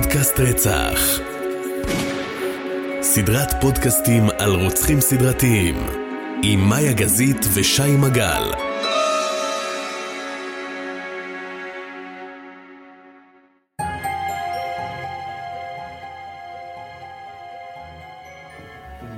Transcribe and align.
פודקאסט 0.00 0.40
רצח. 0.40 1.20
סדרת 3.02 3.48
פודקאסטים 3.60 4.22
על 4.38 4.50
רוצחים 4.50 5.00
סדרתיים, 5.00 5.74
עם 6.42 6.60
מאיה 6.68 6.92
גזית 6.92 7.36
ושי 7.54 7.96
מגל. 7.96 8.42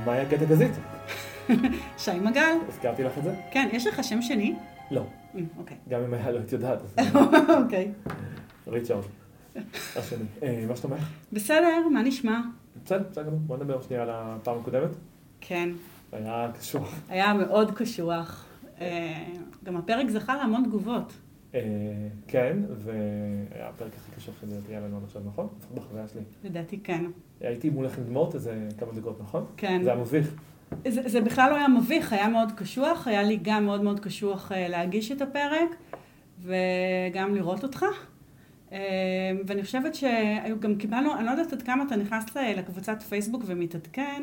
מאיה 0.05 0.31
קטע 0.31 0.45
גזית. 0.45 0.73
שי 2.05 2.11
מגל. 2.21 2.57
הזכרתי 2.69 3.03
לך 3.03 3.19
את 3.19 3.25
זה? 3.25 3.35
כן, 3.51 3.69
יש 3.73 3.87
לך 3.87 4.05
שם 4.05 4.23
שני? 4.23 4.55
לא. 4.91 5.03
אמ, 5.35 5.47
אוקיי. 5.59 5.77
גם 5.89 6.01
אם 6.03 6.15
היה 6.15 6.31
לא 6.31 6.39
היית 6.39 6.53
יודעת, 6.53 6.79
אוקיי. 7.63 7.93
ריצ'ארד. 8.69 9.05
אה, 10.43 10.65
מה 10.69 10.77
שלומך? 10.77 11.03
בסדר, 11.33 11.89
מה 11.93 12.03
נשמע? 12.03 12.41
בסדר, 12.85 13.05
בסדר. 13.11 13.31
בוא 13.31 13.57
נדבר 13.57 13.83
שנייה 13.83 14.03
על 14.03 14.09
הפעם 14.13 14.59
הקודמת. 14.59 14.91
כן, 15.41 15.69
היה 16.13 16.51
קשוח. 16.59 16.95
היה 17.09 17.35
מאוד 17.35 17.71
קשוח. 17.71 18.45
אה, 18.81 19.25
גם 19.65 19.77
הפרק 19.77 20.11
זכה 20.11 20.37
להמון 20.37 20.65
תגובות. 20.65 21.13
אה, 21.55 21.61
כן, 22.29 22.59
והיה 22.77 23.69
הפרק 23.69 23.93
הכי 23.97 24.11
קשוח 24.17 24.35
שלדעתי 24.41 24.73
היה 24.73 24.81
לנו 24.81 24.97
עד 24.97 25.03
עכשיו, 25.05 25.23
נכון? 25.27 25.49
לפחות 25.59 25.77
בחוויה 25.77 26.09
שלי. 26.09 26.21
לדעתי 26.45 26.79
כן. 26.85 27.05
הייתי 27.41 27.71
מולך 27.71 27.99
עם 27.99 28.05
דמעות 28.05 28.35
איזה 28.35 28.69
כמה 28.79 28.93
דקות, 28.93 29.21
נכון? 29.21 29.47
כן. 29.57 29.81
זה 29.85 29.91
היה 29.93 30.01
מביך. 30.01 30.35
זה, 30.89 31.09
זה 31.09 31.21
בכלל 31.21 31.51
לא 31.51 31.57
היה 31.57 31.69
מביך, 31.69 32.13
היה 32.13 32.29
מאוד 32.29 32.53
קשוח, 32.57 33.07
היה 33.07 33.23
לי 33.23 33.39
גם 33.43 33.65
מאוד 33.65 33.83
מאוד 33.83 34.01
קשוח 34.01 34.53
להגיש 34.55 35.13
את 35.13 35.23
הפרק 35.23 35.77
וגם 36.41 37.35
לראות 37.35 37.63
אותך. 37.63 37.85
אה, 38.73 38.79
ואני 39.47 39.63
חושבת 39.63 39.95
שגם 39.95 40.75
קיבלנו, 40.79 41.17
אני 41.17 41.27
לא 41.27 41.31
יודעת 41.31 41.53
עד 41.53 41.63
כמה 41.63 41.85
אתה 41.87 41.97
נכנס 41.97 42.37
ל- 42.37 42.59
לקבוצת 42.59 43.03
פייסבוק 43.03 43.43
ומתעדכן, 43.47 44.23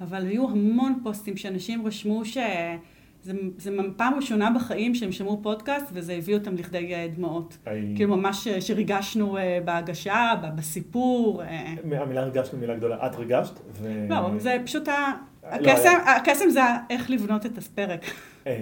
אבל 0.00 0.26
היו 0.26 0.48
המון 0.50 1.00
פוסטים 1.02 1.36
שאנשים 1.36 1.86
רשמו 1.86 2.24
שזה 2.24 3.32
זה 3.58 3.70
פעם 3.96 4.14
ראשונה 4.14 4.50
בחיים 4.50 4.94
שהם 4.94 5.12
שמעו 5.12 5.40
פודקאסט 5.42 5.86
וזה 5.92 6.12
הביא 6.12 6.34
אותם 6.34 6.54
לכדי 6.56 6.94
אה, 6.94 7.08
דמעות. 7.16 7.56
היי- 7.66 7.92
כאילו 7.96 8.16
ממש 8.16 8.46
אה, 8.48 8.60
שריגשנו 8.60 9.36
אה, 9.36 9.58
בהגשה, 9.64 10.32
בסיפור. 10.56 11.42
אה. 11.42 11.74
המילה 11.92 12.22
ריגשנו 12.24 12.58
מילה 12.58 12.74
גדולה. 12.76 13.06
את 13.06 13.14
ריגשת? 13.14 13.60
ו- 13.72 14.06
לא, 14.08 14.30
זה 14.38 14.56
פשוט 14.64 14.88
ה... 14.88 15.12
לא, 15.42 15.48
הקסם, 15.48 15.88
היה- 15.88 16.16
הקסם 16.16 16.50
זה 16.50 16.60
איך 16.90 17.10
לבנות 17.10 17.46
את 17.46 17.58
הפרק. 17.58 18.04
אה, 18.46 18.52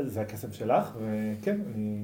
זה 0.00 0.20
הקסם 0.20 0.52
שלך, 0.52 0.92
וכן, 1.00 1.56
אני 1.74 1.98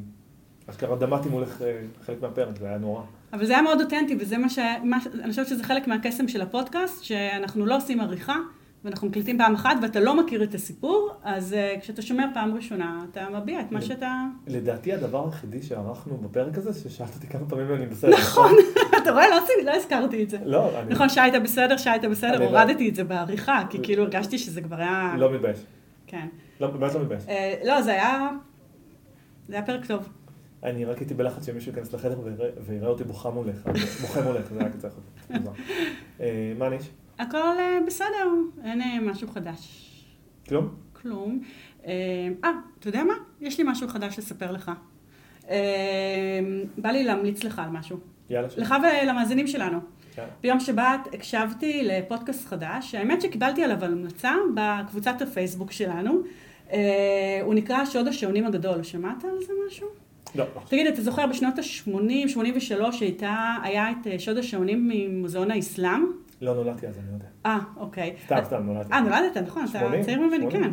אשכרה 0.71 0.97
דמעתי 0.97 1.29
מולך 1.29 1.63
אה, 1.63 1.81
חלק 2.03 2.23
מהפרק, 2.23 2.59
זה 2.59 2.69
היה 2.69 2.79
נורא. 2.79 3.03
אבל 3.33 3.47
זה 3.47 3.53
היה 3.53 3.63
מאוד 3.63 3.81
אותנטי, 3.81 4.17
וזה 4.21 4.39
מה 4.39 4.49
ש... 4.49 4.59
מה... 4.85 4.99
אני 5.23 5.31
חושבת 5.31 5.47
שזה 5.47 5.65
חלק 5.65 5.89
מהקסם 5.89 6.29
של 6.29 6.41
הפודקאסט, 6.41 7.05
שאנחנו 7.05 7.67
לא 7.67 7.77
עושים 7.77 8.01
עריכה, 8.01 8.37
ואנחנו 8.85 9.09
מקליטים 9.09 9.39
פעם 9.39 9.55
אחת, 9.55 9.77
ואתה 9.83 10.01
לא 10.01 10.25
מכיר 10.25 10.43
את 10.43 10.55
הסיפור, 10.55 11.11
אז 11.25 11.53
uh, 11.77 11.81
כשאתה 11.81 12.03
שומע 12.03 12.27
פעם 12.35 12.55
ראשונה, 12.55 13.05
אתה 13.11 13.27
מביע 13.41 13.61
את 13.61 13.73
מה 13.73 13.79
ל- 13.79 13.83
שאתה... 13.83 14.25
לדעתי 14.47 14.93
הדבר 14.93 15.25
היחידי 15.27 15.63
שערכנו 15.63 16.17
בפרק 16.17 16.59
הזה, 16.59 16.81
ששאלת 16.81 17.15
אותי 17.15 17.27
כמה 17.27 17.47
פעמים 17.49 17.75
אני 17.75 17.87
בסדר. 17.87 18.11
נכון, 18.13 18.53
אתה 19.03 19.11
רואה? 19.11 19.29
לא, 19.29 19.37
לא 19.65 19.71
הזכרתי 19.77 20.23
את 20.23 20.31
זה. 20.31 20.39
לא, 20.45 20.81
אני 20.81 20.91
נכון, 20.95 21.09
שי 21.09 21.21
היית 21.21 21.43
בסדר, 21.43 21.77
שי 21.77 21.91
היית 21.91 22.05
בסדר, 22.05 22.39
לא- 22.39 22.45
הורדתי 22.45 22.89
את 22.89 22.95
זה 22.95 23.05
בעריכה, 23.05 23.63
כי 23.71 23.79
כאילו 23.83 24.03
הרגשתי 24.03 24.39
שזה 24.39 24.61
כבר 24.61 24.77
היה... 24.77 25.15
לא 25.19 25.33
מתבייש. 25.33 25.59
כן. 26.07 26.27
לא, 26.61 26.67
באמת 26.67 26.95
לא 26.95 27.01
מתבייש. 27.01 27.23
אה, 27.29 27.55
לא, 27.65 27.83
זה 27.83 27.91
היה... 27.91 28.29
זה 29.49 29.55
היה 29.55 29.63
פרק 29.67 29.87
טוב. 29.87 30.09
אני 30.65 30.85
רק 30.85 30.99
הייתי 30.99 31.15
בלחץ 31.15 31.47
שמישהו 31.47 31.73
ייכנס 31.73 31.93
לחדר 31.93 32.19
ויראה- 32.67 32.89
אותי 32.89 33.05
בוכה 33.05 33.31
מולך, 33.31 33.57
בוכה 34.03 34.23
מולך, 34.23 34.53
זה 34.53 34.61
היה 34.61 34.69
קצת 34.71 34.91
מוזר. 35.31 35.51
אה, 36.21 36.53
מה 36.59 36.69
ניש? 36.69 36.91
הכל 37.19 37.37
אה, 37.59 37.79
בסדר, 37.87 38.29
אין 38.65 38.81
אה, 38.83 39.01
משהו 39.01 39.29
חדש. 39.29 39.87
כלום? 40.49 40.75
כלום. 40.93 41.41
אה, 41.87 41.93
אתה 42.79 42.89
יודע 42.89 43.05
מה? 43.05 43.15
יש 43.41 43.59
לי 43.59 43.65
משהו 43.67 43.89
חדש 43.89 44.19
לספר 44.19 44.53
לך. 44.53 44.71
בא 46.79 46.91
לי 46.91 47.05
להמליץ 47.05 47.45
לך 47.45 47.59
על 47.59 47.71
משהו. 47.71 47.97
יאללה. 48.31 48.49
לך 48.57 48.75
ולמאזינים 48.83 49.47
שלנו. 49.47 49.79
ביום 50.43 50.61
שבת 50.61 51.09
הקשבתי 51.13 51.83
לפודקאסט 51.85 52.47
חדש, 52.49 52.95
האמת 52.95 53.21
שקיבלתי 53.23 53.65
עליו 53.65 53.85
המלצה 53.85 54.35
בקבוצת 54.55 55.23
הפייסבוק 55.23 55.73
שלנו. 55.73 56.21
הוא 57.43 57.55
נקרא 57.55 57.85
שוד 57.85 58.09
השעונים 58.09 58.47
הגדול. 58.47 58.83
שמעת 58.83 59.25
על 59.25 59.31
זה 59.47 59.53
משהו? 59.67 59.87
לא, 60.35 60.45
תגיד, 60.69 60.87
אתה 60.87 61.03
זוכר 61.03 61.27
בשנות 61.27 61.59
ה-80, 61.59 62.29
83, 62.29 63.01
הייתה, 63.01 63.57
היה 63.63 63.91
את 63.91 64.07
אה, 64.07 64.19
שוד 64.19 64.39
השעונים 64.39 64.89
ממוזיאון 64.93 65.51
האסלאם? 65.51 66.05
לא 66.43 66.55
נולדתי 66.55 66.87
אז, 66.87 66.99
אני 66.99 67.07
לא 67.09 67.15
יודע. 67.15 67.25
אה, 67.47 67.59
אוקיי. 67.77 68.15
סתם, 68.25 68.37
סתם 68.45 68.63
נולדתי. 68.63 68.93
אה, 68.93 69.01
נולדת, 69.01 69.37
נכון, 69.37 69.65
אתה 69.71 69.79
80, 69.79 70.03
צעיר 70.03 70.21
ממני, 70.21 70.51
80. 70.51 70.51
כן. 70.51 70.71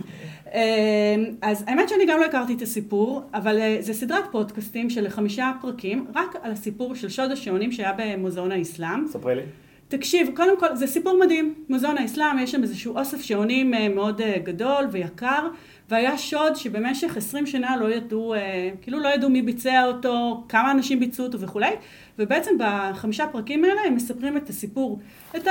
אה, 0.54 1.16
אז 1.42 1.64
האמת 1.68 1.90
שאני 1.90 2.06
גם 2.08 2.20
לא 2.20 2.26
הכרתי 2.26 2.54
את 2.54 2.62
הסיפור, 2.62 3.22
אבל 3.34 3.58
אה, 3.58 3.78
זה 3.80 3.94
סדרת 3.94 4.24
פודקאסטים 4.32 4.90
של 4.90 5.10
חמישה 5.10 5.52
פרקים, 5.62 6.08
רק 6.16 6.36
על 6.42 6.52
הסיפור 6.52 6.96
של 6.96 7.10
שוד 7.10 7.32
השעונים 7.32 7.72
שהיה 7.72 7.94
במוזיאון 7.98 8.52
האסלאם. 8.52 9.08
ספרי 9.08 9.36
לי. 9.36 9.42
תקשיב, 9.88 10.30
קודם 10.36 10.60
כל, 10.60 10.76
זה 10.76 10.88
סיפור 10.88 11.20
מדהים. 11.26 11.54
מוזיאון 11.70 11.98
האסלאם, 11.98 12.40
יש 12.40 12.52
שם 12.52 12.64
איזשהו 12.64 12.98
אוסף 12.98 13.22
שעונים 13.22 13.74
אה, 13.74 13.90
מאוד 13.90 14.22
גדול 14.44 14.88
ויקר, 14.92 15.48
והיה 15.90 16.18
שוד 16.18 16.56
שבמשך 16.56 17.18
20 17.18 17.46
שנה 17.46 17.78
לא 17.78 17.94
ידעו, 17.94 18.34
אה, 18.34 18.70
כאילו 18.82 19.00
לא 19.00 19.10
ידעו 19.10 19.30
מי 19.30 19.42
ביצע 19.42 19.86
אותו, 19.86 20.44
כמה 20.50 20.72
אנשים 20.72 21.00
ביצעו 21.00 21.26
אותו 21.26 21.40
וכולי, 21.40 21.72
ובעצם 22.20 22.52
בחמישה 22.60 23.28
פרקים 23.28 23.64
האלה 23.64 23.82
הם 23.88 23.96
מספרים 23.96 24.38
את 24.38 24.50
הסיפור, 24.50 25.00
את 25.36 25.48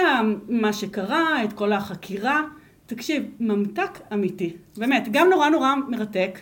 מה 0.48 0.72
שקרה, 0.72 1.44
את 1.44 1.52
כל 1.52 1.72
החקירה. 1.72 2.42
תקשיב, 2.86 3.22
ממתק 3.40 3.98
אמיתי, 4.12 4.56
באמת, 4.76 5.08
גם 5.10 5.30
נורא 5.30 5.48
נורא 5.48 5.74
מרתק, 5.88 6.38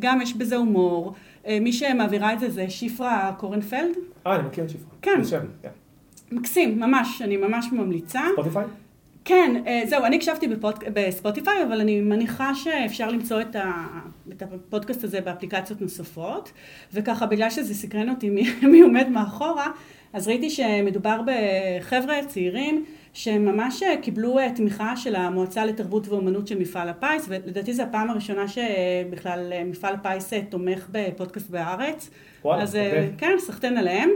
גם 0.00 0.20
יש 0.20 0.34
בזה 0.34 0.56
הומור. 0.56 1.14
אה, 1.46 1.58
מי 1.60 1.72
שמעבירה 1.72 2.32
את 2.32 2.40
זה 2.40 2.50
זה 2.50 2.70
שפרה 2.70 3.32
קורנפלד. 3.38 3.96
אה, 4.26 4.36
אני 4.36 4.48
מכיר 4.48 4.64
את 4.64 4.70
שפרה. 4.70 4.90
כן. 5.02 5.20
כן. 5.62 5.68
מקסים, 6.32 6.80
ממש, 6.80 7.22
אני 7.22 7.36
ממש 7.36 7.66
ממליצה. 7.72 8.20
ספוטיפיי? 8.32 8.64
כן, 9.26 9.62
אה, 9.66 9.82
זהו, 9.86 10.04
אני 10.04 10.16
הקשבתי 10.16 10.48
בפוד... 10.48 10.74
בספוטיפיי, 10.92 11.62
אבל 11.62 11.80
אני 11.80 12.00
מניחה 12.00 12.54
שאפשר 12.54 13.10
למצוא 13.10 13.40
את, 13.40 13.56
ה... 13.56 13.72
את 14.32 14.42
הפודקאסט 14.42 15.04
הזה 15.04 15.20
באפליקציות 15.20 15.80
נוספות, 15.80 16.52
וככה, 16.92 17.26
בגלל 17.26 17.50
שזה 17.50 17.74
סקרן 17.74 18.10
אותי 18.10 18.30
מי, 18.30 18.50
מי 18.72 18.80
עומד 18.80 19.08
מאחורה, 19.08 19.66
אז 20.12 20.28
ראיתי 20.28 20.50
שמדובר 20.50 21.20
בחבר'ה 21.26 22.14
צעירים 22.28 22.84
שממש 23.12 23.82
קיבלו 24.02 24.38
אה, 24.38 24.50
תמיכה 24.56 24.96
של 24.96 25.16
המועצה 25.16 25.64
לתרבות 25.64 26.08
ואומנות 26.08 26.46
של 26.46 26.58
מפעל 26.58 26.88
הפיס, 26.88 27.26
ולדעתי 27.28 27.74
זו 27.74 27.82
הפעם 27.82 28.10
הראשונה 28.10 28.48
שבכלל 28.48 29.52
אה, 29.52 29.64
מפעל 29.64 29.94
הפיס 29.94 30.30
תומך 30.48 30.88
בפודקאסט 30.92 31.50
בארץ. 31.50 32.10
וואלה, 32.44 32.62
אז 32.62 32.76
אוקיי. 32.76 33.10
כן, 33.18 33.36
סחטיין 33.38 33.76
עליהם. 33.76 34.10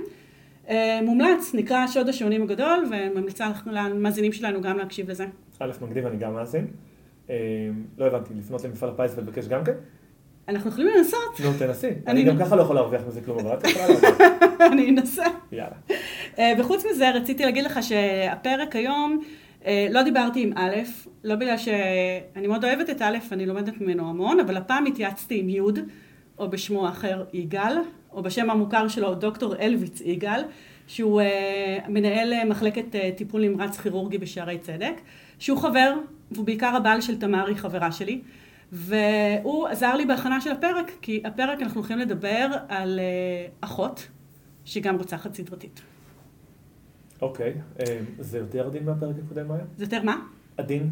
אה, 0.71 1.01
מומלץ, 1.03 1.55
נקרא 1.55 1.87
שוד 1.87 2.09
השעונים 2.09 2.43
הגדול, 2.43 2.85
וממליצה 2.91 3.51
למאזינים 3.67 4.33
שלנו 4.33 4.61
גם 4.61 4.79
להקשיב 4.79 5.11
לזה. 5.11 5.27
א', 5.59 5.71
מגניב, 5.83 6.07
אני 6.07 6.17
גם 6.17 6.35
מאזין. 6.35 6.67
אה, 7.31 7.37
לא 7.99 8.07
הבנתי, 8.07 8.35
לפנות 8.35 8.65
למפעל 8.65 8.91
הפיס 8.91 9.13
ולבקש 9.17 9.49
גם 9.49 9.65
כן? 9.65 9.73
אנחנו 10.49 10.71
יכולים 10.71 10.89
לנסות, 10.97 11.41
נו, 11.45 11.53
תנסי. 11.59 11.91
אני 12.07 12.23
גם 12.23 12.39
ככה 12.39 12.57
לא 12.57 12.63
יכול 12.63 12.77
להרוויח 12.77 13.03
מזה 13.09 13.21
כלום, 13.21 13.39
אבל 13.39 13.55
את 13.55 13.65
יכולה 13.67 13.89
להרוויח. 13.89 14.19
אני 14.73 14.91
אנסה. 14.91 15.25
יאללה. 15.53 15.77
אה, 16.39 16.53
וחוץ 16.59 16.85
מזה, 16.91 17.11
רציתי 17.11 17.45
להגיד 17.45 17.65
לך 17.65 17.83
שהפרק 17.83 18.77
היום, 18.77 19.21
לא 19.91 20.03
דיברתי 20.03 20.43
עם 20.43 20.53
א', 20.55 20.75
לא 21.25 21.35
בגלל 21.35 21.57
שאני 21.57 22.47
מאוד 22.47 22.65
אוהבת 22.65 22.91
את 22.91 23.03
א', 23.03 23.17
אני 23.33 23.47
לומדת 23.47 23.81
ממנו 23.81 24.09
המון, 24.09 24.41
אבל 24.41 24.57
הפעם 24.57 24.87
התייעצתי 24.87 25.41
עם 25.41 25.49
י', 25.49 25.61
או 26.39 26.51
בשמו 26.51 26.87
האחר 26.87 27.25
יגאל, 27.33 27.77
או 28.13 28.23
בשם 28.23 28.51
המוכר 28.51 28.89
שלו 28.89 29.15
דוקטור 29.15 29.57
אלוויץ 29.57 30.01
יגאל, 30.01 30.43
שהוא 30.87 31.21
אה, 31.21 31.79
מנהל 31.89 32.33
אה, 32.33 32.45
מחלקת 32.45 32.95
אה, 32.95 33.11
טיפול 33.17 33.49
נמרץ 33.49 33.79
כירורגי 33.79 34.19
בשערי 34.19 34.59
צדק, 34.59 34.95
שהוא 35.39 35.59
חבר, 35.59 35.95
והוא 36.31 36.47
בעיקר 36.47 36.77
הבעל 36.77 37.01
של 37.01 37.19
תמרי, 37.19 37.57
חברה 37.57 37.93
שלי. 37.93 38.21
והוא 38.73 39.69
עזר 39.69 39.95
לי 39.95 40.07
בהכנה 40.07 40.41
של 40.41 40.51
הפרק, 40.53 40.93
כי 41.03 41.23
הפרק 41.25 41.63
אנחנו 41.63 41.81
הולכים 41.81 41.99
לדבר 41.99 42.49
על 42.69 43.01
אה, 43.01 43.47
אחות, 43.61 44.09
שגם 44.65 44.97
רוצחת 44.97 45.35
סדרתית. 45.35 45.81
אוקיי. 47.23 47.55
אה, 47.81 47.99
זה 48.19 48.39
יותר 48.39 48.67
עדין 48.67 48.85
מהפרק 48.85 49.17
הקודם, 49.25 49.49
מאיה? 49.49 49.65
זה 49.77 49.85
יותר 49.85 50.03
מה? 50.03 50.17
עדין? 50.57 50.91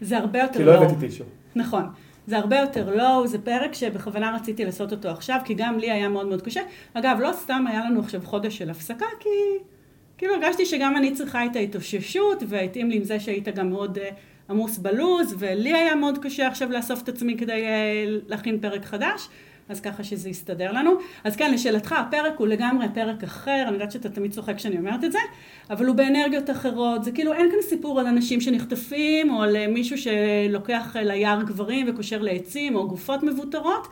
זה 0.00 0.18
הרבה 0.18 0.38
יותר 0.38 0.58
כי 0.58 0.64
לא 0.64 0.72
לואו. 0.74 0.84
הבאתי 0.84 1.00
טישו. 1.00 1.24
נכון. 1.54 1.84
זה 2.26 2.38
הרבה 2.38 2.58
יותר 2.58 2.96
לואו, 2.96 3.26
זה 3.26 3.38
פרק 3.38 3.74
שבכוונה 3.74 4.36
רציתי 4.36 4.64
לעשות 4.64 4.92
אותו 4.92 5.08
עכשיו, 5.08 5.38
כי 5.44 5.54
גם 5.54 5.78
לי 5.78 5.90
היה 5.90 6.08
מאוד 6.08 6.26
מאוד 6.26 6.42
קשה. 6.42 6.60
אגב, 6.94 7.16
לא 7.20 7.32
סתם 7.32 7.64
היה 7.68 7.80
לנו 7.84 8.00
עכשיו 8.00 8.20
חודש 8.24 8.58
של 8.58 8.70
הפסקה, 8.70 9.06
כי 9.20 9.28
כאילו 10.18 10.34
הרגשתי 10.34 10.66
שגם 10.66 10.96
אני 10.96 11.12
צריכה 11.14 11.46
את 11.46 11.56
ההתאוששות, 11.56 12.42
והתאים 12.48 12.90
לי 12.90 12.96
עם 12.96 13.04
זה 13.04 13.20
שהיית 13.20 13.48
גם 13.48 13.70
מאוד 13.70 13.98
אה, 13.98 14.10
עמוס 14.50 14.78
בלוז, 14.78 15.36
ולי 15.38 15.72
היה 15.72 15.94
מאוד 15.94 16.18
קשה 16.18 16.46
עכשיו 16.48 16.70
לאסוף 16.70 17.02
את 17.02 17.08
עצמי 17.08 17.36
כדי 17.38 17.64
אה, 17.64 18.04
להכין 18.26 18.60
פרק 18.60 18.84
חדש. 18.84 19.28
אז 19.72 19.80
ככה 19.80 20.04
שזה 20.04 20.28
יסתדר 20.28 20.72
לנו. 20.72 20.90
אז 21.24 21.36
כן, 21.36 21.54
לשאלתך, 21.54 21.92
הפרק 21.92 22.32
הוא 22.36 22.46
לגמרי 22.46 22.86
פרק 22.94 23.22
אחר, 23.22 23.64
אני 23.66 23.72
יודעת 23.72 23.92
שאתה 23.92 24.08
תמיד 24.08 24.32
צוחק 24.32 24.56
כשאני 24.56 24.78
אומרת 24.78 25.04
את 25.04 25.12
זה, 25.12 25.18
אבל 25.70 25.86
הוא 25.86 25.96
באנרגיות 25.96 26.50
אחרות, 26.50 27.04
זה 27.04 27.12
כאילו 27.12 27.32
אין 27.32 27.50
כאן 27.50 27.58
סיפור 27.62 28.00
על 28.00 28.06
אנשים 28.06 28.40
שנחטפים, 28.40 29.30
או 29.30 29.42
על 29.42 29.66
מישהו 29.66 29.96
שלוקח 29.98 30.96
ליער 30.96 31.42
גברים 31.42 31.86
וקושר 31.88 32.22
לעצים, 32.22 32.76
או 32.76 32.88
גופות 32.88 33.22
מבוטרות. 33.22 33.88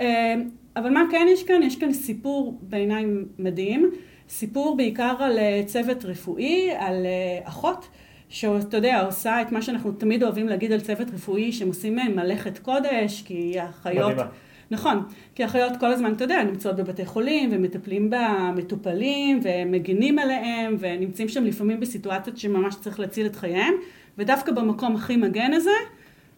אה, 0.00 0.34
אבל 0.76 0.90
מה 0.90 1.02
כן 1.10 1.26
יש 1.32 1.42
כאן? 1.44 1.62
יש 1.62 1.76
כאן 1.76 1.92
סיפור 1.92 2.58
בעיניי 2.62 3.04
מדהים, 3.38 3.90
סיפור 4.28 4.76
בעיקר 4.76 5.16
על 5.18 5.38
אה, 5.38 5.62
צוות 5.66 6.04
רפואי, 6.04 6.70
על 6.78 7.06
אה, 7.06 7.48
אחות. 7.48 7.88
שאתה 8.32 8.76
יודע, 8.76 9.00
עושה 9.00 9.42
את 9.42 9.52
מה 9.52 9.62
שאנחנו 9.62 9.92
תמיד 9.92 10.22
אוהבים 10.22 10.48
להגיד 10.48 10.72
על 10.72 10.80
צוות 10.80 11.08
רפואי, 11.14 11.52
שהם 11.52 11.68
עושים 11.68 11.96
מלאכת 11.96 12.58
קודש, 12.58 13.22
כי 13.22 13.60
האחיות... 13.60 14.12
מדהימה. 14.12 14.30
נכון, 14.70 15.04
כי 15.34 15.42
האחיות 15.42 15.72
כל 15.80 15.86
הזמן, 15.86 16.12
אתה 16.12 16.24
יודע, 16.24 16.44
נמצאות 16.44 16.76
בבתי 16.76 17.06
חולים 17.06 17.50
ומטפלים 17.52 18.10
במטופלים 18.10 19.40
ומגינים 19.42 20.18
עליהם 20.18 20.76
ונמצאים 20.78 21.28
שם 21.28 21.44
לפעמים 21.44 21.80
בסיטואציות 21.80 22.38
שממש 22.38 22.74
צריך 22.74 23.00
להציל 23.00 23.26
את 23.26 23.36
חייהם 23.36 23.74
ודווקא 24.18 24.52
במקום 24.52 24.96
הכי 24.96 25.16
מגן 25.16 25.52
הזה 25.52 25.70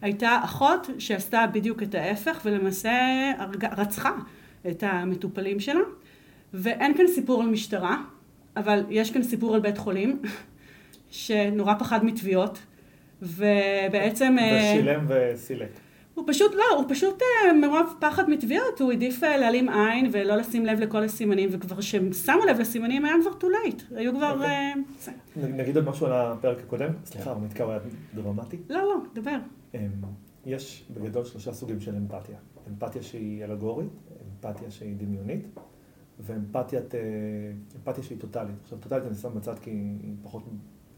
הייתה 0.02 0.40
אחות 0.44 0.90
שעשתה 0.99 1.44
בדיוק 1.52 1.82
את 1.82 1.94
ההפך 1.94 2.40
ולמעשה 2.44 2.93
רצחה 3.76 4.12
את 4.70 4.82
המטופלים 4.87 5.61
שלה 5.61 5.81
ואין 6.55 6.96
כאן 6.96 7.06
סיפור 7.06 7.43
על 7.43 7.49
משטרה 7.49 7.96
אבל 8.56 8.84
יש 8.90 9.11
כאן 9.11 9.23
סיפור 9.23 9.55
על 9.55 9.61
בית 9.61 9.79
חולים 9.79 10.23
שנורא 11.11 11.75
פחד 11.79 12.05
מתביעות, 12.05 12.58
ובעצם... 13.23 14.37
אה, 14.38 14.73
ושילם 14.75 15.06
וסילק. 15.08 15.70
הוא 16.22 16.28
פשוט, 16.32 16.54
לא, 16.54 16.76
הוא 16.76 16.84
פשוט 16.88 17.22
אה, 17.22 17.52
מרוב 17.52 17.94
פחד 18.00 18.30
מתביעות, 18.30 18.80
הוא 18.80 18.90
העדיף 18.90 19.24
אה, 19.24 19.36
להעלים 19.36 19.69
עין 19.69 20.10
ולא 20.12 20.36
לשים 20.36 20.66
לב 20.66 20.80
לכל 20.80 21.02
הסימנים, 21.02 21.48
וכבר 21.52 21.76
כשהם 21.76 22.12
שמו 22.12 22.44
לב 22.48 22.60
לסימנים 22.60 23.04
היה 23.04 23.14
כבר 23.22 23.30
too 23.40 23.52
late, 23.52 23.96
היו 23.96 24.14
כבר... 24.14 24.42
Okay. 24.42 25.10
נגיד 25.36 25.76
עוד 25.76 25.88
משהו 25.88 26.06
על 26.06 26.12
הפרק 26.12 26.58
הקודם? 26.58 26.90
סליחה, 27.04 27.32
המתקר 27.32 27.70
היה 27.70 27.78
דרמטי. 28.14 28.58
לא, 28.69 28.80
לא, 28.80 28.96
דבר. 29.14 29.36
אמ, 29.74 29.80
יש 30.46 30.84
בגדול 30.90 31.24
שלושה 31.24 31.52
סוגים 31.52 31.80
של 31.80 31.96
אמפתיה. 31.96 32.36
אמפתיה 32.69 33.02
שהיא 33.02 33.44
אלגורית, 33.44 33.92
אמפתיה 34.26 34.70
שהיא 34.70 34.96
דמיונית, 34.96 35.46
ואמפתיה 36.20 36.80
שהיא 38.02 38.19
טוטאלית. 38.19 38.56
עכשיו, 38.62 38.78
טוטאלית 38.78 39.06
אני 39.06 39.14
שם 39.14 39.34
בצד 39.34 39.58
כי 39.58 39.70
היא 39.70 40.14
פחות 40.22 40.42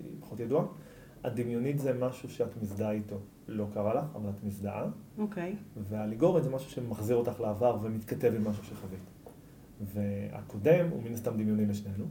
היא 0.01 0.11
פחות 0.21 0.41
ידועה. 0.41 0.65
הדמיונית 1.25 1.79
זה 1.79 1.95
משהו 1.99 2.31
שאת 2.31 2.63
מזדהה 2.63 2.91
איתו. 2.91 3.17
לא 3.49 3.67
קרה 3.75 3.95
לך, 3.95 4.05
אבל 4.15 4.31
את 4.31 4.45
מזדהה. 4.45 4.87
אוקיי. 5.19 5.53
Okay. 5.53 5.79
והליגורית 5.89 6.45
זה 6.45 6.51
משהו 6.51 6.71
שמחזיר 6.71 7.17
אותך 7.17 7.41
לעבר 7.41 7.79
ומתכתב 7.83 8.33
עם 8.37 8.49
משהו 8.49 8.65
שחווית. 8.65 9.01
והקודם 9.81 10.89
הוא 10.91 11.03
מן 11.03 11.13
הסתם 11.13 11.37
דמיוני 11.37 11.67
לשנינו, 11.67 12.05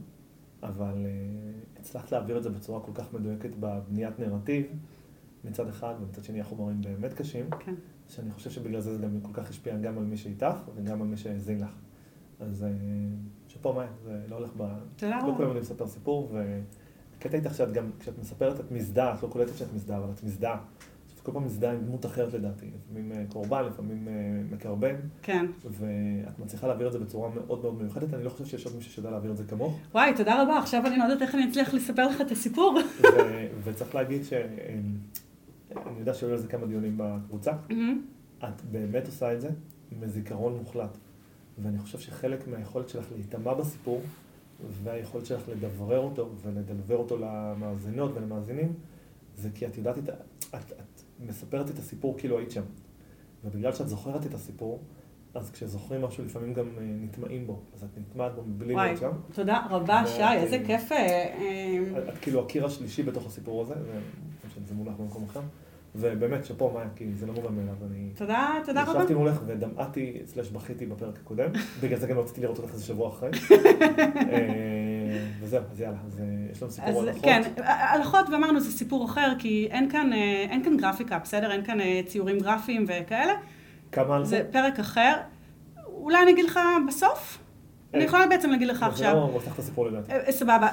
אבל 0.62 0.94
uh, 0.94 1.80
הצלחת 1.80 2.12
להעביר 2.12 2.38
את 2.38 2.42
זה 2.42 2.50
בצורה 2.50 2.80
כל 2.80 2.92
כך 2.94 3.12
מדויקת 3.12 3.50
בבניית 3.60 4.18
נרטיב 4.18 4.66
מצד 5.44 5.68
אחד, 5.68 5.94
ומצד 6.00 6.24
שני 6.24 6.40
החומרים 6.40 6.80
באמת 6.80 7.12
קשים, 7.12 7.50
כן. 7.50 7.72
Okay. 7.72 8.12
שאני 8.12 8.30
חושב 8.30 8.50
שבגלל 8.50 8.80
זה 8.80 8.96
זה 8.96 9.02
גם 9.02 9.20
כל 9.20 9.32
כך 9.32 9.50
השפיע 9.50 9.76
גם 9.76 9.98
על 9.98 10.04
מי 10.04 10.16
שאיתך 10.16 10.56
וגם 10.74 11.02
על 11.02 11.08
מי 11.08 11.16
שהאזין 11.16 11.60
לך. 11.60 11.72
אז 12.40 12.62
uh, 12.62 13.52
שפה 13.52 13.72
מה, 13.72 13.86
זה 14.04 14.24
לא 14.28 14.36
הולך 14.36 14.50
ב... 14.56 14.68
תודה 14.96 15.18
רבה. 15.18 15.28
לא 15.28 15.34
כולם 15.36 15.48
יודעים 15.48 15.62
לספר 15.62 15.86
סיפור, 15.86 16.28
ו... 16.32 16.60
הקטע 17.24 17.36
איתך 17.36 17.54
שאת 17.54 17.72
גם, 17.72 17.90
כשאת 18.00 18.18
מספרת 18.18 18.60
את 18.60 18.72
מזדהה, 18.72 19.14
את 19.14 19.22
לא 19.22 19.28
קולטת 19.28 19.56
שאת 19.56 19.74
מזדהה, 19.74 19.98
אבל 19.98 20.10
את 20.14 20.24
מזדהה. 20.24 20.58
את 21.14 21.20
כל 21.20 21.32
פעם 21.32 21.44
מזדהה 21.44 21.72
עם 21.72 21.80
דמות 21.80 22.06
אחרת 22.06 22.34
לדעתי, 22.34 22.66
לפעמים 22.76 23.12
אה, 23.12 23.24
קורבן, 23.28 23.64
לפעמים 23.64 24.08
אה, 24.08 24.12
מקרבן. 24.50 24.94
כן. 25.22 25.46
ואת 25.70 26.38
מצליחה 26.38 26.66
להעביר 26.66 26.86
את 26.86 26.92
זה 26.92 26.98
בצורה 26.98 27.30
מאוד 27.30 27.62
מאוד 27.62 27.82
מיוחדת, 27.82 28.14
אני 28.14 28.24
לא 28.24 28.30
חושב 28.30 28.44
שיש 28.44 28.66
עוד 28.66 28.76
מישהו 28.76 28.92
שיודע 28.92 29.10
להעביר 29.10 29.30
את 29.30 29.36
זה 29.36 29.44
כמוך. 29.44 29.78
וואי, 29.92 30.14
תודה 30.16 30.42
רבה, 30.42 30.58
עכשיו 30.58 30.86
אני 30.86 30.98
לא 30.98 31.02
יודעת 31.02 31.22
איך 31.22 31.34
אני 31.34 31.50
אצליח 31.50 31.74
לספר 31.74 32.08
לך 32.08 32.20
את 32.20 32.30
הסיפור. 32.30 32.78
וצריך 33.64 33.94
להגיד 33.94 34.24
שאני 34.24 34.42
אה, 35.76 35.82
יודע 35.98 36.14
שהיו 36.14 36.32
על 36.32 36.38
זה 36.38 36.48
כמה 36.48 36.66
דיונים 36.66 36.94
בקבוצה. 36.96 37.52
את 38.44 38.62
באמת 38.70 39.06
עושה 39.06 39.32
את 39.32 39.40
זה 39.40 39.48
מזיכרון 40.00 40.56
מוחלט. 40.56 40.98
ואני 41.58 41.78
חושב 41.78 41.98
שחלק 41.98 42.48
מהיכולת 42.48 42.88
שלך 42.88 43.04
להיטמע 43.14 43.54
בסיפור, 43.54 44.02
והיכולת 44.82 45.26
שלך 45.26 45.48
לדברר 45.48 45.98
אותו 45.98 46.30
ולדלבר 46.42 46.96
אותו 46.96 47.16
למאזינות 47.16 48.10
ולמאזינים, 48.14 48.72
זה 49.36 49.48
כי 49.54 49.66
את 49.66 49.76
יודעת, 49.76 49.98
את, 49.98 50.08
את, 50.54 50.72
את 50.72 51.02
מספרת 51.20 51.70
את 51.70 51.78
הסיפור 51.78 52.18
כאילו 52.18 52.38
היית 52.38 52.50
שם. 52.50 52.62
ובגלל 53.44 53.72
שאת 53.72 53.88
זוכרת 53.88 54.26
את 54.26 54.34
הסיפור, 54.34 54.80
אז 55.34 55.50
כשזוכרים 55.50 56.02
משהו 56.02 56.24
לפעמים 56.24 56.54
גם 56.54 56.66
אה, 56.78 56.82
נטמעים 56.82 57.46
בו, 57.46 57.60
אז 57.74 57.84
את 57.84 57.98
נטמעת 57.98 58.34
בו 58.34 58.42
מבלי 58.42 58.74
להיות 58.74 58.98
שם. 58.98 59.10
תודה 59.32 59.66
רבה, 59.70 60.02
שי, 60.06 60.22
איזה 60.36 60.58
כיף. 60.66 60.92
אה, 60.92 61.78
את, 61.98 62.08
את 62.08 62.18
כאילו 62.18 62.44
הקיר 62.44 62.66
השלישי 62.66 63.02
בתוך 63.02 63.26
הסיפור 63.26 63.62
הזה, 63.62 63.74
זה 64.66 64.74
מונח 64.74 64.94
במקום 64.98 65.24
אחר. 65.24 65.40
ובאמת, 65.96 66.44
שאפו 66.44 66.70
מאיה, 66.70 66.86
כי 66.96 67.14
זה 67.14 67.26
לא 67.26 67.32
מובן 67.32 67.54
מאליו. 67.54 67.74
אני... 67.90 68.10
תודה, 68.16 68.52
תודה 68.64 68.82
רבה. 68.82 68.98
ישבתי 68.98 69.14
מולך 69.14 69.40
ודמעתי, 69.46 70.22
סלש 70.26 70.50
בכיתי 70.50 70.86
בפרק 70.86 71.18
הקודם, 71.22 71.50
בגלל 71.80 71.98
זה 71.98 72.06
גם 72.06 72.18
רציתי 72.18 72.40
לראות 72.40 72.58
אותך 72.58 72.72
איזה 72.72 72.84
שבוע 72.84 73.08
אחרי. 73.08 73.30
אה, 73.50 75.26
וזהו, 75.40 75.62
אז 75.72 75.80
יאללה, 75.80 75.96
אז 76.06 76.20
אה, 76.20 76.24
יש 76.52 76.62
לנו 76.62 76.70
סיפור 76.70 77.02
על 77.02 77.08
הלכות. 77.08 77.24
כן, 77.24 77.42
הלכות, 77.64 78.28
ואמרנו, 78.30 78.60
זה 78.60 78.72
סיפור 78.72 79.04
אחר, 79.04 79.32
כי 79.38 79.68
אין 79.70 79.90
כאן, 79.90 80.12
אה, 80.12 80.46
אין 80.50 80.64
כאן 80.64 80.76
גרפיקה, 80.76 81.18
בסדר? 81.18 81.52
אין 81.52 81.64
כאן 81.64 81.78
ציורים 82.06 82.38
גרפיים 82.38 82.84
וכאלה. 82.88 83.32
כמה 83.92 84.14
הלכות? 84.14 84.30
זה 84.30 84.42
פרק 84.50 84.78
אחר. 84.78 85.14
אולי 85.86 86.22
אני 86.22 86.30
אגיד 86.30 86.44
לך 86.44 86.60
בסוף? 86.88 87.38
אני 87.94 88.04
יכולה 88.04 88.26
בעצם 88.26 88.50
להגיד 88.50 88.68
לך 88.68 88.82
עכשיו. 88.82 89.10
זה 89.10 89.20
לא 89.20 89.30
מוסך 89.32 89.54
את 89.54 89.58
הסיפור 89.58 89.86
לדעתי. 89.86 90.12
אה, 90.12 90.32
סבבה. 90.32 90.68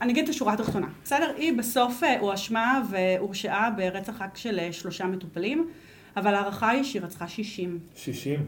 אני 0.00 0.12
אגיד 0.12 0.24
את 0.24 0.30
השורה 0.30 0.52
התחתונה, 0.52 0.86
בסדר? 1.04 1.32
היא 1.36 1.58
בסוף 1.58 2.02
אה, 2.02 2.20
הואשמה 2.20 2.82
והורשעה 2.90 3.70
ברצח 3.70 4.22
רק 4.22 4.36
של 4.36 4.58
אה, 4.58 4.72
שלושה 4.72 5.06
מטופלים, 5.06 5.68
אבל 6.16 6.34
ההערכה 6.34 6.70
היא 6.70 6.84
שהיא 6.84 7.02
רצחה 7.02 7.28
60. 7.28 7.78
60? 7.94 8.46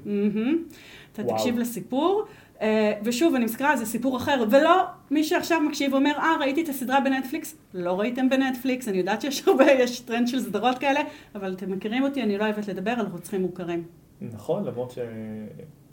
אתה 1.12 1.23
תקשיב 1.23 1.59
לסיפור. 1.59 2.25
ושוב, 3.05 3.35
אני 3.35 3.45
מזכירה, 3.45 3.77
זה 3.77 3.87
סיפור 3.87 4.17
אחר, 4.17 4.45
ולא 4.50 4.85
מי 5.11 5.25
שעכשיו 5.25 5.61
מקשיב 5.61 5.93
ואומר, 5.93 6.12
אה, 6.19 6.37
ראיתי 6.41 6.62
את 6.62 6.69
הסדרה 6.69 7.00
בנטפליקס, 7.00 7.56
לא 7.75 8.01
ראיתם 8.01 8.29
בנטפליקס, 8.29 8.89
אני 8.89 8.99
יודעת 8.99 9.21
שיש 9.21 9.49
הרבה, 9.49 9.65
יש 9.73 10.01
טרנד 10.01 10.29
של 10.29 10.41
סדרות 10.41 10.79
כאלה, 10.79 11.01
אבל 11.34 11.53
אתם 11.53 11.72
מכירים 11.72 12.03
אותי, 12.03 12.22
אני 12.22 12.39
לא 12.39 12.44
אוהבת 12.44 12.69
לדבר 12.69 12.91
על 12.91 13.06
רוצחים 13.06 13.43
מוכרים. 13.43 13.84
נכון, 14.20 14.65
למרות 14.65 14.91
ש... 14.91 14.99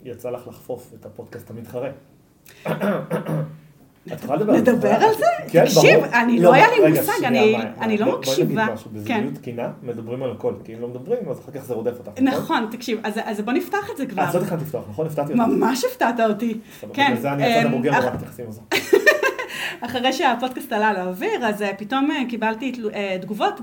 יצא 0.06 0.30
לך 0.30 0.48
לחפוף 0.48 0.94
את 0.94 1.06
הפודקאסט 1.06 1.50
המתחרה. 1.50 1.90
את 4.12 4.24
יכולה 4.24 4.38
לדבר 4.38 4.52
על 4.52 4.64
זה? 4.64 4.72
נדבר 4.72 4.88
על 4.88 5.14
זה? 5.14 5.24
כן, 5.48 5.64
ברור. 5.74 5.84
תקשיב, 5.84 6.04
אני 6.14 6.40
לא 6.40 6.54
היה 6.54 6.66
לי 6.70 6.90
מושג, 6.90 7.24
אני 7.80 7.98
לא 7.98 8.18
מקשיבה. 8.18 8.44
בואי 8.46 8.64
נגיד 8.64 8.74
משהו, 8.74 8.90
בזוגיות 8.92 9.34
תקינה 9.34 9.68
מדברים 9.82 10.22
על 10.22 10.32
הכל, 10.32 10.52
כי 10.64 10.74
אם 10.74 10.80
לא 10.80 10.88
מדברים, 10.88 11.18
אז 11.30 11.38
אחר 11.38 11.52
כך 11.52 11.64
זה 11.64 11.74
רודף 11.74 11.98
אותך. 11.98 12.20
נכון, 12.22 12.68
תקשיב, 12.70 13.00
אז 13.24 13.40
בוא 13.40 13.52
נפתח 13.52 13.90
את 13.92 13.96
זה 13.96 14.06
כבר. 14.06 14.22
אז 14.22 14.32
זאת 14.32 14.42
התחלת 14.42 14.62
לפתוח, 14.62 14.84
נכון? 14.90 15.06
הפתעתי 15.06 15.32
אותך. 15.32 15.44
ממש 15.46 15.84
הפתעת 15.84 16.20
אותי. 16.20 16.58
כן. 16.92 17.04
בגלל 17.06 17.20
זה 17.22 17.32
אני 17.32 17.58
הצד 17.58 17.66
הבוגר 17.66 17.92
ורק 17.92 18.14
מתייחסים 18.14 18.44
לזה. 18.48 18.60
אחרי 19.80 20.12
שהפודקאסט 20.12 20.72
עלה 20.72 20.92
לאוויר, 20.92 21.46
אז 21.46 21.62
אה, 21.62 21.74
פתאום 21.74 22.10
אה, 22.10 22.22
קיבלתי 22.28 22.72
אה, 22.94 23.18
תגובות 23.20 23.60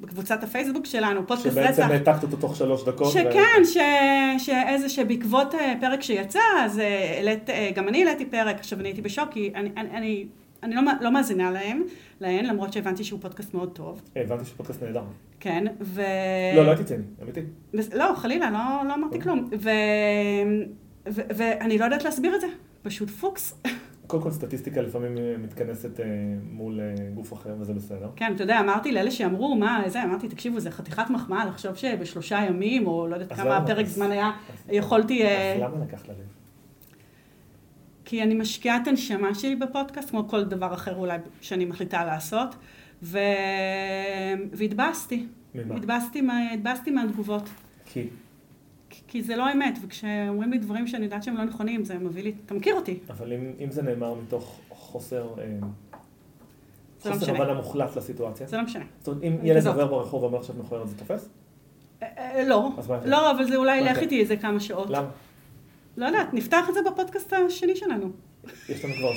בקבוצת 0.00 0.44
הפייסבוק 0.44 0.86
שלנו, 0.86 1.26
פודקאסט 1.26 1.58
רצח. 1.58 1.76
שבעצם 1.76 1.92
העתקת 1.92 2.22
אותו 2.22 2.36
תוך 2.36 2.56
שלוש 2.56 2.84
דקות. 2.84 3.12
שכן, 3.12 3.62
ו... 3.62 4.38
שאיזה, 4.38 4.88
שבעקבות 4.88 5.54
פרק 5.80 6.02
שיצא, 6.02 6.40
אז 6.60 6.80
העלית, 7.16 7.50
גם 7.74 7.88
אני 7.88 8.04
העליתי 8.04 8.24
פרק, 8.26 8.58
עכשיו 8.58 8.80
אני 8.80 8.88
הייתי 8.88 9.02
בשוק, 9.02 9.28
כי 9.30 9.52
אני, 9.54 9.70
אני, 9.76 9.90
אני, 9.90 10.26
אני 10.62 10.74
לא, 10.74 10.82
לא 11.00 11.12
מאזינה 11.12 11.50
להם, 11.50 11.82
להן, 12.20 12.44
למרות 12.46 12.72
שהבנתי 12.72 13.04
שהוא 13.04 13.20
פודקאסט 13.20 13.54
מאוד 13.54 13.70
טוב. 13.72 14.02
הבנתי 14.16 14.44
שהוא 14.44 14.56
פודקאסט 14.56 14.82
נהדר. 14.82 15.02
כן, 15.40 15.64
ו... 15.80 16.02
לא, 16.56 16.64
לא 16.64 16.70
הייתי 16.70 16.84
ציני, 16.84 17.04
אמיתי. 17.22 17.40
לא, 17.94 18.14
חלילה, 18.16 18.50
לא, 18.50 18.88
לא 18.88 18.94
אמרתי 18.94 19.20
כלום. 19.20 19.48
ו... 19.58 19.70
ו... 21.08 21.20
ואני 21.36 21.78
לא 21.78 21.84
יודעת 21.84 22.04
להסביר 22.04 22.34
את 22.34 22.40
זה, 22.40 22.46
פשוט 22.82 23.10
פוקס. 23.10 23.62
קודם 24.06 24.22
כל 24.22 24.30
סטטיסטיקה 24.30 24.82
לפעמים 24.82 25.18
אה, 25.18 25.34
מתכנסת 25.38 26.00
אה, 26.00 26.06
מול 26.50 26.80
אה, 26.80 26.94
גוף 27.14 27.32
אחר 27.32 27.54
וזה 27.60 27.72
בסדר. 27.74 28.10
כן, 28.16 28.32
אתה 28.34 28.42
יודע, 28.42 28.60
אמרתי 28.60 28.92
לאלה 28.92 29.10
שאמרו, 29.10 29.56
מה, 29.56 29.82
זה, 29.86 30.04
אמרתי, 30.04 30.28
תקשיבו, 30.28 30.60
זה 30.60 30.70
חתיכת 30.70 31.04
מחמאה 31.10 31.44
לחשוב 31.44 31.74
שבשלושה 31.74 32.38
ימים, 32.48 32.86
או 32.86 33.06
לא 33.06 33.14
יודעת 33.14 33.32
כמה 33.38 33.66
פרק 33.66 33.86
זמן 33.86 34.10
היה, 34.10 34.30
יכולתי... 34.68 35.26
אז 35.26 35.60
למה 35.60 35.84
לקחת 35.84 36.08
ללב? 36.08 36.16
כי 38.04 38.22
אני 38.22 38.34
משקיעה 38.34 38.76
את 38.82 38.88
הנשמה 38.88 39.34
שלי 39.34 39.56
בפודקאסט, 39.56 40.10
כמו 40.10 40.28
כל 40.28 40.44
דבר 40.44 40.74
אחר 40.74 40.96
אולי 40.96 41.18
שאני 41.40 41.64
מחליטה 41.64 42.04
לעשות, 42.04 42.54
ו... 43.02 43.18
והתבאסתי. 44.52 45.26
ממה? 45.54 46.50
התבאסתי 46.52 46.90
מהתגובות. 46.90 47.48
כי? 47.84 48.08
כי 49.14 49.22
זה 49.22 49.36
לא 49.36 49.52
אמת, 49.52 49.78
וכשאומרים 49.82 50.50
לי 50.50 50.58
דברים 50.58 50.86
שאני 50.86 51.04
יודעת 51.04 51.22
שהם 51.22 51.36
לא 51.36 51.44
נכונים, 51.44 51.84
זה 51.84 51.98
מביא 51.98 52.22
לי, 52.22 52.32
אתה 52.46 52.54
מכיר 52.54 52.74
אותי. 52.74 52.98
אבל 53.10 53.32
אם, 53.32 53.52
אם 53.64 53.70
זה 53.70 53.82
נאמר 53.82 54.14
מתוך 54.14 54.60
חוסר, 54.68 55.26
אה, 55.38 55.44
לא 57.04 57.12
חוסר 57.12 57.30
הבנה 57.30 57.54
מוחלט 57.54 57.96
לסיטואציה. 57.96 58.46
זה 58.46 58.56
לא 58.56 58.62
משנה. 58.62 58.84
זאת 58.98 59.08
אומרת, 59.08 59.22
אם 59.24 59.36
ילד 59.42 59.66
עובר 59.66 59.86
ברחוב 59.86 60.22
ואומר 60.22 60.42
שאת 60.42 60.56
מכוערת, 60.56 60.88
זה 60.88 60.98
תופס? 60.98 61.28
אה, 62.02 62.44
לא, 62.46 62.70
אז 62.78 62.88
מה? 62.88 62.98
לא, 63.04 63.30
אבל 63.30 63.44
זה 63.44 63.56
אולי 63.56 63.78
ילך. 63.78 63.98
איתי 63.98 64.20
איזה 64.20 64.36
כמה 64.36 64.60
שעות. 64.60 64.90
למה? 64.90 65.08
לא 65.96 66.06
יודעת, 66.06 66.34
נפתח 66.34 66.68
את 66.68 66.74
זה 66.74 66.80
בפודקאסט 66.92 67.32
השני 67.32 67.76
שלנו. 67.76 68.10
יש 68.68 68.84
לנו 68.84 68.94
כבר... 68.94 69.12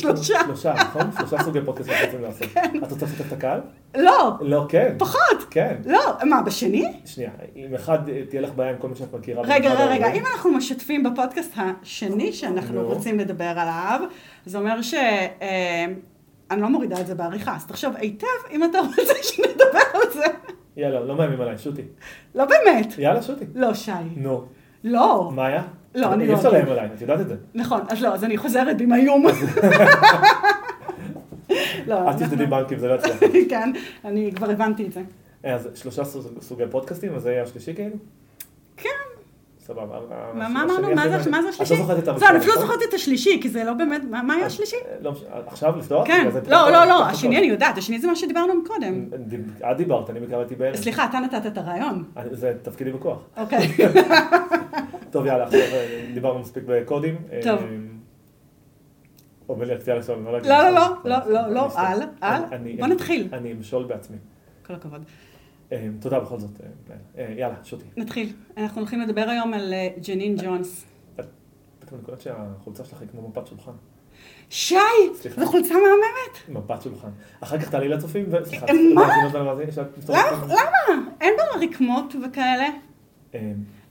שלושה. 0.00 0.40
שלושה, 0.46 0.74
נכון? 0.74 1.02
שלושה 1.18 1.42
סוגי 1.42 1.58
פודקאסטים 1.64 1.94
שרוצים 2.00 2.22
לעשות. 2.22 2.48
את 2.84 2.92
רוצה 2.92 3.06
לשתף 3.06 3.26
את 3.26 3.32
הקהל? 3.32 3.60
לא, 3.96 4.36
לא, 4.40 4.66
כן. 4.68 4.94
פחות. 4.98 5.44
כן. 5.50 5.76
לא, 5.86 6.00
מה, 6.24 6.42
בשני? 6.42 6.92
שנייה, 7.04 7.30
אם 7.56 7.74
אחד 7.74 8.08
אה, 8.08 8.22
תהיה 8.28 8.42
לך 8.42 8.50
בעיה 8.54 8.70
עם 8.70 8.76
כל 8.78 8.88
מי 8.88 8.96
שאת 8.96 9.14
מכירה. 9.14 9.42
רגע, 9.44 9.74
רגע, 9.74 10.12
אם 10.12 10.22
אנחנו 10.34 10.50
משתפים 10.50 11.02
בפודקאסט 11.02 11.52
השני 11.56 12.32
שאנחנו 12.32 12.82
נו. 12.82 12.88
רוצים 12.88 13.18
לדבר 13.18 13.44
עליו, 13.44 14.00
זה 14.46 14.58
אומר 14.58 14.82
ש... 14.82 14.94
אה, 14.94 15.84
אני 16.50 16.62
לא 16.62 16.68
מורידה 16.68 17.00
את 17.00 17.06
זה 17.06 17.14
בעריכה, 17.14 17.56
אז 17.56 17.66
תחשוב 17.66 17.94
היטב 17.96 18.26
אם 18.50 18.64
אתה 18.64 18.78
רוצה 18.78 19.12
שנדבר 19.28 19.88
על 19.94 20.12
זה. 20.12 20.24
יאללה, 20.76 21.00
לא 21.00 21.16
מאיימים 21.16 21.40
עליי, 21.40 21.58
שוטי. 21.58 21.82
לא 22.34 22.44
באמת. 22.44 22.98
יאללה, 22.98 23.22
שוטי. 23.22 23.44
לא, 23.54 23.74
שי. 23.74 23.90
נו, 24.16 24.44
לא. 24.86 25.30
מאיה? 25.34 25.62
לא, 25.94 26.12
אני 26.12 26.24
אי 26.24 26.28
לא 26.28 26.34
אפשר 26.34 26.48
אגיד. 26.48 26.58
לאיים 26.60 26.72
עליי, 26.78 26.88
את 26.96 27.00
יודעת 27.00 27.20
את 27.20 27.28
זה. 27.28 27.34
נכון, 27.54 27.80
אז 27.88 28.02
לא, 28.02 28.14
אז 28.14 28.24
אני 28.24 28.36
חוזרת 28.36 28.80
עם 28.80 28.92
האיום. 28.92 29.26
לא, 31.86 32.08
אל 32.08 32.12
תפתדי 32.12 32.46
בנקים, 32.46 32.78
זה 32.78 32.88
לא 32.88 32.94
יצליח. 32.94 33.16
כן, 33.50 33.72
אני 34.04 34.32
כבר 34.36 34.50
הבנתי 34.50 34.86
את 34.86 34.92
זה. 34.92 35.00
אז 35.44 35.68
שלושה 35.74 36.04
סוג- 36.04 36.40
סוגי 36.40 36.64
פודקאסטים, 36.70 37.14
אז 37.14 37.22
זה 37.22 37.30
יהיה 37.30 37.42
השלישי 37.42 37.74
כאילו? 37.74 37.96
סבבה. 39.66 40.00
מה 40.34 40.46
אמרנו? 40.46 40.94
מה 40.94 41.08
זה- 41.08 41.16
את 41.16 41.60
השלישי? 41.60 41.74
לא 41.74 41.80
זוכרת 41.80 41.98
את 42.02 42.08
המספר, 42.08 42.28
אני 42.30 42.38
אפילו 42.38 42.52
לא 42.54 42.58
נכון? 42.62 42.66
זוכרת 42.74 42.88
את 42.88 42.94
השלישי, 42.94 43.38
כי 43.42 43.48
זה 43.48 43.64
לא 43.64 43.72
באמת, 43.72 44.02
מה 44.10 44.34
היה 44.34 44.46
השלישי? 44.46 44.76
לא 45.00 45.12
מש- 45.12 45.22
עכשיו 45.46 45.78
לפתוח? 45.78 46.06
כן, 46.06 46.28
לא, 46.48 46.70
לא, 46.70 46.84
לא, 46.84 47.06
השני. 47.06 47.38
אני 47.38 47.46
יודעת, 47.46 47.78
השני 47.78 47.98
זה 47.98 48.06
מה 48.06 48.16
שדיברנו 48.16 48.54
מקודם. 48.54 49.04
דיב- 49.18 49.62
את 49.70 49.76
דיברת, 49.76 50.10
אני 50.10 50.26
קראתי 50.26 50.54
בערב. 50.54 50.76
סליחה, 50.76 51.04
אתה 51.04 51.18
נתת 51.20 51.46
את 51.46 51.58
הרעיון. 51.58 52.04
אני- 52.16 52.28
זה 52.36 52.52
תפקידי 52.62 52.92
בכוח. 52.92 53.18
אוקיי. 53.36 53.68
טוב, 55.12 55.26
יאללה, 55.26 55.44
עכשיו 55.44 55.60
אה, 55.60 56.06
דיברנו 56.14 56.38
מספיק 56.38 56.62
בקודים. 56.66 57.16
אה, 57.32 57.40
טוב. 57.42 57.60
אומר 59.48 59.64
לי, 59.64 59.74
רציתי 59.74 59.90
עכשיו, 59.92 60.16
לא. 60.24 60.32
לא, 60.32 60.70
לא. 60.70 60.70
לא, 60.70 61.16
לא, 61.26 61.40
לא, 61.48 61.48
לא, 61.54 61.68
אל. 61.78 61.98
אני- 62.52 62.76
בוא 62.76 62.86
נתחיל. 62.86 63.28
אני 63.32 63.52
אמשול 63.52 63.84
בעצמי. 63.84 64.16
כל 64.66 64.74
הכבוד. 64.74 65.02
אה, 65.72 65.88
תודה 66.00 66.20
בכל 66.20 66.38
זאת. 66.38 66.50
אה, 66.60 66.96
אה, 67.18 67.34
יאללה, 67.38 67.54
שוטי. 67.64 67.84
נתחיל. 67.96 68.32
אנחנו 68.56 68.80
הולכים 68.80 69.00
לדבר 69.00 69.28
היום 69.28 69.54
על 69.54 69.72
אה, 69.74 69.88
ג'נין 70.06 70.36
ג'ונס. 70.44 70.84
פתאום 71.78 71.98
אני 72.00 72.06
קולט 72.06 72.20
שהחולצה 72.20 72.84
שלך 72.84 73.00
היא 73.00 73.08
כמו 73.08 73.28
מפת 73.28 73.46
שולחן. 73.46 73.72
שי! 74.50 74.74
סליחה. 75.14 75.40
זו 75.40 75.46
חולצה 75.46 75.74
מהממת. 75.74 76.64
מפת 76.64 76.82
שולחן. 76.82 77.08
אחר 77.40 77.58
כך 77.58 77.70
תעלי 77.70 77.88
לצופים, 77.88 78.26
וסליחה. 78.30 78.66
אה, 78.66 78.72
מה? 78.94 79.02
למה? 80.48 81.08
אין 81.20 81.34
בה 81.36 81.66
רקמות 81.66 82.14
וכאלה? 82.26 82.68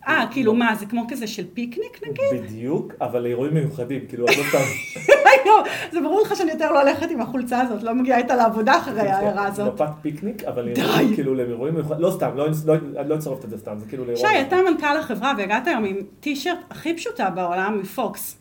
אה, 0.08 0.20
אה, 0.22 0.26
כאילו 0.32 0.54
מה, 0.54 0.76
זה 0.76 0.86
כמו 0.86 1.06
כזה 1.10 1.28
של 1.28 1.44
פיקניק 1.54 2.00
נגיד? 2.08 2.44
בדיוק, 2.44 2.94
אבל 3.02 3.20
לאירועים 3.24 3.54
מיוחדים, 3.54 4.02
כאילו, 4.10 4.26
את 4.26 4.38
לא 4.38 4.44
סתם... 4.50 4.58
לא, 5.46 5.64
זה 5.92 6.02
ברור 6.02 6.22
לך 6.22 6.36
שאני 6.36 6.52
יותר 6.52 6.72
לא 6.72 6.82
הולכת 6.82 7.12
עם 7.12 7.22
החולצה 7.22 7.62
הזאת, 7.62 7.84
לא 7.84 7.94
מגיעה 7.94 8.18
איתה 8.18 8.36
לעבודה 8.36 8.78
אחרי 8.78 9.02
ההערה 9.02 9.48
הזאת. 9.48 9.74
מפת 9.74 9.88
פיקניק, 10.02 10.44
אבל 10.44 10.74
די. 10.74 10.82
לאירועים, 10.82 11.16
כאילו 11.16 11.36
לאירועים 11.36 11.74
מיוחדים, 11.74 12.00
לא 12.02 12.12
סתם, 12.12 12.30
לא- 12.36 12.48
לא- 12.66 12.74
אני 13.02 13.10
לא 13.10 13.16
אצרף 13.16 13.46
את 13.46 13.50
זה 13.50 13.58
סתם, 13.58 13.80
זה 13.80 13.86
כאילו 13.86 14.06
לאירוע. 14.06 14.30
שי, 14.30 14.42
אתה 14.42 14.56
מנכ"ל 14.72 14.98
החברה 15.00 15.34
והגעת 15.38 15.68
היום 15.68 15.86
עם 15.86 15.96
טישרט 16.20 16.58
הכי 16.70 16.94
פשוטה 16.98 17.30
בעולם 17.30 17.80
מפוקס. 17.82 18.38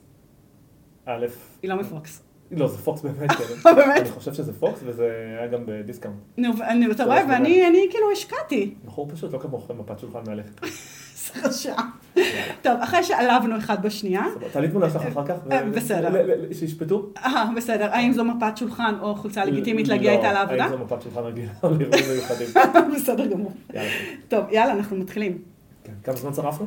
א', 1.07 1.27
היא 1.63 1.71
לא 1.71 1.77
מפוקס. 1.77 2.23
לא, 2.51 2.67
זה 2.69 2.79
פוקס 2.79 3.01
באמת, 3.03 3.33
כן. 3.63 3.75
באמת? 3.77 4.01
אני 4.01 4.11
חושב 4.11 4.35
שזה 4.35 4.53
פוקס, 4.53 4.81
וזה 4.85 5.05
היה 5.39 5.47
גם 5.47 5.61
ב 5.67 5.72
discount. 5.72 6.17
נו, 6.39 6.49
אתה 6.91 7.05
רואה, 7.05 7.23
ואני 7.29 7.69
אני 7.69 7.87
כאילו 7.91 8.11
השקעתי. 8.13 8.75
בחור 8.85 9.09
פשוט, 9.13 9.33
לא 9.33 9.39
כמוך, 9.39 9.71
מפת 9.71 9.99
שולחן 9.99 10.19
מהלכת. 10.27 10.61
רשע. 11.43 11.75
טוב, 12.63 12.73
אחרי 12.81 13.03
שעלבנו 13.03 13.59
אחד 13.59 13.83
בשנייה. 13.83 14.25
תעלי 14.53 14.69
תמונה 14.69 14.91
שלך 14.91 15.03
אחר 15.03 15.27
כך. 15.27 15.35
אה, 15.53 15.65
בסדר. 15.65 16.27
שישפטו. 16.53 17.07
אה, 17.17 17.45
בסדר, 17.57 17.89
האם 17.93 18.13
זו 18.13 18.25
מפת 18.25 18.57
שולחן 18.57 18.95
או 19.01 19.15
חולצה 19.15 19.45
לגיטימית 19.45 19.89
להגיע 19.89 20.13
איתה 20.13 20.33
לעבודה? 20.33 20.57
לא, 20.57 20.63
האם 20.63 20.71
זו 20.71 20.85
מפת 20.85 21.03
שולחן 21.03 21.21
רגילה 21.21 21.53
או 21.63 21.71
לאירועים 21.71 22.05
מיוחדים. 22.13 22.49
בסדר 22.97 23.27
גמור. 23.27 23.53
טוב, 24.29 24.45
יאללה, 24.51 24.73
אנחנו 24.73 24.97
מתחילים. 24.97 25.39
כן. 25.85 25.93
כמה 26.05 26.17
זמן 26.17 26.33
צרפנו? 26.33 26.67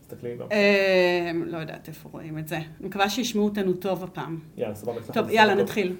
תסתכלי. 0.00 0.36
לא. 0.38 0.46
אה, 0.52 1.30
לא 1.46 1.58
יודעת 1.58 1.88
איפה 1.88 2.08
רואים 2.12 2.38
את 2.38 2.48
זה. 2.48 2.56
אני 2.56 2.88
מקווה 2.88 3.10
שישמעו 3.10 3.44
אותנו 3.44 3.72
טוב 3.72 4.04
הפעם. 4.04 4.38
יאללה, 4.56 4.74
סבבה. 4.74 5.00
טוב, 5.12 5.30
יאללה. 5.30 5.54
נתחיל. 5.54 5.96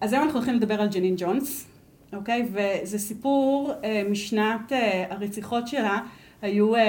אז 0.00 0.12
היום 0.12 0.24
אנחנו 0.24 0.38
הולכים 0.38 0.54
לדבר 0.54 0.80
על 0.80 0.88
ג'נין 0.88 1.14
ג'ונס, 1.18 1.66
אוקיי? 2.12 2.48
וזה 2.52 2.98
סיפור 2.98 3.72
אה, 3.84 4.02
משנת 4.10 4.72
הרציחות 5.10 5.68
שלה, 5.68 6.00
היו 6.44 6.76
אה, 6.76 6.82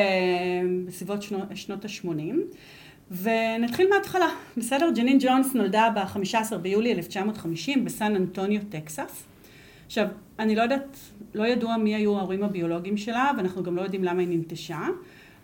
בסביבות 0.86 1.22
שנות, 1.22 1.44
שנות 1.56 1.86
ה-80. 1.86 2.36
ונתחיל 3.12 3.90
מההתחלה, 3.90 4.30
בסדר? 4.58 4.90
ג'נין 4.96 5.18
ג'ונס 5.22 5.54
נולדה 5.54 5.90
ב-15 5.96 6.58
ביולי 6.58 6.92
1950 6.94 7.86
בסן 7.86 8.16
אנטוניו, 8.16 8.62
טקסס. 8.70 9.24
עכשיו, 9.86 10.08
אני 10.40 10.56
לא 10.56 10.62
יודעת, 10.62 10.98
לא 11.34 11.48
ידוע 11.48 11.78
מי 11.78 11.96
היו 11.96 12.18
ההורים 12.18 12.44
הביולוגיים 12.44 12.98
שלה, 12.98 13.32
ואנחנו 13.38 13.64
גם 13.64 13.76
לא 13.76 13.82
יודעים 13.82 14.04
למה 14.04 14.20
היא 14.20 14.28
ננטשה, 14.28 14.88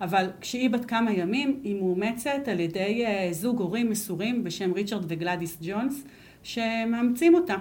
אבל 0.01 0.30
כשהיא 0.41 0.70
בת 0.70 0.86
כמה 0.86 1.12
ימים, 1.12 1.60
היא 1.63 1.75
מאומצת 1.75 2.48
על 2.48 2.60
ידי 2.60 3.06
אה, 3.06 3.27
זוג 3.32 3.60
הורים 3.60 3.89
מסורים 3.89 4.44
בשם 4.44 4.74
ריצ'רד 4.74 5.06
וגלדיס 5.08 5.58
ג'ונס, 5.62 6.03
שמאמצים 6.44 7.36
אותה. 7.36 7.56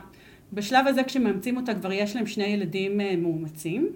בשלב 0.52 0.86
הזה 0.86 1.02
כשמאמצים 1.02 1.56
אותה 1.56 1.74
כבר 1.74 1.92
יש 1.92 2.16
להם 2.16 2.26
שני 2.26 2.44
ילדים 2.44 3.00
אה, 3.00 3.16
מאומצים, 3.16 3.88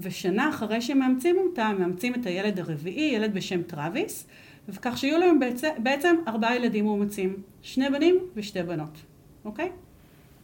ושנה 0.00 0.48
אחרי 0.48 0.80
שמאמצים 0.80 1.36
אותה, 1.38 1.66
הם 1.66 1.80
מאמצים 1.80 2.14
את 2.14 2.26
הילד 2.26 2.58
הרביעי, 2.58 3.14
ילד 3.14 3.34
בשם 3.34 3.62
טראביס, 3.62 4.26
וכך 4.68 4.98
שיהיו 4.98 5.18
להם 5.18 5.38
בעצם, 5.38 5.68
בעצם 5.78 6.16
ארבעה 6.28 6.56
ילדים 6.56 6.84
מאומצים, 6.84 7.36
שני 7.62 7.90
בנים 7.90 8.18
ושתי 8.36 8.62
בנות, 8.62 8.98
אוקיי? 9.44 9.70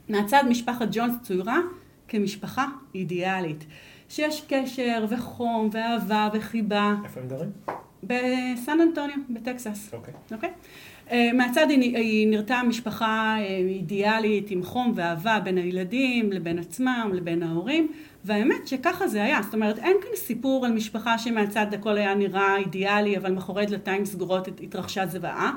מהצד 0.08 0.44
משפחת 0.48 0.88
ג'ונס 0.92 1.14
צוירה 1.22 1.58
כמשפחה 2.08 2.66
אידיאלית, 2.94 3.64
שיש 4.08 4.44
קשר 4.48 5.06
וחום 5.08 5.68
ואהבה 5.72 6.28
וחיבה 6.32 6.94
איפה 7.04 7.20
הם 7.20 7.28
גרים? 7.28 7.50
בסן 8.02 8.80
אנטוניו, 8.80 9.16
בטקסס. 9.30 9.90
אוקיי. 9.92 10.14
אוקיי? 10.32 10.50
אה, 11.10 11.30
מהצד 11.34 11.66
היא, 11.70 11.96
היא 11.96 12.28
נראתה 12.28 12.60
משפחה 12.68 13.36
אה, 13.38 13.56
אידיאלית 13.56 14.50
עם 14.50 14.62
חום 14.62 14.92
ואהבה 14.96 15.40
בין 15.40 15.58
הילדים 15.58 16.32
לבין 16.32 16.58
עצמם 16.58 17.10
לבין 17.14 17.42
ההורים 17.42 17.92
והאמת 18.26 18.66
שככה 18.66 19.08
זה 19.08 19.22
היה, 19.22 19.42
זאת 19.42 19.54
אומרת 19.54 19.78
אין 19.78 19.96
כאן 20.02 20.10
סיפור 20.16 20.66
על 20.66 20.72
משפחה 20.72 21.18
שמהצד 21.18 21.66
הכל 21.74 21.96
היה 21.96 22.14
נראה 22.14 22.56
אידיאלי 22.56 23.16
אבל 23.16 23.32
מאחורי 23.32 23.66
דלתיים 23.66 24.04
סגורות 24.04 24.48
הת- 24.48 24.60
התרחשה 24.60 25.06
זוועה, 25.06 25.52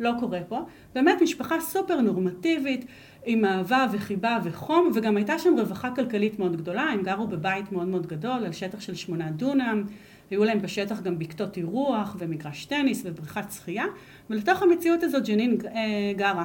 לא 0.00 0.10
קורה 0.20 0.40
פה, 0.48 0.60
באמת 0.94 1.22
משפחה 1.22 1.60
סופר 1.60 2.00
נורמטיבית 2.00 2.84
עם 3.24 3.44
אהבה 3.44 3.86
וחיבה 3.92 4.38
וחום 4.44 4.90
וגם 4.94 5.16
הייתה 5.16 5.38
שם 5.38 5.54
רווחה 5.58 5.90
כלכלית 5.90 6.38
מאוד 6.38 6.56
גדולה, 6.56 6.82
הם 6.82 7.02
גרו 7.02 7.26
בבית 7.26 7.72
מאוד 7.72 7.86
מאוד 7.88 8.06
גדול 8.06 8.44
על 8.44 8.52
שטח 8.52 8.80
של 8.80 8.94
שמונה 8.94 9.30
דונם. 9.30 9.84
היו 10.30 10.44
להם 10.44 10.62
בשטח 10.62 11.00
גם 11.00 11.18
בקתות 11.18 11.56
אירוח 11.56 12.16
ומגרש 12.18 12.64
טניס 12.64 13.02
ובריכת 13.04 13.52
שחייה, 13.52 13.84
ולתוך 14.30 14.62
המציאות 14.62 15.02
הזאת 15.02 15.24
ג'נין 15.26 15.58
אה, 15.66 16.12
גרה, 16.16 16.44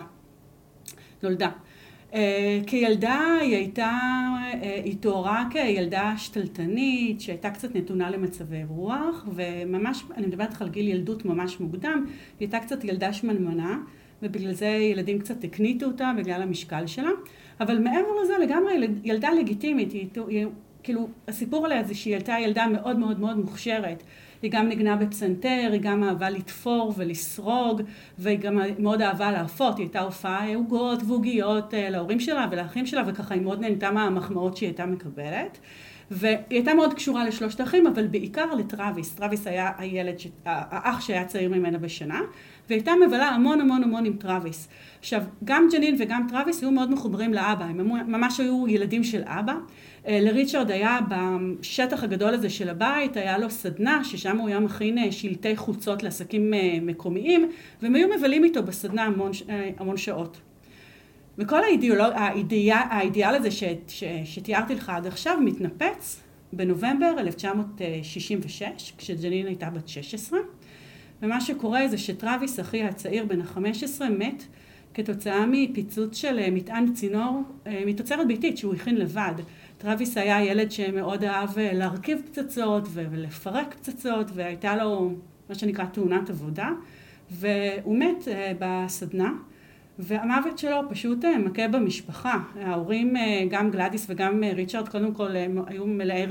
נולדה. 1.24 1.50
אה, 2.14 2.60
כילדה 2.68 3.38
היא 3.42 3.56
הייתה, 3.56 3.92
אה, 4.64 4.82
היא 4.84 4.96
תוארה 5.00 5.44
כילדה 5.52 6.14
שתלטנית, 6.18 7.22
שהייתה 7.22 7.50
קצת 7.50 7.76
נתונה 7.76 8.10
למצבי 8.10 8.64
רוח, 8.68 9.26
וממש, 9.36 10.04
אני 10.18 10.28
מדברת 10.28 10.54
לך 10.54 10.62
על 10.62 10.70
גיל 10.70 10.88
ילדות 10.88 11.26
ממש 11.26 11.60
מוקדם, 11.60 12.06
היא 12.08 12.14
הייתה 12.40 12.60
קצת 12.60 12.84
ילדה 12.84 13.14
שמנמנה, 13.14 13.78
ובגלל 14.24 14.52
זה 14.54 14.68
ילדים 14.68 15.20
קצת 15.20 15.44
הקניטו 15.44 15.86
אותה 15.86 16.12
בגלל 16.18 16.42
המשקל 16.42 16.88
שלה, 16.88 17.10
אבל 17.60 17.80
מעבר 17.80 18.22
לזה 18.24 18.34
לגמרי 18.44 18.74
ילד- 18.76 19.00
ילדה 19.04 19.30
לגיטימית, 19.40 19.92
היא, 19.92 20.08
היא, 20.28 20.46
כאילו 20.84 21.08
הסיפור 21.28 21.66
עליה 21.66 21.84
זה 21.84 21.96
שהיא 21.96 22.14
הייתה 22.14 22.36
ילדה 22.42 22.68
מאוד 22.68 23.00
מאוד 23.00 23.20
מאוד 23.20 23.38
מוכשרת. 23.38 24.04
היא 24.42 24.52
גם 24.52 24.68
ניגנה 24.68 24.96
בפסנתר, 24.96 25.70
היא 25.72 25.82
גם 25.82 26.04
אהבה 26.04 26.30
לתפור 26.30 26.94
ולסרוג, 26.98 27.82
והיא 28.18 28.40
גם 28.40 28.60
מאוד 28.80 29.02
אהבה 29.02 29.32
לאפות, 29.32 29.78
היא 29.78 29.86
הייתה 29.86 30.00
אופה 30.00 30.56
עוגות 30.56 31.00
ועוגיות 31.08 31.74
אה, 31.74 31.90
להורים 31.90 32.20
שלה 32.20 32.48
ולאחים 32.52 32.86
שלה, 32.86 33.04
וככה 33.08 33.34
היא 33.34 33.42
מאוד 33.42 33.60
נהנתה 33.60 33.92
מהמחמאות 33.92 34.58
שהיא 34.58 34.70
הייתה 34.70 34.86
מקבלת. 34.86 35.58
והיא 36.12 36.38
הייתה 36.50 36.74
מאוד 36.74 36.94
קשורה 36.94 37.26
לשלושת 37.26 37.60
האחים, 37.60 37.88
אבל 37.88 38.08
בעיקר 38.08 38.56
לטרוויס. 38.56 39.16
טרוויס 39.16 39.48
היה 39.48 39.72
הילד, 39.78 40.20
ש... 40.20 40.28
האח 40.46 41.02
שהיה 41.02 41.26
צעיר 41.26 41.50
ממנה 41.50 41.78
בשנה, 41.78 42.22
והיא 42.68 42.80
הייתה 42.80 42.92
מבלה 43.08 43.30
המון 43.30 43.62
המון 43.62 43.84
המון 43.84 44.06
עם 44.06 44.14
טרוויס. 44.14 44.68
עכשיו, 45.00 45.22
גם 45.44 45.68
ג'נין 45.72 45.96
וגם 46.00 46.28
טרוויס 46.30 46.62
היו 46.62 46.72
מאוד 46.72 46.92
מחוברים 46.92 47.34
לאבא, 47.34 47.66
הם 47.66 48.12
ממש 48.12 48.40
היו 48.40 48.68
ילדים 48.68 49.04
של 49.04 49.22
אבא. 49.26 49.54
אה, 50.08 50.20
לריצ'רד 50.22 50.72
היה 50.72 51.00
בשטח 51.10 52.04
הגדול 52.04 52.34
הזה 52.34 52.50
של 52.50 52.70
הבית, 52.70 53.18
היה 53.18 53.38
לו 53.38 53.50
סדנה, 53.50 54.04
ששם 54.04 54.38
הוא 54.38 54.48
היה 54.48 54.60
מכין 54.60 54.98
אה, 54.98 55.12
שלטי 55.12 55.56
חוצות 55.56 56.04
לעסקים 56.04 56.54
אה, 56.54 56.78
מקומיים, 56.82 57.50
והם 57.82 57.96
היו 57.96 58.08
מבלים 58.18 58.44
איתו 58.44 58.64
בסדנה 58.64 59.04
המון, 59.04 59.32
המון 59.78 59.98
שעות. 59.98 60.40
וכל 61.40 61.64
האידיאולוג, 61.64 62.12
האידיאל, 62.16 62.78
האידיאל 62.90 63.36
הזה 63.36 63.52
ש, 63.52 63.64
ש, 63.88 64.04
שתיארתי 64.26 64.76
לך 64.76 64.90
עד 64.90 65.08
עכשיו 65.08 65.38
מתנפץ 65.42 66.22
בנובמבר 66.54 67.16
1966, 67.20 68.94
כשג'נין 68.98 69.48
הייתה 69.48 69.70
בת 69.70 69.88
16, 69.88 70.40
ומה 71.22 71.42
שקורה 71.42 71.88
זה 71.88 71.98
שטרוויס, 71.98 72.60
אחי 72.60 72.84
הצעיר 72.84 73.26
בן 73.26 73.42
ה-15, 73.42 74.04
מת 74.10 74.44
כתוצאה 74.94 75.46
מפיצוץ 75.46 76.18
של 76.18 76.40
אה, 76.40 76.52
מטען 76.52 76.94
צינור 76.94 77.42
אה, 77.68 77.84
מתוצרת 77.86 78.28
ביתית 78.28 78.58
שהוא 78.58 78.76
הכין 78.76 78.96
לבד. 78.96 79.34
טרוויס 79.78 80.18
היה 80.18 80.44
ילד 80.44 80.72
שמאוד 80.72 81.24
אהב 81.24 81.60
אה, 81.60 81.74
להרכיב 81.74 82.22
פצצות 82.26 82.88
ולפרק 82.94 83.74
פצצות, 83.74 84.28
והייתה 84.34 84.76
לו 84.76 85.14
מה 85.50 85.56
שנקרא 85.56 85.86
תאונת 85.86 86.30
עבודה, 86.30 86.70
והוא 87.32 87.98
מת 87.98 88.28
בסדנה. 88.60 89.32
והמוות 90.00 90.58
שלו 90.58 90.82
פשוט 90.90 91.26
מכה 91.26 91.68
במשפחה. 91.68 92.38
ההורים, 92.62 93.14
גם 93.50 93.72
גלדיס 93.72 94.06
וגם 94.10 94.44
ריצ'רד, 94.56 94.90
קודם 94.90 95.14
כל 95.14 95.36
היו 95.68 95.88
מלאי 95.88 96.26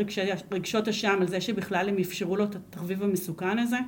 רגשות 0.50 0.88
אשם 0.88 1.18
על 1.20 1.28
זה 1.28 1.40
שבכלל 1.40 1.88
הם 1.88 1.98
אפשרו 1.98 2.36
לו 2.36 2.44
את 2.44 2.54
התחביב 2.54 3.02
המסוכן 3.02 3.58
הזה. 3.58 3.78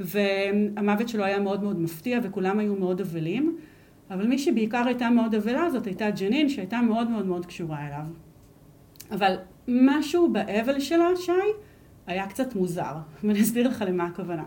והמוות 0.00 1.08
שלו 1.08 1.24
היה 1.24 1.38
מאוד 1.38 1.62
מאוד 1.62 1.80
מפתיע 1.80 2.20
וכולם 2.22 2.58
היו 2.58 2.74
מאוד 2.76 3.00
אבלים. 3.00 3.56
אבל 4.10 4.26
מי 4.26 4.38
שבעיקר 4.38 4.86
הייתה 4.86 5.10
מאוד 5.10 5.34
אבלה 5.34 5.70
זאת 5.70 5.86
הייתה 5.86 6.10
ג'נין 6.10 6.48
שהייתה 6.48 6.80
מאוד 6.80 7.10
מאוד 7.10 7.26
מאוד 7.26 7.46
קשורה 7.46 7.86
אליו. 7.86 8.06
אבל 9.10 9.36
משהו 9.68 10.32
באבל 10.32 10.80
שלה, 10.80 11.08
שי, 11.16 11.32
היה 12.06 12.26
קצת 12.26 12.54
מוזר, 12.54 12.94
ואני 13.24 13.40
אסביר 13.40 13.68
לך 13.68 13.84
למה 13.88 14.04
הכוונה. 14.04 14.44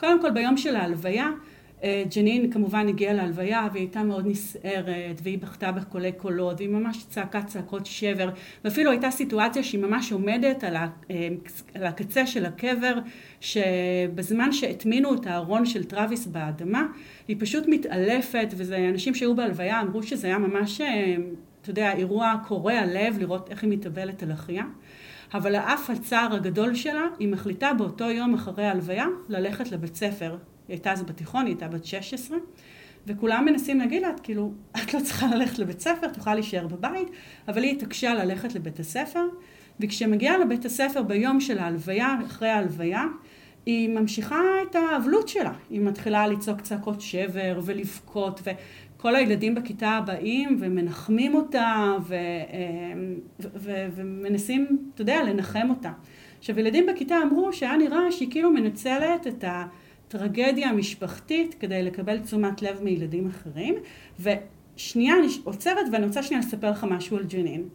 קודם 0.00 0.20
כל 0.20 0.30
ביום 0.30 0.56
של 0.56 0.76
ההלוויה, 0.76 1.24
אה, 1.26 1.32
ג'נין 2.14 2.50
כמובן 2.50 2.88
הגיעה 2.88 3.14
להלוויה 3.14 3.68
והיא 3.72 3.82
הייתה 3.82 4.02
מאוד 4.02 4.26
נסערת 4.26 5.20
והיא 5.22 5.38
בכתה 5.38 5.72
בקולי 5.72 6.12
קולות 6.12 6.56
והיא 6.56 6.68
ממש 6.68 7.04
צעקה 7.08 7.42
צעקות 7.42 7.86
שבר 7.86 8.30
ואפילו 8.64 8.90
הייתה 8.90 9.10
סיטואציה 9.10 9.62
שהיא 9.62 9.80
ממש 9.80 10.12
עומדת 10.12 10.64
על, 10.64 10.76
אה, 10.76 11.28
על 11.74 11.86
הקצה 11.86 12.26
של 12.26 12.46
הקבר 12.46 12.94
שבזמן 13.40 14.52
שהטמינו 14.52 15.14
את 15.14 15.26
הארון 15.26 15.66
של 15.66 15.84
טרוויס 15.84 16.26
באדמה 16.26 16.86
היא 17.28 17.36
פשוט 17.40 17.64
מתעלפת 17.68 18.48
וזה 18.56 18.88
אנשים 18.88 19.14
שהיו 19.14 19.36
בהלוויה 19.36 19.80
אמרו 19.80 20.02
שזה 20.02 20.26
היה 20.26 20.38
ממש 20.38 20.80
אה, 20.80 21.16
אתה 21.62 21.70
יודע 21.70 21.92
אירוע 21.92 22.34
קורע 22.46 22.86
לב 22.86 23.18
לראות 23.18 23.50
איך 23.50 23.62
היא 23.62 23.70
מתאבלת 23.70 24.22
על 24.22 24.32
אחיה. 24.32 24.64
אבל 25.34 25.54
האף 25.54 25.90
הצער 25.90 26.34
הגדול 26.34 26.74
שלה 26.74 27.06
היא 27.18 27.28
מחליטה 27.28 27.72
באותו 27.78 28.04
יום 28.04 28.34
אחרי 28.34 28.64
ההלוויה 28.64 29.06
ללכת 29.28 29.72
לבית 29.72 29.96
ספר 29.96 30.36
היא 30.68 30.74
הייתה 30.74 30.92
אז 30.92 31.02
בתיכון, 31.02 31.46
היא 31.46 31.54
הייתה 31.54 31.68
בת 31.68 31.84
16, 31.84 32.38
וכולם 33.06 33.44
מנסים 33.44 33.78
להגיד 33.78 34.02
לה, 34.02 34.08
כאילו, 34.22 34.52
את 34.82 34.94
לא 34.94 35.00
צריכה 35.00 35.26
ללכת 35.34 35.58
לבית 35.58 35.80
ספר, 35.80 36.06
את 36.06 36.16
יכולה 36.16 36.34
להישאר 36.34 36.66
בבית, 36.66 37.08
אבל 37.48 37.62
היא 37.62 37.72
התעקשה 37.72 38.14
ללכת 38.14 38.54
לבית 38.54 38.80
הספר, 38.80 39.24
וכשמגיעה 39.80 40.38
לבית 40.38 40.64
הספר 40.64 41.02
ביום 41.02 41.40
של 41.40 41.58
ההלוויה, 41.58 42.16
אחרי 42.26 42.48
ההלוויה, 42.48 43.04
היא 43.66 43.88
ממשיכה 43.88 44.40
את 44.70 44.76
האבלות 44.76 45.28
שלה. 45.28 45.52
היא 45.70 45.80
מתחילה 45.80 46.26
לצעוק 46.26 46.60
צעקות 46.60 47.00
שבר 47.00 47.60
ולבכות, 47.64 48.40
וכל 48.44 49.16
הילדים 49.16 49.54
בכיתה 49.54 50.00
באים 50.06 50.56
ומנחמים 50.60 51.34
אותה 51.34 51.96
ו, 52.06 52.14
ו, 53.40 53.48
ו, 53.54 53.86
ומנסים, 53.94 54.78
אתה 54.94 55.02
יודע, 55.02 55.22
לנחם 55.22 55.70
אותה. 55.70 55.92
עכשיו, 56.38 56.58
ילדים 56.60 56.86
בכיתה 56.86 57.16
אמרו 57.22 57.52
שהיה 57.52 57.76
נראה 57.76 58.12
שהיא 58.12 58.30
כאילו 58.30 58.50
מנצלת 58.50 59.26
את 59.26 59.44
ה... 59.44 59.66
טרגדיה 60.08 60.72
משפחתית 60.72 61.54
כדי 61.60 61.82
לקבל 61.82 62.18
תשומת 62.18 62.62
לב 62.62 62.82
מילדים 62.82 63.28
אחרים. 63.28 63.74
ושנייה, 64.20 65.14
אני 65.18 65.28
עוצרת 65.44 65.86
ואני 65.92 66.06
רוצה 66.06 66.22
שנייה 66.22 66.42
לספר 66.42 66.70
לך 66.70 66.86
משהו 66.90 67.16
על 67.16 67.24
ג'נין. 67.24 67.68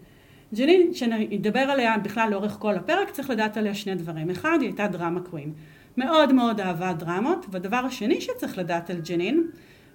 ג'נין, 0.55 0.93
שנדבר 0.93 1.59
עליה 1.59 1.97
בכלל 1.97 2.29
לאורך 2.31 2.51
כל 2.51 2.75
הפרק, 2.75 3.09
צריך 3.11 3.29
לדעת 3.29 3.57
עליה 3.57 3.75
שני 3.75 3.95
דברים. 3.95 4.29
אחד, 4.29 4.57
היא 4.61 4.69
הייתה 4.69 4.87
דרמה 4.87 5.19
קווין. 5.21 5.53
מאוד 5.97 6.33
מאוד 6.33 6.61
אהבה 6.61 6.93
דרמות, 6.93 7.45
והדבר 7.51 7.77
השני 7.77 8.21
שצריך 8.21 8.57
לדעת 8.57 8.89
על 8.89 8.97
ג'נין, 9.01 9.47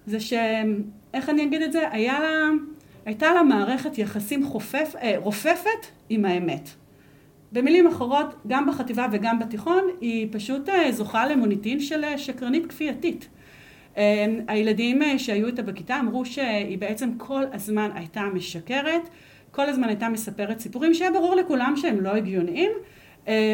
זה 0.05 0.19
ש... 0.19 0.33
איך 1.13 1.29
אני 1.29 1.43
אגיד 1.43 1.61
את 1.61 1.71
זה? 1.71 1.91
היה 1.91 2.19
לה... 2.19 2.49
הייתה 3.05 3.33
לה 3.33 3.43
מערכת 3.43 3.97
יחסים 3.97 4.45
חופף, 4.45 4.95
אה, 5.01 5.15
רופפת 5.17 5.87
עם 6.09 6.25
האמת. 6.25 6.69
במילים 7.51 7.87
אחרות, 7.87 8.35
גם 8.47 8.67
בחטיבה 8.67 9.07
וגם 9.11 9.39
בתיכון, 9.39 9.83
היא 10.01 10.27
פשוט 10.31 10.69
אה, 10.69 10.91
זוכה 10.91 11.27
למוניטין 11.27 11.79
של 11.79 12.03
אה, 12.03 12.17
שקרנית 12.17 12.65
כפייתית. 12.65 13.29
אה, 13.97 14.25
הילדים 14.47 15.01
שהיו 15.17 15.47
איתה 15.47 15.61
בכיתה 15.61 15.99
אמרו 15.99 16.25
שהיא 16.25 16.77
בעצם 16.77 17.09
כל 17.17 17.43
הזמן 17.53 17.89
הייתה 17.95 18.21
משקרת, 18.33 19.09
כל 19.51 19.69
הזמן 19.69 19.87
הייתה 19.87 20.09
מספרת 20.09 20.59
סיפורים 20.59 20.93
שהיה 20.93 21.11
ברור 21.11 21.35
לכולם 21.35 21.73
שהם 21.77 22.01
לא 22.01 22.09
הגיוניים, 22.09 22.71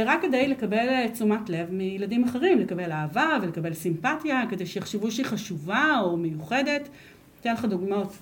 רק 0.06 0.22
כדי 0.22 0.48
לקבל 0.48 1.08
תשומת 1.08 1.50
לב 1.50 1.72
מילדים 1.72 2.24
אחרים, 2.24 2.60
לקבל 2.60 2.92
אהבה 2.92 3.38
ולקבל 3.42 3.74
סימפתיה, 3.74 4.44
כדי 4.50 4.66
שיחשבו 4.66 5.12
שהיא 5.12 5.26
חשובה 5.26 6.00
או 6.02 6.18
מיוחדת. 6.18 6.90
אתן 7.42 7.54
לך 7.54 7.66
דוגמאות. 7.66 8.18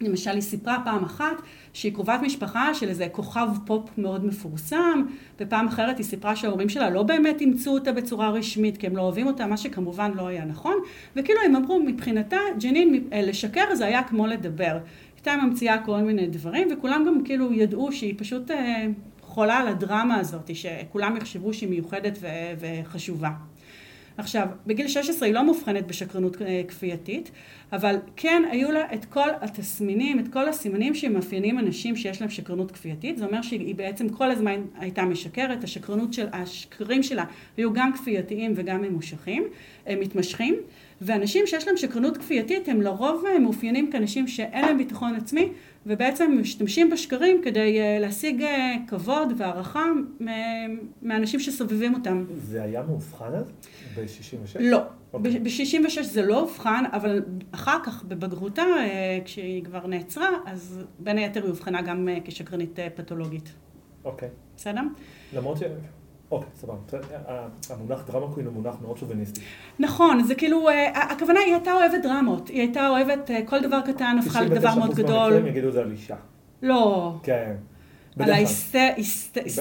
למשל 0.00 0.30
היא 0.30 0.40
סיפרה 0.40 0.78
פעם 0.84 1.04
אחת 1.04 1.42
שהיא 1.72 1.94
קרובת 1.94 2.20
משפחה 2.22 2.74
של 2.74 2.88
איזה 2.88 3.08
כוכב 3.12 3.48
פופ 3.66 3.90
מאוד 3.98 4.26
מפורסם, 4.26 5.02
ופעם 5.40 5.68
אחרת 5.68 5.98
היא 5.98 6.06
סיפרה 6.06 6.36
שההורים 6.36 6.68
שלה 6.68 6.90
לא 6.90 7.02
באמת 7.02 7.40
אימצו 7.40 7.74
אותה 7.74 7.92
בצורה 7.92 8.30
רשמית 8.30 8.76
כי 8.76 8.86
הם 8.86 8.96
לא 8.96 9.02
אוהבים 9.02 9.26
אותה, 9.26 9.46
מה 9.46 9.56
שכמובן 9.56 10.12
לא 10.14 10.26
היה 10.26 10.44
נכון, 10.44 10.74
וכאילו 11.16 11.40
הם 11.44 11.56
אמרו 11.56 11.80
מבחינתה 11.80 12.36
ג'נין 12.60 13.04
אה, 13.12 13.22
לשקר 13.22 13.74
זה 13.74 13.86
היה 13.86 14.02
כמו 14.02 14.26
לדבר. 14.26 14.78
הייתה 15.16 15.36
ממציאה 15.36 15.78
כל 15.78 16.00
מיני 16.00 16.26
דברים 16.26 16.68
וכולם 16.72 17.04
גם 17.06 17.24
כאילו 17.24 17.52
ידעו 17.52 17.92
שהיא 17.92 18.14
פשוט 18.16 18.50
אה, 18.50 18.86
חולה 19.20 19.58
על 19.58 19.68
הדרמה 19.68 20.16
הזאת, 20.16 20.50
שכולם 20.56 21.16
יחשבו 21.16 21.52
שהיא 21.52 21.68
מיוחדת 21.68 22.18
וחשובה. 22.60 23.30
עכשיו, 24.16 24.46
בגיל 24.66 24.88
16 24.88 25.26
היא 25.26 25.34
לא 25.34 25.44
מאובחנת 25.44 25.86
בשקרנות 25.86 26.42
אה, 26.42 26.62
כפייתית, 26.68 27.30
אבל 27.72 27.96
כן 28.16 28.42
היו 28.50 28.72
לה 28.72 28.94
את 28.94 29.04
כל 29.04 29.28
התסמינים, 29.40 30.18
את 30.18 30.28
כל 30.28 30.48
הסימנים 30.48 30.94
שמאפיינים 30.94 31.58
אנשים 31.58 31.96
שיש 31.96 32.20
להם 32.20 32.30
שקרנות 32.30 32.72
כפייתית, 32.72 33.18
זה 33.18 33.24
אומר 33.24 33.42
שהיא 33.42 33.74
בעצם 33.74 34.08
כל 34.08 34.30
הזמן 34.30 34.60
הייתה 34.78 35.02
משקרת, 35.02 35.64
השקרנות 35.64 36.12
של, 36.12 36.26
השקרים 36.32 37.02
שלה 37.02 37.24
היו 37.56 37.72
גם 37.72 37.92
כפייתיים 37.92 38.52
וגם 38.56 38.82
ממושכים, 38.82 39.44
מתמשכים, 39.90 40.56
ואנשים 41.00 41.46
שיש 41.46 41.66
להם 41.66 41.76
שקרנות 41.76 42.16
כפייתית 42.16 42.68
הם 42.68 42.82
לרוב 42.82 43.24
אה, 43.26 43.38
מאופיינים 43.38 43.90
כאנשים 43.90 44.28
שאין 44.28 44.64
להם 44.64 44.78
ביטחון 44.78 45.14
עצמי 45.14 45.48
ובעצם 45.86 46.36
משתמשים 46.40 46.90
בשקרים 46.90 47.40
כדי 47.44 48.00
להשיג 48.00 48.44
כבוד 48.88 49.32
והערכה 49.36 49.84
מאנשים 51.02 51.40
שסובבים 51.40 51.94
אותם. 51.94 52.24
זה 52.34 52.62
היה 52.62 52.82
מאובחן 52.82 53.34
אז? 53.34 53.52
ב-66? 53.96 54.56
לא. 54.60 54.78
Okay. 54.78 55.04
אוקיי. 55.14 55.40
ב-66 55.40 56.02
זה 56.02 56.22
לא 56.22 56.40
אובחן, 56.40 56.84
אבל 56.92 57.22
אחר 57.50 57.78
כך 57.84 58.04
בבגרותה, 58.04 58.62
אה, 58.62 59.18
כשהיא 59.24 59.64
כבר 59.64 59.86
נעצרה, 59.86 60.28
אז 60.46 60.80
בין 60.98 61.18
היתר 61.18 61.42
היא 61.42 61.50
אובחנה 61.50 61.82
גם 61.82 62.08
אה, 62.08 62.18
כשקרנית 62.24 62.78
אה, 62.78 62.90
פתולוגית. 62.90 63.52
אוקיי. 64.04 64.28
Okay. 64.28 64.56
בסדר? 64.56 64.80
למרות 65.34 65.58
ש... 65.58 65.62
אוקיי, 66.34 66.50
סבבה. 66.54 66.76
המונח 67.70 68.04
דרמה 68.06 68.26
קווין 68.26 68.46
הוא 68.46 68.54
מונח 68.54 68.74
מאוד 68.82 68.98
שוביניסטי. 68.98 69.40
נכון, 69.78 70.24
זה 70.24 70.34
כאילו, 70.34 70.68
הכוונה 70.94 71.40
היא 71.40 71.54
הייתה 71.54 71.72
אוהבת 71.72 72.02
דרמות. 72.02 72.48
היא 72.48 72.60
הייתה 72.60 72.88
אוהבת, 72.88 73.30
כל 73.46 73.60
דבר 73.60 73.80
קטן 73.80 74.16
הפכה 74.18 74.40
לדבר 74.40 74.74
מאוד 74.74 74.94
גדול. 74.94 75.08
99% 75.08 75.12
מהמקרים 75.12 75.46
יגידו 75.46 75.68
את 75.68 75.72
זה 75.72 75.80
על 75.80 75.90
אישה. 75.90 76.16
לא. 76.62 77.14
כן. 77.22 77.54
על 78.18 78.30
ההיסטריות, 78.30 78.96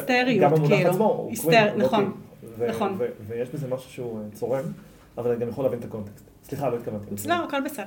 כאילו. 0.05 0.41
גם 0.41 0.53
המונח 0.53 0.85
עצמו 0.85 1.05
הוא 1.05 1.35
queen. 1.35 1.77
נכון. 1.77 2.11
נכון. 2.67 2.97
ויש 3.27 3.49
בזה 3.49 3.67
משהו 3.67 3.91
שהוא 3.91 4.19
אה, 4.19 4.23
צורם, 4.33 4.63
אבל 5.17 5.31
אני 5.31 5.39
גם 5.39 5.49
יכול 5.49 5.63
להבין 5.63 5.79
את 5.79 5.85
הקונטקסט. 5.85 6.29
סליחה, 6.43 6.69
לא 6.69 6.75
התכוונתי. 6.75 7.27
לא, 7.27 7.33
הכל 7.33 7.61
בסדר. 7.61 7.85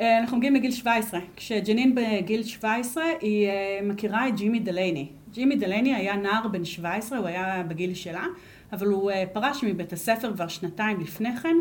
אה, 0.00 0.18
אנחנו 0.18 0.36
מגיעים 0.36 0.54
לגיל 0.54 0.70
17. 0.70 1.20
כשג'נין 1.36 1.94
בגיל 1.94 2.42
17 2.42 3.04
היא 3.20 3.48
אה, 3.48 3.80
מכירה 3.82 4.28
את 4.28 4.36
ג'ימי 4.36 4.60
דלייני. 4.60 5.08
ג'ימי 5.34 5.56
דלייני 5.56 5.94
היה 5.94 6.16
נער 6.16 6.48
בן 6.48 6.64
17, 6.64 7.18
הוא 7.18 7.26
היה 7.26 7.62
בגיל 7.68 7.94
שלה, 7.94 8.26
אבל 8.72 8.86
הוא 8.86 9.10
פרש 9.32 9.64
מבית 9.64 9.92
הספר 9.92 10.32
כבר 10.32 10.48
שנתיים 10.48 11.00
לפני 11.00 11.36
כן. 11.36 11.56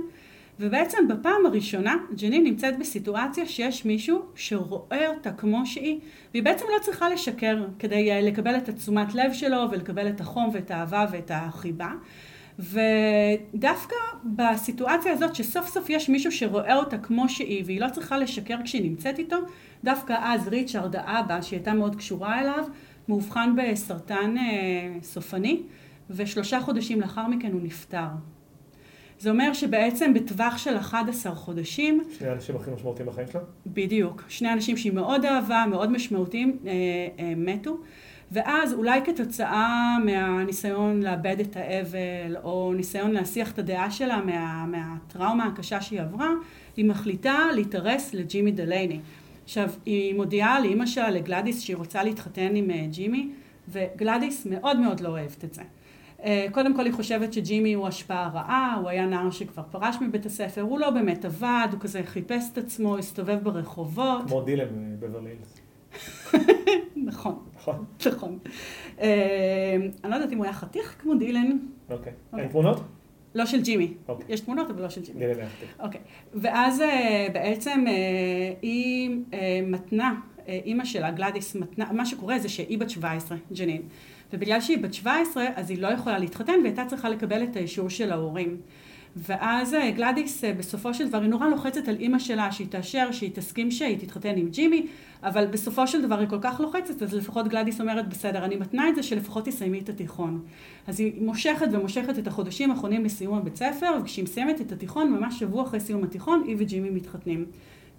ובעצם 0.59 0.97
בפעם 1.09 1.45
הראשונה 1.45 1.95
ג'נין 2.15 2.43
נמצאת 2.43 2.79
בסיטואציה 2.79 3.45
שיש 3.45 3.85
מישהו 3.85 4.21
שרואה 4.35 5.07
אותה 5.07 5.31
כמו 5.31 5.65
שהיא, 5.65 5.99
והיא 6.31 6.43
בעצם 6.43 6.65
לא 6.75 6.83
צריכה 6.83 7.09
לשקר 7.09 7.65
כדי 7.79 8.21
לקבל 8.21 8.57
את 8.57 8.69
התשומת 8.69 9.15
לב 9.15 9.33
שלו 9.33 9.57
ולקבל 9.71 10.09
את 10.09 10.21
החום 10.21 10.49
ואת 10.53 10.71
האהבה 10.71 11.05
ואת 11.11 11.31
החיבה. 11.33 11.91
ודווקא 12.59 13.95
בסיטואציה 14.23 15.11
הזאת 15.11 15.35
שסוף 15.35 15.67
סוף 15.69 15.89
יש 15.89 16.09
מישהו 16.09 16.31
שרואה 16.31 16.75
אותה 16.75 16.97
כמו 16.97 17.29
שהיא 17.29 17.63
והיא 17.65 17.81
לא 17.81 17.89
צריכה 17.89 18.17
לשקר 18.17 18.57
כשהיא 18.63 18.89
נמצאת 18.89 19.19
איתו, 19.19 19.37
דווקא 19.83 20.15
אז 20.21 20.47
ריצ'רד 20.47 20.95
האבא 20.95 21.41
שהיא 21.41 21.57
הייתה 21.57 21.73
מאוד 21.73 21.95
קשורה 21.95 22.41
אליו 22.41 22.63
מאובחן 23.07 23.55
בסרטן 23.57 24.37
אה, 24.37 24.97
סופני 25.01 25.61
ושלושה 26.09 26.61
חודשים 26.61 27.01
לאחר 27.01 27.27
מכן 27.27 27.51
הוא 27.51 27.61
נפטר. 27.63 28.07
זה 29.19 29.29
אומר 29.29 29.53
שבעצם 29.53 30.13
בטווח 30.13 30.57
של 30.57 30.77
11 30.77 31.35
חודשים, 31.35 32.01
שני 32.17 32.27
האנשים 32.27 32.55
הכי 32.55 32.71
משמעותיים 32.71 33.09
בחיים 33.09 33.27
שלה? 33.31 33.41
בדיוק, 33.67 34.23
שני 34.27 34.53
אנשים 34.53 34.77
שהיא 34.77 34.93
מאוד 34.93 35.25
אהבה, 35.25 35.65
מאוד 35.69 35.91
משמעותיים, 35.91 36.57
אה, 36.65 36.71
אה, 37.19 37.33
מתו. 37.37 37.77
ואז 38.31 38.73
אולי 38.73 39.01
כתוצאה 39.05 39.97
מהניסיון 40.05 41.03
לאבד 41.03 41.39
את 41.39 41.55
האבל, 41.55 42.37
או 42.43 42.73
ניסיון 42.75 43.11
להסיח 43.11 43.51
את 43.51 43.59
הדעה 43.59 43.91
שלה 43.91 44.21
מה, 44.25 44.65
מהטראומה 44.65 45.45
הקשה 45.45 45.81
שהיא 45.81 46.01
עברה, 46.01 46.29
היא 46.77 46.85
מחליטה 46.85 47.39
להתארס 47.55 48.13
לג'ימי 48.13 48.51
דלייני. 48.51 48.99
עכשיו, 49.43 49.69
היא 49.85 50.15
מודיעה 50.15 50.59
לאימא 50.59 50.85
שלה, 50.85 51.09
לגלדיס, 51.09 51.61
שהיא 51.61 51.75
רוצה 51.75 52.03
להתחתן 52.03 52.55
עם 52.55 52.71
אה, 52.71 52.85
ג'ימי, 52.91 53.29
וגלדיס 53.69 54.45
מאוד 54.45 54.79
מאוד 54.79 54.99
לא 54.99 55.09
אוהבת 55.09 55.43
את 55.43 55.53
זה. 55.53 55.61
אה, 56.23 56.47
קודם 56.51 56.75
כל 56.75 56.85
היא 56.85 56.93
חושבת 56.93 57.33
שג'ימי 57.33 57.73
הוא 57.73 57.87
השפעה 57.87 58.29
רעה, 58.33 58.77
הוא 58.81 58.89
היה 58.89 59.05
נער 59.05 59.31
שכבר 59.31 59.63
פרש 59.71 59.95
מבית 60.01 60.25
הספר, 60.25 60.61
הוא 60.61 60.79
לא 60.79 60.89
באמת 60.89 61.25
עבד, 61.25 61.67
הוא 61.71 61.79
כזה 61.79 62.01
חיפש 62.05 62.43
את 62.53 62.57
עצמו, 62.57 62.97
הסתובב 62.97 63.39
ברחובות. 63.43 64.27
כמו 64.27 64.41
דילן 64.41 64.95
בברלי 64.99 65.29
הילס. 65.29 65.59
נכון. 66.95 67.35
נכון. 67.55 67.85
נכון. 68.13 68.39
אה, 69.01 69.75
אני 70.03 70.11
לא 70.11 70.15
יודעת 70.15 70.31
אם 70.31 70.37
הוא 70.37 70.45
היה 70.45 70.53
חתיך 70.53 70.95
כמו 70.99 71.15
דילן. 71.15 71.57
אוקיי. 71.89 72.13
אוקיי. 72.31 72.43
אין 72.43 72.51
תמונות? 72.51 72.81
לא 73.35 73.45
של 73.45 73.61
ג'ימי. 73.61 73.93
אוקיי. 74.07 74.25
יש 74.29 74.39
תמונות, 74.39 74.69
אבל 74.69 74.81
לא 74.81 74.89
של 74.89 75.01
ג'ימי. 75.01 75.25
אוקיי. 75.79 76.01
ואז 76.33 76.81
אה, 76.81 77.27
בעצם 77.33 77.83
אה, 77.87 77.93
היא 78.61 79.09
אה, 79.33 79.59
מתנה, 79.67 80.13
אימא 80.47 80.85
שלה, 80.85 81.11
גלדיס, 81.11 81.55
מתנה, 81.55 81.91
מה 81.91 82.05
שקורה 82.05 82.39
זה 82.39 82.49
שהיא 82.49 82.77
בת 82.77 82.89
17, 82.89 83.37
ג'נין. 83.53 83.81
ובגלל 84.33 84.61
שהיא 84.61 84.77
בת 84.77 84.93
17, 84.93 85.45
אז 85.55 85.69
היא 85.69 85.81
לא 85.81 85.87
יכולה 85.87 86.19
להתחתן, 86.19 86.53
והייתה 86.63 86.85
צריכה 86.85 87.09
לקבל 87.09 87.43
את 87.43 87.55
האישור 87.55 87.89
של 87.89 88.11
ההורים. 88.11 88.57
ואז 89.15 89.73
אה, 89.73 89.91
גלדיס 89.91 90.43
אה, 90.43 90.53
בסופו 90.53 90.93
של 90.93 91.09
דבר, 91.09 91.21
היא 91.21 91.29
נורא 91.29 91.47
לוחצת 91.47 91.87
על 91.87 91.95
אימא 91.99 92.19
שלה 92.19 92.51
שהיא 92.51 92.67
תאשר, 92.67 93.11
שהיא 93.11 93.31
תסכים 93.33 93.71
שהיא 93.71 93.97
תתחתן 93.97 94.37
עם 94.37 94.49
ג'ימי, 94.49 94.87
אבל 95.23 95.47
בסופו 95.47 95.87
של 95.87 96.01
דבר 96.01 96.19
היא 96.19 96.27
כל 96.27 96.39
כך 96.41 96.59
לוחצת, 96.59 97.01
אז 97.01 97.13
לפחות 97.13 97.47
גלדיס 97.47 97.81
אומרת, 97.81 98.09
בסדר, 98.09 98.45
אני 98.45 98.55
מתנה 98.55 98.89
את 98.89 98.95
זה 98.95 99.03
שלפחות 99.03 99.45
תסיימי 99.45 99.79
את 99.79 99.89
התיכון. 99.89 100.41
אז 100.87 100.99
היא 100.99 101.21
מושכת 101.21 101.67
ומושכת 101.71 102.19
את 102.19 102.27
החודשים 102.27 102.71
האחרונים 102.71 103.05
לסיום 103.05 103.37
הבית 103.37 103.55
ספר, 103.55 103.91
וכשהיא 104.01 104.23
מסיימת 104.23 104.61
את 104.61 104.71
התיכון, 104.71 105.11
ממש 105.11 105.39
שבוע 105.39 105.63
אחרי 105.63 105.79
סיום 105.79 106.03
התיכון, 106.03 106.43
היא 106.47 106.55
וג'ימי 106.59 106.89
מתחתנים. 106.89 107.45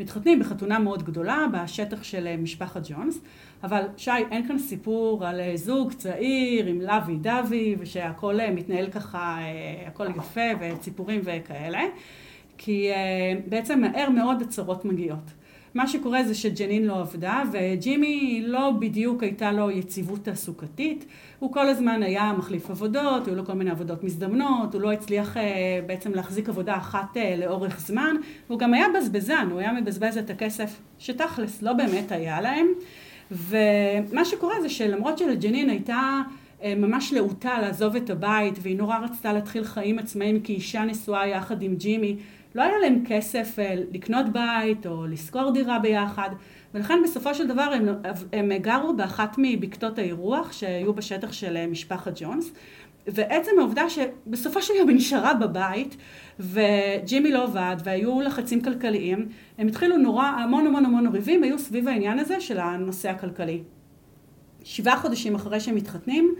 מתחתנים 0.00 0.40
בחתונה 0.40 0.78
מאוד 0.78 1.02
גדולה 1.02 1.46
בשטח 1.52 2.02
של 2.02 2.26
אה, 2.26 2.36
משפחת 2.36 2.82
ג'ונס, 2.88 3.20
אבל 3.64 3.82
שי, 3.96 4.10
אין 4.30 4.48
כאן 4.48 4.58
סיפור 4.58 5.26
על 5.26 5.40
אה, 5.40 5.52
זוג 5.56 5.92
צעיר 5.92 6.66
עם 6.66 6.80
לוי 6.80 7.16
דווי 7.16 7.76
ושהכול 7.78 8.40
אה, 8.40 8.50
מתנהל 8.50 8.90
ככה, 8.90 9.38
הכל 9.86 10.06
יפה 10.16 10.40
וציפורים 10.60 11.20
וכאלה, 11.24 11.82
כי 12.58 12.90
בעצם 13.48 13.80
מהר 13.80 14.10
מאוד 14.10 14.42
הצרות 14.42 14.84
מגיעות. 14.84 15.30
מה 15.74 15.88
שקורה 15.88 16.24
זה 16.24 16.34
שג'נין 16.34 16.84
לא 16.84 17.00
עבדה, 17.00 17.42
וג'ימי 17.52 18.42
לא 18.46 18.70
בדיוק 18.78 19.22
הייתה 19.22 19.52
לו 19.52 19.70
יציבות 19.70 20.24
תעסוקתית. 20.24 21.04
הוא 21.38 21.52
כל 21.52 21.68
הזמן 21.68 22.02
היה 22.02 22.32
מחליף 22.38 22.70
עבודות, 22.70 23.26
היו 23.26 23.34
לו 23.34 23.44
כל 23.44 23.52
מיני 23.52 23.70
עבודות 23.70 24.04
מזדמנות, 24.04 24.74
הוא 24.74 24.82
לא 24.82 24.92
הצליח 24.92 25.36
אה, 25.36 25.42
בעצם 25.86 26.14
להחזיק 26.14 26.48
עבודה 26.48 26.76
אחת 26.76 27.16
אה, 27.16 27.36
לאורך 27.36 27.80
זמן, 27.80 28.16
והוא 28.46 28.58
גם 28.58 28.74
היה 28.74 28.86
בזבזן, 28.96 29.48
הוא 29.50 29.60
היה 29.60 29.72
מבזבז 29.72 30.18
את 30.18 30.30
הכסף 30.30 30.80
שתכלס 30.98 31.62
לא 31.62 31.72
באמת 31.72 32.12
היה 32.12 32.40
להם. 32.40 32.66
ומה 33.30 34.24
שקורה 34.24 34.60
זה 34.62 34.68
שלמרות 34.68 35.18
שלג'נין 35.18 35.70
הייתה 35.70 36.20
אה, 36.62 36.74
ממש 36.74 37.12
להוטה 37.12 37.60
לעזוב 37.60 37.96
את 37.96 38.10
הבית, 38.10 38.54
והיא 38.62 38.76
נורא 38.76 38.98
רצתה 38.98 39.32
להתחיל 39.32 39.64
חיים 39.64 39.98
עצמאיים 39.98 40.40
כאישה 40.40 40.84
נשואה 40.84 41.26
יחד 41.26 41.62
עם 41.62 41.74
ג'ימי, 41.74 42.16
לא 42.54 42.62
היה 42.62 42.78
להם 42.78 43.04
כסף 43.06 43.58
אה, 43.58 43.74
לקנות 43.92 44.26
בית 44.28 44.86
או 44.86 45.06
לשכור 45.06 45.50
דירה 45.50 45.78
ביחד, 45.78 46.30
ולכן 46.74 46.98
בסופו 47.04 47.34
של 47.34 47.46
דבר 47.46 47.62
הם, 47.62 47.88
הם 48.32 48.52
גרו 48.58 48.96
באחת 48.96 49.34
מבקתות 49.38 49.98
האירוח 49.98 50.52
שהיו 50.52 50.94
בשטח 50.94 51.32
של 51.32 51.56
אה, 51.56 51.66
משפחת 51.66 52.12
ג'ונס, 52.20 52.52
ועצם 53.06 53.50
העובדה 53.58 53.90
שבסופו 53.90 54.62
של 54.62 54.74
יום 54.74 54.88
היא 54.88 54.96
נשארה 54.96 55.34
בבית, 55.34 55.96
וג'ימי 56.40 57.32
לא 57.32 57.42
עבד, 57.42 57.76
והיו 57.84 58.20
לחצים 58.20 58.60
כלכליים, 58.60 59.28
הם 59.58 59.68
התחילו 59.68 59.96
נורא, 59.96 60.26
המון 60.26 60.66
המון 60.66 60.84
המון 60.84 61.06
ריבים 61.06 61.42
היו 61.42 61.58
סביב 61.58 61.88
העניין 61.88 62.18
הזה 62.18 62.40
של 62.40 62.58
הנושא 62.58 63.10
הכלכלי. 63.10 63.62
שבעה 64.64 64.96
חודשים 64.96 65.34
אחרי 65.34 65.60
שהם 65.60 65.74
מתחתנים, 65.74 66.34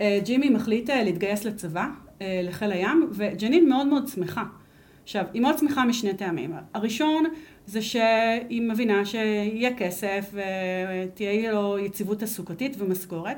אה, 0.00 0.18
ג'ימי 0.24 0.48
מחליט 0.48 0.90
להתגייס 0.90 1.44
לצבא, 1.44 1.86
לחיל 2.20 2.72
הים, 2.72 3.10
וג'נין 3.12 3.68
מאוד 3.68 3.86
מאוד 3.86 4.08
שמחה. 4.08 4.44
עכשיו, 5.04 5.24
היא 5.32 5.42
מאוד 5.42 5.58
שמחה 5.58 5.84
משני 5.84 6.14
טעמים. 6.14 6.52
הראשון 6.74 7.24
זה 7.66 7.82
שהיא 7.82 8.62
מבינה 8.62 9.04
שיהיה 9.04 9.76
כסף 9.76 10.32
ותהיה 10.32 11.52
לו 11.52 11.78
יציבות 11.78 12.18
תעסוקתית 12.18 12.76
ומשכורת. 12.78 13.36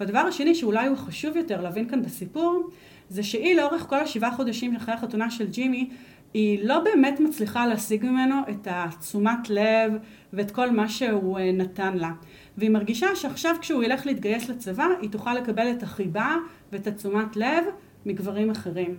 והדבר 0.00 0.18
השני 0.18 0.54
שאולי 0.54 0.86
הוא 0.86 0.96
חשוב 0.96 1.36
יותר 1.36 1.60
להבין 1.60 1.88
כאן 1.88 2.02
בסיפור, 2.02 2.70
זה 3.08 3.22
שהיא 3.22 3.56
לאורך 3.56 3.86
כל 3.88 4.00
השבעה 4.00 4.36
חודשים 4.36 4.76
אחרי 4.76 4.94
החתונה 4.94 5.30
של 5.30 5.48
ג'ימי, 5.48 5.90
היא 6.34 6.64
לא 6.64 6.80
באמת 6.80 7.20
מצליחה 7.20 7.66
להשיג 7.66 8.04
ממנו 8.04 8.34
את 8.50 8.68
התשומת 8.70 9.50
לב 9.50 9.92
ואת 10.32 10.50
כל 10.50 10.70
מה 10.70 10.88
שהוא 10.88 11.38
אה, 11.38 11.52
נתן 11.52 11.96
לה. 11.96 12.10
והיא 12.58 12.70
מרגישה 12.70 13.06
שעכשיו 13.14 13.54
כשהוא 13.60 13.82
ילך 13.82 14.06
להתגייס 14.06 14.48
לצבא, 14.48 14.86
היא 15.00 15.10
תוכל 15.10 15.34
לקבל 15.34 15.70
את 15.70 15.82
החיבה 15.82 16.36
ואת 16.72 16.86
התשומת 16.86 17.36
לב 17.36 17.64
מגברים 18.06 18.50
אחרים. 18.50 18.96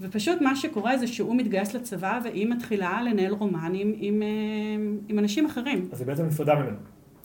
ופשוט 0.00 0.40
מה 0.40 0.56
שקורה 0.56 0.98
זה 0.98 1.06
שהוא 1.06 1.36
מתגייס 1.36 1.74
לצבא 1.74 2.20
והיא 2.24 2.46
מתחילה 2.46 3.02
לנהל 3.02 3.32
רומנים 3.32 3.94
עם, 3.96 4.22
אה, 4.22 4.28
עם 5.08 5.18
אנשים 5.18 5.46
אחרים. 5.46 5.88
אז 5.92 6.00
היא 6.00 6.06
בעצם 6.06 6.26
נפרדה 6.26 6.54
ממנו. 6.54 6.76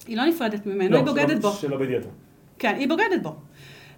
היא 0.08 0.18
לא 0.18 0.26
נפרדת 0.26 0.66
ממנו, 0.66 0.92
לא, 0.92 0.98
היא 0.98 1.06
בוגדת 1.06 1.30
שלא, 1.30 1.40
בו. 1.40 1.52
שלא 1.52 1.78
בידיעתו. 1.78 2.10
כן, 2.60 2.76
היא 2.76 2.88
בוגדת 2.88 3.22
בו. 3.24 3.36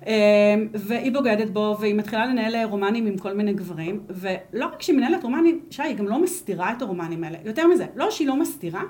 אה, 0.08 0.56
והיא 0.74 1.14
בוגדת 1.14 1.50
בו, 1.50 1.78
והיא 1.80 1.96
מתחילה 1.96 2.26
לנהל 2.26 2.56
רומנים 2.66 3.06
עם 3.06 3.18
כל 3.18 3.34
מיני 3.34 3.54
גברים, 3.54 4.04
ולא 4.10 4.66
רק 4.66 4.82
שהיא 4.82 4.98
מנהלת 4.98 5.24
רומנים, 5.24 5.62
שי, 5.70 5.84
היא 5.84 5.96
גם 5.96 6.08
לא 6.08 6.22
מסתירה 6.22 6.74
את 6.74 6.82
הרומנים 6.82 7.24
האלה. 7.24 7.38
יותר 7.46 7.68
מזה, 7.68 7.86
לא 7.96 8.12
שהיא 8.12 8.28
לא 8.28 8.40
מסתירה, 8.40 8.84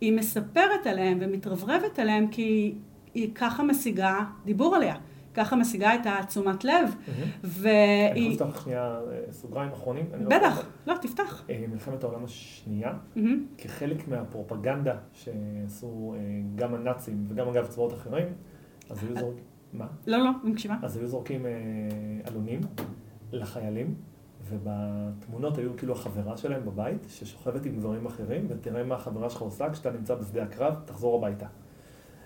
היא 0.00 0.12
מספרת 0.12 0.86
עליהם 0.86 1.18
ומתרברבת 1.20 1.98
עליהם 1.98 2.28
כי 2.28 2.74
היא 3.14 3.30
ככה 3.34 3.62
משיגה 3.62 4.24
דיבור 4.44 4.76
עליה. 4.76 4.94
ככה 5.34 5.56
משיגה 5.56 5.94
את 5.94 6.00
התשומת 6.04 6.64
לב. 6.64 6.94
והיא... 7.44 8.12
אני 8.12 8.20
יכול 8.20 8.46
לפתוח 8.46 8.64
שנייה 8.64 9.00
אה, 9.10 9.32
סוגריים 9.32 9.72
אחרונים? 9.72 10.04
בטח, 10.28 10.66
לא, 10.86 10.94
תפתח. 11.00 11.44
אה, 11.50 11.64
מלחמת 11.68 12.04
העולם 12.04 12.24
השנייה, 12.24 12.92
כחלק 13.58 14.08
מהפרופגנדה 14.08 14.96
שעשו 15.12 16.14
אה, 16.16 16.20
גם 16.54 16.74
הנאצים 16.74 17.24
וגם 17.28 17.48
אגב 17.48 17.66
צבאות 17.66 17.92
אחרים, 17.92 18.26
אז 18.90 19.04
היו 19.04 19.16
זורקים... 19.20 19.44
מה? 19.72 19.86
לא, 20.06 20.18
לא, 20.18 20.30
אני 20.42 20.50
מקשיבה. 20.50 20.76
אז 20.82 20.96
היו 20.96 21.06
זורקים 21.06 21.46
עלונים 22.24 22.60
לחיילים. 23.32 23.94
ובתמונות 24.48 25.58
היו 25.58 25.76
כאילו 25.76 25.92
החברה 25.92 26.36
שלהם 26.36 26.64
בבית, 26.64 27.06
ששוכבת 27.08 27.66
עם 27.66 27.76
גברים 27.76 28.06
אחרים, 28.06 28.46
ותראה 28.48 28.84
מה 28.84 28.94
החברה 28.94 29.30
שלך 29.30 29.40
עושה 29.40 29.70
כשאתה 29.70 29.90
נמצא 29.90 30.14
בשדה 30.14 30.42
הקרב, 30.42 30.74
תחזור 30.84 31.18
הביתה. 31.18 31.46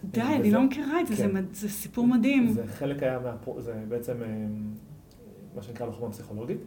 די, 0.05 0.21
אני 0.21 0.51
לא 0.51 0.63
מכירה 0.63 1.01
את 1.01 1.07
זה, 1.07 1.17
כן. 1.17 1.45
זה 1.53 1.69
סיפור 1.69 2.07
מדהים. 2.07 2.53
זה 2.53 2.67
חלק 2.67 3.03
היה, 3.03 3.19
זה 3.59 3.85
בעצם 3.89 4.23
אה, 4.23 4.47
מה 5.55 5.63
שנקרא 5.63 5.87
לוחמה 5.87 6.11
פסיכולוגית, 6.11 6.61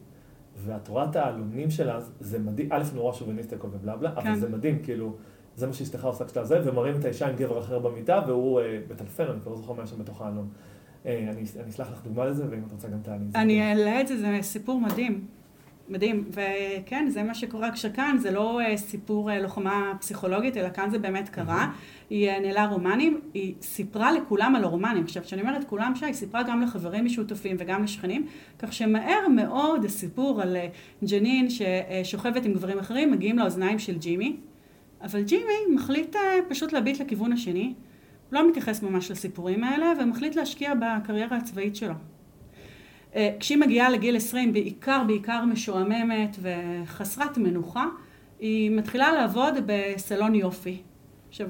ואת 0.66 0.88
רואה 0.88 1.06
את 1.10 1.16
העלונים 1.16 1.70
שלה, 1.70 2.00
זה 2.20 2.40
מדהים, 2.40 2.70
א', 2.72 2.84
נורא 2.96 3.14
שוביניסטי 3.14 3.56
הכל 3.56 3.68
ובלה 3.72 3.96
בלה, 3.98 4.12
אבל 4.12 4.24
כן. 4.24 4.36
זה 4.36 4.50
מדהים, 4.50 4.84
כאילו, 4.84 5.16
זה 5.56 5.68
מה 5.68 5.74
שאשתך 5.74 6.06
עושה 6.06 6.26
כשאתה 6.26 6.44
זה, 6.44 6.60
ומראים 6.66 6.96
את 7.00 7.06
האישה 7.06 7.28
עם 7.28 7.36
גבר 7.36 7.60
אחר 7.60 7.80
במיטה, 7.80 8.22
והוא 8.28 8.60
אה, 8.60 8.80
מטלפן, 8.90 9.24
אני 9.24 9.42
כבר 9.42 9.52
לא 9.52 9.58
זוכר 9.58 9.74
מה 9.74 9.84
יש 9.84 9.90
שם 9.90 10.00
בתוך 10.00 10.22
העלון. 10.22 10.50
אה, 11.06 11.32
אני 11.32 11.70
אשלח 11.70 11.92
לך 11.92 12.04
דוגמה 12.04 12.26
לזה, 12.26 12.44
ואם 12.50 12.64
את 12.68 12.72
רוצה 12.72 12.88
גם 12.88 13.00
תעני. 13.04 13.26
אני 13.36 13.70
אעלה 13.70 14.02
את 14.02 14.08
זה, 14.08 14.18
זה 14.18 14.38
סיפור 14.42 14.82
מדהים. 14.82 15.26
מדהים, 15.90 16.24
וכן, 16.30 17.08
זה 17.10 17.24
מה 17.24 17.36
שקורה 17.36 17.72
כשכאן, 17.72 18.18
זה 18.20 18.32
לא 18.32 18.60
uh, 18.62 18.78
סיפור 18.78 19.32
uh, 19.32 19.34
לוחמה 19.34 19.94
פסיכולוגית, 20.00 20.58
אלא 20.58 20.70
כאן 20.70 20.90
זה 20.90 21.00
באמת 21.00 21.30
קרה. 21.30 21.72
היא 22.10 22.32
uh, 22.32 22.40
ניהלה 22.40 22.66
רומנים, 22.66 23.22
היא 23.34 23.54
סיפרה 23.62 24.12
לכולם 24.12 24.56
על 24.56 24.64
הרומנים. 24.64 25.04
עכשיו, 25.04 25.24
כשאני 25.24 25.42
אומרת 25.42 25.64
כולם 25.64 25.96
שהיא 25.96 26.14
סיפרה 26.14 26.44
גם 26.44 26.62
לחברים 26.62 27.06
משותפים 27.06 27.56
וגם 27.60 27.84
לשכנים, 27.84 28.28
כך 28.60 28.74
שמהר 28.74 29.28
מאוד 29.36 29.86
הסיפור 29.86 30.42
על 30.42 30.56
uh, 30.56 31.06
ג'נין 31.08 31.48
ששוכבת 31.50 32.46
עם 32.46 32.54
גברים 32.54 32.80
אחרים, 32.80 33.12
מגיעים 33.12 33.40
לאוזניים 33.40 33.80
של 33.80 33.98
ג'ימי, 33.98 34.38
אבל 35.06 35.24
ג'ימי 35.24 35.76
מחליט 35.76 36.16
uh, 36.16 36.20
פשוט 36.50 36.74
להביט 36.74 37.02
לכיוון 37.02 37.34
השני, 37.34 37.74
לא 38.32 38.50
מתייחס 38.50 38.84
ממש 38.84 39.12
לסיפורים 39.12 39.64
האלה, 39.64 39.94
ומחליט 40.02 40.36
להשקיע 40.36 40.74
בקריירה 40.74 41.38
הצבאית 41.38 41.76
שלו. 41.76 41.94
אה, 43.16 43.36
כשהיא 43.40 43.58
מגיעה 43.58 43.90
לגיל 43.90 44.16
20, 44.16 44.54
בעיקר 44.54 45.04
בעיקר 45.08 45.46
משועממת 45.46 46.38
וחסרת 46.42 47.38
מנוחה, 47.38 47.86
היא 48.40 48.72
מתחילה 48.72 49.12
לעבוד 49.14 49.54
בסלון 49.66 50.36
יופי. 50.36 50.82
עכשיו, 51.30 51.48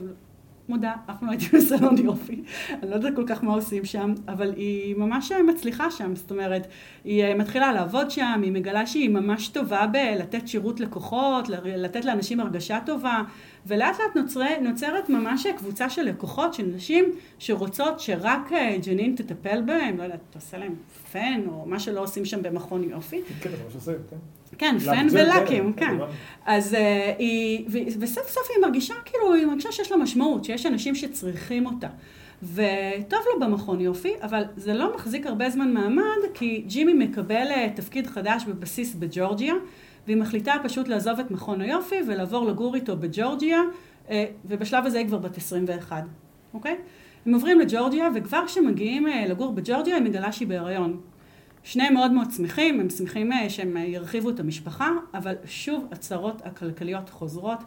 מודה, 0.69 0.93
אף 1.09 1.19
פעם 1.19 1.27
לא 1.27 1.31
הייתי 1.31 1.45
בסלון 1.57 1.97
יופי, 1.97 2.43
אני 2.69 2.89
לא 2.89 2.95
יודעת 2.95 3.15
כל 3.15 3.23
כך 3.27 3.43
מה 3.43 3.53
עושים 3.53 3.85
שם, 3.85 4.13
אבל 4.27 4.53
היא 4.55 4.95
ממש 4.95 5.31
מצליחה 5.31 5.91
שם, 5.91 6.15
זאת 6.15 6.31
אומרת, 6.31 6.67
היא 7.03 7.23
אה, 7.23 7.35
מתחילה 7.35 7.73
לעבוד 7.73 8.11
שם, 8.11 8.41
היא 8.43 8.51
מגלה 8.51 8.85
שהיא 8.85 9.09
ממש 9.09 9.47
טובה 9.47 9.87
בלתת 9.87 10.47
שירות 10.47 10.79
לקוחות, 10.79 11.49
לתת 11.63 12.05
לאנשים 12.05 12.39
הרגשה 12.39 12.79
טובה, 12.85 13.21
ולאט 13.65 13.95
לאט 13.99 14.15
נוצרי, 14.15 14.59
נוצרת 14.61 15.09
ממש 15.09 15.47
קבוצה 15.57 15.89
של 15.89 16.01
לקוחות, 16.01 16.53
של 16.53 16.65
נשים 16.75 17.05
שרוצות 17.39 17.99
שרק 17.99 18.53
אה, 18.53 18.77
ג'נין 18.85 19.15
תטפל 19.15 19.61
בהם, 19.61 19.97
לא 19.97 20.03
יודעת, 20.03 20.19
תעשה 20.29 20.57
להם 20.57 20.75
פן, 21.11 21.41
או 21.47 21.65
מה 21.65 21.79
שלא 21.79 22.03
עושים 22.03 22.25
שם 22.25 22.41
במכון 22.41 22.83
יופי. 22.83 23.21
כן, 23.41 23.49
זה 23.49 23.57
מה 23.65 23.71
שעושים, 23.71 23.93
כן. 24.09 24.17
כן, 24.57 24.79
פן 24.79 25.07
ולאקים, 25.11 25.73
כן. 25.73 25.95
אז 26.45 26.73
uh, 26.73 26.77
היא, 27.17 27.65
וסוף 27.99 28.29
סוף 28.29 28.47
היא 28.55 28.61
מרגישה, 28.61 28.93
כאילו, 29.05 29.33
היא 29.33 29.45
מרגישה 29.45 29.71
שיש 29.71 29.91
לה 29.91 29.97
משמעות, 29.97 30.43
שיש 30.43 30.65
אנשים 30.65 30.95
שצריכים 30.95 31.65
אותה. 31.65 31.87
וטוב 32.43 33.19
לו 33.33 33.39
במכון 33.39 33.81
יופי, 33.81 34.13
אבל 34.21 34.43
זה 34.57 34.73
לא 34.73 34.95
מחזיק 34.95 35.25
הרבה 35.25 35.49
זמן 35.49 35.73
מעמד, 35.73 36.03
כי 36.33 36.63
ג'ימי 36.67 36.93
מקבל 36.93 37.47
uh, 37.49 37.75
תפקיד 37.75 38.07
חדש 38.07 38.43
בבסיס 38.47 38.95
בג'ורג'יה, 38.95 39.53
והיא 40.07 40.17
מחליטה 40.17 40.53
פשוט 40.63 40.87
לעזוב 40.87 41.19
את 41.19 41.31
מכון 41.31 41.61
היופי 41.61 41.99
ולעבור 42.07 42.45
לגור 42.45 42.75
איתו 42.75 42.97
בג'ורג'יה, 42.97 43.61
uh, 44.07 44.11
ובשלב 44.45 44.85
הזה 44.85 44.97
היא 44.97 45.07
כבר 45.07 45.17
בת 45.17 45.37
21, 45.37 46.03
אוקיי? 46.53 46.75
הם 47.25 47.33
עוברים 47.33 47.59
לג'ורג'יה, 47.59 48.09
וכבר 48.15 48.43
כשמגיעים 48.45 49.07
לגור 49.29 49.53
בג'ורג'יה, 49.53 49.95
היא 49.95 50.03
מגלה 50.03 50.31
שהיא 50.31 50.47
בהיריון. 50.47 50.99
שניהם 51.65 51.93
מאוד 51.93 52.11
מאוד 52.11 52.31
שמחים, 52.31 52.79
הם 52.79 52.89
שמחים 52.89 53.33
אה, 53.33 53.49
שהם 53.49 53.77
ירחיבו 53.77 54.29
את 54.29 54.39
המשפחה, 54.39 54.89
אבל 55.13 55.35
שוב 55.45 55.87
הצרות 55.91 56.41
הכלכליות 56.45 57.09
חוזרות, 57.09 57.59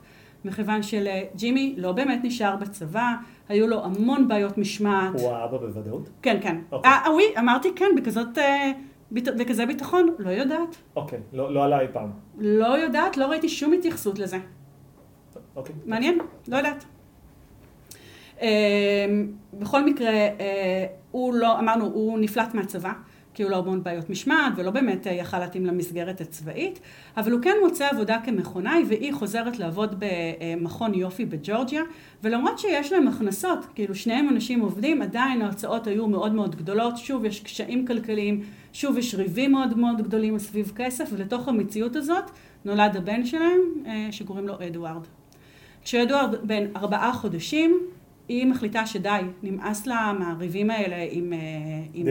מכיוון 0.44 0.82
שלג'ימי 0.82 1.74
לא 1.78 1.92
באמת 1.92 2.20
נשאר 2.22 2.56
בצבא, 2.56 3.14
היו 3.48 3.66
לו 3.66 3.84
המון 3.84 4.28
בעיות 4.28 4.58
משמעת. 4.58 5.20
הוא 5.20 5.30
האבא 5.30 5.56
בוודאות? 5.56 6.08
כן, 6.22 6.38
כן. 6.42 6.56
אוקיי. 6.72 6.90
אה, 6.90 7.12
וואי, 7.12 7.24
אמרתי 7.38 7.68
כן, 7.76 7.84
בכזאת, 7.96 8.38
אה, 8.38 8.72
בכזה 9.12 9.66
ביטחון, 9.66 10.14
לא 10.18 10.30
יודעת. 10.30 10.76
אוקיי, 10.96 11.18
לא, 11.32 11.54
לא 11.54 11.64
עלה 11.64 11.80
אי 11.80 11.86
פעם. 11.92 12.10
לא 12.38 12.78
יודעת, 12.78 13.16
לא 13.16 13.26
ראיתי 13.26 13.48
שום 13.48 13.72
התייחסות 13.72 14.18
לזה. 14.18 14.38
אוקיי. 15.56 15.74
מעניין, 15.86 16.18
לא 16.48 16.56
יודעת. 16.56 16.84
בכל 19.52 19.84
מקרה, 19.84 20.10
הוא 21.10 21.34
לא, 21.34 21.58
אמרנו, 21.58 21.84
הוא 21.84 22.18
נפלט 22.18 22.54
מהצבא. 22.54 22.92
כי 23.38 23.42
היו 23.42 23.50
לו 23.50 23.56
המון 23.56 23.82
בעיות 23.82 24.10
משמעת 24.10 24.52
ולא 24.56 24.70
באמת 24.70 25.06
אה, 25.06 25.12
יכל 25.12 25.38
להתאים 25.38 25.66
למסגרת 25.66 26.20
הצבאית, 26.20 26.80
אבל 27.16 27.32
הוא 27.32 27.42
כן 27.42 27.54
מוצא 27.64 27.88
עבודה 27.88 28.18
כמכונאי 28.24 28.84
והיא 28.88 29.12
חוזרת 29.12 29.58
לעבוד 29.58 29.94
במכון 29.98 30.94
יופי 30.94 31.24
בג'ורג'יה, 31.24 31.82
ולמרות 32.22 32.58
שיש 32.58 32.92
להם 32.92 33.08
הכנסות, 33.08 33.58
כאילו 33.74 33.94
שניהם 33.94 34.28
אנשים 34.28 34.60
עובדים, 34.60 35.02
עדיין 35.02 35.42
ההוצאות 35.42 35.86
היו 35.86 36.08
מאוד 36.08 36.32
מאוד 36.32 36.56
גדולות, 36.56 36.96
שוב 36.96 37.24
יש 37.24 37.40
קשיים 37.40 37.86
כלכליים, 37.86 38.42
שוב 38.72 38.98
יש 38.98 39.14
ריבים 39.14 39.52
מאוד 39.52 39.78
מאוד 39.78 40.02
גדולים 40.02 40.38
סביב 40.38 40.72
כסף, 40.76 41.08
ולתוך 41.12 41.48
המציאות 41.48 41.96
הזאת 41.96 42.30
נולד 42.64 42.96
הבן 42.96 43.24
שלהם, 43.24 43.60
אה, 43.86 44.08
שקוראים 44.10 44.48
לו 44.48 44.54
אדוארד. 44.66 45.06
כשאדוארד 45.84 46.34
בן 46.48 46.64
ארבעה 46.76 47.12
חודשים, 47.12 47.78
היא 48.28 48.46
מחליטה 48.46 48.86
שדי, 48.86 49.20
נמאס 49.42 49.86
לה 49.86 50.12
מהריבים 50.18 50.70
האלה 50.70 50.96
עם, 51.10 51.32
אה, 51.32 51.38
עם 51.94 52.06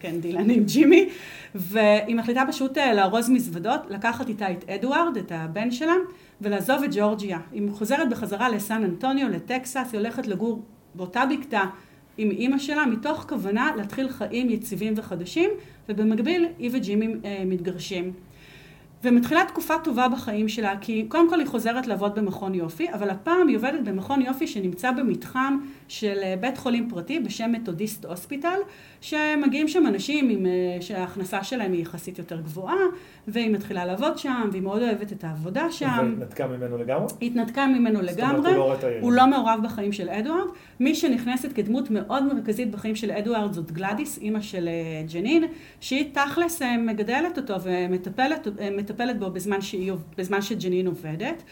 כן, 0.00 0.20
דילן 0.20 0.50
עם 0.50 0.64
ג'ימי, 0.64 1.08
והיא 1.54 2.16
מחליטה 2.16 2.42
פשוט 2.48 2.78
אה, 2.78 2.94
לארוז 2.94 3.30
מזוודות, 3.30 3.80
לקחת 3.90 4.28
איתה 4.28 4.50
את 4.50 4.70
אדוארד, 4.70 5.16
את 5.16 5.32
הבן 5.34 5.70
שלה, 5.70 5.94
ולעזוב 6.40 6.82
את 6.82 6.90
ג'ורג'יה. 6.92 7.38
היא 7.52 7.62
חוזרת 7.72 8.08
בחזרה 8.08 8.48
לסן 8.48 8.84
אנטוניו, 8.84 9.28
לטקסס, 9.28 9.88
היא 9.92 10.00
הולכת 10.00 10.26
לגור 10.26 10.62
באותה 10.94 11.22
בקתה 11.26 11.62
עם 12.18 12.30
אימא 12.30 12.58
שלה, 12.58 12.86
מתוך 12.86 13.26
כוונה 13.28 13.70
להתחיל 13.76 14.08
חיים 14.08 14.50
יציבים 14.50 14.94
וחדשים, 14.96 15.50
ובמקביל 15.88 16.46
היא 16.58 16.70
וג'ימי 16.72 17.14
אה, 17.24 17.42
מתגרשים. 17.46 18.12
ומתחילה 19.04 19.44
תקופה 19.48 19.74
טובה 19.84 20.08
בחיים 20.08 20.48
שלה, 20.48 20.74
כי 20.80 21.04
קודם 21.08 21.30
כל 21.30 21.40
היא 21.40 21.46
חוזרת 21.46 21.86
לעבוד 21.86 22.14
במכון 22.14 22.54
יופי, 22.54 22.92
אבל 22.92 23.10
הפעם 23.10 23.48
היא 23.48 23.56
עובדת 23.56 23.80
במכון 23.84 24.22
יופי 24.22 24.46
שנמצא 24.46 24.90
במתחם 24.90 25.58
של 25.88 26.18
אה, 26.22 26.34
בית 26.40 26.58
חולים 26.58 26.88
פרטי 26.90 27.18
בשם 27.18 27.52
מתודיסט 27.52 28.04
הוספיטל, 28.04 28.58
שמגיעים 29.00 29.68
שם 29.68 29.86
אנשים 29.86 30.28
עם, 30.28 30.46
אה, 30.46 30.50
שההכנסה 30.80 31.44
שלהם 31.44 31.72
היא 31.72 31.82
יחסית 31.82 32.18
יותר 32.18 32.40
גבוהה, 32.40 32.76
והיא 33.28 33.50
מתחילה 33.50 33.84
לעבוד 33.84 34.18
שם, 34.18 34.48
והיא 34.52 34.62
מאוד 34.62 34.82
אוהבת 34.82 35.12
את 35.12 35.24
העבודה 35.24 35.70
שם. 35.70 36.14
והתנתקה 36.18 36.46
ממנו 36.46 36.78
לגמרי? 36.78 37.06
התנתקה 37.22 37.66
ממנו 37.66 38.02
לגמרי. 38.02 38.54
הוא, 38.54 38.58
לא 38.58 38.76
הוא 39.00 39.12
לא 39.12 39.26
מעורב 39.26 39.60
בחיים 39.64 39.92
של 39.92 40.08
אדוארד. 40.08 40.48
מי 40.80 40.94
שנכנסת 40.94 41.52
כדמות 41.52 41.90
מאוד 41.90 42.34
מרכזית 42.34 42.70
בחיים 42.70 42.96
של 42.96 43.10
אדוארד 43.10 43.52
זאת 43.52 43.72
גלדיס, 43.72 44.18
אימא 44.18 44.40
של 44.40 44.68
אה, 44.68 45.02
ג'נין, 45.12 45.44
שהיא 45.80 46.14
תכלס 46.14 46.62
מגדלת 46.62 47.38
אותו 47.38 47.54
ומטפלת 47.62 48.48
בו 49.18 49.30
בזמן, 49.30 49.60
שהיא, 49.60 49.92
בזמן 50.18 50.42
שג'נין 50.42 50.86
עובדת. 50.86 51.42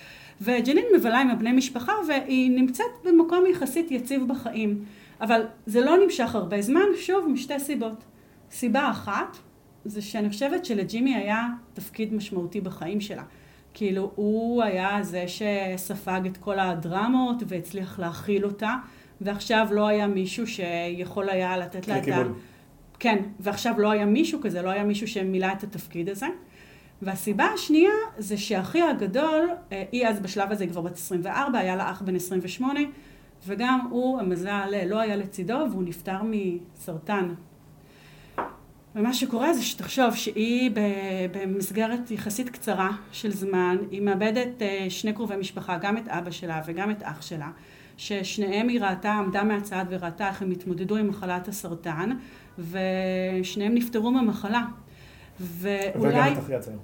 וג'נין 0.41 0.85
מבלה 0.97 1.21
עם 1.21 1.31
הבני 1.31 1.53
משפחה 1.53 1.93
והיא 2.09 2.51
נמצאת 2.51 2.87
במקום 3.05 3.45
יחסית 3.51 3.91
יציב 3.91 4.29
בחיים. 4.29 4.85
אבל 5.21 5.41
זה 5.67 5.81
לא 5.81 5.97
נמשך 6.05 6.35
הרבה 6.35 6.63
זמן, 6.63 6.87
שוב, 6.97 7.29
משתי 7.29 7.61
סיבות. 7.61 8.05
סיבה 8.51 8.91
אחת, 8.91 9.37
זה 9.85 10.03
שאני 10.03 10.29
חושבת 10.29 10.65
שלג'ימי 10.65 11.15
היה 11.15 11.47
תפקיד 11.75 12.15
משמעותי 12.15 12.61
בחיים 12.61 13.01
שלה. 13.01 13.23
כאילו, 13.75 14.11
הוא 14.15 14.63
היה 14.63 14.99
זה 15.03 15.25
שספג 15.27 16.21
את 16.27 16.37
כל 16.37 16.59
הדרמות 16.59 17.43
והצליח 17.47 17.99
להכיל 17.99 18.45
אותה, 18.45 18.75
ועכשיו 19.21 19.69
לא 19.71 19.89
היה 19.89 20.07
מישהו 20.07 20.47
שיכול 20.47 21.29
היה 21.29 21.57
לתת 21.57 21.89
לה 21.89 21.99
את 21.99 22.09
ה... 22.09 22.23
כן, 22.99 23.23
ועכשיו 23.41 23.75
לא 23.81 23.91
היה 23.91 24.07
מישהו 24.07 24.41
כזה, 24.43 24.63
לא 24.63 24.71
היה 24.71 24.85
מישהו 24.85 25.09
שמילא 25.09 25.47
את 25.53 25.63
התפקיד 25.63 26.09
הזה. 26.09 26.27
והסיבה 27.03 27.45
השנייה 27.45 27.93
זה 28.19 28.37
שאחי 28.37 28.83
הגדול, 28.83 29.51
אה, 29.73 29.85
היא 29.93 30.07
אז 30.07 30.21
בשלב 30.21 30.53
הזה 30.53 30.67
כבר 30.67 30.81
בת 30.81 30.93
24, 30.93 31.59
היה 31.59 31.77
לה 31.77 31.91
אח 31.91 32.03
בן 32.03 32.17
28, 32.17 32.81
וגם 33.47 33.87
הוא, 33.91 34.21
המזל, 34.21 34.75
לא 34.87 35.01
היה 35.01 35.17
לצידו 35.17 35.59
והוא 35.71 35.83
נפטר 35.83 36.19
מסרטן. 36.25 37.35
ומה 38.95 39.15
שקורה 39.15 39.55
זה 39.55 39.63
שתחשוב 39.63 40.15
שהיא 40.15 40.71
במסגרת 41.33 42.11
יחסית 42.11 42.49
קצרה 42.49 42.91
של 43.13 43.31
זמן, 43.31 43.77
היא 43.91 44.03
מאבדת 44.03 44.63
אה, 44.63 44.87
שני 44.89 45.13
קרובי 45.13 45.37
משפחה, 45.37 45.79
גם 45.79 45.97
את 45.97 46.09
אבא 46.09 46.31
שלה 46.31 46.63
וגם 46.67 46.91
את 46.91 47.03
אח 47.03 47.23
שלה, 47.23 47.51
ששניהם 47.97 48.69
היא 48.69 48.81
ראתה, 48.81 49.13
עמדה 49.13 49.45
מהצד 49.45 49.85
וראתה 49.89 50.29
איך 50.29 50.43
הם 50.43 50.51
התמודדו 50.51 50.97
עם 50.97 51.09
מחלת 51.09 51.49
הסרטן, 51.49 52.11
ושניהם 52.59 53.75
נפטרו 53.75 54.11
מהמחלה. 54.11 54.65
ואולי... 55.41 56.15
וגם 56.15 56.33
את 56.33 56.39
אחי 56.39 56.55
הצעיר. 56.55 56.79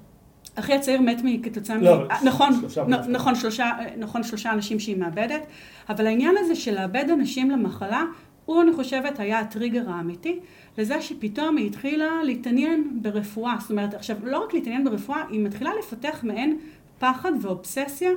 אחי 0.55 0.75
הצעיר 0.75 1.01
מת 1.01 1.23
כתוצאה 1.43 1.77
לא, 1.77 2.05
מ... 2.05 2.27
נכון, 2.27 2.53
שלושה 2.61 2.85
נ, 2.85 3.13
נכון, 3.13 3.35
שלושה, 3.35 3.71
נכון, 3.99 4.23
שלושה 4.23 4.53
אנשים 4.53 4.81
שהיא 4.81 4.97
מאבדת, 4.97 5.47
אבל 5.89 6.07
העניין 6.07 6.35
הזה 6.39 6.55
של 6.55 6.75
לאבד 6.75 7.05
אנשים 7.11 7.51
למחלה, 7.51 8.03
הוא, 8.45 8.63
אני 8.63 8.73
חושבת, 8.73 9.21
היה 9.21 9.39
הטריגר 9.39 9.91
האמיתי 9.91 10.41
לזה 10.79 11.03
שפתאום 11.03 11.57
היא 11.57 11.67
התחילה 11.67 12.23
להתעניין 12.25 12.99
ברפואה. 13.03 13.57
זאת 13.61 13.71
אומרת, 13.71 13.95
עכשיו, 13.95 14.17
לא 14.23 14.45
רק 14.45 14.55
להתעניין 14.55 14.85
ברפואה, 14.85 15.23
היא 15.31 15.41
מתחילה 15.41 15.71
לפתח 15.79 16.21
מעין 16.23 16.59
פחד 16.99 17.33
ואובססיה 17.43 18.11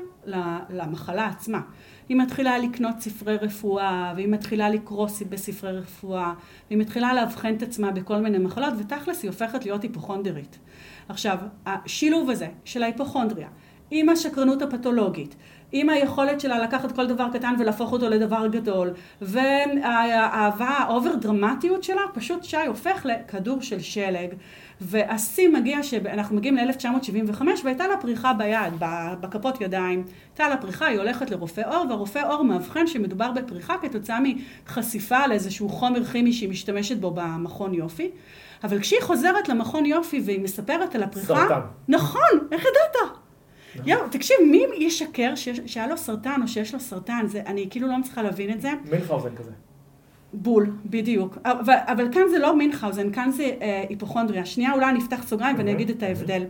למחלה 0.70 1.28
עצמה. 1.28 1.62
היא 2.10 2.18
מתחילה 2.18 2.58
לקנות 2.58 3.00
ספרי 3.00 3.38
רפואה, 3.38 4.14
והיא 4.16 4.28
מתחילה 4.28 4.70
לקרוא 4.70 5.08
בספרי 5.30 5.72
רפואה, 5.72 6.34
והיא 6.70 6.80
מתחילה 6.80 7.14
לאבחן 7.14 7.56
את 7.56 7.62
עצמה 7.62 7.92
בכל 7.92 8.18
מיני 8.18 8.38
מחלות, 8.38 8.74
ותכלס 8.80 9.24
היא 9.24 9.32
הופכת 9.32 9.66
להיות 9.66 9.84
היפוכונדרית. 9.84 10.60
עכשיו, 11.10 11.38
השילוב 11.66 12.30
הזה 12.30 12.48
של 12.66 12.84
ההיפוכונדריה 12.84 13.48
עם 13.92 14.10
השקרנות 14.10 14.62
הפתולוגית, 14.62 15.36
עם 15.72 15.90
היכולת 15.90 16.42
שלה 16.42 16.60
לקחת 16.60 16.92
כל 16.92 17.08
דבר 17.08 17.28
קטן 17.34 17.56
ולהפוך 17.60 17.92
אותו 17.92 18.10
לדבר 18.10 18.48
גדול, 18.48 18.94
והאהבה, 19.22 20.66
האובר 20.68 21.16
דרמטיות 21.16 21.84
שלה, 21.84 22.02
פשוט 22.14 22.44
שהופך 22.44 23.06
לכדור 23.06 23.62
של 23.62 23.80
שלג. 23.80 24.34
והשיא 24.82 25.50
מגיע 25.50 25.84
שאנחנו 25.84 26.36
מגיעים 26.36 26.58
ל-1975 26.58 27.44
והייתה 27.64 27.88
לה 27.88 27.98
פריחה 27.98 28.34
ביד, 28.34 28.74
בכפות 29.22 29.62
ידיים. 29.62 30.04
הייתה 30.30 30.50
לה 30.50 30.58
פריחה, 30.58 30.86
היא 30.86 31.00
הולכת 31.00 31.32
לרופא 31.32 31.62
עור, 31.66 31.86
והרופא 31.90 32.20
עור 32.30 32.44
מאבחן 32.44 32.88
שמדובר 32.88 33.32
בפריחה 33.32 33.76
כתוצאה 33.82 34.20
מחשיפה 34.66 35.28
לאיזשהו 35.28 35.70
חומר 35.70 36.06
כימי 36.06 36.34
שהיא 36.34 36.50
משתמשת 36.50 36.98
בו 36.98 37.12
במכון 37.12 37.74
יופי. 37.74 38.12
אבל 38.64 38.80
כשהיא 38.80 39.02
חוזרת 39.02 39.50
למכון 39.50 39.86
יופי 39.86 40.22
והיא 40.26 40.40
מספרת 40.40 40.96
על 40.96 41.04
הפריחה... 41.04 41.28
סרטן. 41.28 41.60
נכון, 41.88 42.48
איך 42.52 42.62
ידעת? 42.62 43.18
יואו, 43.86 44.10
תקשיב, 44.12 44.38
מי 44.52 44.66
ישקר 44.78 45.34
שהיה 45.66 45.88
לו 45.88 45.98
סרטן 45.98 46.42
או 46.42 46.48
שיש 46.48 46.74
לו 46.74 46.80
סרטן? 46.80 47.26
זה, 47.28 47.42
אני 47.46 47.68
כאילו 47.70 47.88
לא 47.88 47.98
מצליחה 47.98 48.22
להבין 48.22 48.52
את 48.52 48.62
זה. 48.62 48.72
מינכאוזן 48.92 49.36
כזה. 49.36 49.52
בול, 50.42 50.72
בדיוק. 50.86 51.38
אבל, 51.46 51.76
אבל 51.86 52.12
כאן 52.12 52.22
זה 52.30 52.40
לא 52.40 52.56
מינכאוזן, 52.56 53.12
כאן 53.12 53.32
זה 53.32 53.52
אה, 53.62 53.84
היפוכונדריה. 53.90 54.46
שנייה, 54.46 54.74
אולי 54.74 54.86
אני 54.90 55.00
אפתח 55.00 55.28
סוגריים 55.28 55.58
ואני 55.58 55.72
אגיד 55.72 55.90
את 55.90 56.04
ההבדל. 56.04 56.44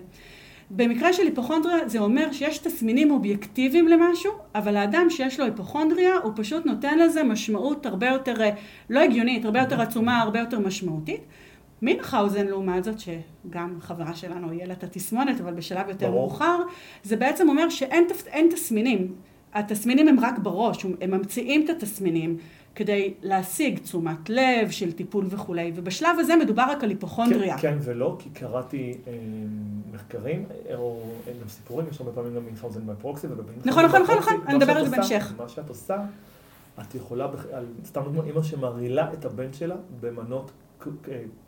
במקרה 0.72 1.14
של 1.14 1.24
היפוכונדריה 1.24 1.88
זה 1.88 2.00
אומר 2.00 2.32
שיש 2.32 2.58
תסמינים 2.58 3.12
אובייקטיביים 3.12 3.88
למשהו, 3.88 4.32
אבל 4.56 4.78
האדם 4.78 5.10
שיש 5.10 5.40
לו 5.40 5.46
היפוכונדריה 5.46 6.14
הוא 6.24 6.32
פשוט 6.36 6.66
נותן 6.66 7.00
לזה 7.00 7.24
משמעות 7.24 7.86
הרבה 7.86 8.08
יותר, 8.08 8.42
אה, 8.42 8.50
לא 8.90 9.00
הגיונית, 9.00 9.46
הרבה 9.46 9.60
יותר 9.60 9.82
עצומה, 9.82 10.22
הרבה 10.22 10.40
יותר 10.40 10.60
משמעותית. 10.60 11.22
מינכאוזן 11.82 12.48
לעומת 12.48 12.84
זאת, 12.84 12.96
שגם 13.00 13.78
חברה 13.82 14.16
שלנו 14.16 14.54
יהיה 14.54 14.66
לה 14.66 14.74
את 14.74 14.84
התסמונת, 14.84 15.42
אבל 15.42 15.54
בשלב 15.54 15.90
יותר 15.90 16.08
ברור. 16.08 16.22
מאוחר, 16.22 16.62
זה 17.04 17.16
בעצם 17.16 17.50
אומר 17.50 17.70
שאין 17.70 18.50
תסמינים. 18.52 19.14
התסמינים 19.54 20.08
הם 20.08 20.20
רק 20.20 20.40
בראש, 20.40 20.86
הם 21.02 21.12
ממציאים 21.12 21.66
את 21.66 21.70
התסמינים 21.70 22.38
כדי 22.78 23.14
להשיג 23.22 23.80
תשומת 23.80 24.30
לב 24.30 24.70
של 24.70 24.92
טיפול 24.92 25.26
וכולי, 25.30 25.72
ובשלב 25.76 26.20
הזה 26.20 26.36
מדובר 26.36 26.66
רק 26.70 26.84
על 26.84 26.90
היפוכונדריה. 26.90 27.58
כן, 27.58 27.72
כן 27.72 27.78
ולא, 27.82 28.16
כי 28.20 28.30
קראתי 28.30 28.98
אה, 29.08 29.14
מחקרים, 29.94 30.46
או 30.76 31.02
אה, 31.28 31.34
גם 31.42 31.48
סיפורים, 31.48 31.88
יש 31.92 32.00
הרבה 32.00 32.12
פעמים 32.12 32.36
גם 32.36 32.46
מינכאוזן 32.46 32.86
בפרוקסי, 32.86 33.28
נכון, 33.66 33.86
נכון, 33.86 34.02
נכון, 34.02 34.18
נכון, 34.18 34.34
אני 34.48 34.58
אדבר 34.58 34.72
על 34.72 34.86
זה 34.86 34.96
בהמשך. 34.96 35.34
מה 35.38 35.50
שאת 35.50 35.70
עושה, 35.70 35.98
את 36.82 36.96
יכולה, 36.96 37.28
סתם 37.86 38.02
דוגמא, 38.04 38.22
אימא 38.24 38.44
שמרעילה 38.44 39.14
את 39.14 39.26
הבן 39.26 39.54
שלה 39.54 39.76
במנות 40.00 40.52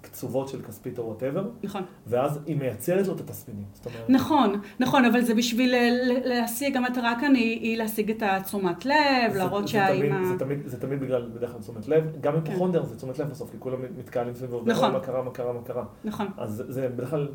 קצובות 0.02 0.48
של 0.50 0.62
כספית 0.62 1.00
או 1.00 1.06
וואטאבר, 1.06 1.50
נכון. 1.64 1.84
ואז 2.08 2.40
היא 2.46 2.56
מייצרת 2.56 3.08
לו 3.08 3.16
את 3.16 3.20
התסמינים. 3.20 3.64
זאת 3.74 3.86
אומרת, 3.86 4.10
נכון, 4.10 4.54
נכון, 4.80 5.06
אבל 5.06 5.22
זה 5.22 5.34
בשביל 5.36 5.74
אה, 5.76 5.90
להשיג, 6.26 6.78
המטרה 6.78 7.14
כאן 7.22 7.36
היא, 7.36 7.60
היא 7.62 7.78
להשיג 7.78 8.12
את 8.12 8.24
התשומת 8.26 8.86
לב, 8.86 8.94
זה- 9.32 9.38
להראות 9.38 9.64
זה 9.68 9.72
שהאימא... 9.72 10.26
זה 10.28 10.40
תמיד- 10.40 10.60
זה 10.66 10.80
תמיד 10.80 11.00
בגלל, 11.00 11.30
בדרך 11.36 11.52
כלל 11.52 11.62
תשומת 11.62 11.88
לב, 11.88 12.04
גם 12.22 12.34
כן. 12.34 12.40
היפוכונדר 12.46 12.84
זה 12.86 12.96
תשומת 12.98 13.20
לב 13.20 13.30
בסוף, 13.30 13.52
כי 13.52 13.58
כולם 13.60 13.78
מתקהלים 13.98 14.36
סביבו, 14.36 14.62
נכון. 14.66 14.92
מה 14.94 15.00
קרה, 15.00 15.24
מה 15.24 15.32
קרה, 15.32 15.54
מה 15.54 15.62
קרה. 15.64 15.84
נכון. 16.04 16.28
אז 16.38 16.52
זה- 16.56 16.72
זה 16.72 16.90
בדרך 16.90 17.10
כלל, 17.10 17.28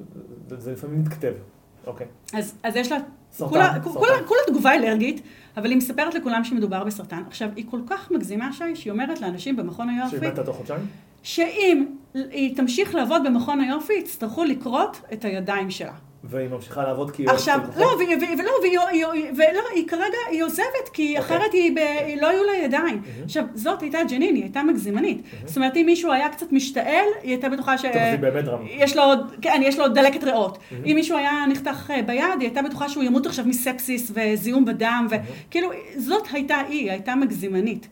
זה- 0.48 0.60
זה 0.60 0.72
לפעמים 0.72 1.00
מתכתב. 1.00 1.32
אוקיי. 1.86 2.06
אז, 2.34 2.54
אז 2.62 2.76
יש 2.76 2.92
לה... 2.92 2.98
סרטן, 3.32 3.50
כולה, 3.50 3.72
סרטן. 3.74 3.80
כולה, 3.98 4.12
כולה 4.26 4.40
תגובה 4.46 4.74
אלרגית, 4.74 5.22
אבל 5.56 5.66
היא 5.70 5.76
מספרת 5.76 6.14
לכולם 6.14 6.44
שמדובר 6.44 6.84
בסרטן. 6.84 7.22
עכשיו, 7.26 7.48
היא 7.56 7.64
כל 7.70 7.80
כך 7.86 8.10
מגזימה, 8.10 8.52
שי, 8.52 8.76
שהיא 8.76 8.90
אומרת 8.90 9.20
לאנשים 9.20 9.56
במכון 9.56 9.88
היופי, 9.88 10.16
שהיא 10.18 10.30
מתה 10.30 10.44
תוך 10.44 10.56
חודשיים? 10.56 10.80
שאם 11.24 11.84
היא 12.14 12.56
תמשיך 12.56 12.94
לעבוד 12.94 13.22
במכון 13.26 13.60
היופי, 13.60 13.92
יצטרכו 13.92 14.44
לכרות 14.44 15.00
את 15.12 15.24
הידיים 15.24 15.70
שלה. 15.70 15.92
והיא 16.30 16.48
ממשיכה 16.48 16.82
לעבוד 16.82 17.10
כי 17.10 17.22
היא 17.22 17.28
עכשיו, 17.30 17.60
לא? 17.76 17.86
והיא- 17.98 18.16
והיא- 18.20 18.36
ולא, 18.38 18.50
והיא- 18.62 18.78
היא- 19.12 19.24
ולא, 19.36 19.60
היא 19.74 19.88
כרגע, 19.88 20.02
היא 20.30 20.44
עוזבת, 20.44 20.64
כי 20.92 21.02
אוקיי. 21.18 21.18
אחרת 21.36 21.52
היא, 21.52 21.72
ב- 21.76 21.78
היא 22.06 22.22
לא 22.22 22.28
היו 22.28 22.44
לה 22.44 22.56
ידיים. 22.64 22.86
מהמם. 22.96 23.24
עכשיו, 23.24 23.44
זאת 23.54 23.82
הייתה 23.82 23.98
ג'נין, 24.10 24.34
היא 24.34 24.42
הייתה 24.42 24.62
מגזימנית. 24.62 25.16
מהמם. 25.32 25.46
זאת 25.48 25.56
אומרת, 25.56 25.76
אם 25.76 25.82
מישהו 25.86 26.12
היה 26.12 26.28
קצת 26.28 26.52
משתעל, 26.52 26.84
היא 27.22 27.30
הייתה 27.30 27.48
בטוחה 27.48 27.78
ש... 27.78 27.82
טוב, 27.82 27.92
היא 27.94 28.18
באמת 28.18 28.44
דרמה. 28.44 28.64
יש 28.70 28.96
לו, 28.96 29.02
כן, 29.42 29.60
יש 29.64 29.78
לו 29.78 29.88
דלקת 29.88 30.24
ריאות. 30.24 30.58
מהמם. 30.72 30.84
אם 30.84 30.92
מישהו 30.94 31.16
היה 31.16 31.44
נחתך 31.48 31.90
אה, 31.90 32.02
ביד, 32.02 32.18
היא 32.18 32.48
הייתה 32.48 32.62
בטוחה 32.62 32.88
שהוא 32.88 33.04
ימות 33.04 33.26
עכשיו 33.26 33.44
מספסיס 33.48 34.12
וזיהום 34.14 34.64
בדם, 34.64 35.06
וכאילו, 35.10 35.70
זאת 35.96 36.22
הייתה 36.32 36.56
היא, 36.56 36.80
היא 36.80 36.90
הייתה 36.90 37.14
מגזימנית. 37.14 37.88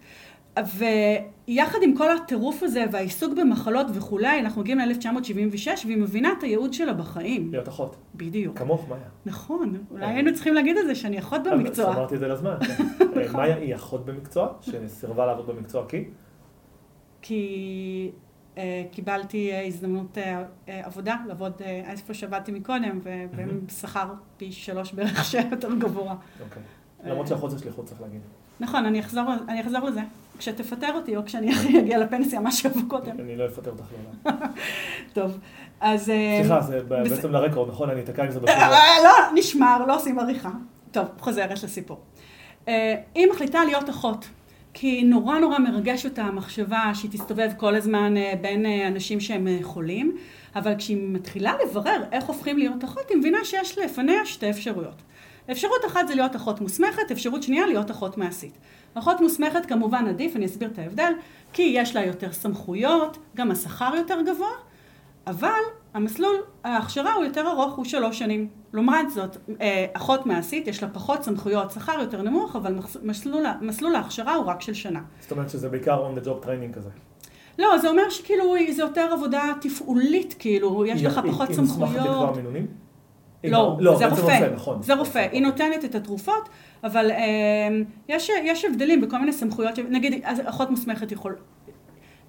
ויחד 0.59 1.79
עם 1.83 1.97
כל 1.97 2.17
הטירוף 2.17 2.63
הזה 2.63 2.85
והעיסוק 2.93 3.33
במחלות 3.39 3.87
וכולי, 3.95 4.41
אנחנו 4.41 4.61
מגיעים 4.61 4.79
ל-1976, 4.79 5.67
והיא 5.87 5.97
מבינה 5.97 6.33
את 6.39 6.43
הייעוד 6.43 6.73
שלה 6.73 6.93
בחיים. 6.93 7.51
להיות 7.53 7.69
אחות. 7.69 7.97
בדיוק. 8.15 8.59
כמוך, 8.59 8.89
מאיה. 8.89 9.03
נכון, 9.27 9.77
אולי 9.91 10.07
היינו 10.07 10.35
צריכים 10.35 10.55
להגיד 10.55 10.77
את 10.77 10.87
זה, 10.87 10.95
שאני 10.95 11.19
אחות 11.19 11.41
במקצוע. 11.53 11.95
אמרתי 11.95 12.15
את 12.15 12.21
זה 12.21 12.29
לזמן. 12.29 12.55
כן. 12.67 12.85
אה, 13.17 13.33
מאיה 13.33 13.57
היא 13.57 13.75
אחות 13.75 14.07
במקצוע, 14.07 14.49
שסירבה 14.61 15.27
לעבוד 15.27 15.47
במקצוע 15.47 15.85
כי? 15.89 16.05
כי 17.23 18.11
אה, 18.59 18.83
קיבלתי 18.91 19.53
אה, 19.53 19.67
הזדמנות 19.67 20.19
אה, 20.19 20.43
אה, 20.69 20.87
עבודה, 20.87 21.17
לעבוד 21.27 21.53
אה, 21.61 21.83
איפה 21.91 22.15
שעבדתי 22.15 22.53
מקודם, 22.53 23.01
ובשכר 23.05 24.13
פי 24.37 24.53
שלוש 24.53 24.93
בערך 24.93 25.25
שיותר 25.31 25.75
גבוה. 25.75 26.15
אוקיי. 26.45 26.63
למרות 27.05 27.27
שאחות 27.27 27.51
זה 27.51 27.59
שליחות, 27.59 27.85
צריך 27.85 28.01
להגיד. 28.01 28.21
נכון, 28.61 28.85
אני 28.85 29.01
אחזור, 29.01 29.25
אני 29.49 29.61
אחזור 29.61 29.81
לזה. 29.81 30.01
כשתפטר 30.43 30.93
אותי, 30.95 31.17
או 31.17 31.25
כשאני 31.25 31.53
אגיע 31.81 31.99
לפנסיה, 31.99 32.41
מה 32.41 32.53
שיבוא 32.53 32.83
קודם. 32.89 33.21
אני 33.21 33.37
לא 33.37 33.47
אפטר 33.47 33.71
אותך 33.71 33.85
לעולם. 33.93 34.53
טוב, 35.13 35.39
אז... 35.81 36.11
אה, 36.11 36.39
סליחה, 36.41 36.61
זה 36.61 36.81
בעצם 36.89 37.33
לרקורד, 37.33 37.69
נכון? 37.69 37.91
אני 37.91 38.01
אתקע 38.01 38.25
עם 38.25 38.31
זה 38.31 38.41
בשירות. 38.41 38.63
אה, 38.63 39.03
לא, 39.05 39.11
נשמר, 39.35 39.85
לא 39.87 39.97
עושים 39.97 40.19
עריכה. 40.19 40.51
טוב, 40.91 41.07
חוזרת 41.19 41.63
לסיפור. 41.63 42.01
אה, 42.69 42.95
היא 43.15 43.27
מחליטה 43.31 43.65
להיות 43.65 43.91
אחות, 43.91 44.29
כי 44.75 45.03
נורא 45.03 45.39
נורא 45.39 45.59
מרגש 45.59 46.05
אותה 46.05 46.23
המחשבה 46.23 46.91
שהיא 46.95 47.11
תסתובב 47.11 47.51
כל 47.57 47.75
הזמן 47.75 48.17
אה, 48.17 48.33
בין 48.41 48.67
אה, 48.67 48.89
אנשים 48.89 49.21
שהם 49.21 49.49
אה, 49.49 49.59
חולים, 49.63 50.17
אבל 50.55 50.75
כשהיא 50.79 50.99
מתחילה 51.01 51.55
לברר 51.65 52.03
איך 52.13 52.25
הופכים 52.25 52.59
להיות 52.59 52.85
אחות, 52.85 53.11
היא 53.11 53.19
מבינה 53.19 53.45
שיש 53.45 53.79
לפניה 53.79 54.27
שתי 54.27 54.51
אפשרויות. 54.51 55.03
אפשרות 55.51 55.85
אחת 55.87 56.09
זה 56.09 56.15
להיות 56.15 56.37
אחות 56.37 56.61
מוסמכת, 56.61 57.11
אפשרות 57.13 57.43
שנייה 57.43 57.67
להיות 57.67 57.91
אחות 57.91 58.19
מעשית. 58.19 58.59
אחות 58.95 59.21
מוסמכת 59.21 59.67
כמובן 59.67 60.07
עדיף, 60.09 60.37
אני 60.37 60.47
אסביר 60.47 60.69
את 60.73 60.79
ההבדל, 60.79 61.13
כי 61.53 61.63
יש 61.77 61.97
לה 61.97 62.05
יותר 62.07 62.33
סמכויות, 62.33 63.19
גם 63.37 63.51
השכר 63.51 63.93
יותר 63.97 64.19
גבוה, 64.27 64.49
אבל 65.27 65.61
המסלול, 65.95 66.35
ההכשרה 66.65 67.15
הוא 67.15 67.25
יותר 67.25 67.47
ארוך, 67.51 67.75
הוא 67.75 67.85
שלוש 67.85 68.19
שנים. 68.19 68.49
לעומת 68.73 69.11
זאת, 69.11 69.37
אה, 69.61 69.87
אחות 69.93 70.27
מעשית, 70.27 70.69
יש 70.69 70.83
לה 70.83 70.89
פחות 70.89 71.23
סמכויות, 71.25 71.71
שכר 71.71 72.01
יותר 72.01 72.23
נמוך, 72.23 72.57
אבל 72.57 72.75
מס- 72.75 72.97
מסלול, 73.03 73.43
מסלול 73.61 73.95
ההכשרה 73.95 74.35
הוא 74.35 74.45
רק 74.47 74.61
של 74.61 74.75
שנה. 74.75 75.01
זאת 75.21 75.31
אומרת 75.33 75.51
שזה 75.51 75.69
בעיקר 75.69 76.05
on 76.07 76.21
the 76.21 76.27
job 76.27 76.45
training 76.47 76.75
כזה. 76.77 76.89
לא, 77.59 77.79
זה 77.79 77.89
אומר 77.89 78.11
שכאילו 78.11 78.55
זה 78.71 78.83
יותר 78.83 79.09
עבודה 79.13 79.43
תפעולית, 79.61 80.35
כאילו, 80.39 80.87
יש 80.87 81.05
לך 81.05 81.21
פחות 81.31 81.49
היא 81.49 81.59
מוסמכת 81.61 81.81
לקבוע 81.95 82.07
סמכויות. 82.07 82.37
מינונים? 82.37 82.67
לא, 83.45 83.77
לא, 83.81 83.97
זה 83.97 84.09
בעצם 84.09 84.23
רופא, 84.23 84.49
נכון. 84.55 84.83
זה 84.83 84.95
רופא, 84.95 85.29
היא 85.33 85.43
נותנת 85.43 85.85
את 85.85 85.95
התרופות, 85.95 86.49
אבל 86.85 87.11
אה, 87.11 87.19
יש, 88.09 88.31
יש 88.45 88.65
הבדלים 88.65 89.01
בכל 89.01 89.19
מיני 89.19 89.33
סמכויות, 89.33 89.79
נגיד 89.79 90.25
אחות 90.25 90.71
מוסמכת 90.71 91.13
יכול, 91.13 91.37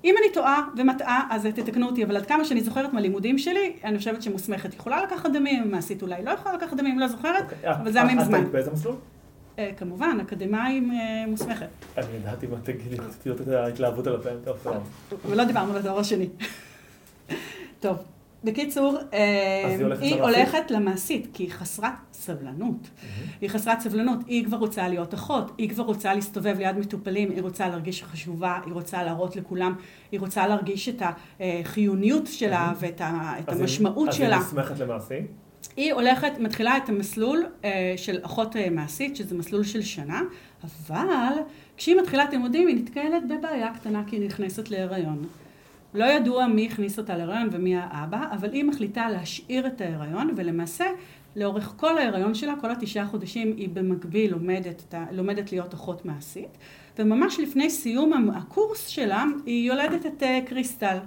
אם 0.03 0.15
אני 0.17 0.33
טועה 0.33 0.69
ומטעה 0.77 1.27
אז 1.31 1.47
תתקנו 1.55 1.87
אותי, 1.87 2.03
אבל 2.03 2.17
עד 2.17 2.25
כמה 2.25 2.45
שאני 2.45 2.61
זוכרת 2.61 2.93
מהלימודים 2.93 3.37
שלי, 3.37 3.73
אני 3.83 3.97
חושבת 3.97 4.21
שמוסמכת 4.21 4.73
יכולה 4.73 5.03
לקחת 5.03 5.31
דמים, 5.31 5.71
מעשית 5.71 6.01
אולי 6.01 6.23
לא 6.23 6.31
יכולה 6.31 6.55
לקחת 6.55 6.77
דמים, 6.77 6.99
לא 6.99 7.07
זוכרת, 7.07 7.43
אוקיי, 7.43 7.71
אבל 7.71 7.91
זה 7.91 8.01
היה 8.01 8.13
את 8.13 8.17
מזמן. 8.17 8.35
היית 8.35 8.51
באיזה 8.51 8.71
מסלול? 8.71 8.95
אה, 9.59 9.71
כמובן, 9.77 10.17
אקדמאים 10.21 10.91
אה, 10.91 11.25
מוסמכת, 11.27 11.67
אני 11.97 12.05
ידעתי 12.15 12.47
מה 12.47 12.57
תגידי, 12.63 12.95
רציתי 12.95 13.29
לראות 13.29 13.41
את 13.41 13.47
ההתלהבות 13.47 14.07
על 14.07 14.15
הפעם. 14.15 14.37
טוב, 14.43 14.57
טוב. 15.09 15.19
ולא 15.29 15.43
דיברנו 15.43 15.71
על 15.71 15.77
הדבר 15.77 15.99
השני. 15.99 16.29
טוב, 17.79 17.97
בקיצור, 18.43 18.97
אה, 19.13 19.67
היא 19.67 19.83
הולכת 19.83 20.01
היא 20.01 20.15
למעשית? 20.15 20.37
הולכת 20.37 20.71
למעשית, 20.71 21.27
כי 21.33 21.43
היא 21.43 21.51
חסרת 21.51 21.91
סבלנות. 22.13 22.89
היא 23.41 23.49
חסרת 23.49 23.79
סבלנות, 23.79 24.19
היא 24.27 24.45
כבר 24.45 24.57
רוצה 24.57 24.87
להיות 24.87 25.13
אחות, 25.13 25.51
היא 25.57 25.69
כבר 25.69 25.83
רוצה 25.83 26.13
להסתובב 26.13 26.55
ליד 26.59 26.77
מטופלים, 26.77 27.31
היא 27.31 27.41
רוצה 27.41 27.67
להרגיש 27.67 28.03
חשובה, 28.03 28.59
היא 28.65 28.73
רוצה 28.73 29.03
להראות 29.03 29.35
לכולם, 29.35 29.73
היא 30.11 30.19
רוצה 30.19 30.47
להרגיש 30.47 30.89
את 30.89 31.01
החיוניות 31.39 32.27
שלה 32.27 32.73
ואת 32.79 33.01
ה- 33.01 33.33
את 33.39 33.49
אז 33.49 33.55
היא- 33.55 33.61
המשמעות 33.61 34.09
אז 34.09 34.15
שלה. 34.15 34.35
היא 34.35 34.43
מוסמכת 34.43 34.79
למעשי. 34.79 35.13
היא 35.77 35.93
הולכת, 35.93 36.31
מתחילה 36.39 36.77
את 36.77 36.89
המסלול 36.89 37.43
אה, 37.63 37.93
של 37.97 38.19
אחות 38.21 38.55
אה, 38.55 38.69
מעשית, 38.69 39.15
שזה 39.15 39.35
מסלול 39.35 39.63
של 39.63 39.81
שנה, 39.81 40.21
אבל 40.63 41.33
כשהיא 41.77 41.95
מתחילה 42.01 42.23
את 42.23 42.29
הלימודים 42.29 42.67
היא 42.67 42.75
נתקלת 42.75 43.23
בבעיה 43.29 43.73
קטנה 43.75 44.03
כי 44.07 44.15
היא 44.15 44.25
נכנסת 44.25 44.69
להיריון. 44.69 45.25
לא 45.93 46.05
ידוע 46.05 46.47
מי 46.47 46.65
הכניס 46.65 46.99
אותה 46.99 47.17
להיריון 47.17 47.49
ומי 47.51 47.75
האבא, 47.77 48.25
אבל 48.31 48.53
היא 48.53 48.63
מחליטה 48.63 49.09
להשאיר 49.09 49.67
את 49.67 49.81
ההיריון, 49.81 50.29
ולמעשה 50.35 50.85
לאורך 51.35 51.73
כל 51.77 51.97
ההיריון 51.97 52.33
שלה, 52.33 52.53
כל 52.61 52.71
התשעה 52.71 53.05
חודשים, 53.05 53.53
היא 53.57 53.69
במקביל 53.73 54.31
לומדת, 54.31 54.93
לומדת 55.11 55.51
להיות 55.51 55.73
אחות 55.73 56.05
מעשית, 56.05 56.57
וממש 56.99 57.39
לפני 57.39 57.69
סיום 57.69 58.29
הקורס 58.29 58.87
שלה, 58.87 59.23
היא 59.45 59.67
יולדת 59.67 60.05
את 60.05 60.23
אה, 60.23 60.39
קריסטל. 60.45 60.97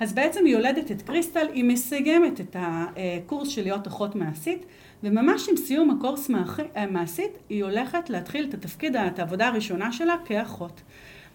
אז 0.00 0.12
בעצם 0.12 0.44
היא 0.44 0.52
יולדת 0.52 0.90
את 0.90 1.02
קריסטל, 1.02 1.46
היא 1.52 1.64
מסיימת 1.64 2.40
את 2.40 2.56
הקורס 2.58 3.48
של 3.48 3.62
להיות 3.62 3.86
אחות 3.86 4.14
מעשית, 4.14 4.66
וממש 5.02 5.48
עם 5.48 5.56
סיום 5.56 5.90
הקורס 5.90 6.28
מעכי- 6.28 6.62
מעשית, 6.90 7.30
היא 7.48 7.64
הולכת 7.64 8.10
להתחיל 8.10 8.46
את 8.48 8.54
התפקיד, 8.54 8.96
את 8.96 9.18
העבודה 9.18 9.48
הראשונה 9.48 9.92
שלה 9.92 10.14
כאחות. 10.24 10.80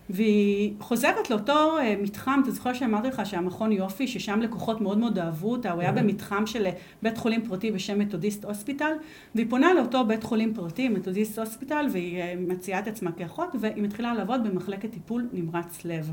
והיא 0.09 0.73
חוזרת 0.79 1.29
לאותו 1.29 1.77
אה, 1.77 1.95
מתחם, 2.01 2.39
אתה 2.43 2.51
זוכר 2.51 2.73
שאמרתי 2.73 3.07
לך 3.07 3.25
שהמכון 3.25 3.71
יופי, 3.71 4.07
ששם 4.07 4.41
לקוחות 4.41 4.81
מאוד 4.81 4.97
מאוד 4.97 5.19
אהבו 5.19 5.51
אותה, 5.51 5.71
הוא 5.71 5.81
היה. 5.81 5.91
במתחם 5.91 6.45
של 6.45 6.65
אה, 6.65 6.71
בית 7.01 7.17
חולים 7.17 7.47
פרטי 7.47 7.71
בשם 7.71 7.99
מתודיסט 7.99 8.45
הוספיטל, 8.45 8.91
והיא 9.35 9.45
פונה 9.49 9.73
לאותו 9.73 10.05
בית 10.05 10.23
חולים 10.23 10.53
פרטי, 10.53 10.89
מתודיסט 10.89 11.39
הוספיטל, 11.39 11.85
והיא 11.91 12.21
אה, 12.21 12.33
מציעה 12.37 12.79
את 12.79 12.87
עצמה 12.87 13.11
כאחות, 13.11 13.49
והיא 13.59 13.83
מתחילה 13.83 14.13
לעבוד 14.13 14.47
במחלקת 14.47 14.91
טיפול 14.91 15.27
נמרץ 15.33 15.85
לב. 15.85 16.11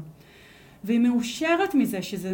והיא 0.84 1.01
מאושרת 1.01 1.74
מזה 1.74 2.03
שזה 2.03 2.32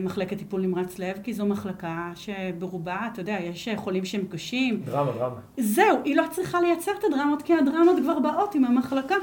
מחלקת 0.00 0.38
טיפול 0.38 0.60
נמרץ 0.60 0.98
לב, 0.98 1.18
כי 1.22 1.32
זו 1.32 1.46
מחלקה 1.46 2.12
שברובה, 2.14 3.08
אתה 3.12 3.20
יודע, 3.20 3.38
יש 3.40 3.68
חולים 3.76 4.04
שהם 4.04 4.26
קשים. 4.30 4.80
דרמה, 4.84 5.12
דרמה. 5.12 5.34
זהו, 5.58 5.98
היא 6.04 6.16
לא 6.16 6.24
צריכה 6.30 6.60
לייצר 6.60 6.92
את 6.98 7.04
הדרמות, 7.04 7.42
כי 7.42 7.54
הדרמות 7.54 7.96
כבר 8.02 8.18
באות 8.18 8.54
עם 8.54 8.64
המחלקה. 8.64 9.14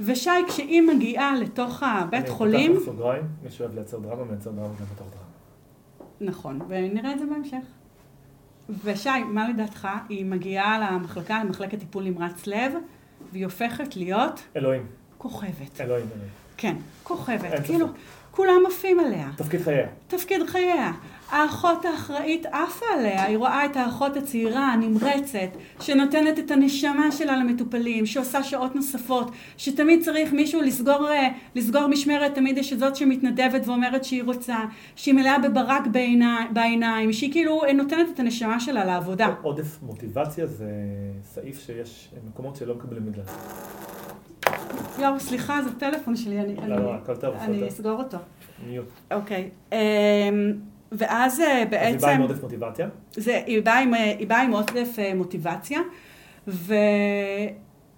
ושי, 0.00 0.30
כשהיא 0.48 0.82
מגיעה 0.82 1.36
לתוך 1.36 1.82
הבית 1.82 2.28
חולים, 2.28 2.70
אני 2.70 2.78
פותח 2.78 2.90
בסוגריים, 2.90 3.22
מי 3.42 3.50
שאוהב 3.50 3.74
לייצר 3.74 3.98
דרמה, 3.98 4.24
מייצר 4.24 4.50
דרמה 4.50 4.68
גם 4.68 4.86
בתוך 4.94 5.06
דרמה. 5.06 6.30
נכון, 6.30 6.60
ונראה 6.68 7.12
את 7.12 7.18
זה 7.18 7.24
בהמשך. 7.26 7.64
ושי, 8.84 9.22
מה 9.28 9.48
לדעתך? 9.48 9.88
היא 10.08 10.24
מגיעה 10.24 10.78
למחלקה, 10.78 11.44
למחלקת 11.44 11.78
טיפול 11.78 12.04
נמרץ 12.04 12.46
לב, 12.46 12.72
והיא 13.32 13.44
הופכת 13.44 13.96
להיות 13.96 14.40
אלוהים. 14.56 14.86
כוכבת. 15.18 15.80
אלוהים, 15.80 16.06
אלוהים. 16.14 16.30
כן, 16.56 16.76
כוכבת. 17.02 17.64
כאילו, 17.64 17.86
ספק. 17.86 17.96
כולם 18.30 18.62
עפים 18.66 19.00
עליה. 19.00 19.30
תפקיד 19.36 19.62
חייה. 19.62 19.86
תפקיד 20.08 20.46
חייה. 20.46 20.92
האחות 21.30 21.84
האחראית 21.84 22.46
עפה 22.46 22.86
עליה, 22.98 23.24
היא 23.24 23.36
רואה 23.38 23.64
את 23.66 23.76
האחות 23.76 24.16
הצעירה, 24.16 24.72
הנמרצת, 24.72 25.56
שנותנת 25.80 26.38
את 26.38 26.50
הנשמה 26.50 27.12
שלה 27.12 27.36
למטופלים, 27.36 28.06
שעושה 28.06 28.42
שעות 28.42 28.76
נוספות, 28.76 29.30
שתמיד 29.56 30.02
צריך 30.02 30.32
מישהו 30.32 30.60
לסגור, 30.60 31.08
אה, 31.08 31.28
לסגור 31.54 31.86
משמרת, 31.86 32.34
תמיד 32.34 32.58
יש 32.58 32.72
את 32.72 32.78
זאת 32.78 32.96
שמתנדבת 32.96 33.66
ואומרת 33.68 34.04
שהיא 34.04 34.22
רוצה, 34.22 34.56
שהיא 34.96 35.14
מלאה 35.14 35.38
בברק 35.38 35.86
בעיני, 35.86 36.24
בעיניים, 36.52 37.12
שהיא 37.12 37.32
כאילו 37.32 37.64
אה, 37.64 37.72
נותנת 37.72 38.06
את 38.14 38.20
הנשמה 38.20 38.60
שלה 38.60 38.84
לעבודה. 38.84 39.34
עודף 39.42 39.78
מוטיבציה 39.82 40.46
זה 40.46 40.70
סעיף 41.22 41.60
שיש 41.66 42.10
מקומות 42.28 42.56
שלא 42.56 42.74
מקבלים 42.74 43.06
בגלל. 43.06 43.24
יואו, 44.98 45.20
סליחה, 45.20 45.62
זה 45.62 45.70
טלפון 45.78 46.16
שלי, 46.16 46.40
אני, 46.40 46.56
לא, 46.56 46.62
אני, 46.62 46.70
לא, 46.70 46.92
טוב, 47.04 47.34
הכל 47.34 47.36
אני 47.38 47.58
טוב. 47.58 47.68
אסגור 47.68 47.98
אותו. 47.98 48.18
מיוט. 48.66 48.86
אוקיי. 49.10 49.48
אמ, 49.72 49.78
ואז 50.92 51.40
אה, 51.40 51.46
אז 51.52 51.58
היא 51.58 51.66
באה 51.70 51.92
בעצם... 51.92 52.08
עם 52.08 52.22
עודף 52.22 52.42
מוטיבציה. 52.42 52.88
זה, 53.12 53.42
היא 53.46 53.62
באה 53.62 53.78
עם, 53.78 53.94
היא 53.94 54.26
באה 54.26 54.42
עם 54.42 54.52
עודף 54.52 54.98
אה, 54.98 55.14
מוטיבציה, 55.14 55.80
ו... 56.48 56.74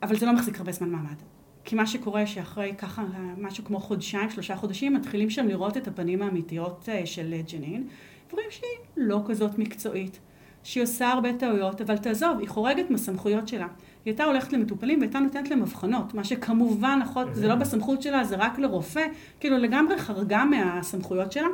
אבל 0.03 0.17
זה 0.17 0.27
לא 0.27 0.33
מחזיק 0.33 0.59
הרבה 0.59 0.73
זמן 0.73 0.89
מעמד. 0.89 1.17
כי 1.65 1.77
מה 1.77 1.87
שקורה 1.87 2.27
שאחרי 2.27 2.75
ככה 2.79 3.03
משהו 3.39 3.65
כמו 3.65 3.81
חודשיים, 3.81 4.31
שלושה 4.31 4.57
חודשים, 4.57 4.95
מתחילים 4.95 5.31
שם 5.31 5.49
לראות 5.49 5.77
את 5.77 5.89
הפנים 5.89 6.23
האמיתיות 6.23 6.89
אה, 6.93 7.07
של 7.07 7.33
אה, 7.33 7.41
ג'נין, 7.53 7.87
ורואים 8.33 8.51
שהיא 8.51 8.71
לא 8.97 9.21
כזאת 9.27 9.59
מקצועית, 9.59 10.21
שהיא 10.63 10.83
עושה 10.83 11.09
הרבה 11.09 11.33
טעויות, 11.33 11.81
אבל 11.81 11.97
תעזוב, 11.97 12.39
היא 12.39 12.49
חורגת 12.49 12.91
מהסמכויות 12.91 13.49
שלה. 13.49 13.67
היא 14.05 14.13
הייתה 14.13 14.25
הולכת 14.25 14.53
למטופלים 14.53 14.99
והייתה 14.99 15.19
נותנת 15.19 15.51
להם 15.51 15.63
אבחנות, 15.63 16.15
מה 16.15 16.25
שכמובן, 16.25 17.01
אחות, 17.03 17.27
זה 17.33 17.49
לא 17.49 17.55
בסמכות 17.55 18.03
שלה, 18.03 18.25
זה 18.25 18.37
רק 18.37 18.59
לרופא, 18.59 19.07
כאילו 19.41 19.59
לגמרי 19.59 19.99
חרגה 19.99 20.45
מהסמכויות 20.45 21.33
שלה. 21.33 21.49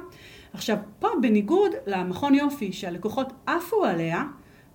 עכשיו, 0.53 0.77
פה 0.99 1.09
בניגוד 1.23 1.71
למכון 1.87 2.35
יופי 2.35 2.73
שהלקוחות 2.73 3.33
עפו 3.47 3.85
עליה, 3.85 4.25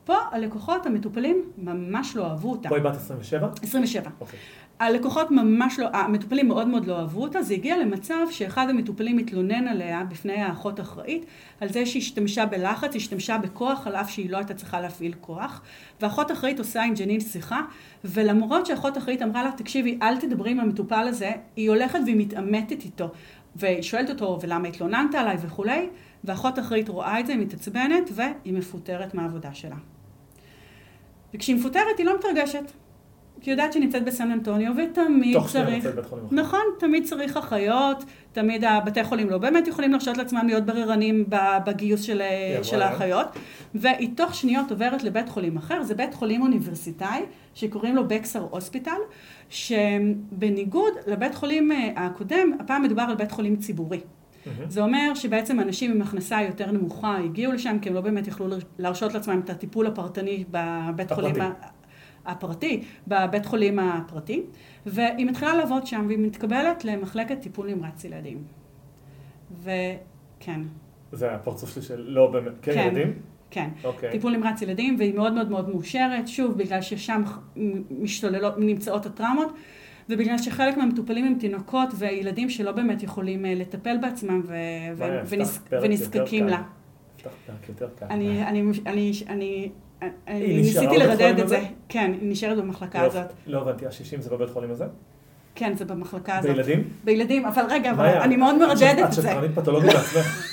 פה 0.05 0.15
הלקוחות 0.31 0.85
המטופלים 0.85 1.41
ממש 1.57 2.15
לא 2.15 2.25
אהבו 2.25 2.51
אותה. 2.51 2.69
פה 2.69 2.75
היא 2.75 2.83
בת 2.83 2.95
27? 2.95 3.49
27. 3.61 4.09
אוקיי. 4.21 4.39
הלקוחות 4.79 5.31
ממש 5.31 5.79
לא, 5.79 5.87
המטופלים 5.93 6.47
מאוד 6.47 6.67
מאוד 6.67 6.85
לא 6.85 6.99
אהבו 6.99 7.21
אותה, 7.21 7.41
זה 7.41 7.53
הגיע 7.53 7.77
למצב 7.77 8.15
שאחד 8.31 8.69
המטופלים 8.69 9.17
התלונן 9.17 9.67
עליה 9.67 10.03
בפני 10.03 10.33
האחות 10.33 10.79
האחראית, 10.79 11.25
על 11.61 11.69
זה 11.69 11.85
שהיא 11.85 12.01
השתמשה 12.01 12.45
בלחץ, 12.45 12.95
השתמשה 12.95 13.37
בכוח, 13.37 13.87
על 13.87 13.95
אף 13.95 14.09
שהיא 14.09 14.29
לא 14.29 14.37
הייתה 14.37 14.53
צריכה 14.53 14.81
להפעיל 14.81 15.13
כוח, 15.21 15.61
והאחות 16.01 16.29
האחראית 16.29 16.59
עושה 16.59 16.83
עם 16.83 16.93
ג'נין 16.93 17.19
שיחה, 17.19 17.61
ולמרות 18.05 18.65
שהאחות 18.65 18.97
האחראית 18.97 19.21
אמרה 19.21 19.43
לה, 19.43 19.51
תקשיבי, 19.51 19.99
אל 20.01 20.17
תדברי 20.17 20.51
עם 20.51 20.59
המטופל 20.59 21.07
הזה, 21.07 21.31
היא 21.55 21.69
הולכת 21.69 21.99
והיא 22.05 22.15
מתעמתת 22.17 22.85
איתו, 22.85 23.11
והיא 23.55 23.81
שואלת 23.81 24.09
אותו, 24.09 24.39
ולמה 24.41 24.67
התלוננת 24.67 25.15
עליי 25.15 25.37
וכולי, 25.41 25.89
והאחות 26.23 26.57
האחראית 26.57 26.89
רואה 26.89 27.19
את 27.19 27.27
זה, 27.27 27.35
מתעצבנת, 27.35 28.09
והיא 28.11 28.53
מפוטרת 28.53 29.13
מהעבודה 29.13 29.53
שלה. 29.53 29.75
וכשהיא 31.33 31.55
מפוטרת 31.55 31.97
היא 31.97 32.05
לא 32.05 32.17
מתרגשת. 32.19 32.71
כי 33.43 33.51
יודעת 33.51 33.73
שהיא 33.73 33.83
נמצאת 33.83 34.05
בסן 34.05 34.31
אנטוניו, 34.31 34.73
ותמיד 34.77 35.33
תוך 35.33 35.49
צריך... 35.49 35.75
יוצאת 35.75 35.95
בית 35.95 36.05
חולים. 36.05 36.25
נכון, 36.31 36.61
תמיד 36.79 37.03
צריך 37.05 37.37
אחיות, 37.37 38.03
תמיד 38.31 38.63
הבתי 38.63 39.03
חולים 39.03 39.29
לא 39.29 39.37
באמת 39.37 39.67
יכולים 39.67 39.91
להרשות 39.91 40.17
לעצמם 40.17 40.41
להיות 40.45 40.65
בררנים 40.65 41.25
בגיוס 41.65 42.01
של, 42.01 42.21
של. 42.63 42.81
האחיות, 42.81 43.27
והיא 43.75 44.09
תוך 44.15 44.35
שניות 44.35 44.71
עוברת 44.71 45.03
לבית 45.03 45.29
חולים 45.29 45.57
אחר, 45.57 45.83
זה 45.83 45.95
בית 45.95 46.13
חולים 46.13 46.41
אוניברסיטאי, 46.41 47.21
שקוראים 47.53 47.95
לו 47.95 48.07
בקסר 48.07 48.47
הוספיטל, 48.49 48.91
שבניגוד 49.49 50.93
לבית 51.07 51.35
חולים 51.35 51.71
אה, 51.71 51.91
הקודם, 51.95 52.51
הפעם 52.59 52.83
מדובר 52.83 53.03
על 53.03 53.15
בית 53.15 53.31
חולים 53.31 53.55
ציבורי. 53.55 53.99
מהמם. 54.45 54.69
זה 54.69 54.81
אומר 54.81 55.11
שבעצם 55.15 55.59
אנשים 55.59 55.91
עם 55.91 56.01
הכנסה 56.01 56.41
יותר 56.41 56.71
נמוכה 56.71 57.17
הגיעו 57.17 57.51
לשם 57.51 57.77
כי 57.81 57.89
הם 57.89 57.95
לא 57.95 58.01
באמת 58.01 58.27
יכלו 58.27 58.47
להרשות 58.79 59.13
לעצמם 59.13 59.41
את 59.45 59.49
הטיפול 59.49 59.87
הפרטני 59.87 60.43
בבית 60.51 61.11
הפרטי. 61.11 61.39
הפרטי, 62.25 62.83
בבית 63.07 63.45
חולים 63.45 63.79
הפרטי, 63.79 64.41
והיא 64.85 65.25
מתחילה 65.25 65.55
לעבוד 65.55 65.87
שם 65.87 66.03
והיא 66.07 66.19
מתקבלת 66.19 66.85
למחלקת 66.85 67.39
טיפול 67.41 67.67
נמרץ 67.73 68.03
ילדים. 68.03 68.43
וכן, 69.63 70.61
זה 71.11 71.31
הפרצוף 71.31 71.73
שלי 71.73 71.81
של 71.81 72.01
לא 72.07 72.31
באמת, 72.31 72.51
כן, 72.61 72.73
כן. 72.73 72.79
ילדים? 72.87 73.13
כן. 73.51 73.69
אוקיי. 73.83 74.11
טיפול 74.11 74.37
נמרץ 74.37 74.61
ילדים, 74.61 74.95
והיא 74.99 75.13
מאוד 75.15 75.33
מאוד 75.33 75.51
מאוד 75.51 75.69
מאושרת, 75.69 76.27
שוב, 76.27 76.57
בגלל 76.57 76.81
ששם 76.81 77.21
משתוללות, 78.01 78.53
נמצאות 78.57 79.05
הטראומות, 79.05 79.53
ובגלל 80.09 80.37
שחלק 80.37 80.77
מהמטופלים 80.77 81.25
הם 81.25 81.35
תינוקות 81.39 81.89
וילדים 81.97 82.49
שלא 82.49 82.71
באמת 82.71 83.03
יכולים 83.03 83.45
אה, 83.45 83.55
לטפל 83.55 83.97
בעצמם 84.01 84.41
ו- 84.45 84.53
ו- 84.95 85.21
ונז- 85.29 85.59
ונזקקים 85.81 86.47
לה. 86.47 86.61
קל. 87.99 88.05
אני, 88.09 88.43
אני, 88.47 88.61
אני, 88.85 89.11
אני, 89.29 89.71
אני 90.27 90.57
ניסיתי 90.57 90.97
לרדד 90.97 91.39
את 91.39 91.47
זה. 91.49 91.59
כן, 91.89 92.11
היא 92.21 92.31
נשארת 92.31 92.57
במחלקה 92.57 93.01
לא- 93.01 93.07
הזאת. 93.07 93.25
לא 93.47 93.61
הבנתי, 93.61 93.85
ה-60 93.85 94.21
זה 94.21 94.29
בבית 94.29 94.49
חולים 94.49 94.71
הזה? 94.71 94.85
כן, 95.55 95.73
זה 95.75 95.85
במחלקה 95.85 96.37
הזאת. 96.37 96.51
בילדים? 96.51 96.83
בילדים, 97.03 97.45
אבל 97.45 97.63
רגע, 97.69 97.91
אבל 97.91 98.05
אני 98.05 98.35
מאוד 98.37 98.55
מרדדת 98.57 99.05
את 99.05 99.13
זה. 99.13 99.21
את 99.21 99.27
שטרנית 99.27 99.51
פתולוגית 99.55 99.91
בעצמך. 99.93 100.49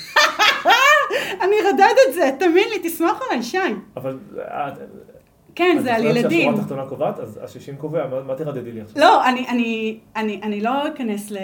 אני 1.43 1.55
ארדד 1.65 1.93
את 2.09 2.13
זה, 2.13 2.29
תאמין 2.39 2.67
לי, 2.69 2.89
תסמוך 2.89 3.19
עליי, 3.29 3.43
שי. 3.43 3.57
אבל 3.97 4.17
את- 4.37 4.77
כן, 5.55 5.77
זה 5.83 5.95
על 5.95 6.05
ילדים. 6.05 6.31
שהשורה 6.41 6.55
התחתונה 6.55 6.85
קובעת, 6.85 7.19
אז 7.19 7.37
ה-60 7.37 7.75
קובע, 7.77 8.07
מה- 8.27 8.35
תרדדי 8.35 8.71
לי 8.71 8.81
עכשיו? 8.81 9.01
לא, 9.01 9.25
אני, 9.29 9.47
אני, 9.49 9.99
אני, 10.15 10.39
אני 10.43 10.61
לא 10.61 10.87
אכנס 10.87 11.31
ל... 11.31 11.37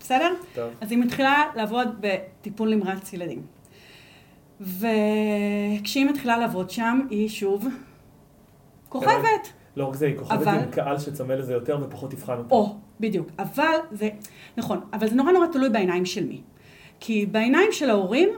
בסדר? 0.00 0.28
טוב. 0.54 0.70
אז 0.80 0.90
היא 0.90 0.98
מתחילה 0.98 1.44
לעבוד 1.54 1.88
בטיפול 2.00 2.74
נמרץ 2.74 3.12
ילדים. 3.12 3.42
וכשהיא 4.62 6.04
מתחילה 6.06 6.36
לעבוד 6.38 6.70
שם, 6.70 7.00
היא 7.10 7.28
שוב 7.28 7.66
כוכבת. 8.88 9.52
לא 9.76 9.84
רק 9.84 9.94
זה, 9.94 10.06
היא 10.06 10.16
כוכבת 10.18 10.42
אבל- 10.42 10.58
עם 10.58 10.70
קהל 10.70 10.98
שצמא 10.98 11.32
לזה 11.32 11.52
יותר 11.52 11.78
ופחות 11.82 12.10
תבחן 12.10 12.38
אותו. 12.38 12.54
או, 12.54 12.74
בדיוק. 13.00 13.28
אבל 13.38 13.64
זה, 13.92 14.08
נכון, 14.56 14.80
אבל 14.92 15.08
זה 15.08 15.14
נורא 15.14 15.32
נורא 15.32 15.46
תלוי 15.52 15.68
בעיניים 15.70 16.04
של 16.04 16.26
מי. 16.26 16.40
כי 17.00 17.26
בעיניים 17.26 17.68
של 17.72 17.90
ההורים, 17.90 18.28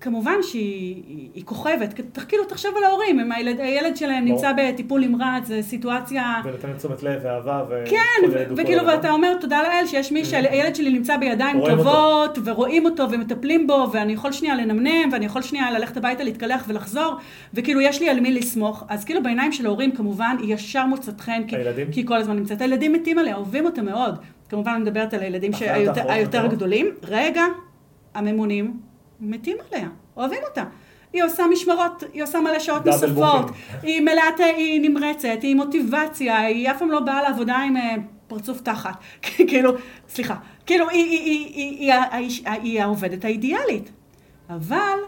כמובן 0.00 0.34
שהיא 0.42 0.94
היא- 1.06 1.28
היא 1.34 1.44
כוכבת. 1.44 2.00
כאילו, 2.28 2.44
תחשוב 2.44 2.70
על 2.76 2.84
ההורים, 2.84 3.20
אם 3.20 3.32
הילד, 3.32 3.60
הילד 3.60 3.96
שלהם 3.96 4.24
ברור. 4.24 4.36
נמצא 4.36 4.52
בטיפול 4.56 5.00
נמרץ, 5.00 5.44
זו 5.46 5.54
סיטואציה... 5.62 6.34
ונותנת 6.44 6.76
תשומת 6.76 7.02
לב 7.02 7.20
ואהבה 7.24 7.64
ו... 7.70 7.84
כן, 7.90 8.28
וכאילו. 8.56 8.86
ואתה 8.86 9.10
אומר, 9.10 9.34
תודה 9.40 9.62
לאל 9.62 9.86
שיש 9.86 10.12
מי 10.12 10.24
שהילד 10.24 10.74
שלי 10.74 10.90
נמצא 10.90 11.16
בידיים 11.16 11.56
רואים 11.58 11.78
אותו. 11.78 11.90
טובות, 11.90 12.38
ורואים 12.44 12.84
אותו 12.84 13.10
ומטפלים 13.10 13.66
בו, 13.66 13.86
ואני 13.92 14.12
יכול 14.12 14.32
שנייה 14.32 14.54
לנמנם, 14.54 15.08
ואני 15.12 15.26
יכול 15.26 15.42
שנייה 15.42 15.70
ללכת 15.70 15.96
הביתה, 15.96 16.24
להתקלח 16.24 16.64
ולחזור, 16.68 17.14
וכאילו, 17.54 17.80
יש 17.80 18.00
לי 18.00 18.08
על 18.10 18.20
מי 18.20 18.32
לסמוך. 18.32 18.84
אז 18.88 19.04
כאילו, 19.04 19.22
בעיניים 19.22 19.52
של 19.52 19.66
ההורים, 19.66 19.92
כמובן, 19.92 20.36
היא 20.40 20.54
ישר 20.54 20.86
מוצאת 20.86 21.20
חן, 21.20 21.42
כי? 21.48 21.56
כי 21.92 22.00
היא 22.00 22.06
כל 22.06 22.16
הזמן 22.16 22.36
נמצאת. 22.36 22.60
הילדים 22.60 22.92
מתים 22.92 23.18
עליה, 23.18 23.36
אוהבים 23.36 23.64
אותה 23.64 23.82
מאוד. 23.82 24.14
כמובן, 24.48 24.70
אני 24.72 24.82
מדברת 24.82 25.14
על 25.14 25.20
הילדים 25.20 25.52
שהיותר 25.52 26.02
מתות? 26.46 26.50
גדולים. 26.56 26.86
רגע, 27.08 27.42
הממונים 28.14 28.89
מתים 29.20 29.56
עליה, 29.70 29.88
אוהבים 30.16 30.38
אותה. 30.48 30.64
היא 31.12 31.24
עושה 31.24 31.46
משמרות, 31.52 32.02
היא 32.12 32.22
עושה 32.22 32.40
מלא 32.40 32.58
שעות 32.58 32.86
נוספות. 32.86 33.50
היא 33.82 34.00
מלאת, 34.00 34.40
היא 34.56 34.90
נמרצת, 34.90 35.38
היא 35.42 35.56
מוטיבציה, 35.56 36.40
היא 36.40 36.70
אף 36.70 36.78
פעם 36.78 36.90
לא 36.90 37.00
באה 37.00 37.22
לעבודה 37.22 37.56
עם 37.56 37.76
אה, 37.76 37.94
פרצוף 38.26 38.60
תחת. 38.60 38.92
כאילו, 39.48 39.72
סליחה, 40.08 40.36
כאילו 40.66 40.88
היא, 40.88 42.82
העובדת 42.82 43.24
האידיאלית. 43.24 43.90
אבל 44.50 44.98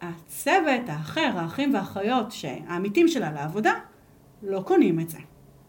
הצוות 0.00 0.88
האחר, 0.88 1.30
האחים 1.34 1.74
והאחיות, 1.74 2.32
שהעמיתים 2.32 3.08
שלה 3.08 3.32
לעבודה, 3.32 3.72
לא 4.42 4.60
קונים 4.60 5.00
את 5.00 5.10
זה, 5.10 5.18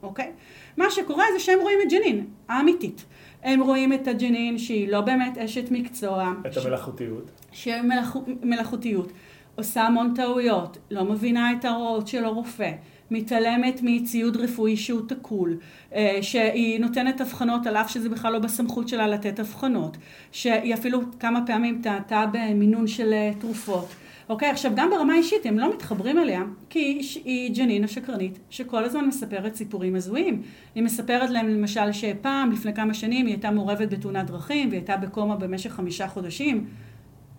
אוקיי? 0.03 0.31
מה 0.77 0.91
שקורה 0.91 1.25
זה 1.33 1.39
שהם 1.39 1.59
רואים 1.59 1.77
את 1.83 1.91
ג'נין, 1.91 2.25
האמיתית. 2.49 3.05
הם 3.43 3.61
רואים 3.61 3.93
את 3.93 4.07
הג'נין 4.07 4.57
שהיא 4.57 4.89
לא 4.89 5.01
באמת 5.01 5.37
אשת 5.37 5.71
מקצוע. 5.71 6.33
את 6.47 6.57
המלאכותיות. 6.57 7.31
שמלאכותיות, 7.51 9.11
עושה 9.55 9.81
המון 9.81 10.13
טעויות, 10.15 10.77
לא 10.91 11.05
מבינה 11.05 11.51
את 11.51 11.65
ההוראות 11.65 12.07
של 12.07 12.25
הרופא, 12.25 12.71
מתעלמת 13.11 13.79
מציוד 13.83 14.37
רפואי 14.37 14.77
שהוא 14.77 15.01
תקול, 15.07 15.57
אה, 15.93 16.17
שהיא 16.21 16.79
נותנת 16.79 17.21
אבחנות 17.21 17.67
על 17.67 17.77
אף 17.77 17.89
שזה 17.89 18.09
בכלל 18.09 18.33
לא 18.33 18.39
בסמכות 18.39 18.87
שלה 18.87 19.07
לתת 19.07 19.39
אבחנות, 19.39 19.97
שהיא 20.31 20.73
אפילו 20.73 21.01
כמה 21.19 21.45
פעמים 21.45 21.79
טעתה 21.83 22.25
במינון 22.33 22.87
של 22.87 23.13
אה, 23.13 23.31
תרופות. 23.39 23.87
אוקיי, 24.31 24.49
עכשיו 24.49 24.71
גם 24.75 24.89
ברמה 24.89 25.13
האישית 25.13 25.45
הם 25.45 25.59
לא 25.59 25.73
מתחברים 25.73 26.17
אליה, 26.17 26.41
כי 26.69 27.01
היא, 27.25 27.55
ג'נין 27.55 27.83
השקרנית, 27.83 28.39
שכל 28.49 28.83
הזמן 28.83 29.05
מספרת 29.05 29.55
סיפורים 29.55 29.95
הזויים. 29.95 30.41
היא 30.75 30.83
מספרת 30.83 31.29
להם 31.29 31.47
למשל 31.47 31.91
שפעם, 31.91 32.51
לפני 32.51 32.73
כמה 32.73 32.93
שנים, 32.93 33.25
היא 33.25 33.35
הייתה 33.35 33.51
מעורבת 33.51 33.89
בתאונת 33.89 34.25
דרכים, 34.25 34.69
והיא 34.69 34.79
הייתה 34.79 34.97
בקומה 34.97 35.35
במשך 35.35 35.71
חמישה 35.71 36.07
חודשים. 36.07 36.67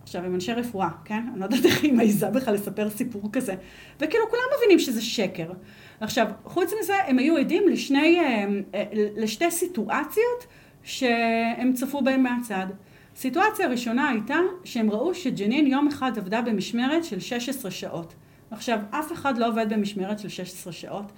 עכשיו, 0.03 0.25
הם 0.25 0.35
אנשי 0.35 0.53
רפואה, 0.53 0.89
כן? 1.05 1.23
אני 1.31 1.39
לא 1.39 1.45
יודעת 1.45 1.65
איך 1.65 1.83
היא 1.83 1.93
מעיזה 1.93 2.29
בכלל 2.29 2.53
לספר 2.53 2.89
סיפור 2.89 3.29
כזה. 3.31 3.55
וכאילו, 3.99 4.29
כולם 4.29 4.41
מבינים 4.57 4.79
שזה 4.79 5.01
שקר. 5.01 5.51
עכשיו, 5.99 6.27
חוץ 6.45 6.71
מזה, 6.81 6.93
הם 7.07 7.19
היו 7.19 7.37
עדים 7.37 7.63
לשני, 7.67 8.19
אה, 8.19 8.45
אה, 8.75 8.83
לשתי 8.93 9.51
סיטואציות 9.51 10.47
שהם 10.83 11.73
צפו 11.73 12.01
בהם 12.01 12.23
מהצד. 12.23 12.67
סיטואציה 13.15 13.67
ראשונה 13.67 14.09
הייתה 14.09 14.37
שהם 14.63 14.91
ראו 14.91 15.13
שג'נין 15.13 15.67
יום 15.67 15.87
אחד 15.87 16.17
עבדה 16.17 16.41
במשמרת 16.41 17.03
של 17.03 17.19
16 17.19 17.71
שעות. 17.71 18.13
עכשיו, 18.51 18.79
אף 18.89 19.11
אחד 19.11 19.37
לא 19.37 19.47
עובד 19.47 19.73
במשמרת 19.73 20.19
של 20.19 20.29
16 20.29 20.73
שעות. 20.73 21.11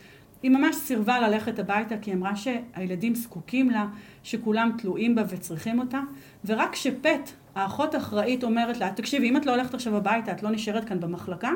היא 0.44 0.52
ממש 0.52 0.76
סירבה 0.76 1.20
ללכת 1.20 1.60
הביתה 1.60 1.98
כי 1.98 2.14
אמרה 2.14 2.36
שהילדים 2.36 3.16
זקוקים 3.16 3.70
לה, 3.70 3.86
שכולם 4.24 4.72
תלויים 4.78 5.16
בה 5.16 5.24
וצריכים 5.30 5.80
אותה, 5.80 6.00
ורק 6.46 6.74
כשפט, 6.74 7.32
האחות 7.56 7.96
האחראית, 7.96 8.44
אומרת 8.44 8.78
לה, 8.78 8.92
תקשיבי, 8.92 9.30
אם 9.30 9.38
את 9.38 9.46
לא 9.46 9.52
הולכת 9.52 9.74
עכשיו 9.74 9.98
הביתה, 9.98 10.32
את 10.32 10.44
לא 10.44 10.50
נשארת 10.50 10.86
כאן 10.86 11.00
במחלקה, 11.00 11.52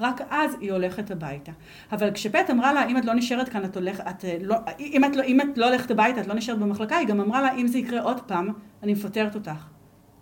רק 0.00 0.20
אז 0.30 0.56
היא 0.60 0.72
הולכת 0.72 1.10
הביתה. 1.10 1.52
אבל 1.92 2.10
כשפט 2.10 2.50
אמרה 2.50 2.72
לה, 2.72 2.86
אם 2.86 2.96
את 2.96 3.04
לא 3.04 3.14
נשארת 3.14 3.48
כאן, 3.48 3.64
את 3.64 3.76
הולכת, 3.76 4.04
את 4.10 4.24
לא, 4.42 4.56
אם, 4.80 5.04
את 5.04 5.16
לא, 5.16 5.22
אם 5.22 5.40
את 5.40 5.58
לא 5.58 5.68
הולכת 5.68 5.90
הביתה, 5.90 6.20
את 6.20 6.26
לא 6.26 6.34
נשארת 6.34 6.58
במחלקה, 6.58 6.96
היא 6.96 7.08
גם 7.08 7.20
אמרה 7.20 7.42
לה, 7.42 7.54
אם 7.54 7.66
זה 7.66 7.78
יקרה 7.78 8.00
עוד 8.00 8.20
פעם, 8.20 8.48
אני 8.82 8.92
מפטרת 8.92 9.34
אותך. 9.34 9.77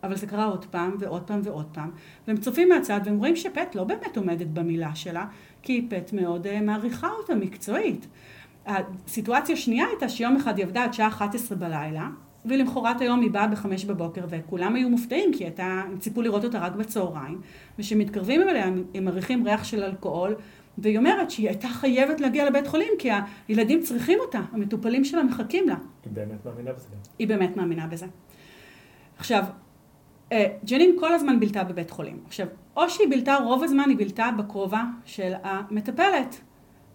אבל 0.07 0.17
זה 0.17 0.27
קרה 0.27 0.45
עוד 0.45 0.65
פעם 0.65 0.97
ועוד 0.99 1.23
פעם 1.23 1.41
ועוד 1.45 1.67
פעם. 1.73 1.91
והם 2.29 2.37
צופים 2.37 2.69
מהצד 2.69 3.01
והם 3.05 3.19
רואים 3.19 3.37
שפט 3.37 3.75
לא 3.75 3.85
באמת 3.85 4.17
עומדת 4.17 4.47
במילה 4.47 4.95
שלה, 4.95 5.27
כי 5.63 5.87
פט 5.91 6.13
מאוד 6.13 6.47
uh, 6.47 6.63
מעריכה 6.63 7.09
אותה 7.09 7.35
מקצועית. 7.35 8.07
הסיטואציה 8.67 9.55
השנייה 9.55 9.87
הייתה 9.87 10.09
שיום 10.09 10.37
אחד 10.37 10.59
היא 10.59 10.67
עבדה 10.67 10.85
עד 10.85 10.93
שעה 10.95 11.09
11 11.09 11.59
בלילה, 11.59 12.09
ולמחרת 12.45 13.01
היום 13.01 13.21
היא 13.21 13.31
באה 13.31 13.47
בחמש 13.47 13.85
בבוקר, 13.85 14.25
וכולם 14.29 14.75
היו 14.75 14.89
מופתעים, 14.89 15.33
כי 15.33 15.45
הייתה, 15.45 15.83
הם 15.87 15.99
ציפו 15.99 16.23
לראות 16.23 16.45
אותה 16.45 16.59
רק 16.59 16.73
בצהריים, 16.73 17.41
וכשמתקרבים 17.79 18.43
אליה 18.43 18.65
הם 18.95 19.05
מריחים 19.05 19.49
ריח 19.49 19.65
של 19.65 19.83
אלכוהול, 19.83 20.35
והיא 20.79 20.99
אומרת 20.99 21.31
שהיא 21.31 21.49
הייתה 21.49 21.69
חייבת 21.69 22.21
להגיע 22.21 22.47
לבית 22.47 22.67
חולים, 22.67 22.93
כי 22.99 23.11
הילדים 23.49 23.83
צריכים 23.83 24.19
אותה, 24.21 24.41
המטופלים 24.53 25.05
שלה 25.05 25.23
מחכים 25.23 25.69
לה. 25.69 25.77
היא 26.05 26.13
באמת 26.13 26.47
מאמינה 26.47 26.73
בזה. 26.73 26.89
היא 27.19 27.29
באמת 27.29 27.57
מאמינה 27.57 27.87
בזה. 27.87 28.07
עכשיו, 29.19 29.45
אה, 29.45 29.49
ג'נין 30.64 30.97
כל 31.01 31.12
הזמן 31.12 31.41
בילתה 31.41 31.64
בבית 31.64 31.91
חולים. 31.91 32.20
עכשיו, 32.27 32.47
או 32.77 32.91
שהיא 32.91 33.09
בילתה, 33.09 33.37
רוב 33.37 33.62
הזמן 33.62 33.89
היא 33.89 33.97
בילתה 33.97 34.29
בכובע 34.39 34.83
של 35.05 35.33
המטפלת, 35.43 36.41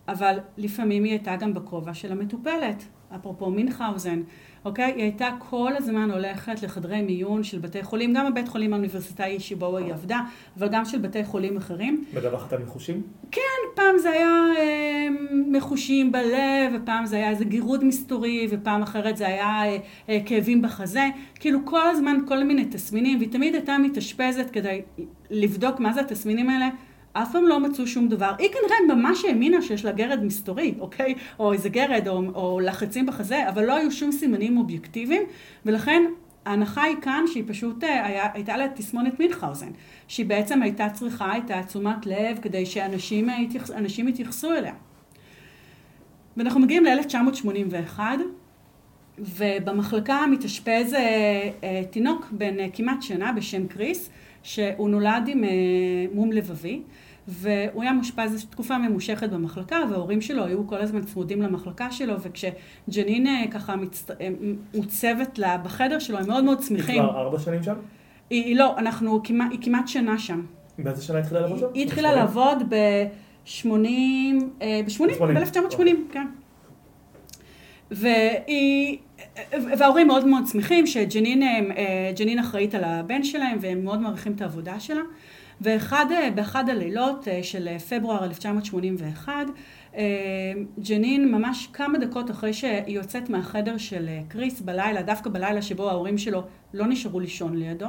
אבל 0.07 0.39
לפעמים 0.57 1.03
היא 1.03 1.11
הייתה 1.11 1.35
גם 1.35 1.53
בכובע 1.53 1.93
של 1.93 2.11
המטופלת. 2.11 2.83
אפרופו 3.15 3.49
מינכאוזן, 3.49 4.21
אוקיי? 4.65 4.93
היא 4.95 5.03
הייתה 5.03 5.29
כל 5.49 5.71
הזמן 5.77 6.11
הולכת 6.11 6.63
לחדרי 6.63 7.01
מיון 7.01 7.43
של 7.43 7.59
בתי 7.59 7.83
חולים, 7.83 8.13
גם 8.13 8.25
הבית 8.25 8.47
חולים 8.47 8.73
האוניברסיטאי 8.73 9.39
שבו 9.39 9.77
היא 9.77 9.93
עבדה, 9.93 10.19
אבל 10.57 10.67
גם 10.67 10.85
של 10.85 10.97
בתי 10.97 11.25
חולים 11.25 11.57
אחרים. 11.57 12.05
מדווחת 12.13 12.53
על 12.53 12.63
מחושים? 12.63 13.01
כן, 13.31 13.41
פעם 13.75 13.97
זה 13.97 14.09
היה 14.09 14.43
אה, 14.57 15.07
מחושים 15.47 16.11
בלב, 16.11 16.73
ופעם 16.73 17.05
זה 17.05 17.15
היה 17.15 17.29
איזה 17.29 17.45
גירוד 17.45 17.83
מסתורי, 17.83 18.47
ופעם 18.51 18.81
אחרת 18.81 19.17
זה 19.17 19.27
היה 19.27 19.65
אה, 19.65 19.77
אה, 20.09 20.19
כאבים 20.25 20.61
בחזה. 20.61 21.09
כאילו 21.35 21.59
כל 21.65 21.87
הזמן 21.87 22.17
כל 22.27 22.43
מיני 22.43 22.65
תסמינים, 22.65 23.17
והיא 23.17 23.31
תמיד 23.31 23.55
הייתה 23.55 23.77
מתאשפזת 23.77 24.49
כדי 24.51 24.81
לבדוק 25.29 25.79
מה 25.79 25.93
זה 25.93 26.01
התסמינים 26.01 26.49
האלה. 26.49 26.69
אף 27.13 27.31
פעם 27.31 27.47
לא 27.47 27.59
מצאו 27.59 27.87
שום 27.87 28.07
דבר. 28.07 28.31
היא 28.39 28.49
כנראה 28.49 28.95
ממש 28.95 29.25
האמינה 29.25 29.61
שיש 29.61 29.85
לה 29.85 29.91
גרד 29.91 30.23
מסתורי, 30.23 30.73
אוקיי? 30.79 31.15
או 31.39 31.53
איזה 31.53 31.69
גרד, 31.69 32.07
או, 32.07 32.21
או 32.35 32.59
לחצים 32.59 33.05
בחזה, 33.05 33.49
אבל 33.49 33.65
לא 33.65 33.75
היו 33.75 33.91
שום 33.91 34.11
סימנים 34.11 34.57
אובייקטיביים, 34.57 35.23
ולכן 35.65 36.03
ההנחה 36.45 36.83
היא 36.83 36.95
כאן 37.01 37.23
שהיא 37.27 37.43
פשוט 37.47 37.83
אה, 37.83 38.05
היה, 38.05 38.29
הייתה 38.33 38.57
לה 38.57 38.67
תסמונת 38.75 39.19
מינכאוזן, 39.19 39.69
שהיא 40.07 40.25
בעצם 40.25 40.61
הייתה 40.61 40.89
צריכה 40.89 41.37
את 41.37 41.43
תעצומת 41.47 42.05
לב 42.05 42.39
כדי 42.41 42.65
שאנשים 42.65 43.29
אה, 43.29 43.41
יתייחס, 43.41 43.71
יתייחסו 44.07 44.53
אליה. 44.53 44.73
ואנחנו 46.37 46.59
מגיעים 46.59 46.85
ל-1981, 46.85 47.99
ובמחלקה 49.19 50.25
מתאשפז 50.31 50.93
אה, 50.93 51.81
תינוק 51.89 52.25
בן 52.31 52.55
כמעט 52.73 53.01
שנה 53.01 53.31
בשם 53.31 53.67
קריס, 53.67 54.09
שהוא 54.43 54.89
נולד 54.89 55.27
עם 55.27 55.43
מום 56.13 56.31
לבבי. 56.31 56.81
והוא 57.27 57.83
היה 57.83 57.93
מאושפז 57.93 58.45
תקופה 58.49 58.77
ממושכת 58.77 59.29
במחלקה, 59.29 59.77
וההורים 59.89 60.21
שלו 60.21 60.45
היו 60.45 60.67
כל 60.67 60.81
הזמן 60.81 61.01
צמודים 61.01 61.41
למחלקה 61.41 61.91
שלו, 61.91 62.15
וכשג'נין 62.21 63.27
אה, 63.27 63.43
ככה 63.51 63.75
מצט... 63.75 64.11
אה, 64.11 64.27
מוצבת 64.75 65.39
לה 65.39 65.57
בחדר 65.57 65.99
שלו, 65.99 66.17
הם 66.17 66.27
מאוד 66.27 66.43
מאוד 66.43 66.61
שמחים. 66.61 67.01
היא 67.01 67.09
כבר 67.09 67.21
ארבע 67.21 67.39
שנים 67.39 67.63
שם? 67.63 67.75
היא, 68.29 68.43
היא 68.45 68.55
לא, 68.55 68.77
אנחנו, 68.77 69.23
כמעט, 69.23 69.51
היא 69.51 69.59
כמעט 69.61 69.87
שנה 69.87 70.17
שם. 70.17 70.45
באיזה 70.79 71.03
שנה 71.03 71.19
התחילה 71.19 71.41
לעבוד 71.41 71.59
שם? 71.59 71.65
היא 71.73 71.85
התחילה 71.85 72.15
לעבוד 72.15 72.57
ב-80, 72.69 73.67
ב-80, 74.59 75.23
ב-1980, 75.23 75.83
כן. 76.11 76.27
והיא, 77.91 78.97
וההורים 79.77 80.07
מאוד 80.07 80.27
מאוד 80.27 80.47
שמחים 80.47 80.87
שג'נין 80.87 82.39
אחראית 82.39 82.75
על 82.75 82.83
הבן 82.83 83.23
שלהם 83.23 83.57
והם 83.61 83.83
מאוד 83.83 84.01
מעריכים 84.01 84.33
את 84.33 84.41
העבודה 84.41 84.79
שלה. 84.79 85.01
ובאחד 85.61 86.69
הלילות 86.69 87.27
אה, 87.27 87.43
של 87.43 87.77
פברואר 87.77 88.23
1981, 88.23 89.33
אה, 89.95 90.03
ג'נין 90.87 91.31
ממש 91.31 91.69
כמה 91.73 91.97
דקות 91.97 92.31
אחרי 92.31 92.53
שהיא 92.53 92.95
יוצאת 92.95 93.29
מהחדר 93.29 93.77
של 93.77 94.05
אה, 94.07 94.21
קריס 94.27 94.61
בלילה, 94.61 95.01
דווקא 95.01 95.29
בלילה 95.29 95.61
שבו 95.61 95.89
ההורים 95.89 96.17
שלו 96.17 96.43
לא 96.73 96.87
נשארו 96.87 97.19
לישון 97.19 97.57
לידו, 97.57 97.87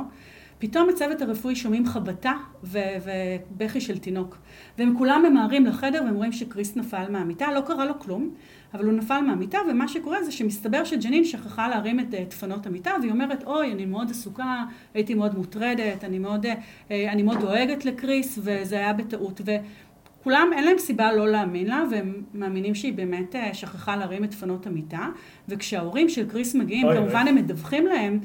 פתאום 0.58 0.88
הצוות 0.88 1.22
הרפואי 1.22 1.56
שומעים 1.56 1.86
חבטה 1.86 2.32
ובכי 2.62 3.80
של 3.80 3.98
תינוק. 3.98 4.38
והם 4.78 4.94
כולם 4.98 5.24
ממהרים 5.30 5.66
לחדר 5.66 6.02
והם 6.04 6.14
רואים 6.14 6.32
שקריס 6.32 6.76
נפל 6.76 7.10
מהמיטה, 7.10 7.52
לא 7.52 7.60
קרה 7.60 7.84
לו 7.84 7.98
כלום, 7.98 8.34
אבל 8.74 8.84
הוא 8.84 8.92
נפל 8.92 9.20
מהמיטה, 9.20 9.58
ומה 9.70 9.88
שקורה 9.88 10.22
זה 10.22 10.32
שמסתבר 10.32 10.84
שג'נין 10.84 11.24
שכחה 11.24 11.68
להרים 11.68 12.00
את 12.00 12.14
דפנות 12.28 12.66
המיטה, 12.66 12.90
והיא 13.00 13.12
אומרת, 13.12 13.44
אוי, 13.44 13.72
אני 13.72 13.84
מאוד 13.84 14.10
עסוקה, 14.10 14.64
הייתי 14.94 15.14
מאוד 15.14 15.34
מוטרדת, 15.34 16.04
אני 16.04 16.18
מאוד, 16.18 16.46
אה, 16.90 17.12
אני 17.12 17.22
מאוד 17.22 17.40
דואגת 17.40 17.84
לקריס, 17.84 18.38
וזה 18.42 18.76
היה 18.76 18.92
בטעות. 18.92 19.40
וכולם, 20.20 20.50
אין 20.52 20.64
להם 20.64 20.78
סיבה 20.78 21.12
לא 21.12 21.28
להאמין 21.28 21.66
לה, 21.66 21.84
והם 21.90 22.22
מאמינים 22.34 22.74
שהיא 22.74 22.92
באמת 22.92 23.36
אה, 23.36 23.54
שכחה 23.54 23.96
להרים 23.96 24.24
את 24.24 24.30
דפנות 24.30 24.66
המיטה, 24.66 25.08
וכשההורים 25.48 26.08
של 26.08 26.28
קריס 26.28 26.54
מגיעים, 26.54 26.86
כמובן 26.94 27.28
הם 27.28 27.34
מדווחים 27.34 27.86
להם, 27.86 28.20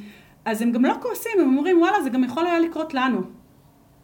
אז 0.45 0.61
הם 0.61 0.71
גם 0.71 0.85
לא 0.85 0.93
כועסים, 1.01 1.31
הם 1.39 1.57
אומרים, 1.57 1.81
וואלה, 1.81 2.01
זה 2.03 2.09
גם 2.09 2.23
יכול 2.23 2.45
היה 2.45 2.59
לקרות 2.59 2.93
לנו. 2.93 3.21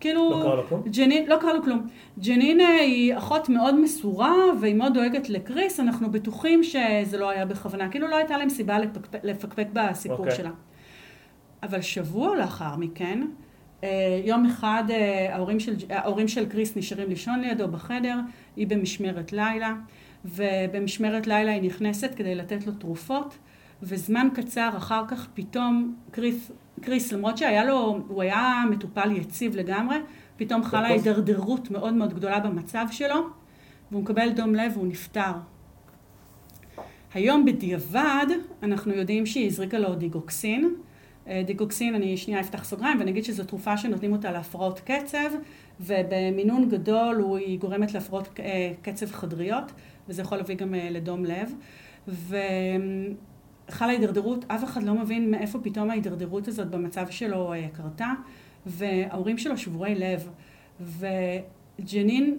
כאילו, 0.03 0.29
לא 0.29 0.43
קרה 0.43 0.55
לו 0.55 0.67
כלום? 0.67 0.81
ג'נין, 0.87 1.25
לא 1.27 1.37
קרה 1.41 1.53
לו 1.53 1.63
כלום. 1.63 1.87
ג'נין 2.19 2.61
אה, 2.61 2.67
היא 2.67 3.17
אחות 3.17 3.49
מאוד 3.49 3.79
מסורה 3.79 4.33
והיא 4.61 4.75
מאוד 4.75 4.93
דואגת 4.93 5.29
לקריס, 5.29 5.79
אנחנו 5.79 6.11
בטוחים 6.11 6.63
שזה 6.63 7.17
לא 7.17 7.29
היה 7.29 7.45
בכוונה, 7.45 7.89
כאילו 7.89 8.07
לא 8.07 8.15
הייתה 8.15 8.37
להם 8.37 8.49
סיבה 8.49 8.79
לפקפק, 8.79 9.19
לפקפק 9.23 9.67
בסיפור 9.73 10.17
okay. 10.17 10.19
אוקיי. 10.19 10.35
שלה. 10.35 10.49
אבל 11.63 11.81
שבוע 11.81 12.35
לאחר 12.35 12.75
מכן, 12.75 13.21
אה, 13.83 14.21
יום 14.25 14.45
אחד 14.45 14.83
אה, 14.89 15.35
ההורים 15.35 15.59
של, 15.59 15.75
ההורים 15.89 16.27
של 16.27 16.45
קריס 16.49 16.77
נשארים 16.77 17.09
לישון 17.09 17.39
לידו 17.39 17.67
בחדר, 17.67 18.15
היא 18.55 18.67
במשמרת 18.67 19.33
לילה, 19.33 19.73
ובמשמרת 20.25 21.27
לילה 21.27 21.51
היא 21.51 21.61
נכנסת 21.61 22.11
כדי 22.15 22.35
לתת 22.35 22.67
לו 22.67 22.73
תרופות, 22.73 23.37
וזמן 23.83 24.27
קצר 24.33 24.69
אחר 24.77 25.03
כך 25.07 25.27
פתאום 25.33 25.95
קריס 26.11 26.51
קריס, 26.81 27.11
למרות 27.11 27.37
שהיה 27.37 27.65
לו, 27.65 27.99
הוא 28.07 28.21
היה 28.21 28.63
מטופל 28.71 29.11
יציב 29.11 29.55
לגמרי, 29.55 29.97
פתאום 30.37 30.63
חלה 30.63 30.87
הידרדרות 30.87 31.71
מאוד 31.71 31.93
מאוד 31.93 32.13
גדולה 32.13 32.39
במצב 32.39 32.85
שלו, 32.91 33.15
והוא 33.91 34.03
מקבל 34.03 34.29
דום 34.29 34.55
לב 34.55 34.71
והוא 34.73 34.87
נפטר. 34.87 35.31
היום 37.13 37.45
בדיעבד 37.45 38.25
אנחנו 38.63 38.93
יודעים 38.93 39.25
שהיא 39.25 39.47
הזריקה 39.47 39.79
לו 39.79 39.95
דיגוקסין. 39.95 40.75
אה, 41.27 41.43
דיגוקסין, 41.45 41.95
אני 41.95 42.17
שנייה 42.17 42.39
אפתח 42.39 42.63
סוגריים 42.63 42.99
ואני 42.99 43.11
אגיד 43.11 43.23
שזו 43.23 43.43
תרופה 43.43 43.77
שנותנים 43.77 44.11
אותה 44.11 44.31
להפרעות 44.31 44.79
קצב, 44.79 45.29
ובמינון 45.79 46.69
גדול 46.69 47.37
היא 47.37 47.59
גורמת 47.59 47.93
להפרעות 47.93 48.39
אה, 48.39 48.73
קצב 48.81 49.11
חדריות, 49.11 49.71
וזה 50.09 50.21
יכול 50.21 50.37
להביא 50.37 50.55
גם 50.55 50.75
אה, 50.75 50.87
לדום 50.91 51.25
לב. 51.25 51.53
ו... 52.07 52.37
חלה 53.69 53.91
הידרדרות, 53.91 54.45
אף 54.47 54.63
אחד 54.63 54.83
לא 54.83 54.93
מבין 54.93 55.31
מאיפה 55.31 55.59
פתאום 55.59 55.89
ההידרדרות 55.89 56.47
הזאת 56.47 56.67
במצב 56.67 57.09
שלו 57.09 57.53
אה, 57.53 57.67
קרתה, 57.73 58.11
וההורים 58.65 59.37
שלו 59.37 59.57
שבורי 59.57 59.95
לב, 59.95 60.29
וג'נין 61.79 62.37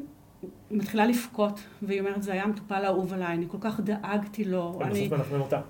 מתחילה 0.71 1.07
לבכות, 1.07 1.61
והיא 1.83 2.01
אומרת, 2.01 2.23
זה 2.23 2.33
היה 2.33 2.47
מטופל 2.47 2.85
אהוב 2.85 3.13
עליי, 3.13 3.35
אני 3.35 3.47
כל 3.49 3.59
כך 3.61 3.81
דאגתי 3.81 4.45
לו. 4.45 4.79
הם 4.81 4.91
בסוף 4.91 5.13
מנחמים 5.13 5.41
אותה. 5.41 5.61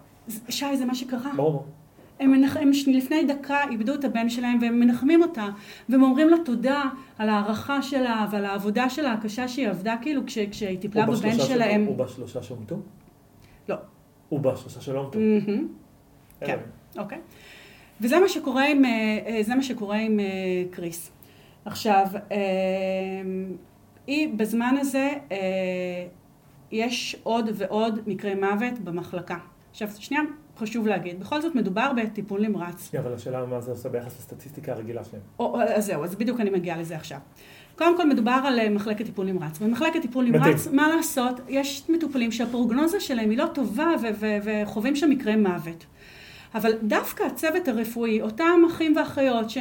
שי, 0.49 0.77
זה 0.77 0.85
מה 0.85 0.95
שקרה. 0.95 1.31
ברור. 1.37 1.67
הם, 2.21 2.31
מנח... 2.31 2.57
הם 2.57 2.71
לפני 2.87 3.25
דקה 3.25 3.69
איבדו 3.71 3.95
את 3.95 4.05
הבן 4.05 4.29
שלהם 4.29 4.59
והם 4.63 4.81
מנחמים 4.81 5.23
אותה 5.23 5.49
והם 5.89 6.03
אומרים 6.03 6.29
לה 6.29 6.37
תודה 6.45 6.83
על 7.19 7.29
ההערכה 7.29 7.83
שלה 7.83 8.27
ועל 8.31 8.45
העבודה 8.45 8.91
שלה 8.91 9.13
הקשה 9.13 9.49
שהיא 9.49 9.69
עבדה 9.69 9.95
כאילו 10.03 10.23
כש... 10.27 10.39
כשהיא 10.39 10.79
טיפלה 10.79 11.07
בבן 11.07 11.39
שלהם. 11.39 11.85
הוא 11.85 11.97
בשלושה 11.97 12.43
שמותו? 12.43 12.77
הוא 14.29 14.41
בשלושה 14.41 14.81
שלום 14.81 15.11
טוב. 15.13 15.23
כן, 16.41 16.59
אוקיי. 16.99 17.19
וזה 18.01 18.21
מה 18.21 18.29
שקורה 18.29 18.67
עם, 18.67 18.85
אה, 18.85 19.39
זה 19.43 19.55
מה 19.55 19.63
שקורה 19.63 19.97
עם 19.97 20.21
אה, 20.21 20.25
קריס. 20.71 21.11
עכשיו, 21.65 22.07
אה, 22.33 22.39
היא 24.07 24.35
בזמן 24.37 24.75
הזה, 24.81 25.11
אה, 25.33 25.37
יש 26.73 27.17
עוד 27.23 27.51
ועוד 27.55 27.99
מקרי 28.07 28.35
מוות 28.35 28.79
במחלקה. 28.85 29.39
עכשיו, 29.71 29.89
שנייה, 29.99 30.23
חשוב 30.59 30.87
להגיד, 30.87 31.21
בכל 31.21 31.43
זאת 31.43 31.55
מדובר 31.55 31.93
בטיפול 31.97 32.47
נמרץ. 32.47 32.89
כן, 32.93 32.99
אבל 32.99 33.15
השאלה 33.15 33.47
מה 33.47 33.61
זה 33.61 33.71
עושה 33.71 33.89
ביחס 33.89 34.19
לסטטיסטיקה 34.19 34.73
הרגילה 34.73 35.05
שלהם. 35.05 35.23
או, 35.39 35.61
אז 35.61 35.87
זהו, 35.87 36.05
אז 36.05 36.15
בדיוק 36.15 36.41
אני 36.41 36.51
מגיעה 36.51 36.81
לזה 36.81 36.97
עכשיו. 36.97 37.19
קודם 37.77 37.97
כל 37.97 38.09
מדובר 38.09 38.41
על 38.45 38.61
אה, 38.61 38.71
מחלקת 38.71 39.07
טיפול 39.07 39.27
נמרץ. 39.27 39.59
במחלקת 39.59 40.03
טיפול 40.03 40.25
נמרץ, 40.25 40.69
מה 40.73 40.89
לעשות, 40.97 41.41
יש 41.49 41.83
מטופלים 41.89 42.33
שהפרוגנוזה 42.33 43.01
שלהם 43.01 43.31
היא 43.31 43.39
לא 43.39 43.47
טובה 43.47 43.89
וחווים 44.45 44.97
שם 44.97 45.11
מקרי 45.11 45.37
מוות. 45.37 45.87
אבל 46.55 46.73
דווקא 46.83 47.25
הצוות 47.25 47.69
הרפואי, 47.69 48.21
אותם 48.21 48.63
אחים 48.67 48.97
ואחיות 48.97 49.51
ש... 49.51 49.59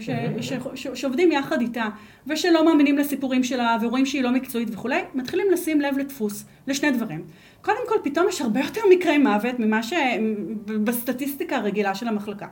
ש... 0.00 0.10
ש... 0.40 0.52
ש... 0.74 0.86
שעובדים 0.94 1.32
יחד 1.32 1.60
איתה 1.60 1.84
ושלא 2.26 2.64
מאמינים 2.64 2.98
לסיפורים 2.98 3.42
שלה 3.42 3.76
ורואים 3.82 4.06
שהיא 4.06 4.22
לא 4.22 4.30
מקצועית 4.30 4.68
וכולי, 4.72 5.00
מתחילים 5.14 5.46
לשים 5.52 5.80
לב 5.80 5.98
לדפוס, 5.98 6.44
לשני 6.66 6.90
דברים. 6.90 7.24
קודם 7.62 7.78
כל, 7.88 7.94
פתאום 8.02 8.28
יש 8.28 8.40
הרבה 8.40 8.60
יותר 8.60 8.80
מקרי 8.90 9.18
מוות 9.18 9.58
ממה 9.58 9.80
שבסטטיסטיקה 9.82 11.56
הרגילה 11.56 11.94
של 11.94 12.08
המחלקה. 12.08 12.46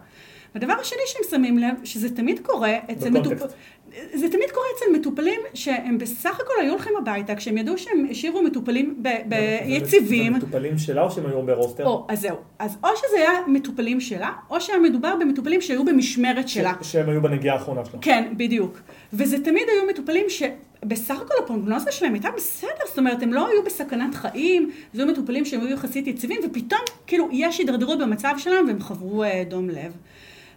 והדבר 0.54 0.72
השני 0.72 0.98
שהם 1.06 1.22
שמים 1.30 1.58
לב, 1.58 1.74
שזה 1.84 2.16
תמיד 2.16 2.40
קורה 2.42 2.76
אצל 2.92 3.10
מטופלים, 3.10 3.38
זה 4.14 4.28
תמיד 4.28 4.50
קורה 4.50 4.66
אצל 4.76 4.98
מטופלים 4.98 5.40
שהם 5.54 5.98
בסך 5.98 6.40
הכל 6.40 6.52
היו 6.60 6.72
הולכים 6.72 6.92
הביתה 6.98 7.34
כשהם 7.34 7.58
ידעו 7.58 7.78
שהם 7.78 8.06
השאירו 8.10 8.42
מטופלים 8.42 9.02
ביציבים. 9.26 10.32
זה 10.32 10.38
מטופלים 10.38 10.78
שלה 10.78 11.02
או 11.02 11.10
שהם 11.10 11.26
היו 11.26 11.42
ברוסטר? 11.42 11.86
או, 11.86 12.06
אז 12.08 12.20
זהו. 12.20 12.36
אז 12.58 12.76
או 12.84 12.88
שזה 12.96 13.16
היה 13.16 13.30
מטופלים 13.46 14.00
שלה, 14.00 14.32
או 14.50 14.60
שהיה 14.60 14.78
מדובר 14.78 15.14
במטופלים 15.20 15.60
שהיו 15.60 15.84
במשמרת 15.84 16.48
שלה. 16.48 16.72
שהם 16.82 17.08
היו 17.08 17.22
בנגיעה 17.22 17.56
האחרונה 17.56 17.84
שלה. 17.84 18.00
כן, 18.00 18.32
בדיוק. 18.36 18.78
וזה 19.12 19.44
תמיד 19.44 19.64
היו 19.68 19.86
מטופלים 19.90 20.24
ש... 20.28 20.42
בסך 20.84 21.20
הכל 21.20 21.34
הפרוגנוזה 21.44 21.92
שלהם 21.92 22.14
הייתה 22.14 22.28
בסדר, 22.36 22.70
זאת 22.88 22.98
אומרת, 22.98 23.22
הם 23.22 23.32
לא 23.32 23.48
היו 23.48 23.62
בסכנת 23.64 24.14
חיים, 24.14 24.70
זה 24.92 25.02
היו 25.02 25.12
מטופלים 25.12 25.44
שהם 25.44 25.60
היו 25.60 25.68
יחסית 25.68 26.06
יציבים, 26.06 26.40
ופתאום, 26.44 26.80
כאילו, 27.06 27.28
יש 27.32 27.58
הידרדרות 27.58 27.98
במצב 27.98 28.34
שלהם 28.38 28.66
והם 28.66 28.80
חברו 28.80 29.24
אה, 29.24 29.42
דום 29.48 29.70
לב. 29.70 29.92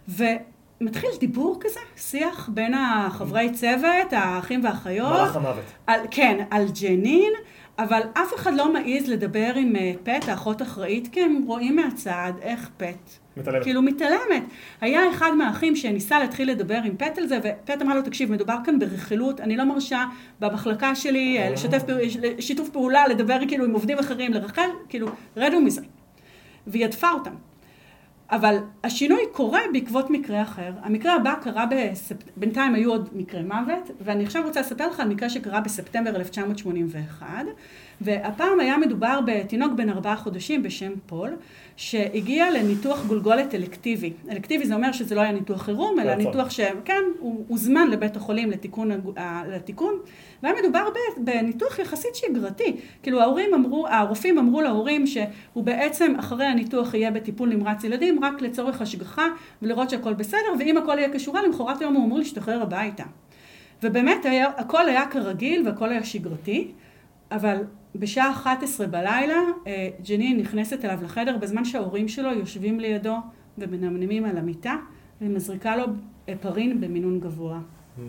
ומתחיל 0.08 1.10
דיבור 1.20 1.58
כזה, 1.60 1.80
שיח 1.96 2.50
בין 2.54 2.74
החברי 2.74 3.50
צוות, 3.52 4.12
האחים 4.12 4.64
והאחיות. 4.64 5.12
מלאך 5.12 5.36
המוות. 5.36 5.64
על, 5.86 6.00
כן, 6.10 6.44
על 6.50 6.66
ג'נין, 6.82 7.32
אבל 7.78 8.00
אף 8.12 8.34
אחד 8.34 8.54
לא 8.54 8.72
מעז 8.72 9.08
לדבר 9.08 9.52
עם 9.56 9.76
אה, 9.76 9.92
פט, 10.02 10.28
האחות 10.28 10.62
אחראית, 10.62 11.08
כי 11.12 11.20
הם 11.20 11.42
רואים 11.46 11.76
מהצד 11.76 12.32
איך 12.42 12.70
פט 12.76 13.10
מתעלמת. 13.36 13.62
כאילו 13.62 13.82
מתעלמת. 13.82 14.42
היה 14.80 15.10
אחד 15.10 15.30
מהאחים 15.38 15.76
שניסה 15.76 16.18
להתחיל 16.18 16.50
לדבר 16.50 16.78
עם 16.84 16.96
פט 16.96 17.18
על 17.18 17.26
זה, 17.26 17.38
ופט 17.38 17.82
אמר 17.82 17.94
לו, 17.94 18.02
תקשיב, 18.02 18.32
מדובר 18.32 18.56
כאן 18.64 18.78
ברכילות, 18.78 19.40
אני 19.40 19.56
לא 19.56 19.64
מרשה 19.64 20.04
במחלקה 20.40 20.94
שלי 20.94 21.38
אה, 21.38 21.50
לשתף 21.50 21.82
שיתוף 22.40 22.68
פעולה, 22.68 23.08
לדבר 23.08 23.38
כאילו 23.48 23.64
עם 23.64 23.72
עובדים 23.72 23.98
אחרים, 23.98 24.32
לרחל, 24.32 24.68
כאילו, 24.88 25.08
רדו 25.36 25.60
מזה. 25.60 25.80
והיא 26.66 26.84
הדפה 26.84 27.10
אותם. 27.10 27.34
אבל 28.32 28.58
השינוי 28.84 29.22
קורה 29.32 29.60
בעקבות 29.72 30.10
מקרה 30.10 30.42
אחר. 30.42 30.72
המקרה 30.82 31.14
הבא 31.14 31.34
קרה, 31.42 31.66
בספ... 31.66 32.16
בינתיים 32.36 32.74
היו 32.74 32.90
עוד 32.90 33.08
מקרי 33.12 33.42
מוות, 33.42 33.90
ואני 34.00 34.24
עכשיו 34.24 34.42
רוצה 34.46 34.60
לספר 34.60 34.88
לך 34.88 35.00
על 35.00 35.08
מקרה 35.08 35.30
שקרה 35.30 35.60
בספטמבר 35.60 36.16
1981, 36.16 37.26
והפעם 38.04 38.60
היה 38.60 38.78
מדובר 38.78 39.20
בתינוק 39.26 39.72
בן 39.72 39.88
ארבעה 39.88 40.16
חודשים 40.16 40.62
בשם 40.62 40.92
פול, 41.06 41.30
שהגיע 41.76 42.50
לניתוח 42.50 43.06
גולגולת 43.06 43.54
אלקטיבי. 43.54 44.12
אלקטיבי 44.30 44.66
זה 44.66 44.74
אומר 44.74 44.92
שזה 44.92 45.14
לא 45.14 45.20
היה 45.20 45.32
ניתוח 45.32 45.62
חירום, 45.62 46.00
אלא 46.00 46.14
נכון. 46.14 46.26
ניתוח 46.26 46.50
שכן, 46.50 47.02
הוא 47.18 47.44
הוזמן 47.48 47.90
לבית 47.90 48.16
החולים 48.16 48.50
לתיקון, 48.50 48.90
לתיקון 49.48 49.94
והיה 50.42 50.54
מדובר 50.62 50.88
בניתוח 51.16 51.78
יחסית 51.78 52.14
שגרתי. 52.14 52.76
כאילו 53.02 53.20
ההורים 53.20 53.54
אמרו, 53.54 53.88
הרופאים 53.88 54.38
אמרו 54.38 54.60
להורים 54.60 55.06
שהוא 55.06 55.64
בעצם 55.64 56.14
אחרי 56.18 56.46
הניתוח 56.46 56.94
יהיה 56.94 57.10
בטיפול 57.10 57.48
נמרץ 57.48 57.84
ילדים 57.84 58.24
רק 58.24 58.42
לצורך 58.42 58.82
השגחה 58.82 59.26
ולראות 59.62 59.90
שהכל 59.90 60.14
בסדר, 60.14 60.38
ואם 60.58 60.76
הכל 60.76 60.98
יהיה 60.98 61.08
כשורה 61.12 61.42
למחרת 61.42 61.80
היום 61.80 61.94
הוא 61.94 62.04
אמור 62.04 62.18
להשתחרר 62.18 62.62
הביתה. 62.62 63.04
ובאמת 63.82 64.24
היה, 64.24 64.46
הכל 64.56 64.88
היה 64.88 65.06
כרגיל 65.06 65.66
והכל 65.66 65.90
היה 65.90 66.04
שגרתי, 66.04 66.72
אבל 67.30 67.56
בשעה 67.94 68.30
11 68.30 68.86
בלילה 68.86 69.40
אה, 69.66 69.88
ג'נין 70.08 70.40
נכנסת 70.40 70.84
אליו 70.84 70.98
לחדר 71.02 71.36
בזמן 71.36 71.64
שההורים 71.64 72.08
שלו 72.08 72.30
יושבים 72.30 72.80
לידו 72.80 73.16
ומנמנמים 73.58 74.24
על 74.24 74.38
המיטה 74.38 74.76
ומזריקה 75.20 75.76
לו 75.76 75.84
הפרין 76.28 76.80
במינון 76.80 77.20
גבוה. 77.20 77.58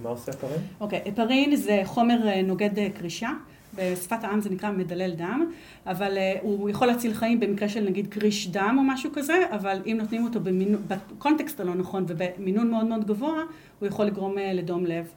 מה 0.03 0.09
עושה 0.09 0.31
הפרין? 0.31 0.61
אוקיי, 0.79 1.01
הפרין 1.05 1.55
זה 1.55 1.81
חומר 1.85 2.27
אה, 2.27 2.41
נוגד 2.41 2.79
אה, 2.79 2.87
קרישה. 2.89 3.29
בשפת 3.75 4.23
העם 4.23 4.41
זה 4.41 4.49
נקרא 4.49 4.71
מדלל 4.71 5.11
דם, 5.11 5.51
אבל 5.85 6.17
הוא 6.41 6.69
יכול 6.69 6.87
להציל 6.87 7.13
חיים 7.13 7.39
במקרה 7.39 7.69
של 7.69 7.83
נגיד 7.83 8.07
קריש 8.07 8.47
דם 8.47 8.75
או 8.77 8.83
משהו 8.83 9.09
כזה, 9.13 9.33
אבל 9.51 9.81
אם 9.85 9.97
נותנים 9.99 10.23
אותו 10.23 10.39
במינון, 10.39 10.81
בקונטקסט 10.87 11.59
הלא 11.59 11.75
נכון 11.75 12.05
ובמינון 12.07 12.71
מאוד 12.71 12.85
מאוד 12.85 13.05
גבוה, 13.05 13.41
הוא 13.79 13.87
יכול 13.87 14.05
לגרום 14.05 14.35
לדום 14.37 14.85
לב. 14.85 15.11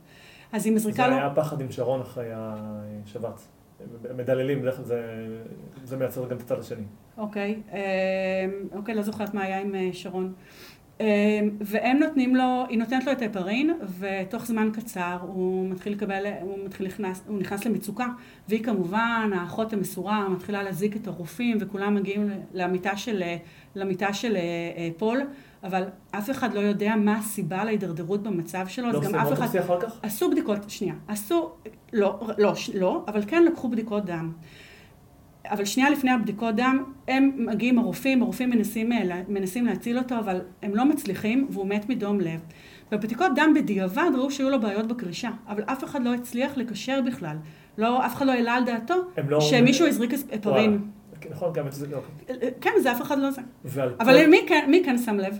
אז 0.53 0.67
היא 0.67 0.75
מזריקה 0.75 1.09
לו... 1.09 1.15
זה 1.15 1.21
היה 1.21 1.35
פחד 1.35 1.61
עם 1.61 1.73
שרון 1.73 2.01
אחרי 2.01 2.29
השבץ. 2.35 3.49
מדללים, 4.17 4.63
בדרך 4.63 4.81
זה, 4.81 5.29
זה 5.85 5.97
מייצר 5.97 6.29
גם 6.29 6.37
את 6.37 6.43
הצד 6.43 6.59
השני. 6.59 6.85
אוקיי, 7.19 7.61
אמ, 7.73 7.79
אוקיי, 8.73 8.95
לא 8.95 9.03
זוכרת 9.03 9.35
מה 9.35 9.43
היה 9.43 9.61
עם 9.61 9.75
אה, 9.75 9.89
שרון. 9.93 10.33
אמ, 11.01 11.07
והם 11.61 11.99
נותנים 11.99 12.37
לו, 12.37 12.65
היא 12.69 12.79
נותנת 12.79 13.05
לו 13.05 13.13
את 13.13 13.23
ההפרין, 13.23 13.79
ותוך 13.99 14.47
זמן 14.47 14.71
קצר 14.73 15.19
הוא 15.23 15.69
מתחיל 15.69 15.93
לקבל, 15.93 16.25
הוא 16.41 16.59
מתחיל 16.65 16.87
נכנס, 16.87 17.25
הוא 17.27 17.39
נכנס 17.39 17.65
למצוקה, 17.65 18.07
והיא 18.49 18.65
כמובן, 18.65 19.31
האחות 19.35 19.73
המסורה, 19.73 20.29
מתחילה 20.29 20.63
להזיק 20.63 20.97
את 20.97 21.07
הרופאים, 21.07 21.59
וכולם 21.61 21.95
מגיעים 21.95 22.31
למיטה 22.55 22.97
של, 22.97 23.23
למיטה 23.75 24.13
של 24.13 24.37
אה, 24.37 24.41
אה, 24.77 24.89
פול. 24.97 25.23
אבל 25.67 25.85
אף 26.11 26.31
אחד 26.31 26.55
לא 26.55 26.61
יודע 26.61 26.95
מה 26.97 27.19
הסיבה 27.19 27.65
להידרדרות 27.65 28.23
במצב 28.23 28.67
שלו, 28.69 28.93
לא 28.93 28.99
אז 28.99 29.09
גם 29.09 29.15
אף 29.15 29.33
אחד... 29.33 29.57
אחר 29.57 29.81
כך? 29.81 29.99
עשו 30.03 30.31
בדיקות, 30.31 30.71
שנייה, 30.71 30.95
עשו, 31.09 31.51
לא, 31.93 32.21
לא, 32.39 32.53
לא, 32.75 33.05
אבל 33.09 33.21
כן 33.27 33.45
לקחו 33.45 33.69
בדיקות 33.69 34.05
דם. 34.05 34.33
אבל 35.51 35.65
שנייה 35.65 35.91
לפני 35.91 36.11
הבדיקות 36.11 36.55
דם, 36.55 36.85
הם 37.09 37.31
מגיעים 37.37 37.79
הרופאים, 37.79 38.23
הרופאים 38.23 38.51
מנסים, 38.51 38.93
אה, 38.93 39.23
מנסים 39.29 39.67
להציל 39.67 39.99
אותו, 39.99 40.19
אבל 40.19 40.41
הם 40.63 40.75
לא 40.75 40.85
מצליחים, 40.85 41.47
והוא 41.51 41.67
מת 41.67 41.89
מדום 41.89 42.21
לב. 42.21 42.41
בבדיקות 42.91 43.33
דם 43.37 43.53
בדיעבד 43.55 44.11
ראו 44.15 44.31
שהיו 44.31 44.51
לו 44.51 44.61
בעיות 44.61 44.87
בקרישה, 44.87 45.31
אבל 45.49 45.63
אף 45.63 45.85
אחד 45.85 46.05
לא 46.05 46.15
הצליח 46.15 46.57
לקשר 46.57 47.01
בכלל. 47.07 47.37
לא, 47.79 48.07
אף 48.07 48.15
אחד 48.15 48.27
לא 48.27 48.33
העלה 48.33 48.55
על 48.55 48.65
דעתו 48.65 48.95
לא 49.29 49.41
שמישהו 49.41 49.87
הזריק 49.87 50.11
הפרין. 50.33 50.79
נכון, 51.31 51.53
גם 51.53 51.67
את 51.67 51.73
זה 51.73 51.87
לא. 51.87 52.01
כן, 52.61 52.71
זה 52.83 52.93
אף 52.93 53.03
אחד 53.03 53.19
לא 53.19 53.31
זה. 53.31 53.41
אבל 54.01 54.27
מי 54.27 54.39
כן, 54.49 54.67
מי 54.71 54.83
כן 54.85 54.99
שם 54.99 55.19
לב? 55.19 55.39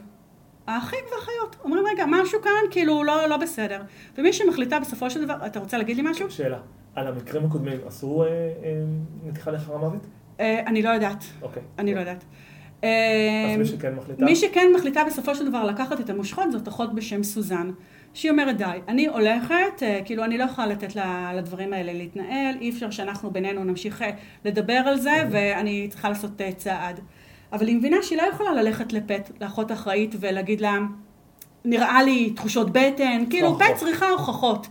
האחים 0.67 0.99
והאחיות. 1.11 1.57
אומרים, 1.65 1.85
רגע, 1.87 2.05
משהו 2.09 2.43
כאן 2.43 2.71
כאילו 2.71 3.05
לא, 3.05 3.29
לא 3.29 3.37
בסדר. 3.37 3.83
ומי 4.19 4.33
שמחליטה 4.33 4.81
בסופו 4.81 5.11
של 5.11 5.25
דבר, 5.25 5.47
אתה 5.47 5.61
רוצה 5.61 5.79
להגיד 5.79 5.97
לי 5.97 6.03
משהו? 6.07 6.31
שאלה. 6.31 6.59
על 6.95 7.07
המקרים 7.07 7.45
הקודמים 7.45 7.79
עשו 7.87 8.23
אה, 8.23 8.29
אה, 8.29 8.83
נתיחה 9.25 9.51
לאחר 9.51 9.75
המוות? 9.75 10.07
אה, 10.41 10.61
אני 10.67 10.83
לא 10.83 10.91
יודעת. 10.91 11.25
אוקיי. 11.43 11.63
אני 11.79 11.95
לא 11.95 12.01
יודעת. 12.01 12.25
אז 12.83 13.59
מי 13.59 13.65
שכן 13.67 13.95
מחליטה? 13.95 14.25
מי 14.25 14.37
שכן 14.37 14.67
מחליטה 14.77 15.05
בסופו 15.05 15.35
של 15.35 15.49
דבר 15.49 15.65
לקחת 15.65 16.01
את 16.01 16.11
המושכות 16.11 16.53
זאת 16.53 16.69
אחות 16.69 16.95
בשם 16.95 17.23
סוזן. 17.23 17.71
שהיא 18.15 18.31
אומרת 18.31 18.57
די, 18.57 18.65
אני 18.89 19.07
הולכת, 19.07 19.83
כאילו 20.05 20.25
אני 20.25 20.39
לא 20.39 20.45
יכולה 20.45 20.67
לתת 20.67 20.97
לדברים 21.35 21.73
האלה 21.73 21.93
להתנהל, 21.93 22.55
אי 22.61 22.71
אפשר 22.71 22.91
שאנחנו 22.91 23.31
בינינו 23.31 23.65
נמשיך 23.65 24.05
לדבר 24.45 24.83
על 24.87 24.97
זה 24.99 25.23
ואני 25.31 25.87
צריכה 25.91 26.09
לעשות 26.09 26.31
צעד. 26.57 27.01
אבל 27.53 27.67
היא 27.67 27.77
מבינה 27.77 27.97
שהיא 28.03 28.19
לא 28.19 28.23
יכולה 28.23 28.53
ללכת 28.53 28.93
לפט, 28.93 29.31
לאחות 29.41 29.73
אחראית 29.73 30.15
ולהגיד 30.21 30.61
לה, 30.61 30.79
נראה 31.65 32.03
לי 32.03 32.31
תחושות 32.31 32.71
בטן, 32.71 33.25
כאילו 33.31 33.59
פט 33.59 33.77
צריכה 33.77 34.09
הוכחות. 34.09 34.67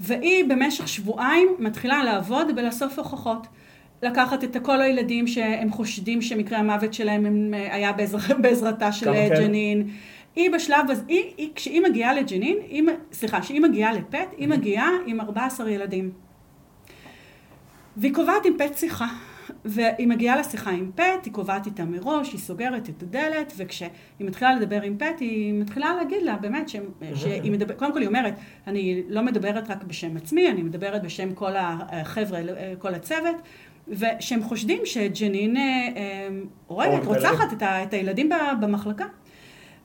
והיא 0.00 0.44
במשך 0.44 0.88
שבועיים 0.88 1.48
מתחילה 1.58 2.04
לעבוד 2.04 2.56
בלאסוף 2.56 2.98
הוכחות. 2.98 3.46
לקחת 4.02 4.44
את 4.44 4.56
כל 4.62 4.80
הילדים 4.80 5.26
שהם 5.26 5.72
חושדים 5.72 6.22
שמקרה 6.22 6.58
המוות 6.58 6.94
שלהם 6.94 7.54
היה 7.54 7.92
בעזר, 7.92 8.18
בעזרתה 8.42 8.92
של 8.92 9.12
ג'נין. 9.28 9.82
כן. 9.82 9.88
היא 10.36 10.50
בשלב 10.50 10.90
הזה, 10.90 11.02
היא, 11.08 11.24
היא, 11.36 11.48
כשהיא 11.54 11.80
מגיעה 11.80 12.14
לג'נין, 12.14 12.56
היא, 12.68 12.82
סליחה, 13.12 13.40
כשהיא 13.40 13.60
מגיעה 13.60 13.92
לפט, 13.92 14.34
היא 14.36 14.48
מגיעה 14.48 14.90
עם 15.06 15.20
14 15.20 15.70
ילדים. 15.70 16.10
והיא 17.96 18.14
קובעת 18.14 18.46
עם 18.46 18.52
פט 18.58 18.78
שיחה. 18.78 19.06
והיא 19.64 20.08
מגיעה 20.08 20.36
לשיחה 20.36 20.70
עם 20.70 20.90
פט, 20.94 21.24
היא 21.24 21.32
קובעת 21.32 21.66
איתה 21.66 21.84
מראש, 21.84 22.32
היא 22.32 22.40
סוגרת 22.40 22.88
את 22.88 23.02
הדלת, 23.02 23.52
וכשהיא 23.56 23.90
מתחילה 24.20 24.54
לדבר 24.54 24.82
עם 24.82 24.96
פט, 24.98 25.20
היא 25.20 25.52
מתחילה 25.52 25.94
להגיד 25.94 26.22
לה 26.22 26.36
באמת, 26.36 26.68
ש... 26.68 26.76
שהיא 27.14 27.52
מדבר, 27.52 27.74
קודם 27.74 27.92
כל 27.92 27.98
היא 27.98 28.08
אומרת, 28.08 28.34
אני 28.66 29.02
לא 29.08 29.22
מדברת 29.22 29.70
רק 29.70 29.84
בשם 29.84 30.16
עצמי, 30.16 30.50
אני 30.50 30.62
מדברת 30.62 31.02
בשם 31.02 31.34
כל 31.34 31.52
החבר'ה, 31.56 32.40
כל 32.78 32.94
הצוות, 32.94 33.36
ושהם 33.88 34.42
חושדים 34.42 34.80
שג'נין 34.84 35.56
אה, 35.56 35.62
אה, 35.96 36.28
הורגת, 36.66 37.04
רוצחת 37.04 37.52
את, 37.52 37.62
ה... 37.62 37.82
את 37.82 37.94
הילדים 37.94 38.28
במחלקה. 38.60 39.04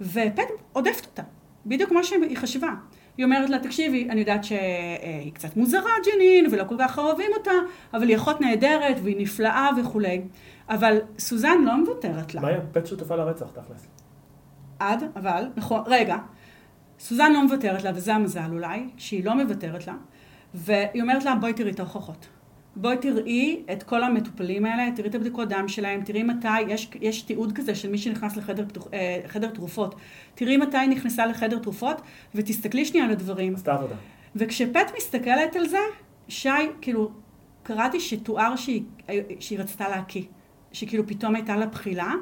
ופט 0.02 0.48
עודפת 0.74 1.06
אותה, 1.06 1.24
בדיוק 1.66 1.90
כמו 1.90 2.04
שהיא 2.04 2.38
חשבה. 2.38 2.70
היא 3.18 3.26
אומרת 3.26 3.50
לה, 3.50 3.60
תקשיבי, 3.60 4.10
אני 4.10 4.20
יודעת 4.20 4.44
שהיא 4.44 5.34
קצת 5.34 5.58
מוזרה, 5.58 5.92
ג'נין, 6.06 6.48
ולא 6.52 6.64
כל 6.64 6.76
כך 6.80 7.00
אוהבים 7.00 7.32
אותה, 7.38 7.52
אבל 7.94 8.08
היא 8.08 8.16
אחות 8.16 8.42
נהדרת, 8.42 8.96
והיא 9.04 9.16
נפלאה 9.20 9.70
וכולי. 9.82 10.22
אבל 10.70 10.98
סוזן 11.20 11.62
לא 11.66 11.78
מוותרת 11.78 12.36
לה. 12.36 12.42
מה 12.42 12.48
היא 12.48 12.58
הפט 12.58 12.86
שותפה 12.86 13.16
לרצח, 13.16 13.46
תכלס? 13.54 13.88
עד, 14.80 15.04
אבל, 15.16 15.48
נכון, 15.56 15.84
רגע. 15.86 16.18
סוזן 17.00 17.34
לא 17.34 17.44
מוותרת 17.44 17.84
לה, 17.84 17.92
וזה 17.96 18.16
המזל 18.16 18.52
אולי, 18.52 18.90
שהיא 18.98 19.26
לא 19.26 19.36
מוותרת 19.36 19.88
לה, 19.88 19.94
והיא 20.54 21.02
אומרת 21.02 21.26
לה, 21.26 21.36
בואי 21.36 21.54
תראי 21.54 21.72
את 21.72 21.80
ההוכחות. 21.80 22.28
בואי 22.76 22.98
תראי 22.98 23.64
את 23.72 23.84
כל 23.84 24.04
המטופלים 24.04 24.66
האלה, 24.66 24.96
תראי 24.96 25.10
את 25.10 25.16
הבדיקות 25.16 25.50
דם 25.50 25.68
שלהם, 25.68 26.04
תראי 26.04 26.24
מתי, 26.24 26.62
יש, 26.68 26.90
יש 27.02 27.22
תיעוד 27.22 27.52
כזה 27.52 27.76
של 27.76 27.90
מי 27.90 27.98
שנכנס 27.98 28.38
לחדר 28.38 28.66
פתוח, 28.68 28.88
אה, 28.94 29.22
חדר 29.28 29.50
תרופות. 29.50 29.96
תראי 30.36 30.58
מתי 30.58 30.78
היא 30.78 30.90
נכנסה 30.90 31.26
לחדר 31.26 31.60
תרופות, 31.60 32.02
ותסתכלי 32.36 32.86
שנייה 32.86 33.06
על 33.06 33.12
הדברים. 33.12 33.56
עשתה 33.56 33.74
עבודה. 33.74 33.96
וכשפט 34.36 34.92
מסתכלת 34.98 35.56
על 35.56 35.68
זה, 35.68 35.78
שי, 36.28 36.50
כאילו, 36.82 37.12
קראתי 37.64 38.00
שתואר 38.00 38.56
שהיא, 38.56 38.84
שהיא 39.40 39.60
רצתה 39.60 39.90
להקיא. 39.90 40.24
שכאילו 40.72 41.08
פתאום 41.08 41.36
הייתה 41.36 41.58
לה 41.58 41.66
בחילה, 41.66 42.14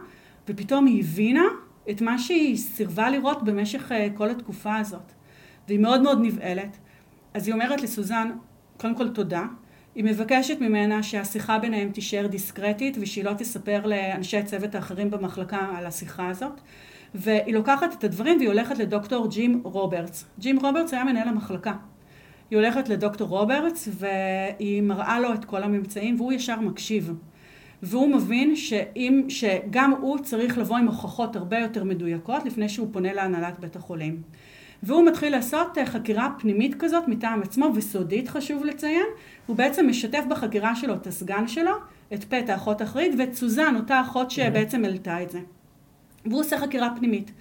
ופתאום 0.47 0.85
היא 0.85 0.99
הבינה 0.99 1.43
את 1.89 2.01
מה 2.01 2.19
שהיא 2.19 2.57
סירבה 2.57 3.09
לראות 3.09 3.43
במשך 3.43 3.91
אה, 3.91 4.07
כל 4.15 4.29
התקופה 4.29 4.75
הזאת. 4.77 5.11
והיא 5.67 5.79
מאוד 5.79 6.01
מאוד 6.01 6.19
נבהלת. 6.21 6.77
אז 7.33 7.47
היא 7.47 7.53
אומרת 7.53 7.81
לסוזן, 7.81 8.31
קודם 8.77 8.95
כל 8.95 9.09
תודה. 9.09 9.45
היא 9.95 10.03
מבקשת 10.03 10.61
ממנה 10.61 11.03
שהשיחה 11.03 11.59
ביניהם 11.59 11.91
תישאר 11.91 12.27
דיסקרטית 12.27 12.97
ושהיא 13.01 13.23
לא 13.23 13.33
תספר 13.33 13.85
לאנשי 13.85 14.37
הצוות 14.37 14.75
האחרים 14.75 15.11
במחלקה 15.11 15.67
על 15.77 15.85
השיחה 15.85 16.27
הזאת. 16.27 16.61
והיא 17.15 17.53
לוקחת 17.53 17.93
את 17.93 18.03
הדברים 18.03 18.37
והיא 18.37 18.49
הולכת 18.49 18.77
לדוקטור 18.77 19.27
ג'ים 19.27 19.61
רוברטס. 19.63 20.25
ג'ים 20.39 20.59
רוברטס 20.59 20.93
היה 20.93 21.03
מנהל 21.03 21.27
המחלקה. 21.27 21.73
היא 22.51 22.59
הולכת 22.59 22.89
לדוקטור 22.89 23.27
רוברטס 23.27 23.89
והיא 23.91 24.81
מראה 24.81 25.19
לו 25.19 25.33
את 25.33 25.45
כל 25.45 25.63
הממצאים 25.63 26.21
והוא 26.21 26.33
ישר 26.33 26.59
מקשיב. 26.59 27.13
והוא 27.83 28.07
מבין 28.07 28.55
שאם, 28.55 29.25
שגם 29.29 29.93
הוא 30.01 30.17
צריך 30.19 30.57
לבוא 30.57 30.77
עם 30.77 30.87
הוכחות 30.87 31.35
הרבה 31.35 31.59
יותר 31.59 31.83
מדויקות 31.83 32.45
לפני 32.45 32.69
שהוא 32.69 32.87
פונה 32.91 33.13
להנהלת 33.13 33.59
בית 33.59 33.75
החולים. 33.75 34.21
והוא 34.83 35.05
מתחיל 35.05 35.31
לעשות 35.31 35.77
אה, 35.77 35.85
חקירה 35.85 36.29
פנימית 36.39 36.75
כזאת 36.79 37.07
מטעם 37.07 37.41
עצמו 37.41 37.71
וסודית 37.75 38.29
חשוב 38.29 38.65
לציין. 38.65 39.05
הוא 39.45 39.55
בעצם 39.55 39.89
משתף 39.89 40.23
בחקירה 40.29 40.75
שלו 40.75 40.93
את 40.93 41.07
הסגן 41.07 41.47
שלו, 41.47 41.71
את 42.13 42.23
פט 42.23 42.49
האחות 42.49 42.81
האחראית 42.81 43.13
ואת 43.17 43.33
סוזן, 43.33 43.75
אותה 43.75 44.01
אחות 44.01 44.31
שבעצם 44.31 44.85
העלתה 44.85 45.23
את 45.23 45.29
זה. 45.29 45.39
והוא 46.25 46.39
עושה 46.39 46.57
חקירה 46.57 46.89
פנימית. 46.97 47.31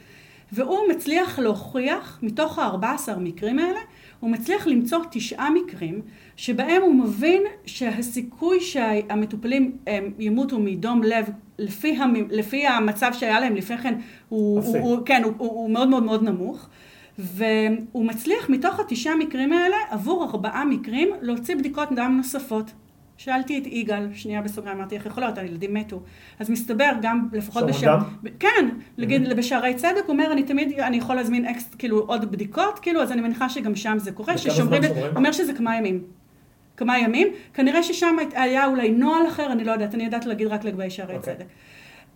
והוא 0.53 0.78
מצליח 0.91 1.38
להוכיח 1.38 2.18
מתוך 2.22 2.59
ה-14 2.59 3.18
מקרים 3.18 3.59
האלה 3.59 3.78
הוא 4.20 4.30
מצליח 4.30 4.66
למצוא 4.66 4.99
תשעה 5.11 5.51
מקרים 5.51 6.01
שבהם 6.36 6.82
הוא 6.82 6.95
מבין 6.95 7.43
שהסיכוי 7.66 8.61
שהמטופלים 8.61 9.76
ימותו 10.18 10.59
מדום 10.59 11.03
לב 11.03 11.30
לפי, 11.59 11.97
המ, 11.97 12.14
לפי 12.30 12.66
המצב 12.66 13.11
שהיה 13.12 13.41
להם 13.41 13.57
לפני 13.57 13.78
כן 13.78 13.95
הוא, 14.28 14.61
הוא, 14.61 14.78
הוא, 14.78 14.99
כן, 15.05 15.22
הוא, 15.24 15.32
הוא, 15.38 15.49
הוא 15.49 15.70
מאוד 15.70 15.88
מאוד 15.88 16.03
מאוד 16.03 16.22
נמוך 16.22 16.68
והוא 17.21 18.07
מצליח 18.07 18.51
מתוך 18.51 18.81
התשעה 18.81 19.16
מקרים 19.16 19.53
האלה 19.53 19.77
עבור 19.91 20.25
ארבעה 20.25 20.64
מקרים 20.64 21.09
להוציא 21.21 21.57
בדיקות 21.57 21.89
דם 21.93 22.14
נוספות 22.16 22.73
שאלתי 23.21 23.59
את 23.59 23.66
יגאל, 23.66 24.09
שנייה 24.14 24.43
בסוגריים, 24.43 24.79
אמרתי 24.79 24.95
איך 24.95 25.07
יכול 25.07 25.23
להיות, 25.23 25.39
הילדים 25.39 25.75
מתו. 25.75 26.03
אז 26.39 26.51
מסתבר 26.51 26.91
גם, 27.03 27.29
לפחות 27.33 27.66
בשער... 27.66 27.99
כן, 28.39 28.68
נגיד 28.99 29.27
mm-hmm. 29.27 29.35
בשערי 29.35 29.75
צדק, 29.75 30.03
הוא 30.07 30.12
אומר, 30.12 30.33
אני 30.33 30.43
תמיד, 30.43 30.81
אני 30.81 30.97
יכול 30.97 31.16
להזמין 31.16 31.47
אקס, 31.47 31.75
כאילו 31.79 31.99
עוד 31.99 32.33
בדיקות, 32.33 32.79
כאילו, 32.79 33.03
אז 33.03 33.12
אני 33.12 33.21
מניחה 33.21 33.49
שגם 33.49 33.77
שם 33.77 33.99
זה 33.99 34.12
קורה, 34.12 34.39
ששומרים, 34.39 34.83
אומר 35.16 35.33
שזה 35.33 35.53
כמה 35.53 35.77
ימים. 35.77 36.03
כמה 36.77 36.99
ימים, 36.99 37.29
כנראה 37.55 37.83
ששם 37.83 38.16
היה 38.35 38.66
אולי 38.66 38.91
נוהל 38.91 39.27
אחר, 39.29 39.53
אני 39.53 39.64
לא 39.64 39.73
יודעת, 39.73 39.95
אני 39.95 40.05
יודעת 40.05 40.27
להגיד 40.27 40.47
רק 40.47 40.64
לגבי 40.64 40.91
שערי 40.91 41.14
okay. 41.14 41.16
אוקיי. 41.16 41.35
צדק. 41.35 41.45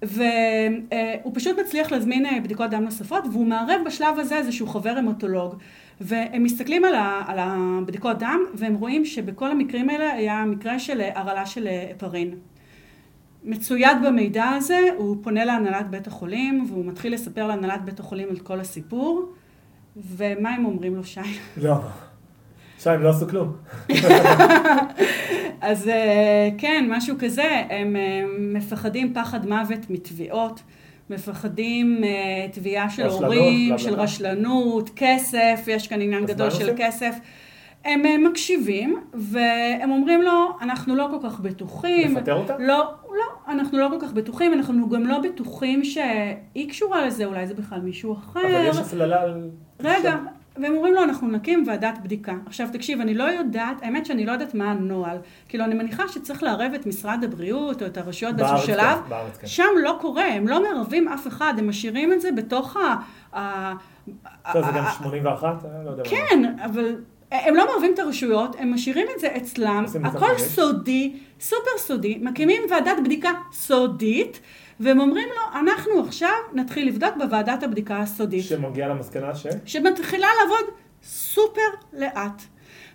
והוא 0.07 1.33
פשוט 1.35 1.59
מצליח 1.59 1.93
להזמין 1.93 2.27
אה, 2.27 2.41
בדיקות 2.45 2.71
דם 2.71 2.85
נוספות, 2.85 3.25
והוא 3.33 3.47
מערב 3.47 3.81
בשלב 3.87 4.19
הזה 4.19 4.37
איזשהו 4.37 4.67
חבר 4.67 4.91
המטולוג. 4.91 5.55
והם 6.01 6.43
מסתכלים 6.43 6.85
על, 6.85 6.95
ה, 6.95 7.23
על 7.27 7.39
הבדיקות 7.41 8.19
דם, 8.19 8.41
והם 8.55 8.75
רואים 8.75 9.05
שבכל 9.05 9.51
המקרים 9.51 9.91
האלה 9.91 10.13
היה 10.13 10.45
מקרה 10.45 10.79
של 10.79 11.01
הרעלה 11.15 11.47
של 11.47 11.69
הפרין. 11.91 12.35
מצויד 13.45 13.97
במידע 14.07 14.45
הזה, 14.45 14.81
הוא 14.97 15.17
פונה 15.23 15.45
להנהלת 15.45 15.91
בית 15.91 16.07
החולים, 16.07 16.67
והוא 16.69 16.85
מתחיל 16.85 17.15
לספר 17.15 17.47
להנהלת 17.47 17.85
בית 17.85 18.01
החולים 18.01 18.29
את 18.33 18.43
כל 18.43 18.61
הסיפור, 18.61 19.33
ומה 19.97 20.51
הם 20.51 20.65
אומרים 20.65 20.95
לו, 20.95 21.05
שי? 21.05 21.21
לא. 21.57 21.77
שי, 22.79 22.91
הם 22.91 23.03
לא 23.03 23.09
עשו 23.09 23.29
כלום. 23.29 23.53
אז 25.61 25.89
אה, 25.89 26.49
כן, 26.59 26.87
משהו 26.89 27.17
כזה, 27.19 27.63
הם 27.71 27.97
אה, 27.97 28.25
מפחדים 28.39 29.15
פחד 29.15 29.47
מוות 29.47 29.91
מתביעות. 29.91 30.63
מפחדים 31.11 32.01
uh, 32.03 32.55
תביעה 32.55 32.91
של 32.91 33.03
רשלנות, 33.03 33.23
הורים, 33.25 33.79
של 33.79 33.95
רשלנות, 33.95 34.91
כסף, 34.97 35.65
יש 35.67 35.89
כאן 35.89 36.01
עניין 36.01 36.27
גדול 36.27 36.51
של 36.51 36.71
עושים? 36.71 36.77
כסף. 36.77 37.17
הם 37.85 38.25
מקשיבים, 38.25 38.97
והם 39.15 39.91
אומרים 39.91 40.23
לו, 40.23 40.49
אנחנו 40.61 40.97
לא 40.97 41.09
כל 41.11 41.29
כך 41.29 41.41
בטוחים. 41.41 42.17
לפטר 42.17 42.35
אותה? 42.35 42.57
לא, 42.59 42.91
לא, 43.11 43.53
אנחנו 43.53 43.79
לא 43.79 43.89
כל 43.91 44.07
כך 44.07 44.13
בטוחים, 44.13 44.53
אנחנו 44.53 44.89
גם 44.89 45.07
לא 45.07 45.19
בטוחים 45.19 45.85
שהיא 45.85 46.69
קשורה 46.69 47.07
לזה, 47.07 47.25
אולי 47.25 47.47
זה 47.47 47.55
בכלל 47.55 47.81
מישהו 47.81 48.13
אחר. 48.13 48.41
אבל 48.41 48.67
יש 48.69 48.77
הפללה 48.77 49.23
על... 49.23 49.51
רגע, 49.81 50.17
והם 50.57 50.77
אומרים 50.77 50.95
לו, 50.95 51.03
אנחנו 51.03 51.29
נקים 51.29 51.65
ועדת 51.67 51.99
בדיקה. 52.03 52.35
עכשיו, 52.47 52.69
תקשיב, 52.73 53.01
אני 53.01 53.15
לא 53.15 53.25
יודעת, 53.25 53.77
האמת 53.83 54.07
שאני 54.07 54.27
לא 54.27 54.33
יודעת 54.33 54.55
מה 54.55 54.71
הנוהל. 54.71 55.19
כאילו, 55.49 55.65
אני 55.65 55.75
מניחה 55.75 56.09
שצריך 56.09 56.43
לערב 56.43 56.73
את 56.75 56.87
משרד 56.87 57.25
הבריאות 57.25 57.83
או 57.83 57.87
את 57.87 57.99
הרשויות 57.99 58.37
באיזשהו 58.37 58.67
שלב. 58.67 58.99
כן, 59.05 59.09
בארץ, 59.09 59.37
כן. 59.37 59.47
שם 59.47 59.69
לא 59.83 59.99
קורה, 60.01 60.27
הם 60.27 60.49
לא 60.49 60.63
מערבים 60.63 61.09
אף 61.09 61.27
אחד, 61.27 61.55
הם 61.59 61.69
משאירים 61.69 62.13
את 62.13 62.21
זה 62.21 62.33
בתוך 62.33 62.77
ה... 63.33 63.75
טוב, 64.53 64.65
זה 64.65 64.73
גם 64.77 64.85
81? 64.99 65.65
לא 65.85 65.91
יודע 65.91 66.03
כן, 66.05 66.59
אבל 66.65 66.97
הם 67.31 67.55
לא 67.55 67.67
מערבים 67.67 67.95
את 67.95 67.99
הרשויות, 67.99 68.57
הם 68.59 68.75
משאירים 68.75 69.07
את 69.15 69.21
זה 69.21 69.29
אצלם, 69.37 69.85
הכל 70.05 70.39
סודי, 70.39 71.17
סופר 71.41 71.79
סודי, 71.79 72.19
מקימים 72.23 72.63
ועדת 72.71 72.97
בדיקה 73.05 73.31
סודית. 73.53 74.41
והם 74.81 75.01
אומרים 75.01 75.29
לו, 75.29 75.61
אנחנו 75.61 76.01
עכשיו 76.01 76.35
נתחיל 76.53 76.89
לבדוק 76.89 77.17
בוועדת 77.19 77.63
הבדיקה 77.63 77.99
הסודית. 77.99 78.45
שמגיעה 78.45 78.89
למסקנה 78.89 79.35
ש? 79.35 79.47
שמתחילה 79.67 80.29
לעבוד 80.41 80.75
סופר 81.03 81.61
לאט. 81.93 82.43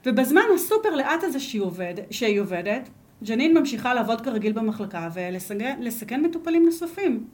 ובזמן 0.06 0.42
הסופר 0.56 0.96
לאט 0.96 1.24
הזה 1.24 1.40
שהיא, 1.40 1.62
עובד, 1.62 1.94
שהיא 2.12 2.42
עובדת, 2.42 2.90
ג'נין 3.24 3.58
ממשיכה 3.58 3.94
לעבוד 3.94 4.22
כרגיל 4.22 4.52
במחלקה 4.52 5.10
ולסכן 5.14 6.22
מטופלים 6.22 6.66
נוספים. 6.66 7.28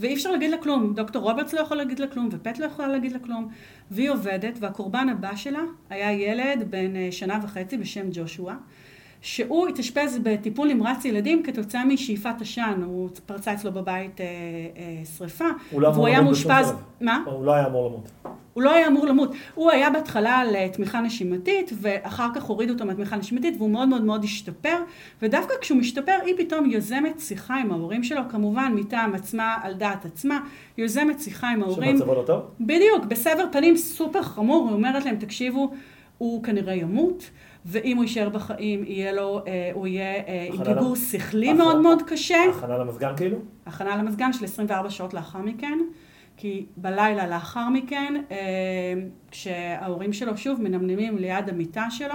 ואי 0.00 0.14
אפשר 0.14 0.30
להגיד 0.30 0.50
לה 0.50 0.56
כלום, 0.58 0.94
דוקטור 0.94 1.22
רוברטס 1.22 1.52
לא 1.52 1.60
יכול 1.60 1.76
להגיד 1.76 1.98
לה 1.98 2.06
כלום, 2.06 2.28
ופט 2.32 2.58
לא 2.58 2.64
יכולה 2.64 2.88
להגיד 2.88 3.12
לה 3.12 3.18
כלום. 3.18 3.48
והיא 3.90 4.10
עובדת, 4.10 4.58
והקורבן 4.60 5.08
הבא 5.08 5.36
שלה 5.36 5.62
היה 5.90 6.12
ילד 6.12 6.70
בן 6.70 6.96
אה, 6.96 7.08
שנה 7.10 7.38
וחצי 7.42 7.78
בשם 7.78 8.06
ג'ושוע, 8.12 8.54
שהוא 9.26 9.68
התאשפז 9.68 10.18
בטיפול 10.22 10.68
נמרץ 10.68 11.04
ילדים 11.04 11.42
כתוצאה 11.42 11.84
משאיפת 11.84 12.34
עשן, 12.40 12.80
הוא 12.84 13.08
פרצה 13.26 13.52
אצלו 13.52 13.72
בבית 13.72 14.20
אה, 14.20 14.26
אה, 14.76 15.02
שריפה, 15.18 15.44
לא 15.78 15.88
והוא 15.88 16.06
היה 16.06 16.20
מאושפז, 16.20 16.72
מה? 17.00 17.22
הוא 17.26 17.44
לא 17.44 17.54
היה 17.54 17.66
אמור 17.66 17.88
למות. 17.88 18.10
הוא 18.52 18.62
לא 18.62 18.74
היה 18.74 18.86
אמור 18.86 19.06
למות, 19.06 19.32
הוא 19.54 19.70
היה 19.70 19.90
בהתחלה 19.90 20.34
על 20.36 20.56
אה, 20.56 20.68
תמיכה 20.68 21.00
נשימתית 21.00 21.72
ואחר 21.80 22.28
כך 22.34 22.42
הורידו 22.42 22.72
אותו 22.72 22.84
מהתמיכה 22.84 23.16
הנשימתית 23.16 23.54
והוא 23.58 23.70
מאוד 23.70 23.88
מאוד 23.88 24.04
מאוד 24.04 24.24
השתפר 24.24 24.76
ודווקא 25.22 25.54
כשהוא 25.60 25.78
משתפר 25.78 26.18
היא 26.26 26.34
פתאום 26.38 26.70
יוזמת 26.70 27.20
שיחה 27.20 27.56
עם 27.56 27.72
ההורים 27.72 28.04
שלו, 28.04 28.22
כמובן 28.28 28.72
מטעם 28.76 29.14
עצמה 29.14 29.56
על 29.62 29.74
דעת 29.74 30.04
עצמה, 30.04 30.40
יוזמת 30.78 31.20
שיחה 31.20 31.48
עם 31.48 31.62
ההורים. 31.62 31.96
שמצבו 31.96 32.14
לא 32.14 32.22
טוב? 32.26 32.40
בדיוק, 32.60 33.04
בסבר 33.08 33.44
פנים 33.52 33.76
סופר 33.76 34.22
חמור, 34.22 34.66
היא 34.68 34.74
אומרת 34.74 35.04
להם 35.04 35.16
תקשיבו, 35.16 35.70
הוא 36.18 36.42
כנראה 36.42 36.74
ימות. 36.74 37.30
ואם 37.66 37.96
הוא 37.96 38.04
יישאר 38.04 38.28
בחיים, 38.28 38.84
יהיה 38.84 39.12
לו, 39.12 39.42
אה, 39.46 39.70
הוא 39.74 39.86
יהיה 39.86 40.14
אה, 40.14 40.48
עם 40.52 40.64
פיגור 40.64 40.96
שכלי 40.96 41.50
הכ... 41.50 41.56
מאוד 41.56 41.80
מאוד 41.80 42.02
קשה. 42.06 42.38
הכנה 42.56 42.78
למזגן 42.78 43.12
כאילו? 43.16 43.38
הכנה 43.66 43.96
למזגן 43.96 44.32
של 44.32 44.44
24 44.44 44.90
שעות 44.90 45.14
לאחר 45.14 45.38
מכן. 45.38 45.78
כי 46.36 46.66
בלילה 46.76 47.26
לאחר 47.26 47.68
מכן, 47.68 48.22
אה, 48.30 48.36
כשההורים 49.30 50.12
שלו 50.12 50.36
שוב 50.36 50.62
מנמנמים 50.62 51.18
ליד 51.18 51.48
המיטה 51.48 51.86
שלו, 51.90 52.14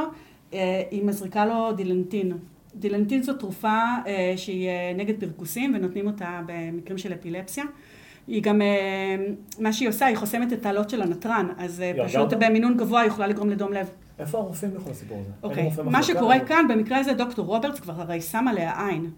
אה, 0.53 0.83
היא 0.91 1.03
מזריקה 1.03 1.45
לו 1.45 1.71
דילנטין. 1.71 2.37
דילנטין 2.75 3.23
זו 3.23 3.33
תרופה 3.33 3.83
אה, 4.07 4.33
שהיא 4.37 4.67
אה, 4.67 4.93
נגד 4.97 5.19
פרכוסים 5.19 5.73
ונותנים 5.75 6.07
אותה 6.07 6.41
במקרים 6.45 6.97
של 6.97 7.13
אפילפסיה. 7.13 7.63
היא 8.27 8.43
גם, 8.43 8.61
מה 9.59 9.73
שהיא 9.73 9.89
עושה, 9.89 10.05
היא 10.05 10.17
חוסמת 10.17 10.53
את 10.53 10.65
העלות 10.65 10.89
של 10.89 11.01
הנתרן, 11.01 11.47
אז 11.57 11.83
פשוט 12.05 12.33
במינון 12.39 12.77
גבוה 12.77 13.01
היא 13.01 13.07
יכולה 13.07 13.27
לגרום 13.27 13.49
לדום 13.49 13.73
לב. 13.73 13.89
איפה 14.19 14.37
הרופאים 14.37 14.73
בכל 14.73 14.91
הסיפור 14.91 15.21
הזה? 15.21 15.31
אוקיי, 15.43 15.69
מה 15.83 16.03
שקורה 16.03 16.39
כאן, 16.39 16.65
במקרה 16.69 16.97
הזה 16.97 17.13
דוקטור 17.13 17.45
רוברטס 17.45 17.79
כבר 17.79 18.01
הרי 18.01 18.21
שם 18.21 18.47
עליה 18.47 18.87
עין. 18.87 19.11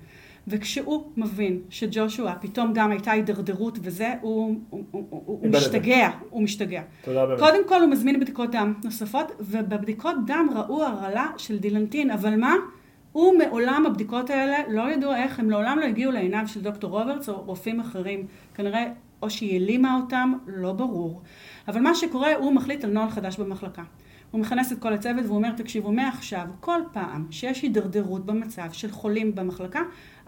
וכשהוא 0.47 1.03
מבין 1.17 1.59
שג'ושוע 1.69 2.33
פתאום 2.41 2.73
גם 2.73 2.91
הייתה 2.91 3.11
הידרדרות 3.11 3.79
וזה, 3.81 4.13
הוא, 4.21 4.55
הוא, 4.69 4.83
הוא, 4.91 5.05
הוא. 5.09 5.47
משתגע, 5.47 6.09
הוא 6.29 6.43
משתגע. 6.43 6.81
תודה 7.03 7.25
באמת. 7.25 7.39
קודם 7.39 7.67
כל 7.67 7.81
הוא 7.81 7.89
מזמין 7.89 8.19
בדיקות 8.19 8.51
דם 8.51 8.73
נוספות, 8.83 9.31
ובבדיקות 9.39 10.15
דם 10.25 10.47
ראו 10.55 10.83
הרעלה 10.83 11.27
של 11.37 11.57
דילנטין, 11.57 12.11
אבל 12.11 12.35
מה? 12.35 12.55
הוא 13.11 13.33
מעולם, 13.37 13.85
הבדיקות 13.85 14.29
האלה, 14.29 14.57
לא 14.69 14.91
ידעו 14.91 15.15
איך, 15.15 15.39
הם 15.39 15.49
לעולם 15.49 15.79
לא 15.79 15.85
הגיעו 15.85 16.11
לעיניו 16.11 16.43
של 16.47 16.61
דוקטור 16.61 16.99
רוברטס 16.99 17.29
או 17.29 17.41
רופאים 17.41 17.79
אחרים. 17.79 18.27
כנראה 18.55 18.85
או 19.21 19.29
שהיא 19.29 19.53
העלימה 19.53 19.99
אותם, 20.03 20.33
לא 20.47 20.73
ברור. 20.73 21.21
אבל 21.67 21.81
מה 21.81 21.95
שקורה, 21.95 22.35
הוא 22.35 22.53
מחליט 22.53 22.83
על 22.83 22.91
נוהל 22.91 23.09
חדש 23.09 23.37
במחלקה. 23.37 23.83
הוא 24.33 24.41
מכנס 24.41 24.71
את 24.71 24.79
כל 24.79 24.93
הצוות 24.93 25.25
והוא 25.25 25.35
אומר, 25.35 25.51
תקשיבו, 25.57 25.91
מעכשיו, 25.91 26.47
כל 26.59 26.81
פעם 26.93 27.25
שיש 27.31 27.61
הידרדרות 27.61 28.25
במצב 28.25 28.71
של 28.71 28.91
חולים 28.91 29.35
במחלקה, 29.35 29.79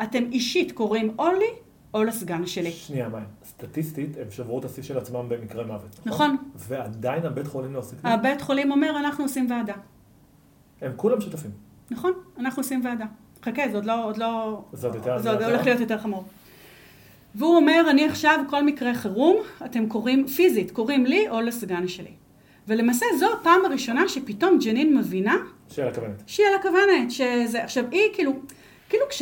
אתם 0.04 0.24
אישית 0.32 0.72
קוראים 0.72 1.16
או 1.20 1.26
לי 1.32 1.46
או 1.94 2.04
לסגן 2.04 2.46
שלי. 2.46 2.72
שנייה, 2.72 3.10
מאי. 3.10 3.22
סטטיסטית, 3.46 4.18
הם 4.22 4.32
שברו 4.32 4.60
את 4.60 4.66
השיא 4.66 4.84
של 4.84 4.98
עצמם 4.98 5.26
במקרה 5.30 5.64
מוות. 5.64 6.00
נכון. 6.06 6.38
ועדיין 6.56 7.26
הבית 7.26 7.48
חולים 7.48 7.74
לא 7.74 7.80
עושה 7.80 7.96
כלום. 8.02 8.14
הבית 8.14 8.42
חולים 8.42 8.72
אומר, 8.72 9.00
אנחנו 9.00 9.24
עושים 9.24 9.52
ועדה. 9.52 9.74
הם 10.82 10.92
כולם 10.96 11.22
שותפים. 11.22 11.52
נכון, 11.92 12.12
אנחנו 12.40 12.60
עושים 12.60 12.86
ועדה. 12.86 13.06
חכה, 13.44 13.62
זה 13.72 13.76
עוד 13.78 13.86
לא, 13.86 14.06
עוד 14.06 14.18
לא... 14.18 14.62
זה 14.74 14.88
עוד 14.88 14.96
יותר- 14.96 15.20
זה 15.20 15.32
עוד 15.32 15.42
הולך? 15.42 15.66
להיות 15.66 15.80
יותר 15.80 15.98
חמור. 15.98 16.24
והוא 17.36 17.56
אומר, 17.56 17.86
אני 17.90 18.06
עכשיו, 18.08 18.40
כל 18.50 18.64
מקרה 18.66 18.94
חירום, 18.94 19.38
אתם 19.66 19.88
קוראים, 19.90 20.28
פיזית, 20.28 20.72
קוראים 20.72 21.06
לי 21.06 21.30
או 21.30 21.42
לסגן 21.42 21.88
שלי. 21.88 22.12
ולמעשה 22.68 23.06
זו 23.20 23.34
הפעם 23.34 23.66
הראשונה 23.66 24.08
שפתאום 24.08 24.58
ג'נין 24.60 24.98
מבינה 24.98 25.36
שיהיה 25.70 25.90
לכוונת. 25.90 26.24
שהיא 26.28 26.48
על 26.48 26.54
הכוונת, 26.60 27.12
שזה, 27.12 27.64
עכשיו 27.64 27.84
היא 27.92 28.02
כאילו, 28.14 28.34
כאילו 28.90 29.06
כש, 29.10 29.22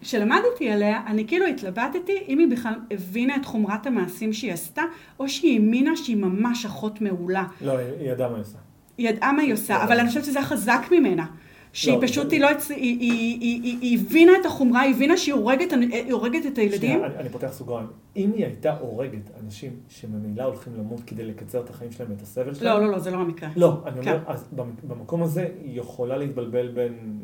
כשלמדתי 0.00 0.70
עליה, 0.70 1.02
אני 1.06 1.26
כאילו 1.26 1.46
התלבטתי 1.46 2.18
אם 2.28 2.38
היא 2.38 2.48
בכלל 2.48 2.74
הבינה 2.90 3.36
את 3.36 3.44
חומרת 3.44 3.86
המעשים 3.86 4.32
שהיא 4.32 4.52
עשתה, 4.52 4.82
או 5.18 5.28
שהיא 5.28 5.54
האמינה 5.60 5.96
שהיא 5.96 6.16
ממש 6.16 6.66
אחות 6.66 7.00
מעולה. 7.00 7.44
לא, 7.60 7.78
היא 7.78 8.10
ידעה 8.10 8.28
מה 8.28 8.34
היא 8.34 8.42
עושה. 8.42 8.58
היא 8.98 9.08
ידעה 9.08 9.32
מה 9.32 9.42
היא 9.42 9.52
עושה, 9.52 9.84
אבל 9.84 10.00
אני 10.00 10.08
חושבת 10.08 10.24
שזה 10.24 10.38
היה 10.38 10.48
חזק 10.48 10.80
ממנה. 10.90 11.26
שהיא 11.74 11.94
לא, 11.96 12.00
פשוט, 12.06 12.30
זה- 12.30 12.34
היא 12.36 12.40
לא, 12.42 12.48
הצ- 12.50 12.70
היא, 12.70 12.76
היא, 13.00 13.40
היא, 13.40 13.78
היא, 13.80 13.98
הבינה 13.98 14.32
את 14.40 14.46
החומרה, 14.46 14.80
היא 14.80 14.94
הבינה 14.94 15.16
שהיא 15.16 15.34
הורגת, 15.34 15.72
היא 15.72 16.12
הורגת 16.12 16.46
את 16.46 16.58
הילדים. 16.58 16.78
שנייה, 16.98 17.06
אני, 17.06 17.16
אני 17.16 17.28
פותח 17.28 17.48
סוגריים. 17.52 17.86
אם 18.16 18.32
היא 18.36 18.44
הייתה 18.44 18.76
הורגת 18.78 19.30
אנשים 19.44 19.70
שממילא 19.88 20.42
הולכים 20.42 20.72
למות 20.78 21.00
כדי 21.06 21.24
לקצר 21.24 21.60
את 21.60 21.70
החיים 21.70 21.92
שלהם 21.92 22.10
ואת 22.10 22.22
הסבל 22.22 22.54
שלהם... 22.54 22.76
לא, 22.80 22.86
לא, 22.86 22.92
לא, 22.92 22.98
זה 22.98 23.10
לא 23.10 23.16
המקרה. 23.16 23.48
לא, 23.56 23.82
אני 23.86 24.00
אומר, 24.00 24.18
כן. 24.18 24.32
אז 24.32 24.48
במ- 24.52 24.88
במקום 24.88 25.22
הזה 25.22 25.48
היא 25.64 25.80
יכולה 25.80 26.16
להתבלבל 26.16 26.68
בין 26.68 27.18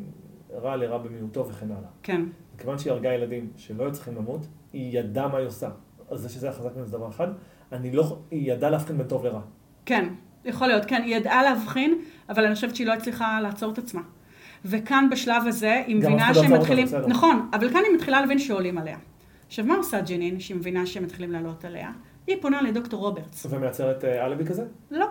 רע 0.61 0.75
לרע 0.75 0.97
במיעוטו 0.97 1.47
וכן 1.47 1.65
הלאה. 1.71 1.89
כן. 2.03 2.21
מכיוון 2.55 2.77
שהיא 2.79 2.93
הרגה 2.93 3.13
ילדים 3.13 3.47
שלא 3.57 3.83
היו 3.83 3.91
צריכים 3.91 4.15
למות, 4.15 4.41
היא 4.73 4.99
ידעה 4.99 5.27
מה 5.27 5.37
היא 5.37 5.47
עושה. 5.47 5.69
אז 6.09 6.19
זה 6.21 6.29
שזה 6.29 6.47
היה 6.47 6.55
חזק 6.55 6.69
ממנו 6.75 6.85
זה 6.85 6.97
דבר 6.97 7.09
אחד. 7.09 7.27
אני 7.71 7.91
לא, 7.91 8.17
היא 8.31 8.51
ידעה 8.51 8.69
להבחין 8.69 8.97
בין 8.97 9.07
טוב 9.07 9.25
לרע. 9.25 9.41
כן, 9.85 10.07
יכול 10.45 10.67
להיות, 10.67 10.85
כן, 10.85 11.01
היא 11.05 11.15
ידעה 11.15 11.43
להבחין, 11.43 11.97
אבל 12.29 12.45
אני 12.45 12.55
חושבת 12.55 12.75
שהיא 12.75 12.87
לא 12.87 12.93
הצליחה 12.93 13.41
לעצור 13.41 13.73
את 13.73 13.77
עצמה. 13.77 14.01
וכאן 14.65 15.07
בשלב 15.11 15.47
הזה, 15.47 15.83
היא 15.87 15.95
מבינה 15.95 16.33
שהם 16.33 16.45
אותה, 16.45 16.57
מתחילים, 16.57 16.85
בסדר. 16.85 17.07
נכון, 17.07 17.49
אבל 17.53 17.69
כאן 17.69 17.81
היא 17.87 17.95
מתחילה 17.95 18.21
להבין 18.21 18.39
שעולים 18.39 18.77
עליה. 18.77 18.97
עכשיו, 19.47 19.65
מה 19.65 19.75
עושה 19.75 20.01
ג'נין, 20.01 20.39
שהיא 20.39 20.57
מבינה 20.57 20.85
שהם 20.85 21.03
מתחילים 21.03 21.31
לעלות 21.31 21.65
עליה? 21.65 21.91
היא 22.27 22.37
פונה 22.41 22.61
לדוקטור 22.61 22.99
רוברטס. 22.99 23.45
ומייצרת 23.49 24.05
אה, 24.05 24.25
אלבי 24.25 24.45
כזה? 24.45 24.63
לא, 24.91 25.07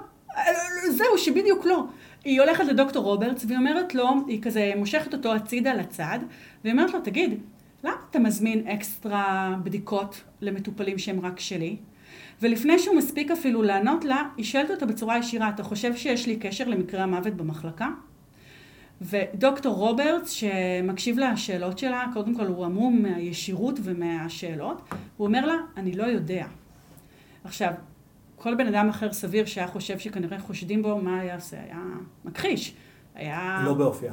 זהו, 0.91 1.19
שבדיוק 1.19 1.67
לא. 1.67 1.85
היא 2.25 2.41
הולכת 2.41 2.65
לדוקטור 2.65 3.05
רוברטס, 3.05 3.45
והיא 3.45 3.59
אומרת 3.59 3.95
לו, 3.95 4.09
היא 4.27 4.43
כזה 4.43 4.73
מושכת 4.77 5.13
אותו 5.15 5.35
הצידה 5.35 5.75
לצד, 5.75 6.19
והיא 6.65 6.73
אומרת 6.73 6.95
לו, 6.95 7.01
תגיד, 7.01 7.41
למה 7.85 7.95
אתה 8.11 8.19
מזמין 8.19 8.69
אקסטרה 8.69 9.57
בדיקות 9.65 10.23
למטופלים 10.41 10.99
שהם 10.99 11.21
רק 11.21 11.41
שלי? 11.41 11.77
ולפני 12.43 12.79
שהוא 12.79 12.97
מספיק 12.97 13.31
אפילו 13.31 13.63
לענות 13.63 14.05
לה, 14.05 14.23
היא 14.37 14.45
שואלת 14.45 14.71
אותו 14.71 14.87
בצורה 14.87 15.19
ישירה, 15.19 15.49
אתה 15.49 15.63
חושב 15.63 15.97
שיש 15.97 16.27
לי 16.27 16.37
קשר 16.37 16.69
למקרה 16.69 17.03
המוות 17.03 17.35
במחלקה? 17.35 17.89
ודוקטור 19.01 19.75
רוברטס, 19.75 20.31
שמקשיב 20.31 21.19
לשאלות 21.19 21.79
שלה, 21.79 22.05
קודם 22.15 22.35
כל 22.35 22.47
הוא 22.47 22.65
המום 22.65 23.03
מהישירות 23.03 23.79
ומהשאלות, 23.83 24.81
הוא 25.17 25.27
אומר 25.27 25.47
לה, 25.47 25.55
אני 25.77 25.93
לא 25.93 26.05
יודע. 26.05 26.47
עכשיו, 27.45 27.73
כל 28.37 28.55
בן 28.55 28.67
אדם 28.67 28.89
אחר 28.89 29.13
סביר 29.13 29.45
שהיה 29.45 29.67
חושב 29.67 29.99
שכנראה 29.99 30.39
חושדים 30.39 30.83
בו, 30.83 30.99
מה 31.01 31.21
היה 31.21 31.35
עושה? 31.35 31.57
היה 31.65 31.79
מכחיש. 32.25 32.75
היה... 33.15 33.63
לא 33.65 33.75
באופייה. 33.75 34.13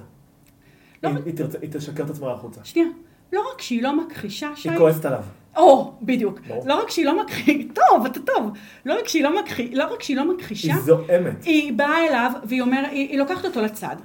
לא. 1.04 1.10
היא- 1.10 1.18
היא 1.26 1.34
תרצה- 1.34 1.58
היא 1.62 1.70
תשקר 1.74 2.04
את 2.04 2.10
עצמה 2.10 2.32
החוצה. 2.32 2.62
שנייה. 2.64 2.88
לא 3.34 3.42
רק 3.54 3.62
שהיא 3.62 3.84
לא 3.84 3.98
מכחישה, 4.06 4.50
שי... 4.56 4.70
היא 4.70 4.78
כועסת 4.78 5.06
עליו. 5.06 5.24
או, 5.58 5.94
בדיוק. 6.02 6.40
ברור. 6.48 6.68
לא 6.68 6.82
רק 6.82 6.90
שהיא 6.90 7.06
לא 7.06 7.24
מכחישה, 7.24 7.68
טוב, 7.90 8.06
אתה 8.06 8.20
טוב. 8.20 8.52
לא 8.86 9.00
רק 9.00 9.08
שהיא 9.08 9.24
לא 9.24 9.42
מכחישה, 9.42 9.76
לא 9.76 9.94
רק 9.94 10.04
שהיא 10.04 10.18
לא 10.18 10.34
מכחישה, 10.36 10.74
היא 10.74 10.82
זועמת. 10.82 11.44
היא 11.44 11.74
באה 11.74 12.08
אליו 12.08 12.32
והיא 12.44 12.62
אומרת, 12.62 12.90
היא, 12.92 13.10
היא 13.10 13.20
לוקחת 13.20 13.46
אותו 13.46 13.62
לצד. 13.62 13.96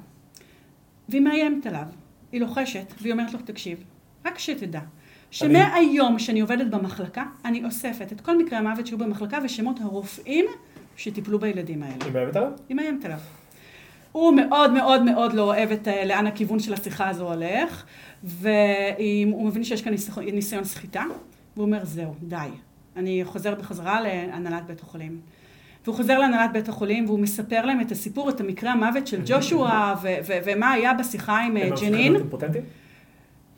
והיא 1.13 1.23
מאיימת 1.23 1.67
עליו. 1.67 1.85
היא 2.33 2.41
לוחשת, 2.41 2.95
והיא 3.01 3.13
אומרת 3.13 3.33
לו, 3.33 3.39
תקשיב, 3.45 3.85
רק 4.25 4.39
שתדע, 4.39 4.81
שמהיום 5.31 6.19
שאני 6.19 6.41
עובדת 6.41 6.67
במחלקה, 6.67 7.25
אני 7.45 7.65
אוספת 7.65 8.13
את 8.13 8.21
כל 8.21 8.39
מקרי 8.39 8.59
המוות 8.59 8.87
שהיו 8.87 8.99
במחלקה 8.99 9.39
ושמות 9.45 9.81
הרופאים 9.81 10.45
שטיפלו 10.97 11.39
בילדים 11.39 11.83
האלה. 11.83 11.95
היא 12.05 12.13
מאיימת 12.13 12.37
עליו? 12.37 12.51
היא 12.69 12.77
מאיימת 12.77 13.05
עליו. 13.05 13.19
הוא 14.13 14.35
מאוד 14.37 14.73
מאוד 14.73 15.03
מאוד 15.03 15.33
לא 15.33 15.43
אוהב 15.43 15.71
את 15.73 15.89
אה, 15.89 16.05
לאן 16.05 16.27
הכיוון 16.27 16.59
של 16.59 16.73
השיחה 16.75 17.09
הזו 17.09 17.33
הולך, 17.33 17.85
והוא 18.25 19.47
מבין 19.47 19.65
שיש 19.65 19.83
כאן 19.83 19.93
ניסיון- 19.93 20.25
ניסיון 20.33 20.65
סחיטה, 20.65 21.05
והוא 21.57 21.67
אומר, 21.67 21.85
זהו, 21.85 22.15
די. 22.23 22.37
אני 22.97 23.21
חוזר 23.25 23.55
בחזרה 23.55 24.01
להנהלת 24.01 24.67
בית 24.67 24.81
החולים. 24.81 25.21
והוא 25.85 25.97
חוזר 25.97 26.19
להנהלת 26.19 26.53
בית 26.53 26.69
החולים 26.69 27.07
והוא 27.07 27.19
מספר 27.19 27.65
להם 27.65 27.81
את 27.81 27.91
הסיפור, 27.93 28.31
את 28.31 28.41
המקרה 28.41 28.73
המוות 28.73 29.07
של 29.07 29.21
ג'ושוע 29.25 29.95
ו- 30.03 30.41
ומה 30.45 30.71
היה 30.73 30.95
בשיחה 30.95 31.41
עם 31.41 31.57
אה, 31.57 31.69
ג'נין. 31.81 32.13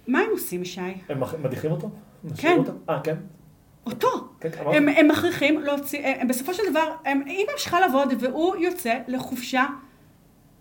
מה 0.09 0.19
הם 0.19 0.31
עושים, 0.33 0.65
שי? 0.65 0.81
הם 1.09 1.21
מדיחים 1.45 1.71
אותו? 1.71 1.91
כן. 2.37 2.59
אה, 2.91 3.01
כן? 3.01 3.15
אותו. 3.87 4.09
כן. 4.41 4.51
הם, 4.67 4.89
הם 4.89 5.09
מכריחים 5.09 5.61
להוציא, 5.61 6.07
הם, 6.07 6.15
הם 6.21 6.29
בסופו 6.29 6.55
של 6.55 6.63
דבר, 6.71 6.91
הם, 7.05 7.23
היא 7.27 7.47
ממשיכה 7.53 7.81
לעבוד 7.81 8.09
והוא 8.21 8.57
יוצא 8.57 8.99
לחופשה 9.09 9.65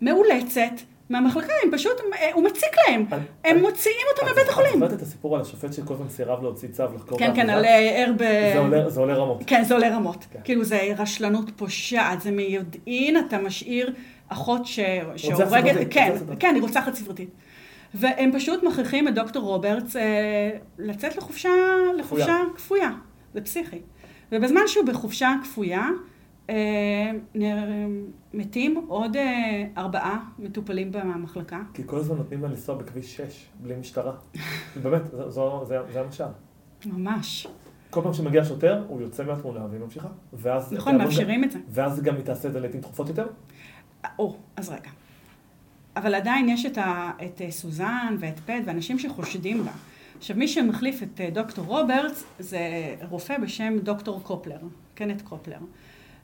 מאולצת 0.02 0.74
מהמחלקה, 1.14 1.54
הם 1.64 1.70
פשוט, 1.72 1.98
הוא 2.34 2.44
מציק 2.44 2.70
להם. 2.88 3.06
הם 3.44 3.60
מוציאים 3.62 4.06
אותו 4.12 4.32
מבית 4.32 4.50
החולים. 4.50 4.70
את 4.74 4.80
זוכרת 4.80 4.94
את 4.94 5.02
הסיפור 5.02 5.36
על 5.36 5.42
השופט 5.42 5.74
שכל 5.74 5.94
הזמן 5.94 6.10
סירב 6.10 6.44
להוציא 6.44 6.70
צו 6.70 6.84
לחקור 6.96 7.20
כן, 7.20 7.32
כן? 7.36 7.50
על 7.50 7.66
אה, 7.66 8.04
ער 8.04 8.12
ב... 8.18 8.24
זה 8.88 9.00
עולה- 9.00 9.16
רמות. 9.16 9.44
כן, 9.48 9.64
זה 9.64 9.74
עולה 9.74 9.96
רמות. 9.96 10.26
כן. 10.32 10.40
כאילו 10.44 10.64
זה 10.64 10.94
רשלנות 10.98 11.52
פושעת, 11.56 12.22
זה 12.22 12.32
מיודעין, 12.32 13.18
אתה 13.28 13.38
משאיר 13.38 13.94
אחות. 14.30 14.62
שהורגת, 15.16 15.76
כן. 15.90 16.14
כן, 16.40 16.52
היא 16.56 16.62
רוצחת 16.62 16.94
סדרתית. 16.96 17.30
והם 17.94 18.32
פשוט 18.34 18.64
מכריחים 18.64 19.08
את 19.08 19.16
דוקטור 19.16 19.44
רוברטס 19.44 19.96
אה, 19.96 20.50
לצאת 20.80 21.18
לחופשה, 21.18 21.50
כפויה, 22.56 22.90
זה 23.34 23.42
פסיכי. 23.42 23.80
ובזמן 24.32 24.62
שהוא 24.68 24.86
בחופשה 24.86 25.34
כפויה, 25.44 25.88
אה, 26.50 26.56
מתים 28.34 28.86
עוד 28.88 29.16
אה, 29.16 29.64
ארבעה 29.78 30.26
מטופלים 30.40 30.92
במחלקה. 30.92 31.62
כי 31.74 31.84
כל 31.86 31.98
הזמן 31.98 32.18
נותנים 32.18 32.42
לה 32.42 32.48
לנסוע 32.48 32.76
בכביש 32.76 33.16
6, 33.18 33.46
בלי 33.62 33.76
משטרה. 33.76 34.14
באמת, 34.84 35.02
זו- 35.12 35.30
זו- 35.32 35.66
זה 35.68 35.78
זה 35.94 36.02
המשל. 36.02 36.24
ממש. 36.86 37.48
כל 37.90 38.02
פעם 38.04 38.14
שמגיע 38.14 38.44
שוטר, 38.46 38.84
הוא 38.88 39.02
יוצא 39.02 39.24
מהתמונה 39.24 39.66
והיא 39.70 39.82
ממשיכה. 39.82 40.08
ואז... 40.34 40.74
נכון, 40.74 40.98
מאפשרים 40.98 41.38
גם- 41.42 41.44
את 41.44 41.52
זה. 41.52 41.60
ואז 41.70 42.02
גם 42.02 42.16
היא 42.16 42.24
תעשה 42.24 42.48
את 42.48 42.54
זה 42.54 42.60
לעיתים 42.60 42.82
תכופות 42.82 43.08
יותר? 43.08 43.28
או, 44.20 44.36
אז 44.56 44.70
רגע. 44.70 44.90
אבל 45.96 46.16
עדיין 46.16 46.50
יש 46.50 46.66
את, 46.66 46.78
ה, 46.78 47.12
את 47.26 47.42
אה, 47.42 47.52
סוזן 47.52 48.16
ואת 48.20 48.40
פט 48.40 48.54
ואנשים 48.66 49.00
שחושדים 49.00 49.64
בה. 49.66 49.72
עכשיו, 50.18 50.38
מי 50.38 50.48
שמחליף 50.48 51.04
את 51.04 51.22
אה, 51.22 51.30
דוקטור 51.30 51.66
רוברטס 51.66 52.24
זה 52.40 52.60
רופא 53.10 53.38
בשם 53.38 53.74
דוקטור 53.84 54.24
קופלר, 54.24 54.58
קנט 54.96 55.22
קופלר. 55.22 55.58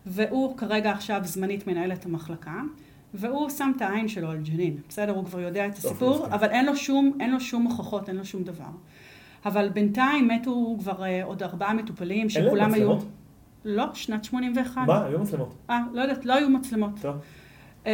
והוא 0.10 0.58
כרגע 0.58 0.92
עכשיו 0.92 1.22
זמנית 1.24 1.68
מנהל 1.68 1.92
את 1.92 2.06
המחלקה, 2.06 2.62
והוא 3.14 3.50
שם 3.50 3.72
את 3.78 3.82
העין 3.82 4.08
שלו 4.08 4.30
על 4.30 4.38
ג'נין. 4.38 4.78
בסדר, 4.90 5.12
הוא 5.12 5.26
כבר 5.26 5.40
יודע 5.40 5.68
את 5.68 5.78
הסיפור, 5.78 6.16
מסכים. 6.16 6.34
אבל 6.34 6.50
אין 6.50 6.66
לו 6.66 6.76
שום, 6.76 7.18
אין 7.20 7.32
לו 7.32 7.40
שום 7.40 7.64
הוכחות, 7.64 8.10
אין 8.10 8.18
לו 8.18 8.26
שום 8.26 8.44
דבר. 8.44 8.70
אבל 9.46 9.70
בינתיים 9.70 10.28
מתו 10.28 10.76
כבר 10.80 11.04
אה, 11.04 11.24
עוד 11.24 11.44
ארבעה 11.44 11.74
מטופלים, 11.74 12.30
שכולם 12.30 12.74
היו... 12.74 12.98
לא, 13.66 13.86
שנת 13.94 14.24
81. 14.24 14.82
מה? 14.88 15.06
היו 15.06 15.20
מצלמות. 15.20 15.56
אה, 15.70 15.80
לא 15.94 16.02
יודעת, 16.02 16.26
לא 16.26 16.34
היו 16.34 16.50
מצלמות. 16.50 16.92
טוב. 17.02 17.16
אמ, 17.86 17.92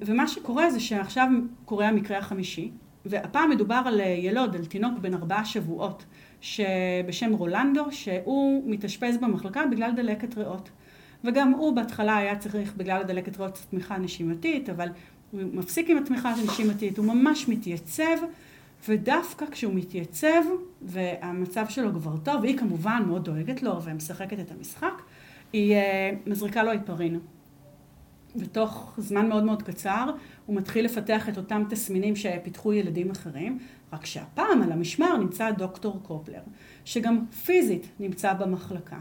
ומה 0.00 0.28
שקורה 0.28 0.70
זה 0.70 0.80
שעכשיו 0.80 1.28
קורה 1.64 1.88
המקרה 1.88 2.18
החמישי, 2.18 2.70
והפעם 3.06 3.50
מדובר 3.50 3.82
על 3.86 4.00
אה, 4.00 4.06
ילוד, 4.06 4.56
על 4.56 4.64
תינוק 4.64 4.98
בן 4.98 5.14
ארבעה 5.14 5.44
שבועות, 5.44 6.04
שבשם 6.40 7.32
רולנדו, 7.32 7.92
שהוא 7.92 8.62
מתאשפז 8.66 9.18
במחלקה 9.18 9.66
בגלל 9.70 9.90
דלקת 9.96 10.38
ריאות. 10.38 10.70
וגם 11.24 11.52
הוא 11.52 11.76
בהתחלה 11.76 12.16
היה 12.16 12.38
צריך 12.38 12.74
בגלל 12.76 13.00
הדלקת 13.00 13.38
ריאות 13.38 13.66
תמיכה 13.70 13.98
נשימתית, 13.98 14.70
אבל 14.70 14.88
הוא 15.30 15.42
מפסיק 15.52 15.90
עם 15.90 15.98
התמיכה 15.98 16.30
הנשימתית, 16.30 16.98
הוא 16.98 17.06
ממש 17.06 17.48
מתייצב, 17.48 18.16
ודווקא 18.88 19.46
כשהוא 19.50 19.74
מתייצב 19.74 20.42
והמצב 20.82 21.66
שלו 21.68 21.92
כבר 21.92 22.16
טוב, 22.16 22.42
והיא 22.42 22.58
כמובן 22.58 23.02
מאוד 23.06 23.24
דואגת 23.24 23.62
לו 23.62 23.82
ומשחקת 23.82 24.40
את 24.40 24.50
המשחק, 24.50 25.02
היא 25.52 25.74
אה, 25.74 26.10
מזריקה 26.26 26.62
לו 26.62 26.70
היפרין. 26.70 27.20
בתוך 28.36 28.94
זמן 28.98 29.28
מאוד 29.28 29.44
מאוד 29.44 29.62
קצר 29.62 30.10
הוא 30.46 30.56
מתחיל 30.56 30.84
לפתח 30.84 31.28
את 31.28 31.36
אותם 31.36 31.62
תסמינים 31.70 32.16
שפיתחו 32.16 32.72
ילדים 32.72 33.10
אחרים, 33.10 33.58
רק 33.92 34.06
שהפעם 34.06 34.62
על 34.62 34.72
המשמר 34.72 35.16
נמצא 35.16 35.50
דוקטור 35.50 36.00
קופלר, 36.02 36.40
שגם 36.84 37.26
פיזית 37.44 37.86
נמצא 38.00 38.32
במחלקה. 38.32 38.98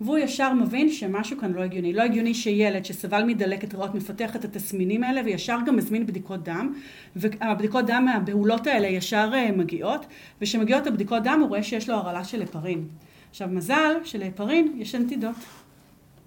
והוא 0.00 0.18
ישר 0.18 0.52
מבין 0.52 0.92
שמשהו 0.92 1.38
כאן 1.38 1.52
לא 1.52 1.60
הגיוני. 1.60 1.92
לא 1.92 2.02
הגיוני 2.02 2.34
שילד 2.34 2.84
שסבל 2.84 3.24
מדלקת 3.24 3.74
ריאות 3.74 3.94
מפתח 3.94 4.36
את 4.36 4.44
התסמינים 4.44 5.04
האלה 5.04 5.20
וישר 5.24 5.56
גם 5.66 5.76
מזמין 5.76 6.06
בדיקות 6.06 6.42
דם, 6.42 6.74
והבדיקות 7.16 7.86
דם 7.86 8.02
מהבהולות 8.04 8.66
האלה 8.66 8.88
ישר 8.88 9.30
אה, 9.34 9.52
מגיעות, 9.52 10.06
וכשמגיעות 10.40 10.86
הבדיקות 10.86 11.22
דם 11.22 11.38
הוא 11.40 11.48
רואה 11.48 11.62
שיש 11.62 11.88
לו 11.88 11.94
הרעלה 11.94 12.24
של 12.24 12.42
הפרין. 12.42 12.84
עכשיו 13.30 13.48
מזל 13.48 13.94
שלהפרין 14.04 14.74
יש 14.78 14.94
אנטידוט, 14.94 15.36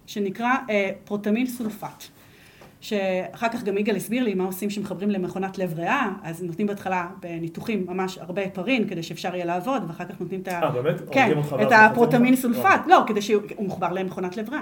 שנקרא 0.05 0.51
אה, 0.69 0.91
פרוטמין 1.05 1.47
סולפט. 1.47 2.12
שאחר 2.83 3.49
כך 3.49 3.63
גם 3.63 3.77
יגאל 3.77 3.95
הסביר 3.95 4.23
לי 4.23 4.33
מה 4.33 4.43
עושים 4.43 4.69
כשמחברים 4.69 5.09
למכונת 5.09 5.57
לב 5.57 5.73
ריאה, 5.73 6.09
אז 6.23 6.43
נותנים 6.43 6.67
בהתחלה 6.67 7.07
בניתוחים 7.19 7.85
ממש 7.87 8.17
הרבה 8.17 8.41
הפרין 8.41 8.87
כדי 8.87 9.03
שאפשר 9.03 9.35
יהיה 9.35 9.45
לעבוד, 9.45 9.83
ואחר 9.87 10.05
כך 10.05 10.19
נותנים 10.19 10.41
את 10.41 10.47
ה... 10.47 10.63
אה, 10.63 10.69
באמת? 10.69 11.01
כן, 11.11 11.31
את 11.61 11.67
הפרוטמין? 11.71 12.35
סולפט, 12.35 12.87
לא, 12.87 13.03
כדי 13.07 13.21
שהוא 13.21 13.41
מחובר 13.59 13.91
למכונת 13.91 14.37
לב 14.37 14.49
ריאה. 14.49 14.61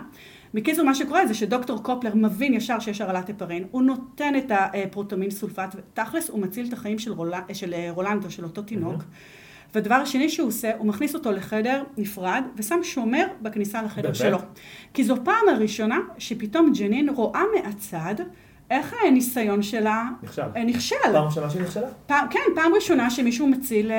בקיצור, 0.53 0.85
מה 0.85 0.95
שקורה 0.95 1.27
זה 1.27 1.33
שדוקטור 1.33 1.83
קופלר 1.83 2.15
מבין 2.15 2.53
ישר 2.53 2.79
שיש 2.79 3.01
הרעלת 3.01 3.29
הפרין, 3.29 3.63
הוא 3.71 3.81
נותן 3.81 4.33
את 4.37 4.51
הפרוטמין 4.51 5.29
סולפט, 5.29 5.75
ותכלס 5.75 6.29
הוא 6.29 6.39
מציל 6.39 6.67
את 6.67 6.73
החיים 6.73 6.99
של, 6.99 7.11
רול... 7.11 7.33
של 7.53 7.73
אה, 7.73 7.89
רולנדו, 7.91 8.31
של 8.31 8.43
אותו 8.43 8.61
תינוק. 8.61 9.03
והדבר 9.75 9.95
השני 9.95 10.29
שהוא 10.29 10.47
עושה, 10.47 10.71
הוא 10.77 10.87
מכניס 10.87 11.13
אותו 11.15 11.31
לחדר 11.31 11.83
נפרד 11.97 12.43
ושם 12.55 12.79
שומר 12.83 13.25
בכניסה 13.41 13.81
לחדר 13.81 14.01
באמת? 14.01 14.15
שלו. 14.15 14.37
כי 14.93 15.03
זו 15.03 15.15
פעם 15.23 15.49
הראשונה 15.55 15.97
שפתאום 16.17 16.71
ג'נין 16.79 17.09
רואה 17.09 17.41
מהצד 17.55 18.15
איך 18.69 18.93
הניסיון 19.07 19.61
שלה 19.61 20.03
נכשל. 20.23 20.41
אה, 20.55 20.63
נכשל. 20.63 20.95
פעם 21.13 21.25
ראשונה 21.25 21.49
שהיא 21.49 21.61
נכשלה? 21.61 21.87
פעם, 22.05 22.27
כן, 22.29 22.39
פעם 22.55 22.73
ראשונה 22.75 23.09
שמישהו 23.09 23.47
מציל, 23.47 23.91
אה, 23.91 23.95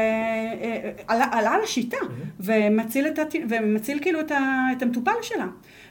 אה, 0.62 0.90
עלה, 1.06 1.26
עלה 1.32 1.50
על 1.50 1.60
השיטה, 1.64 1.96
ומציל, 2.40 3.06
את, 3.06 3.18
הת- 3.18 3.34
ומציל 3.48 3.98
כאילו 4.02 4.20
את, 4.20 4.30
ה, 4.30 4.38
את 4.76 4.82
המטופל 4.82 5.12
שלה. 5.22 5.46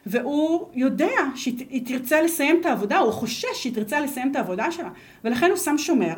והוא 0.05 0.69
יודע 0.73 1.17
שהיא 1.35 1.85
תרצה 1.85 2.21
לסיים 2.21 2.57
את 2.61 2.65
העבודה, 2.65 2.97
הוא 2.97 3.11
חושש 3.11 3.45
שהיא 3.53 3.73
תרצה 3.73 3.99
לסיים 3.99 4.31
את 4.31 4.35
העבודה 4.35 4.71
שלה, 4.71 4.89
ולכן 5.23 5.49
הוא 5.49 5.57
שם 5.57 5.77
שומר, 5.77 6.15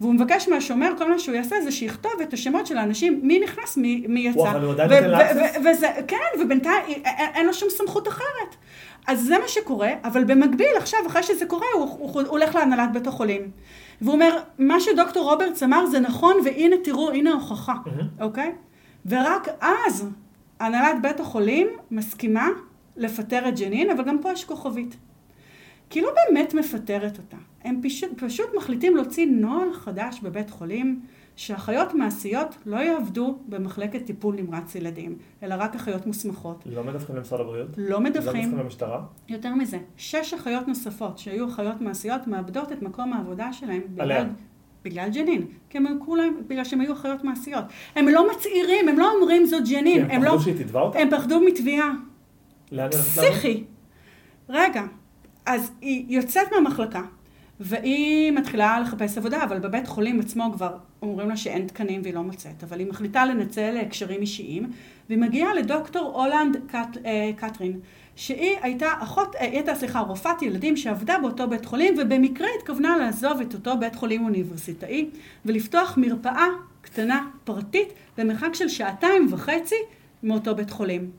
והוא 0.00 0.14
מבקש 0.14 0.48
מהשומר, 0.48 0.92
כל 0.98 1.10
מה 1.10 1.18
שהוא 1.18 1.34
יעשה 1.34 1.56
זה 1.64 1.72
שיכתוב 1.72 2.12
את 2.22 2.32
השמות 2.32 2.66
של 2.66 2.78
האנשים, 2.78 3.20
מי 3.22 3.38
נכנס, 3.38 3.76
מי, 3.76 4.04
מי 4.08 4.20
יצא. 4.20 4.38
וואו, 4.38 4.50
אבל 4.50 4.64
הוא 4.64 4.72
עדיין 4.72 5.04
נותן 5.04 5.10
לה 5.10 5.70
וזה, 5.70 5.88
כן, 6.08 6.40
ובינתיים 6.40 6.82
אין, 6.88 7.28
אין 7.34 7.46
לו 7.46 7.54
שום 7.54 7.68
סמכות 7.70 8.08
אחרת. 8.08 8.56
אז 9.06 9.22
זה 9.22 9.38
מה 9.38 9.48
שקורה, 9.48 9.90
אבל 10.04 10.24
במקביל 10.24 10.76
עכשיו, 10.76 10.98
אחרי 11.06 11.22
שזה 11.22 11.46
קורה, 11.46 11.66
הוא, 11.74 11.84
הוא, 11.84 12.10
הוא 12.12 12.22
הולך 12.28 12.54
להנהלת 12.54 12.92
בית 12.92 13.06
החולים. 13.06 13.50
והוא 14.00 14.14
אומר, 14.14 14.38
מה 14.58 14.80
שדוקטור 14.80 15.30
רוברטס 15.30 15.62
אמר 15.62 15.86
זה 15.86 16.00
נכון, 16.00 16.36
והנה 16.44 16.76
תראו, 16.84 17.10
הנה 17.10 17.30
ההוכחה, 17.30 17.74
אוקיי? 18.20 18.52
ורק 19.06 19.48
אז 19.60 20.08
הנהלת 20.60 21.02
בית 21.02 21.20
החולים 21.20 21.68
מסכימה 21.90 22.48
לפטר 22.96 23.48
את 23.48 23.58
ג'נין, 23.58 23.90
אבל 23.90 24.04
גם 24.04 24.22
פה 24.22 24.32
יש 24.32 24.44
כוכבית. 24.44 24.96
כי 25.90 26.00
לא 26.00 26.10
באמת 26.14 26.54
מפטרת 26.54 27.18
אותה. 27.18 27.36
הם 27.64 27.80
פשוט, 27.82 28.10
פשוט 28.22 28.46
מחליטים 28.56 28.96
להוציא 28.96 29.26
נוהל 29.26 29.72
חדש 29.72 30.20
בבית 30.22 30.50
חולים, 30.50 31.00
שאחיות 31.36 31.94
מעשיות 31.94 32.56
לא 32.66 32.76
יעבדו 32.76 33.38
במחלקת 33.48 34.06
טיפול 34.06 34.34
נמרץ 34.34 34.74
ילדים, 34.74 35.18
אלא 35.42 35.54
רק 35.58 35.74
אחיות 35.74 36.06
מוסמכות. 36.06 36.64
לא 36.66 36.84
מדווחים 36.84 37.16
למשרד 37.16 37.40
הבריאות? 37.40 37.68
לא 37.78 37.90
לא 37.90 38.00
מדווחים. 38.00 38.40
מדווחים 38.40 38.58
למשטרה? 38.58 39.02
יותר 39.28 39.54
מזה, 39.54 39.78
שש 39.96 40.34
אחיות 40.34 40.68
נוספות 40.68 41.18
שהיו 41.18 41.48
אחיות 41.48 41.80
מעשיות 41.80 42.26
מאבדות 42.26 42.72
את 42.72 42.82
מקום 42.82 43.12
העבודה 43.12 43.52
שלהם 43.52 43.82
בגלל, 43.88 44.12
עליהם. 44.12 44.28
בגלל 44.84 45.08
ג'נין. 45.10 45.46
כי 45.70 45.78
הם 45.78 45.86
כולם, 45.98 46.34
בגלל 46.46 46.64
שהם 46.64 46.80
היו 46.80 46.92
אחיות 46.92 47.24
מעשיות. 47.24 47.64
הם 47.96 48.08
לא 48.08 48.30
מצהירים, 48.32 48.88
הם 48.88 48.98
לא 48.98 49.12
אומרים 49.16 49.46
זאת 49.46 49.62
כי 49.64 49.74
ג'נין. 49.74 50.04
הם 50.04 50.10
הם 50.10 50.22
לא... 50.22 50.30
פחדו 50.30 50.42
שהיא 50.42 50.64
תתבע 50.64 50.80
אותה? 50.80 50.98
הם 50.98 51.10
פחדו 51.10 51.40
מתביעה. 51.40 51.92
פסיכי. 53.14 53.64
רגע, 54.48 54.82
אז 55.46 55.72
היא 55.80 56.04
יוצאת 56.08 56.46
מהמחלקה, 56.52 57.02
והיא 57.60 58.32
מתחילה 58.32 58.80
לחפש 58.80 59.18
עבודה, 59.18 59.44
אבל 59.44 59.58
בבית 59.58 59.86
חולים 59.86 60.20
עצמו 60.20 60.44
כבר 60.54 60.76
אומרים 61.02 61.28
לה 61.28 61.36
שאין 61.36 61.66
תקנים 61.66 62.00
והיא 62.02 62.14
לא 62.14 62.22
מוצאת, 62.22 62.64
אבל 62.64 62.78
היא 62.78 62.86
מחליטה 62.86 63.24
לנצל 63.24 63.84
קשרים 63.90 64.20
אישיים, 64.20 64.70
והיא 65.08 65.18
מגיעה 65.18 65.54
לדוקטור 65.54 66.22
הולנד 66.22 66.56
קט, 66.66 66.96
אה, 67.04 67.30
קטרין, 67.36 67.80
שהיא 68.16 68.56
הייתה 68.62 68.92
אחות, 68.98 69.36
אה, 69.36 69.44
היא 69.44 69.52
הייתה, 69.52 69.74
סליחה, 69.74 70.00
רופאת 70.00 70.42
ילדים 70.42 70.76
שעבדה 70.76 71.18
באותו 71.22 71.48
בית 71.48 71.64
חולים, 71.64 71.94
ובמקרה 71.98 72.48
התכוונה 72.58 72.96
לעזוב 72.96 73.40
את 73.40 73.54
אותו 73.54 73.78
בית 73.78 73.94
חולים 73.94 74.24
אוניברסיטאי, 74.24 75.10
ולפתוח 75.44 75.94
מרפאה 75.96 76.46
קטנה 76.80 77.28
פרטית 77.44 77.88
במרחק 78.18 78.54
של 78.54 78.68
שעתיים 78.68 79.26
וחצי 79.30 79.76
מאותו 80.22 80.54
בית 80.54 80.70
חולים. 80.70 81.10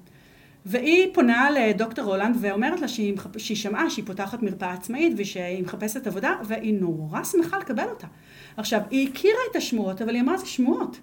והיא 0.70 1.08
פונה 1.14 1.50
לדוקטור 1.52 2.06
הולנד 2.06 2.36
ואומרת 2.40 2.82
לה 2.82 2.88
שהיא, 2.88 3.14
מחפ- 3.18 3.38
שהיא 3.40 3.58
שמעה 3.58 3.90
שהיא 3.90 4.06
פותחת 4.06 4.44
מרפאה 4.44 4.74
עצמאית 4.74 5.14
ושהיא 5.18 5.64
מחפשת 5.64 6.08
עבודה 6.08 6.32
והיא 6.44 6.74
נורא 6.82 7.24
שמחה 7.24 7.58
לקבל 7.58 7.84
אותה. 7.90 8.08
עכשיו, 8.58 8.82
היא 8.92 9.10
הכירה 9.10 9.40
את 9.52 9.56
השמועות, 9.56 10.02
אבל 10.02 10.14
היא 10.14 10.22
אמרה 10.22 10.38
זה 10.38 10.46
שמועות. 10.46 11.00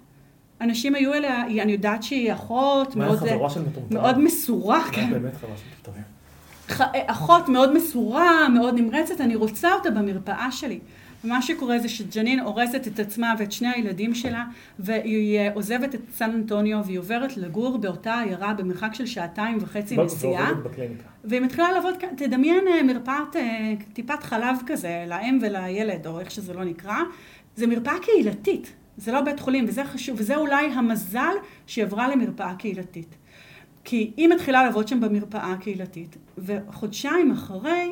אנשים 0.61 0.95
היו 0.95 1.13
אליה, 1.13 1.41
אני 1.45 1.71
יודעת 1.71 2.03
שהיא 2.03 2.33
אחות 2.33 2.95
מאוד, 2.95 3.19
מטומטמים? 3.61 3.99
מאוד 4.01 4.19
מסורה, 4.19 4.83
כן. 4.91 5.09
באמת 5.11 5.35
חברה 5.35 5.53
של 5.57 5.63
מטומטמים. 5.81 6.05
אחות 7.07 7.49
מאוד 7.49 7.73
מסורה, 7.73 8.49
מאוד 8.49 8.75
נמרצת, 8.75 9.21
אני 9.21 9.35
רוצה 9.35 9.73
אותה 9.73 9.91
במרפאה 9.91 10.51
שלי. 10.51 10.79
ומה 11.25 11.41
שקורה 11.41 11.79
זה 11.79 11.89
שג'נין 11.89 12.39
הורסת 12.39 12.87
את 12.87 12.99
עצמה 12.99 13.33
ואת 13.39 13.51
שני 13.51 13.67
הילדים 13.67 14.15
שלה, 14.15 14.45
והיא 14.79 15.39
אה, 15.39 15.53
עוזבת 15.53 15.95
את 15.95 16.01
סן 16.15 16.31
אנטוניו 16.31 16.81
והיא 16.85 16.99
עוברת 16.99 17.37
לגור 17.37 17.77
באותה 17.77 18.19
עיירה 18.19 18.53
במרחק 18.53 18.93
של 18.93 19.05
שעתיים 19.05 19.57
וחצי 19.61 19.97
נסיעה. 19.97 20.51
והיא 21.23 21.41
מתחילה 21.41 21.71
לעבוד, 21.71 21.95
תדמיין 22.17 22.67
אה, 22.67 22.83
מרפאת 22.83 23.35
אה, 23.35 23.73
טיפת 23.93 24.23
חלב 24.23 24.57
כזה, 24.65 25.05
לאם 25.07 25.39
ולילד, 25.41 26.07
או 26.07 26.19
איך 26.19 26.31
שזה 26.31 26.53
לא 26.53 26.63
נקרא. 26.63 26.97
זה 27.55 27.67
מרפאה 27.67 27.99
קהילתית, 28.01 28.73
זה 28.97 29.11
לא 29.11 29.21
בית 29.21 29.39
חולים, 29.39 29.65
וזה 29.67 29.83
חשוב, 29.83 30.19
וזה 30.19 30.35
אולי 30.35 30.65
המזל 30.65 31.33
שהיא 31.67 31.85
עברה 31.85 32.07
למרפאה 32.07 32.55
קהילתית. 32.55 33.15
כי 33.83 34.11
היא 34.17 34.27
מתחילה 34.27 34.63
לעבוד 34.63 34.87
שם 34.87 34.99
במרפאה 34.99 35.51
הקהילתית, 35.53 36.17
וחודשיים 36.37 37.31
אחרי 37.31 37.89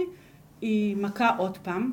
היא 0.61 0.97
מכה 0.97 1.35
עוד 1.37 1.57
פעם. 1.57 1.91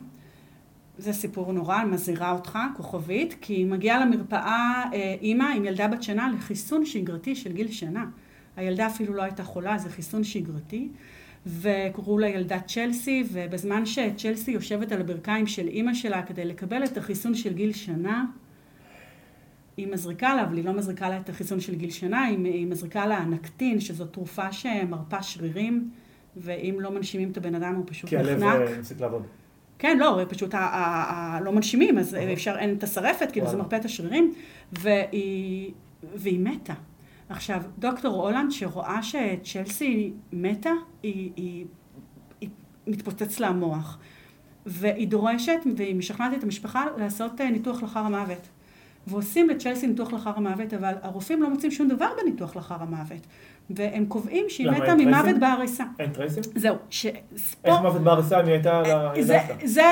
זה 1.00 1.12
סיפור 1.12 1.52
נורא, 1.52 1.82
אני 1.82 1.90
מזהירה 1.90 2.32
אותך, 2.32 2.58
כוכבית, 2.76 3.36
כי 3.40 3.52
היא 3.52 3.66
מגיעה 3.66 4.04
למרפאה 4.04 4.84
אה, 4.92 5.16
אימא 5.20 5.44
עם 5.56 5.64
ילדה 5.64 5.88
בת 5.88 6.02
שנה 6.02 6.32
לחיסון 6.34 6.84
שגרתי 6.84 7.36
של 7.36 7.52
גיל 7.52 7.70
שנה. 7.70 8.06
הילדה 8.56 8.86
אפילו 8.86 9.14
לא 9.14 9.22
הייתה 9.22 9.44
חולה, 9.44 9.78
זה 9.78 9.90
חיסון 9.90 10.24
שגרתי. 10.24 10.88
וקראו 11.46 12.18
לה 12.18 12.28
ילדת 12.28 12.66
צ'לסי, 12.66 13.24
ובזמן 13.32 13.86
שצ'לסי 13.86 14.50
יושבת 14.50 14.92
על 14.92 15.00
הברכיים 15.00 15.46
של 15.46 15.68
אימא 15.68 15.94
שלה 15.94 16.22
כדי 16.22 16.44
לקבל 16.44 16.84
את 16.84 16.96
החיסון 16.96 17.34
של 17.34 17.52
גיל 17.52 17.72
שנה, 17.72 18.24
היא 19.76 19.86
מזריקה 19.92 20.34
לה, 20.34 20.42
אבל 20.42 20.56
היא 20.56 20.64
לא 20.64 20.72
מזריקה 20.72 21.08
לה 21.08 21.18
את 21.18 21.28
החיסון 21.28 21.60
של 21.60 21.74
גיל 21.74 21.90
שנה, 21.90 22.24
היא, 22.24 22.38
היא 22.44 22.66
מזריקה 22.66 23.06
לה 23.06 23.24
נקטין, 23.24 23.80
שזו 23.80 24.04
תרופה 24.04 24.52
שמרפה 24.52 25.22
שרירים, 25.22 25.90
ואם 26.36 26.76
לא 26.80 26.90
מנשימים 26.90 27.30
את 27.30 27.36
הבן 27.36 27.54
אדם 27.54 27.74
הוא 27.74 27.84
פשוט 27.86 28.10
כי 28.10 28.16
הלב 28.16 28.44
נחנק. 28.44 28.68
אה, 28.68 29.00
לעבוד. 29.00 29.22
כן, 29.80 29.98
לא, 29.98 30.20
פשוט 30.28 30.54
לא 31.44 31.52
מנשימים, 31.52 31.98
אז 31.98 32.14
אוקיי. 32.14 32.34
אפשר, 32.34 32.56
אין 32.58 32.74
את 32.74 32.82
השרפת, 32.82 33.32
כאילו 33.32 33.46
זה. 33.50 33.56
מרפא 33.56 33.76
את 33.76 33.84
השרירים, 33.84 34.32
והיא, 34.72 35.72
והיא 36.14 36.40
מתה. 36.40 36.74
עכשיו, 37.28 37.62
דוקטור 37.78 38.26
הולנד, 38.26 38.50
שרואה 38.50 39.02
שצ'לסי 39.02 40.12
מתה, 40.32 40.70
היא, 41.02 41.30
היא, 41.36 41.66
היא 42.40 42.48
מתפוצץ 42.86 43.40
לה 43.40 43.48
המוח. 43.48 43.98
והיא 44.66 45.08
דורשת, 45.08 45.60
והיא 45.76 45.96
משכנעת 45.96 46.38
את 46.38 46.42
המשפחה 46.42 46.84
לעשות 46.96 47.40
אה, 47.40 47.50
ניתוח 47.50 47.82
לאחר 47.82 48.00
המוות. 48.00 48.48
ועושים 49.06 49.48
לצ'לסי 49.48 49.86
ניתוח 49.86 50.12
לאחר 50.12 50.32
המוות, 50.36 50.74
אבל 50.74 50.94
הרופאים 51.02 51.42
לא 51.42 51.50
מוצאים 51.50 51.72
שום 51.72 51.88
דבר 51.88 52.08
בניתוח 52.22 52.56
לאחר 52.56 52.82
המוות. 52.82 53.26
והם 53.76 54.06
קובעים 54.06 54.46
שהיא 54.48 54.70
מתה 54.70 54.94
ממוות? 54.94 55.36
בעריסה. 55.40 55.84
אין 55.98 56.10
trace־ים? 56.10 56.42
זהו, 56.54 56.76
ש... 56.90 57.06
איך 57.64 57.80
מוות 57.82 58.02
בעריסה 58.02 58.40
אם 58.40 58.44
היא 58.46 58.52
הייתה 58.52 58.78
על 58.78 58.84
זה, 59.22 59.40
הילדה 59.40 59.54
זה, 59.64 59.82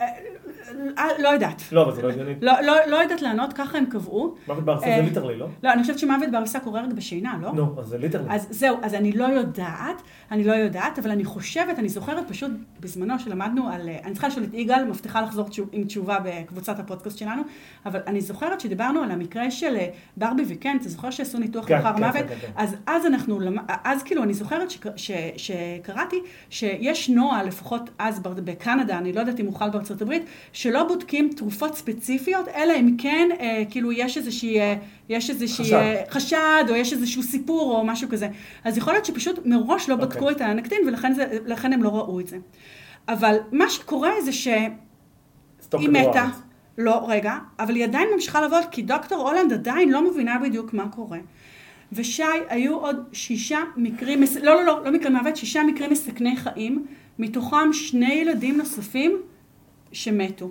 אה, 0.00 0.06
לא 1.18 1.28
יודעת. 1.28 1.62
לא, 1.72 1.82
אבל 1.82 1.94
זה 1.94 2.02
לא 2.02 2.08
הגיוני. 2.08 2.34
לא, 2.40 2.52
לא, 2.60 2.74
לא 2.86 2.96
יודעת 2.96 3.22
לענות, 3.22 3.52
ככה 3.52 3.78
הם 3.78 3.86
קבעו. 3.86 4.34
מוות 4.48 4.64
בעריסה 4.64 4.86
אה, 4.86 4.96
זה 4.96 5.02
literally, 5.02 5.36
לא? 5.36 5.46
לא, 5.62 5.72
אני 5.72 5.82
חושבת 5.82 5.98
שמוות 5.98 6.30
בעריסה 6.32 6.60
קורה 6.60 6.80
רק 6.80 6.92
בשינה, 6.92 7.38
לא? 7.42 7.52
נו, 7.52 7.74
אז 7.78 7.86
זה 7.86 7.98
literally. 7.98 8.26
אז 8.30 8.46
זהו, 8.50 8.76
אז 8.82 8.94
אני 8.94 9.12
לא 9.12 9.24
יודעת, 9.24 10.02
אני 10.30 10.44
לא 10.44 10.52
יודעת, 10.52 10.98
אבל 10.98 11.10
אני 11.10 11.24
חושבת, 11.24 11.78
אני 11.78 11.88
זוכרת 11.88 12.28
פשוט 12.28 12.50
בזמנו 12.80 13.18
שלמדנו 13.18 13.68
על, 13.68 13.88
אה, 13.88 13.98
אני 14.04 14.12
צריכה 14.12 14.28
לשאול 14.28 14.44
את 14.44 14.54
יגאל, 14.54 14.84
מבטיחה 14.84 15.20
לחזור 15.20 15.48
עם 15.72 15.84
תשובה 15.84 16.18
בקבוצת 16.24 16.78
הפודקאסט 16.78 17.18
שלנו, 17.18 17.42
אבל 17.86 18.00
אני 18.06 18.20
זוכרת 18.20 18.60
שדיברנו 18.60 19.02
על 19.02 19.10
המקרה 19.10 19.50
של 19.50 19.76
אה, 19.76 19.88
ברבי 20.16 20.42
וקן, 20.48 20.76
אתה 20.80 20.88
זוכר 20.88 21.10
שעשו 21.10 21.38
ניתוח 21.38 21.68
כן, 21.68 21.76
לאחר 21.76 21.92
כן, 21.92 21.98
מוות? 22.04 22.14
כן, 22.14 22.28
כן, 22.28 22.34
כן. 22.40 22.52
אז 22.56 22.76
אז 22.86 23.06
אנחנו, 23.06 23.40
אז 23.84 24.02
כאילו 24.02 24.22
אני 24.22 24.34
זוכרת 24.34 24.68
שקראתי 25.36 26.16
שיש 26.50 27.10
נוהל, 27.10 27.46
לפחות 27.46 27.90
אז 27.98 28.20
בקנדה, 28.20 28.98
אני 28.98 29.12
לא 29.12 29.20
יודעת 29.20 29.40
אם 29.40 29.46
הוא 29.46 29.54
חל 29.54 29.70
בארצות 29.70 30.02
הברית, 30.02 30.22
שלא 30.56 30.84
בודקים 30.84 31.30
תרופות 31.36 31.74
ספציפיות, 31.74 32.48
אלא 32.48 32.72
אם 32.80 32.94
כן, 32.98 33.28
אה, 33.40 33.62
כאילו 33.70 33.92
יש 33.92 34.16
איזושהי, 34.16 34.60
אה, 34.60 34.74
יש 35.08 35.30
איזושהי 35.30 35.64
חשד. 35.64 35.74
אה, 35.74 36.02
חשד, 36.10 36.64
או 36.68 36.74
יש 36.74 36.92
איזשהו 36.92 37.22
סיפור, 37.22 37.76
או 37.76 37.84
משהו 37.84 38.08
כזה. 38.08 38.28
אז 38.64 38.78
יכול 38.78 38.92
להיות 38.92 39.04
שפשוט 39.04 39.38
מראש 39.44 39.88
לא 39.88 39.96
בדקו 39.96 40.18
אוקיי. 40.18 40.36
את 40.36 40.40
האנקטין, 40.40 40.78
ולכן 40.86 41.12
זה, 41.12 41.38
לכן 41.46 41.72
הם 41.72 41.82
לא 41.82 41.88
ראו 41.88 42.20
את 42.20 42.26
זה. 42.26 42.38
אבל 43.08 43.36
מה 43.52 43.70
שקורה 43.70 44.10
זה 44.24 44.32
שהיא 44.32 44.68
מתה. 45.72 46.26
לא, 46.78 47.04
רגע, 47.08 47.34
אבל 47.58 47.74
היא 47.74 47.84
עדיין 47.84 48.08
ממשיכה 48.14 48.40
לעבוד, 48.40 48.64
כי 48.70 48.82
דוקטור 48.82 49.28
הולנד 49.28 49.52
עדיין 49.52 49.92
לא 49.92 50.10
מבינה 50.10 50.38
בדיוק 50.38 50.72
מה 50.72 50.88
קורה. 50.88 51.18
ושי, 51.92 52.22
היו 52.48 52.76
עוד 52.76 53.04
שישה 53.12 53.58
מקרים, 53.76 54.22
לא, 54.42 54.54
לא, 54.54 54.64
לא, 54.64 54.84
לא 54.84 54.92
מקרי 54.92 55.10
מוות, 55.10 55.36
שישה 55.36 55.62
מקרים 55.62 55.90
מסכני 55.90 56.36
חיים, 56.36 56.86
מתוכם 57.18 57.72
שני 57.72 58.12
ילדים 58.12 58.56
נוספים 58.56 59.22
שמתו. 59.96 60.50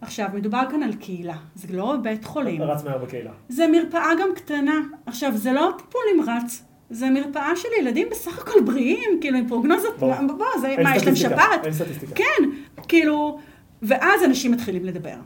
עכשיו, 0.00 0.28
מדובר 0.34 0.62
כאן 0.70 0.82
על 0.82 0.94
קהילה, 0.94 1.36
זה 1.54 1.76
לא 1.76 1.96
בית 2.02 2.24
חולים. 2.24 2.62
רץ 2.62 2.84
מהר 2.84 2.98
בקהילה. 2.98 3.30
זה 3.48 3.66
מרפאה 3.66 4.10
גם 4.20 4.28
קטנה. 4.34 4.80
עכשיו, 5.06 5.36
זה 5.36 5.52
לא 5.52 5.72
טיפול 5.78 6.00
נמרץ, 6.14 6.62
זה 6.90 7.10
מרפאה 7.10 7.56
של 7.56 7.68
ילדים 7.80 8.08
בסך 8.10 8.38
הכל 8.38 8.60
בריאים, 8.60 9.10
כאילו 9.20 9.38
עם 9.38 9.48
פרוגנוזות, 9.48 9.98
ברור. 9.98 10.20
מה, 10.20 10.32
בוא, 10.32 10.46
זה, 10.60 10.74
מה, 10.82 10.96
יש 10.96 11.06
להם 11.06 11.16
שפעת? 11.16 11.64
אין 11.64 11.72
סטטיסטיקה. 11.72 12.14
כן, 12.14 12.48
כאילו, 12.88 13.38
ואז 13.82 14.24
אנשים 14.24 14.52
מתחילים 14.52 14.84
לדבר. 14.84 15.16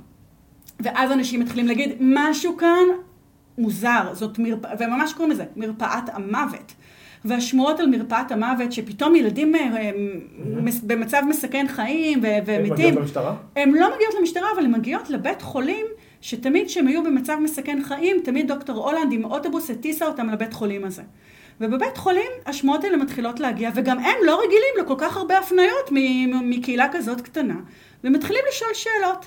ואז 0.80 1.12
אנשים 1.12 1.40
מתחילים 1.40 1.66
להגיד, 1.66 1.90
משהו 2.00 2.56
כאן 2.56 2.84
מוזר, 3.58 4.10
זאת 4.12 4.38
מרפאה, 4.38 4.70
וממש 4.78 5.12
קוראים 5.12 5.30
לזה, 5.32 5.44
מרפאת 5.56 6.08
המוות. 6.12 6.72
והשמועות 7.24 7.80
על 7.80 7.86
מרפאת 7.86 8.32
המוות, 8.32 8.72
שפתאום 8.72 9.14
ילדים 9.14 9.54
אה, 9.54 9.90
במצב 10.82 11.22
מסכן 11.28 11.66
חיים 11.68 12.20
ו- 12.22 12.26
הן 12.26 12.42
ומתים, 12.46 12.72
מגיעות 12.72 12.96
למשטרה? 12.96 13.34
הן 13.56 13.70
לא 13.70 13.94
מגיעות 13.96 14.14
למשטרה, 14.20 14.48
אבל 14.54 14.64
הן 14.64 14.72
מגיעות 14.72 15.10
לבית 15.10 15.42
חולים, 15.42 15.86
שתמיד 16.20 16.66
כשהם 16.66 16.86
היו 16.86 17.04
במצב 17.04 17.36
מסכן 17.42 17.78
חיים, 17.82 18.16
תמיד 18.24 18.48
דוקטור 18.48 18.90
הולנד 18.90 19.12
עם 19.12 19.24
אוטובוס 19.24 19.70
הטיסה 19.70 20.06
אותם 20.06 20.30
לבית 20.30 20.52
חולים 20.52 20.84
הזה. 20.84 21.02
ובבית 21.60 21.96
חולים 21.96 22.30
השמועות 22.46 22.84
האלה 22.84 22.96
מתחילות 22.96 23.40
להגיע, 23.40 23.70
וגם 23.74 23.98
הם 23.98 24.16
לא 24.26 24.40
רגילים 24.44 24.84
לכל 24.84 24.94
כך 24.98 25.16
הרבה 25.16 25.38
הפניות 25.38 25.90
מקהילה 26.42 26.86
כזאת 26.92 27.20
קטנה, 27.20 27.56
ומתחילים 28.04 28.42
לשאול 28.48 28.70
שאלות. 28.74 29.26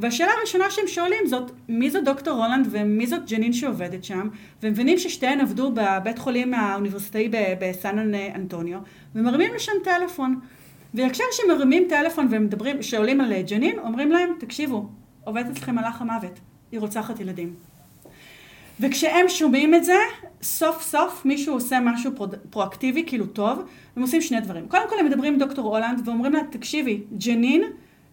והשאלה 0.00 0.30
הראשונה 0.38 0.70
שהם 0.70 0.86
שואלים 0.86 1.26
זאת, 1.26 1.50
מי 1.68 1.90
זו 1.90 2.00
דוקטור 2.00 2.44
הולנד 2.44 2.68
ומי 2.70 3.06
זאת 3.06 3.30
ג'נין 3.30 3.52
שעובדת 3.52 4.04
שם, 4.04 4.28
ומבינים 4.62 4.98
ששתיהן 4.98 5.40
עבדו 5.40 5.72
בבית 5.74 6.18
חולים 6.18 6.54
האוניברסיטאי 6.54 7.28
בסן 7.60 7.98
אנ- 7.98 8.34
אנטוניו, 8.34 8.78
ומרימים 9.14 9.54
לשם 9.54 9.72
טלפון. 9.84 10.40
וכשם 10.94 11.24
שמרימים 11.32 11.86
טלפון 11.88 12.26
ומדברים, 12.30 12.82
שואלים 12.82 13.20
על 13.20 13.32
ג'נין, 13.42 13.78
אומרים 13.78 14.12
להם, 14.12 14.32
תקשיבו, 14.38 14.88
עובדת 15.24 15.50
אצלכם 15.50 15.74
מלאך 15.74 16.00
המוות, 16.00 16.40
היא 16.72 16.80
רוצחת 16.80 17.20
ילדים. 17.20 17.54
וכשהם 18.80 19.28
שומעים 19.28 19.74
את 19.74 19.84
זה, 19.84 19.96
סוף 20.42 20.82
סוף 20.82 21.24
מישהו 21.24 21.54
עושה 21.54 21.80
משהו 21.80 22.12
פרו, 22.16 22.26
פרואקטיבי, 22.50 23.04
כאילו 23.06 23.26
טוב, 23.26 23.62
הם 23.96 24.02
עושים 24.02 24.20
שני 24.20 24.40
דברים. 24.40 24.68
קודם 24.68 24.82
כל 24.88 24.98
הם 24.98 25.06
מדברים 25.06 25.32
עם 25.32 25.38
דוקטור 25.38 25.76
הולנד 25.76 26.08
ואומרים 26.08 26.32
לה, 26.32 26.40
תקשיבי, 26.50 27.00
ג'נין, 27.26 27.62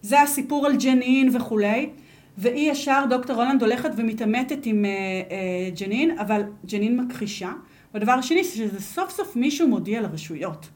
זה 0.02 0.22
הסיפור 0.22 0.66
על 0.66 0.76
ג'נין 0.76 1.36
וכולי, 1.36 1.90
והיא 2.38 2.72
ישר, 2.72 3.04
דוקטור 3.10 3.36
הולנד 3.36 3.62
הולכת 3.62 3.90
ומתעמתת 3.96 4.66
עם 4.66 4.84
אה, 4.84 4.90
אה, 4.90 5.70
ג'נין, 5.80 6.18
אבל 6.18 6.42
ג'נין 6.66 7.00
מכחישה. 7.00 7.52
והדבר 7.94 8.12
השני, 8.12 8.44
שזה 8.44 8.80
סוף 8.80 9.10
סוף 9.10 9.36
מישהו 9.36 9.68
מודיע 9.68 10.00
לרשויות. 10.00 10.68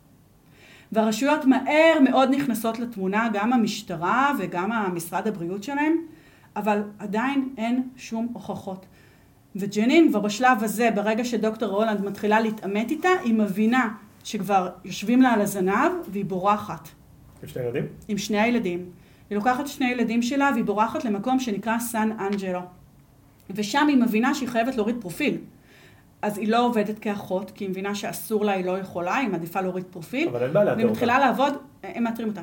והרשויות 0.92 1.44
מהר 1.44 2.00
מאוד 2.04 2.34
נכנסות 2.34 2.78
לתמונה, 2.78 3.28
גם 3.32 3.52
המשטרה 3.52 4.32
וגם 4.38 4.72
המשרד 4.72 5.28
הבריאות 5.28 5.62
שלהם, 5.62 5.96
אבל 6.56 6.82
עדיין 6.98 7.48
אין 7.58 7.82
שום 7.96 8.28
הוכחות. 8.32 8.86
וג'נין 9.56 10.08
כבר 10.08 10.20
בשלב 10.20 10.64
הזה, 10.64 10.90
ברגע 10.94 11.24
שדוקטור 11.24 11.76
הולנד 11.76 12.04
מתחילה 12.04 12.40
להתעמת 12.40 12.90
איתה, 12.90 13.08
היא 13.24 13.34
מבינה 13.34 13.94
שכבר 14.24 14.68
יושבים 14.84 15.22
לה 15.22 15.32
על 15.32 15.40
הזנב 15.40 15.92
והיא 16.08 16.24
בורחת 16.24 16.88
עם 17.42 17.48
שני 17.48 17.62
ילדים? 17.62 17.86
עם 18.08 18.18
שני 18.18 18.40
הילדים. 18.40 18.90
היא 19.30 19.36
לוקחת 19.36 19.66
שני 19.66 19.86
הילדים 19.86 20.22
שלה 20.22 20.50
והיא 20.52 20.64
בורחת 20.64 21.04
למקום 21.04 21.40
שנקרא 21.40 21.78
סן 21.78 22.10
אנג'לו. 22.20 22.60
ושם 23.50 23.86
היא 23.88 23.96
מבינה 23.96 24.34
שהיא 24.34 24.48
חייבת 24.48 24.76
להוריד 24.76 24.96
פרופיל. 25.00 25.38
אז 26.22 26.38
היא 26.38 26.48
לא 26.48 26.66
עובדת 26.66 26.98
כאחות, 26.98 27.50
כי 27.50 27.64
היא 27.64 27.70
מבינה 27.70 27.94
שאסור 27.94 28.44
לה, 28.44 28.52
היא 28.52 28.64
לא 28.64 28.78
יכולה, 28.78 29.16
היא 29.16 29.28
מעדיפה 29.28 29.60
להוריד 29.60 29.84
פרופיל. 29.90 30.28
אבל 30.28 30.42
אין 30.42 30.52
בעיה 30.52 30.64
לאתר 30.64 30.76
והיא. 30.76 30.90
מתחילה 30.90 31.18
לעבוד, 31.18 31.52
הם 31.82 32.04
מאתרים 32.04 32.28
אותה. 32.28 32.40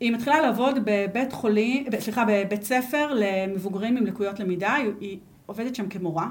היא 0.00 0.12
מתחילה 0.12 0.40
לעבוד 0.40 0.78
בבית 0.84 1.32
חולים, 1.32 1.84
ב- 1.92 2.00
סליחה, 2.00 2.24
בבית 2.28 2.62
ספר 2.62 3.14
למבוגרים 3.14 3.96
עם 3.96 4.06
לקויות 4.06 4.40
למידה, 4.40 4.74
היא, 4.74 4.92
היא 5.00 5.18
עובדת 5.46 5.74
שם 5.74 5.88
כמורה, 5.88 6.28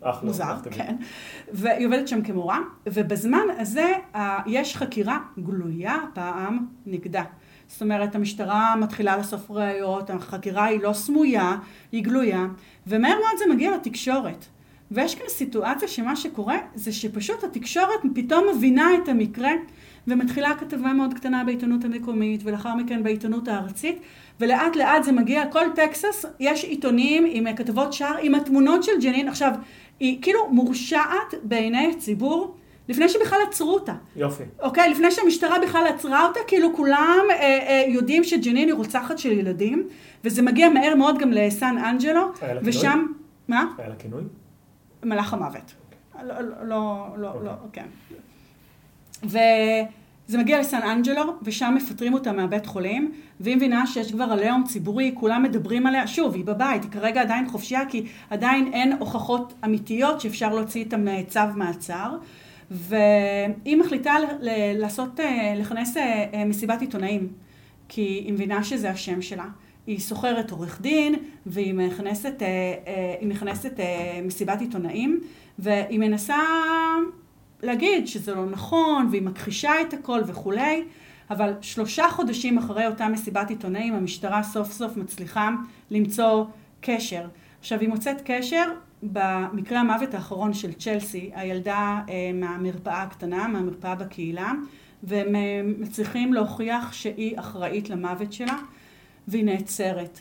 אחלה. 0.00 0.28
מוזר, 0.28 0.44
אהבתי. 0.44 0.70
כן. 0.70 0.96
והיא 1.52 1.86
עובדת 1.86 2.08
שם 2.08 2.22
כמורה, 2.22 2.60
ובזמן 2.86 3.46
הזה 3.58 3.92
יש 4.46 4.76
חקירה 4.76 5.18
גלויה 5.38 5.96
פעם 6.14 6.66
נגדה. 6.86 7.22
זאת 7.68 7.82
אומרת, 7.82 8.14
המשטרה 8.14 8.76
מתחילה 8.76 9.16
לאסוף 9.16 9.50
ראיות, 9.50 10.10
החקירה 10.10 10.64
היא 10.64 10.80
לא 10.82 10.92
סמויה, 10.92 11.56
היא 11.92 12.04
גלויה, 12.04 12.46
ומהר 12.86 13.14
מאוד 13.14 13.38
זה 13.38 13.44
מגיע 13.54 13.76
לתקשורת. 13.76 14.46
ויש 14.90 15.14
כאן 15.14 15.26
סיטואציה 15.28 15.88
שמה 15.88 16.16
שקורה 16.16 16.56
זה 16.74 16.92
שפשוט 16.92 17.44
התקשורת 17.44 18.00
פתאום 18.14 18.44
מבינה 18.56 18.90
את 18.94 19.08
המקרה 19.08 19.50
ומתחילה 20.06 20.54
כתבה 20.54 20.92
מאוד 20.92 21.14
קטנה 21.14 21.44
בעיתונות 21.44 21.84
המקומית 21.84 22.40
ולאחר 22.44 22.74
מכן 22.74 23.02
בעיתונות 23.02 23.48
הארצית 23.48 23.98
ולאט 24.40 24.76
לאט 24.76 25.04
זה 25.04 25.12
מגיע, 25.12 25.46
כל 25.46 25.64
טקסס 25.74 26.24
יש 26.40 26.64
עיתונים 26.64 27.26
עם 27.30 27.56
כתבות 27.56 27.92
שער 27.92 28.16
עם 28.22 28.34
התמונות 28.34 28.82
של 28.82 28.92
ג'נין. 29.02 29.28
עכשיו, 29.28 29.52
היא 30.00 30.22
כאילו 30.22 30.40
מורשעת 30.50 31.34
בעיני 31.42 31.92
הציבור 31.96 32.54
לפני 32.88 33.08
שבכלל 33.08 33.38
עצרו 33.48 33.74
אותה. 33.74 33.94
יופי. 34.16 34.42
אוקיי, 34.60 34.90
לפני 34.90 35.10
שהמשטרה 35.10 35.58
בכלל 35.58 35.86
עצרה 35.86 36.26
אותה, 36.26 36.40
כאילו 36.46 36.76
כולם 36.76 37.24
אה, 37.30 37.36
אה, 37.36 37.84
יודעים 37.88 38.24
שג'נין 38.24 38.68
היא 38.68 38.74
רוצחת 38.74 39.18
של 39.18 39.32
ילדים, 39.32 39.88
וזה 40.24 40.42
מגיע 40.42 40.68
מהר 40.68 40.94
מאוד 40.94 41.18
גם 41.18 41.30
לסן 41.30 41.76
אנג'לו, 41.78 42.20
לה 42.20 42.30
כינוי? 42.48 42.60
ושם, 42.62 43.06
מה? 43.48 43.64
היה 43.78 43.88
לה 43.88 43.94
כינוי? 43.96 44.22
מלאך 45.04 45.34
המוות. 45.34 45.74
לא, 46.24 46.34
לא, 46.40 46.50
לא, 46.64 47.06
לא, 47.16 47.30
אוקיי. 47.30 47.42
לא, 47.44 47.52
כן. 47.72 47.86
וזה 49.24 50.38
מגיע 50.38 50.60
לסן 50.60 50.82
אנג'לו, 50.82 51.22
ושם 51.42 51.74
מפטרים 51.76 52.14
אותה 52.14 52.32
מהבית 52.32 52.66
חולים, 52.66 53.12
והיא 53.40 53.56
מבינה 53.56 53.86
שיש 53.86 54.12
כבר 54.12 54.24
עליהום 54.24 54.64
ציבורי, 54.64 55.12
כולם 55.14 55.42
מדברים 55.42 55.86
עליה, 55.86 56.06
שוב, 56.06 56.34
היא 56.34 56.44
בבית, 56.44 56.82
היא 56.82 56.90
כרגע 56.90 57.20
עדיין 57.20 57.48
חופשייה, 57.48 57.80
כי 57.88 58.06
עדיין 58.30 58.72
אין 58.72 58.92
הוכחות 58.92 59.54
אמיתיות 59.64 60.20
שאפשר 60.20 60.54
להוציא 60.54 60.84
איתן 60.84 61.22
צו 61.28 61.40
מעצר. 61.54 62.16
והיא 62.70 63.76
מחליטה 63.76 64.14
לעשות, 64.74 65.20
אה, 65.20 65.54
לכנס 65.56 65.96
אה, 65.96 66.24
אה, 66.34 66.44
מסיבת 66.44 66.80
עיתונאים, 66.80 67.28
כי 67.88 68.00
היא 68.00 68.32
מבינה 68.32 68.64
שזה 68.64 68.90
השם 68.90 69.22
שלה. 69.22 69.46
היא 69.86 70.00
שוכרת 70.00 70.50
עורך 70.50 70.80
דין, 70.80 71.14
והיא 71.46 71.74
מכנסת, 71.74 72.42
מכנסת 73.22 73.72
מסיבת 74.24 74.60
עיתונאים, 74.60 75.20
והיא 75.58 75.98
מנסה 75.98 76.38
להגיד 77.62 78.06
שזה 78.06 78.34
לא 78.34 78.46
נכון, 78.46 79.08
והיא 79.10 79.22
מכחישה 79.22 79.80
את 79.80 79.94
הכל 79.94 80.20
וכולי, 80.26 80.84
אבל 81.30 81.52
שלושה 81.60 82.08
חודשים 82.10 82.58
אחרי 82.58 82.86
אותה 82.86 83.08
מסיבת 83.08 83.50
עיתונאים, 83.50 83.94
המשטרה 83.94 84.42
סוף 84.42 84.72
סוף 84.72 84.96
מצליחה 84.96 85.50
למצוא 85.90 86.44
קשר. 86.80 87.26
עכשיו, 87.60 87.80
היא 87.80 87.88
מוצאת 87.88 88.16
קשר 88.24 88.64
במקרה 89.02 89.80
המוות 89.80 90.14
האחרון 90.14 90.52
של 90.54 90.72
צ'לסי, 90.72 91.30
הילדה 91.34 92.00
אה, 92.08 92.30
מהמרפאה 92.34 93.02
הקטנה, 93.02 93.48
מהמרפאה 93.48 93.94
בקהילה, 93.94 94.52
והם 95.02 95.34
אה, 95.34 95.60
מצליחים 95.78 96.34
להוכיח 96.34 96.92
שהיא 96.92 97.38
אחראית 97.38 97.90
למוות 97.90 98.32
שלה, 98.32 98.56
והיא 99.28 99.44
נעצרת. 99.44 100.18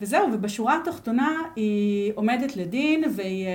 וזהו, 0.00 0.32
ובשורה 0.32 0.78
התחתונה 0.82 1.42
היא 1.56 2.12
עומדת 2.14 2.56
לדין, 2.56 3.04
והיא 3.16 3.46
אה, 3.46 3.50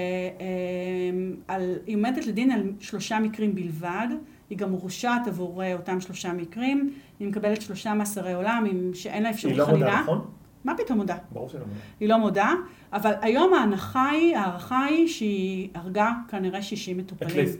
על, 1.47 1.75
היא 1.85 1.95
עומדת 1.95 2.27
לדין 2.27 2.51
על 2.51 2.71
שלושה 2.79 3.19
מקרים 3.19 3.55
בלבד. 3.55 4.07
היא 4.49 4.57
גם 4.57 4.69
מורשעת 4.69 5.27
עבור 5.27 5.73
אותם 5.73 6.01
שלושה 6.01 6.33
מקרים. 6.33 6.93
היא 7.19 7.27
מקבלת 7.27 7.61
שלושה 7.61 7.93
מאסרי 7.93 8.33
עולם, 8.33 8.65
עם, 8.71 8.91
שאין 8.93 9.23
לה 9.23 9.29
אפשרות 9.29 9.51
היא 9.53 9.59
לא 9.59 9.65
חנינה. 9.65 9.85
מודה, 9.85 10.01
נכון? 10.01 10.25
מה 10.63 10.73
פתאום 10.77 10.97
מודה? 10.97 11.17
ברור 11.31 11.49
שלא. 11.49 11.61
היא 11.99 12.09
לא 12.09 12.17
מודה, 12.19 12.51
אבל 12.93 13.11
היום 13.21 13.53
ההנחה 13.53 14.09
היא, 14.09 14.37
ההערכה 14.37 14.83
היא 14.85 15.07
שהיא 15.07 15.69
הרגה 15.73 16.11
כנראה 16.29 16.61
60 16.61 16.97
מטופלים. 16.97 17.29
אטליסט. 17.31 17.59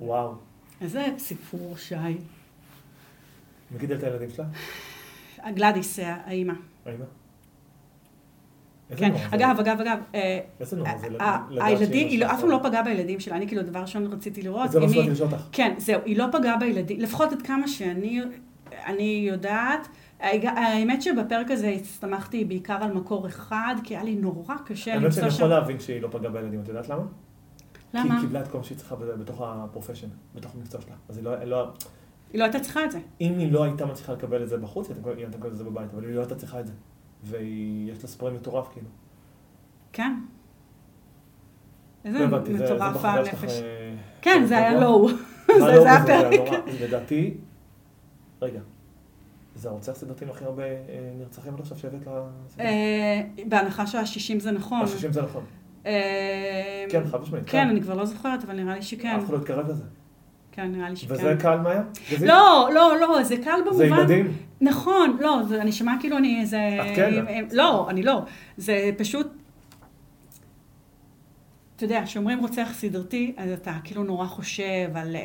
וואו. 0.00 0.34
איזה 0.80 1.06
סיפור, 1.18 1.76
שי. 1.76 1.94
מי 3.70 3.78
גידל 3.78 3.94
את 3.96 4.02
הילדים 4.02 4.28
שלה? 4.30 4.44
גלדיס, 5.54 5.98
האימא. 6.02 6.52
האמא? 6.86 7.04
איזה 8.90 9.00
כן. 9.00 9.12
אגב, 9.30 9.56
אגב, 9.60 9.80
אגב, 9.80 9.98
אה, 10.14 10.38
איזה 10.60 10.76
נורא 10.76 10.96
זה 10.98 11.08
לדעת 11.08 11.20
ה- 11.22 11.46
שאמא 11.54 11.64
הילדים, 11.64 12.08
היא 12.08 12.18
לא- 12.20 12.26
אף 12.32 12.40
פעם 12.40 12.50
לא 12.50 12.60
פגעה 12.62 12.82
בילדים 12.82 13.20
שלה, 13.20 13.36
אני 13.36 13.48
כאילו 13.48 13.62
דבר 13.62 13.80
ראשון 13.80 14.12
רציתי 14.12 14.42
לראות. 14.42 14.70
זה 14.70 14.80
מה 14.80 14.86
היא- 14.86 15.10
לשאול 15.10 15.28
אותך. 15.32 15.42
כן, 15.52 15.74
זהו, 15.78 16.00
היא 16.04 16.16
לא 16.18 16.24
פגעה 16.32 16.56
בילדים, 16.56 17.00
לפחות 17.00 17.32
עד 17.32 17.42
כמה 17.42 17.68
שאני 17.68 18.20
אני 18.86 19.24
יודעת. 19.28 19.88
האמת 20.20 21.02
שבפרק 21.02 21.50
הזה 21.50 21.68
הסתמכתי 21.68 22.44
בעיקר 22.44 22.78
על 22.84 22.92
מקור 22.92 23.26
אחד, 23.26 23.74
כי 23.84 23.94
היה 23.96 24.04
לי 24.04 24.14
נורא 24.14 24.54
קשה 24.64 24.92
האמת 24.92 25.04
למצוא 25.04 25.20
שאני 25.20 25.30
שם... 25.30 25.36
יכול 25.36 25.48
להבין 25.48 25.80
שהיא 25.80 26.02
לא 26.02 26.08
פגעה 26.12 26.32
בילדים, 26.32 26.60
את 26.60 26.68
יודעת 26.68 26.88
למה? 26.88 27.02
כי 27.72 27.98
למה? 27.98 28.14
היא 28.14 28.20
קיבלה 28.20 28.40
את 28.40 28.48
כל 28.48 28.58
מה 28.58 28.64
שהיא 28.64 28.78
צריכה 28.78 28.96
בתוך 28.96 29.40
הפרופשן, 29.44 30.08
בתוך 30.34 30.54
המקצוע 30.54 30.80
שלה. 30.80 30.94
אז 31.08 31.16
היא 31.16 31.24
לא- 31.24 31.44
לא... 31.44 31.70
היא 32.32 32.38
לא 32.38 32.44
הייתה 32.44 32.60
צריכה 32.60 32.84
את 32.84 32.92
זה. 32.92 32.98
אם 33.20 33.38
היא 33.38 33.52
לא 33.52 33.64
הייתה 33.64 33.86
מצליחה 33.86 34.12
לקבל 34.12 34.42
את 34.42 34.48
זה 34.48 34.56
בחוץ, 34.58 34.88
היא 34.88 34.96
הייתה 35.16 35.38
מקבלת 35.38 35.52
את 35.52 35.58
זה 35.58 35.64
בבית, 35.64 35.94
אבל 35.94 36.04
היא 36.04 36.14
לא 36.14 36.20
הייתה 36.20 36.34
צריכה 36.34 36.60
את 36.60 36.66
זה. 36.66 36.72
ויש 37.24 38.02
לה 38.02 38.08
ספרי 38.08 38.32
מטורף, 38.32 38.68
כאילו. 38.72 38.88
כן. 39.92 40.14
איזה 42.04 42.18
לא 42.18 42.26
מטורף 42.26 43.04
הנפש. 43.04 43.60
אה, 43.62 43.94
כן, 44.22 44.44
זה 44.46 44.58
היה? 44.58 44.80
לואו. 44.80 45.08
זה 45.48 45.58
לא, 45.58 45.66
היה 45.66 46.04
היה 46.04 46.06
פרק. 46.06 46.64
לדעתי, 46.80 47.34
רגע, 48.42 48.60
זה 49.54 49.68
הרוצח 49.68 49.92
סדרתי 49.92 50.24
עם 50.24 50.30
הכי 50.30 50.44
הרבה 50.44 50.62
אה, 50.62 50.76
נרצחים 51.18 51.54
עד 51.54 51.60
עכשיו 51.60 51.78
שהבאת 51.78 52.00
לסדרה? 52.00 52.66
אה, 52.66 53.22
בהנחה 53.48 53.86
שהשישים 53.86 54.40
זה 54.40 54.50
נכון. 54.50 54.80
ה-60 54.80 55.12
זה 55.12 55.22
נכון. 55.22 55.44
אה, 55.86 56.84
כן, 56.88 57.02
חד 57.10 57.20
משמעית. 57.20 57.44
כן, 57.46 57.68
אני 57.68 57.82
כבר 57.82 57.94
לא 57.94 58.04
זוכרת, 58.04 58.44
אבל 58.44 58.56
נראה 58.56 58.74
לי 58.74 58.82
שכן. 58.82 59.16
אף 59.18 59.24
אחד 59.24 59.32
לא 59.32 59.38
התקרב 59.38 59.70
לזה. 59.70 59.84
כן, 60.52 60.72
נראה 60.72 60.90
לי 60.90 60.96
שכן. 60.96 61.14
וזה 61.14 61.36
קהל 61.40 61.60
מאיה? 61.60 61.82
לא, 62.20 62.68
לא, 62.74 63.00
לא, 63.00 63.22
זה 63.22 63.36
קל 63.36 63.60
במובן... 63.66 63.76
זה 63.76 63.84
ילדים? 63.86 64.32
נכון, 64.60 65.16
לא, 65.20 65.40
אני 65.60 65.72
שומעה 65.72 65.96
כאילו 66.00 66.16
אני 66.16 66.40
איזה... 66.40 66.78
את 66.80 66.96
כן? 66.96 67.24
לא, 67.52 67.90
אני 67.90 68.02
לא. 68.02 68.22
זה 68.56 68.90
פשוט... 68.98 69.26
אתה 71.76 71.84
יודע, 71.84 72.02
כשאומרים 72.04 72.38
רוצח 72.38 72.68
סדרתי, 72.72 73.34
אז 73.36 73.50
אתה 73.50 73.72
כאילו 73.84 74.04
נורא 74.04 74.26
חושב 74.26 74.90
על 74.94 75.16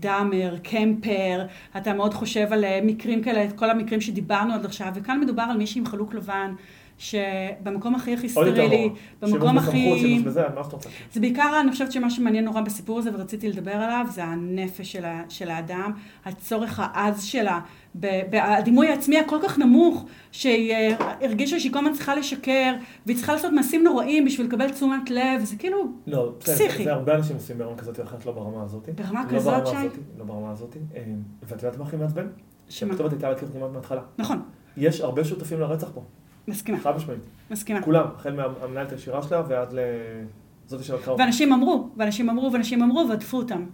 דאמר, 0.00 0.56
קמפר, 0.62 1.46
אתה 1.76 1.94
מאוד 1.94 2.14
חושב 2.14 2.52
על 2.52 2.64
אה, 2.64 2.80
מקרים 2.82 3.22
כאלה, 3.22 3.44
את 3.44 3.52
כל 3.52 3.70
המקרים 3.70 4.00
שדיברנו 4.00 4.54
עד 4.54 4.64
עכשיו, 4.64 4.88
וכאן 4.94 5.20
מדובר 5.20 5.42
על 5.42 5.56
מישהי 5.56 5.78
עם 5.78 5.86
חלוק 5.86 6.14
לבן, 6.14 6.54
שבמקום 6.98 7.94
הכי 7.94 8.14
הכי 8.14 8.28
סטרילי. 8.28 8.90
במקום 9.22 9.48
שימוש 9.48 9.64
בסמכות, 9.64 9.68
הכי... 9.68 9.98
שימוש 10.00 10.22
בזה, 10.22 10.42
מה 10.54 10.64
שאתה 10.64 10.76
רוצה. 10.76 10.88
זה 11.12 11.20
בעיקר, 11.20 11.60
אני 11.60 11.70
חושבת 11.70 11.92
שמה 11.92 12.10
שמעניין 12.10 12.44
נורא 12.44 12.60
בסיפור 12.60 12.98
הזה, 12.98 13.10
ורציתי 13.14 13.48
לדבר 13.48 13.72
עליו, 13.72 14.06
זה 14.10 14.24
הנפש 14.24 14.92
של, 14.92 15.04
ה, 15.04 15.22
של 15.28 15.50
האדם, 15.50 15.92
הצורך 16.24 16.80
העז 16.82 17.24
שלה, 17.24 17.60
ב- 18.00 18.20
בדימוי 18.30 18.88
העצמי 18.88 19.18
הכל 19.18 19.38
כך 19.42 19.58
נמוך, 19.58 20.04
שהיא 20.32 20.72
אה, 20.72 21.16
הרגישה 21.20 21.60
שהיא 21.60 21.72
כל 21.72 21.78
הזמן 21.78 21.92
צריכה 21.92 22.14
לשקר, 22.14 22.74
והיא 23.06 23.16
צריכה 23.16 23.32
לעשות 23.32 23.52
מעשים 23.52 23.84
נוראים 23.84 24.24
בשביל 24.24 24.46
לקבל 24.46 24.70
תשומת 24.70 25.10
לב, 25.10 25.44
זה 25.44 25.56
כאילו 25.56 25.84
לא, 26.06 26.32
פסיכי. 26.38 26.84
זה 26.84 26.92
הרבה 26.92 27.14
אנשים 27.14 27.36
עושים 27.36 27.58
ברמה 27.58 27.76
כזאת 27.76 27.98
או 27.98 28.04
אחרת, 28.04 28.26
לא 28.26 28.32
ברמה 28.32 28.62
הזאת. 28.62 28.88
ברמה 28.94 29.24
לא 29.30 29.36
כזאת, 29.36 29.66
שי? 29.66 29.76
לא 30.18 30.24
ברמה 30.24 30.50
הזאת. 30.50 30.76
אה, 30.96 31.02
ואת 31.42 31.62
יודעת 31.62 31.78
מה 31.78 31.84
הכי 31.84 31.96
מעצבן? 31.96 32.26
שמה? 32.68 32.90
שהכתובת 32.90 33.12
הייתה 33.12 33.26
על 33.26 33.32
הקיר 33.32 33.48
כמעט 33.52 33.70
מההתחלה. 33.72 34.00
נכון, 34.18 34.42
יש 34.76 35.00
הרבה 35.00 35.24
שותפים 35.24 35.60
לרצח 35.60 35.90
פה, 35.94 36.02
מסכימה, 36.48 36.78
חד 36.80 36.96
משמעית. 36.96 37.20
מסכימה. 37.50 37.82
כולם, 37.82 38.06
החל 38.16 38.32
מהמנהלת 38.34 38.92
הישירה 38.92 39.22
שלה 39.22 39.42
ועד 39.48 39.72
לזאתי 39.72 40.84
שלקחה 40.84 41.10
אותה. 41.10 41.22
ואנשים 41.22 41.52
אמרו, 41.52 41.88
ואנשים 41.96 42.30
אמרו, 42.30 42.52
ואנשים 42.52 42.82
אמרו, 42.82 43.06
והדפו 43.10 43.36
אותם. 43.36 43.64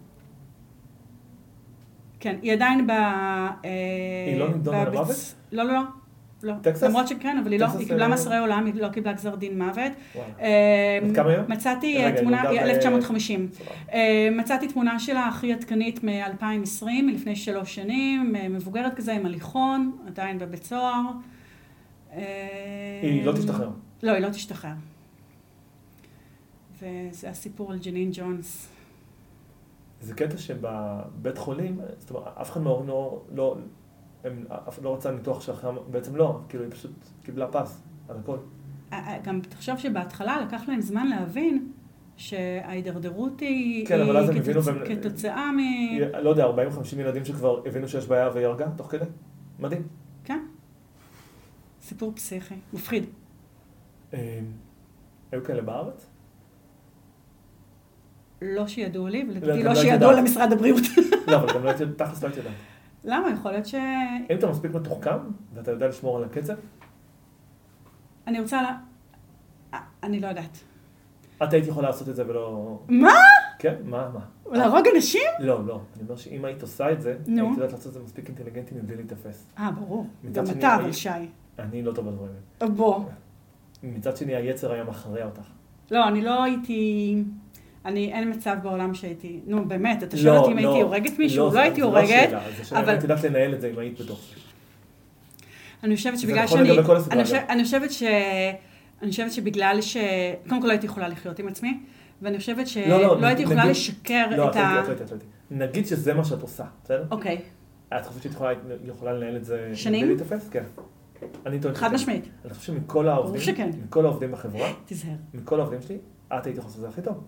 כן, 2.20 2.36
היא 2.42 2.52
עדיין 2.52 2.86
ב... 2.86 2.90
אה, 2.90 3.56
היא 4.26 4.38
לא 4.38 4.48
נידונה 4.48 4.84
למוות? 4.84 5.16
לא, 5.52 5.64
לא, 5.64 5.72
לא. 5.72 5.80
לא. 6.42 6.54
טקסס? 6.62 6.82
למרות 6.82 7.08
שכן, 7.08 7.38
אבל 7.38 7.52
היא 7.52 7.60
לא, 7.60 7.66
היא 7.78 7.86
קיבלה 7.88 8.04
אה, 8.04 8.08
מאסרי 8.08 8.38
עולם, 8.38 8.66
היא 8.66 8.74
לא 8.74 8.88
קיבלה 8.88 9.12
גזר 9.12 9.34
דין 9.34 9.58
מוות. 9.62 9.92
וואלה. 10.14 10.28
אה, 10.40 10.98
כמה 11.14 11.30
היום? 11.30 11.44
מצאתי 11.48 11.98
תמונה, 12.20 12.36
נולדה 12.42 12.50
היא 12.50 12.60
ב- 12.60 12.64
1950. 12.64 13.48
סבבה. 13.52 13.70
אה, 13.92 14.28
מצאתי 14.32 14.68
תמונה 14.68 14.98
שלה 14.98 15.26
הכי 15.26 15.52
עדכנית 15.52 16.04
מ-2020, 16.04 16.84
מלפני 17.02 17.36
שלוש 17.36 17.74
שנים, 17.74 18.34
מבוגרת 18.50 18.94
כזה 18.94 19.12
עם 19.12 19.26
הליכון, 19.26 19.92
עדיין 20.06 20.38
בבית 20.38 20.64
סוהר. 20.64 21.02
היא 23.02 23.24
לא 23.24 23.32
תשתחרר. 23.32 23.70
לא, 24.02 24.12
היא 24.12 24.22
לא 24.22 24.28
תשתחרר. 24.28 24.72
וזה 26.82 27.30
הסיפור 27.30 27.72
על 27.72 27.78
ג'נין 27.78 28.10
ג'ונס. 28.12 28.68
זה 30.00 30.14
קטע 30.14 30.36
שבבית 30.36 31.38
חולים, 31.38 31.80
זאת 31.98 32.10
אומרת, 32.10 32.24
אף 32.40 32.50
אחד 32.50 32.60
מההורים 32.60 32.88
לא, 32.88 33.22
לא, 33.34 33.56
הם, 34.24 34.44
אף 34.68 34.78
לא 34.82 34.94
רצה 34.94 35.10
ניתוח 35.10 35.40
שאחרי, 35.40 35.70
בעצם 35.90 36.16
לא, 36.16 36.40
כאילו 36.48 36.64
היא 36.64 36.72
פשוט 36.72 36.90
קיבלה 37.22 37.46
פס 37.52 37.82
על 38.08 38.16
הכל. 38.18 38.36
גם 39.24 39.40
תחשוב 39.40 39.78
שבהתחלה 39.78 40.40
לקח 40.40 40.62
להם 40.68 40.80
זמן 40.80 41.06
להבין 41.06 41.72
שההידרדרות 42.16 43.40
היא, 43.40 43.86
כן, 43.86 44.00
אבל 44.00 44.16
אז 44.16 44.28
הם 44.28 44.34
היא 44.34 44.42
הבינו 44.42 44.60
כתוצ... 44.62 44.74
והם- 44.76 44.96
כתוצאה 45.00 45.52
מ... 45.52 45.58
לא 46.22 46.30
יודע, 46.30 46.46
40-50 46.46 46.50
ילדים 46.98 47.24
שכבר 47.24 47.62
הבינו 47.66 47.88
שיש 47.88 48.06
בעיה 48.06 48.30
והיא 48.34 48.46
הרגה 48.46 48.66
תוך 48.76 48.90
כדי? 48.90 49.04
מדהים. 49.58 49.82
סיפור 51.90 52.12
פסיכי, 52.14 52.54
מפחיד. 52.72 53.04
אה, 54.14 54.40
היו 55.32 55.44
כאלה 55.44 55.62
בארץ? 55.62 56.06
לא 58.42 58.66
שידעו 58.66 59.08
לי, 59.08 59.24
לא, 59.24 59.30
ולדעתי 59.30 59.62
לא 59.62 59.70
לא 59.70 59.74
שידעו 59.74 60.10
יודעת. 60.10 60.24
למשרד 60.24 60.52
הבריאות. 60.52 60.82
לא, 61.30 61.36
אבל 61.36 61.54
גם 61.54 61.64
לא 61.64 61.68
הייתי, 61.70 61.84
תכלס 61.96 62.22
לא 62.22 62.28
הייתי 62.28 62.40
יודעת. 62.40 62.54
למה? 63.04 63.30
יכול 63.30 63.52
להיות 63.52 63.66
ש... 63.66 63.74
אם 64.30 64.36
אתה 64.38 64.46
מספיק 64.46 64.74
מתוחכם, 64.74 65.18
ואתה 65.54 65.70
יודע 65.70 65.88
לשמור 65.88 66.16
על 66.16 66.24
הקצב, 66.24 66.54
אני 68.26 68.40
רוצה 68.40 68.62
ל... 68.62 68.66
אה, 69.74 69.80
אני 70.02 70.20
לא 70.20 70.26
יודעת. 70.26 70.58
את 71.42 71.52
היית 71.52 71.66
יכולה 71.66 71.88
לעשות 71.88 72.08
את 72.08 72.16
זה 72.16 72.28
ולא... 72.28 72.78
מה? 72.88 73.14
כן? 73.58 73.74
מה, 73.84 74.08
מה? 74.14 74.56
להרוג 74.56 74.86
אנשים? 74.94 75.30
לא, 75.38 75.66
לא. 75.66 75.80
אני 75.94 76.02
אומר 76.02 76.16
שאם 76.16 76.44
היית 76.44 76.62
עושה 76.62 76.92
את 76.92 77.00
זה. 77.00 77.16
היית 77.26 77.38
יודעת 77.38 77.72
לעשות 77.72 77.86
את 77.86 77.92
זה 77.92 78.00
מספיק 78.00 78.28
אינטליגנטי 78.28 78.74
מבלי 78.74 78.96
להיתפס. 78.96 79.46
אה, 79.58 79.70
ברור. 79.70 80.06
גם 80.32 80.44
אתה, 80.58 80.74
אבל 80.74 80.92
שי. 80.92 81.08
אני 81.60 81.82
לא 81.82 81.92
טוב 81.92 82.08
בדברים 82.10 82.30
האלה. 82.60 82.72
בוא. 82.74 83.00
מצד 83.82 84.16
שני, 84.16 84.34
היצר 84.36 84.72
היה 84.72 84.84
מכריע 84.84 85.24
אותך. 85.24 85.40
לא, 85.90 86.08
אני 86.08 86.22
לא 86.22 86.42
הייתי... 86.44 87.16
אני, 87.84 88.12
אין 88.12 88.30
מצב 88.30 88.56
בעולם 88.62 88.94
שהייתי... 88.94 89.40
נו, 89.46 89.68
באמת, 89.68 90.02
אתה 90.02 90.16
שואל 90.16 90.32
לא, 90.34 90.38
אותי 90.38 90.52
אם 90.52 90.58
לא, 90.58 90.68
הייתי 90.68 90.82
הורגת 90.82 91.18
מישהו? 91.18 91.44
לא 91.44 91.50
זה- 91.50 91.60
הייתי 91.62 91.80
זה 91.80 91.86
הורגת, 91.86 92.28
אבל- 92.72 92.88
היית 92.88 93.02
יודעת 93.02 93.24
לנהל 93.24 93.54
את 93.54 93.60
זה 93.60 93.70
אם 93.74 93.78
היית 93.78 94.00
בתוך 94.00 94.20
זה. 94.30 94.40
אני 95.84 95.96
חושבת 95.96 96.18
שבגלל 96.18 96.44
נכון 96.44 96.58
שאני... 96.58 96.78
אני. 97.10 97.24
חושבת- 97.24 97.44
אני 97.50 97.64
חושבת 97.64 97.92
ש... 97.92 98.02
אני 99.02 99.10
חושבת 99.10 99.32
שבגלל 99.32 99.78
ש... 99.80 99.96
קודם 100.48 100.60
כל 100.60 100.66
לא 100.66 100.72
הייתי 100.72 100.86
יכולה 100.86 101.08
לחיות 101.08 101.38
עם 101.38 101.48
עצמי, 101.48 101.80
ואני 102.22 102.38
חושבת 102.38 102.66
שלא 102.68 103.26
הייתי 103.26 103.42
יכולה 103.42 103.64
לשקר 103.66 104.26
לא, 104.36 104.44
את 104.46 104.50
את 104.50 104.56
ה... 104.56 104.82
לא 104.88 104.92
את 104.92 105.00
לא 105.00 105.04
את 105.04 105.10
לא. 105.12 105.16
נגיד 105.50 105.86
שזה 105.86 106.14
מה 106.14 106.24
שאת 106.24 106.42
עושה, 106.42 106.64
בסדר? 106.84 107.04
אוקיי, 107.10 107.38
את 107.98 108.06
חושבת 108.06 108.22
שאת 108.22 108.32
יכולה- 108.84 109.12
לנהל 109.12 109.36
את 109.36 109.44
זה 109.44 109.70
שנים? 109.74 110.06
בלי 110.06 110.14
להיתפס? 110.14 110.48
כן. 110.48 110.62
אני 111.46 111.60
טוען 111.60 111.74
חד. 111.74 111.92
משמעית. 111.92 112.28
אני 112.44 112.54
חושב 112.54 112.72
שמכל 112.72 113.08
העובדים, 113.08 113.40
שכן. 113.40 113.70
מכל 113.84 114.04
העובדים 114.04 114.32
בחברה, 114.32 114.68
תיזהר. 114.84 115.12
מכל 115.34 115.60
העובדים 115.60 115.82
שלי, 115.82 115.98
את 116.28 116.46
היית 116.46 116.58
יכולה 116.58 116.68
לעשות 116.68 116.76
את 116.76 116.80
זה 116.80 116.88
הכי 116.88 117.02
טוב. 117.02 117.24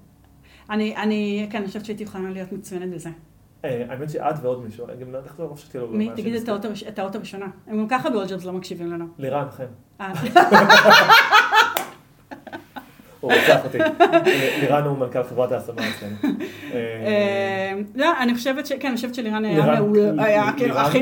אני, 0.70 0.96
אני, 0.96 1.48
כן, 1.50 1.58
אני 1.58 1.66
חושבת 1.66 1.84
שהייתי 1.84 2.02
יכולה 2.02 2.30
להיות 2.30 2.52
מצוינת 2.52 2.90
בזה. 2.94 3.10
אה, 3.64 3.84
האמת 3.88 4.10
שאת 4.10 4.34
ועוד 4.42 4.64
מישהו, 4.64 4.88
אני 4.88 5.04
גם 5.04 5.12
לא 5.12 5.18
איך 5.24 5.40
לא 5.40 5.50
חשבתי 5.54 5.78
לו. 5.78 5.88
מי? 5.88 6.10
תגיד 6.16 6.34
את 6.88 6.98
האות 6.98 7.14
הראשונה. 7.14 7.46
הם 7.66 7.78
גם 7.78 7.88
ככה 7.88 8.10
באולג'רס 8.10 8.44
לא 8.44 8.52
מקשיבים 8.52 8.92
לנו. 8.92 9.04
לירן, 9.18 9.46
חן. 9.50 9.64
אה, 10.00 10.12
הוא 13.20 13.32
רוצח 13.32 13.64
אותי. 13.64 13.78
לירן 14.60 14.84
הוא 14.84 14.98
מנכ"ל 14.98 15.22
חברת 15.22 15.52
ההשמה 15.52 15.82
אצלנו. 15.90 16.16
אה, 16.74 17.72
לא, 17.94 18.12
אני 18.20 18.34
חושבת 18.34 18.66
ש... 18.66 18.72
כן, 18.72 18.88
אני 18.88 18.96
חושבת 18.96 19.14
שלירן 19.14 19.44
היה 19.44 19.80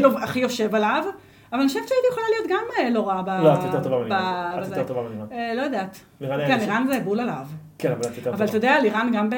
לא- 0.01 0.19
הכי 0.23 0.41
יושב 0.41 0.75
עליו, 0.75 1.05
אבל 1.53 1.61
אני 1.61 1.69
חושבת 1.69 1.89
שהייתי 1.89 2.07
יכולה 2.11 2.27
להיות 2.31 2.51
גם 2.51 2.85
אה, 2.85 2.91
לא 2.91 3.09
רעה 3.09 3.23
ב... 3.23 3.29
לא, 3.29 3.55
את 3.55 3.65
יותר 3.65 3.83
טובה 3.83 3.99
מלירן. 3.99 4.19
את. 4.63 4.69
יותר 4.69 4.83
טובה 4.85 5.03
מלירן. 5.03 5.27
אה, 5.33 5.53
לא 5.55 5.63
יודעת. 5.63 5.99
כן, 6.21 6.59
לירן 6.59 6.87
זה 6.93 7.01
בול 7.05 7.21
עליו. 7.21 7.47
כן, 7.79 7.93
אבל 7.93 8.01
את 8.01 8.17
יותר 8.17 8.31
אבל 8.31 8.45
אתה 8.45 8.53
טובה. 8.53 8.57
יודע, 8.57 8.81
לירן 8.83 9.11
גם 9.15 9.31
ב... 9.31 9.35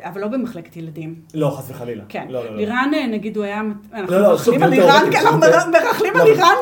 אבל 0.00 0.20
לא 0.20 0.28
במחלקת 0.28 0.76
ילדים. 0.76 1.14
לא, 1.34 1.54
חס 1.58 1.70
וחלילה. 1.70 2.04
כן. 2.08 2.26
לא, 2.30 2.44
לא, 2.44 2.50
לא. 2.50 2.56
לירן, 2.56 2.90
אה, 2.94 3.06
נגיד, 3.06 3.36
הוא 3.36 3.44
היה... 3.44 3.62
אנחנו 3.92 4.12
לא, 4.14 4.20
לא, 4.22 4.28
מרכלים 4.30 4.62
על 4.62 4.70
דיון 4.70 4.86
לירן, 4.86 5.10
תיאורטי, 5.10 5.26
אנחנו. 5.26 5.70
מרכלים 5.72 6.16
על 6.16 6.22
לירן. 6.26 6.56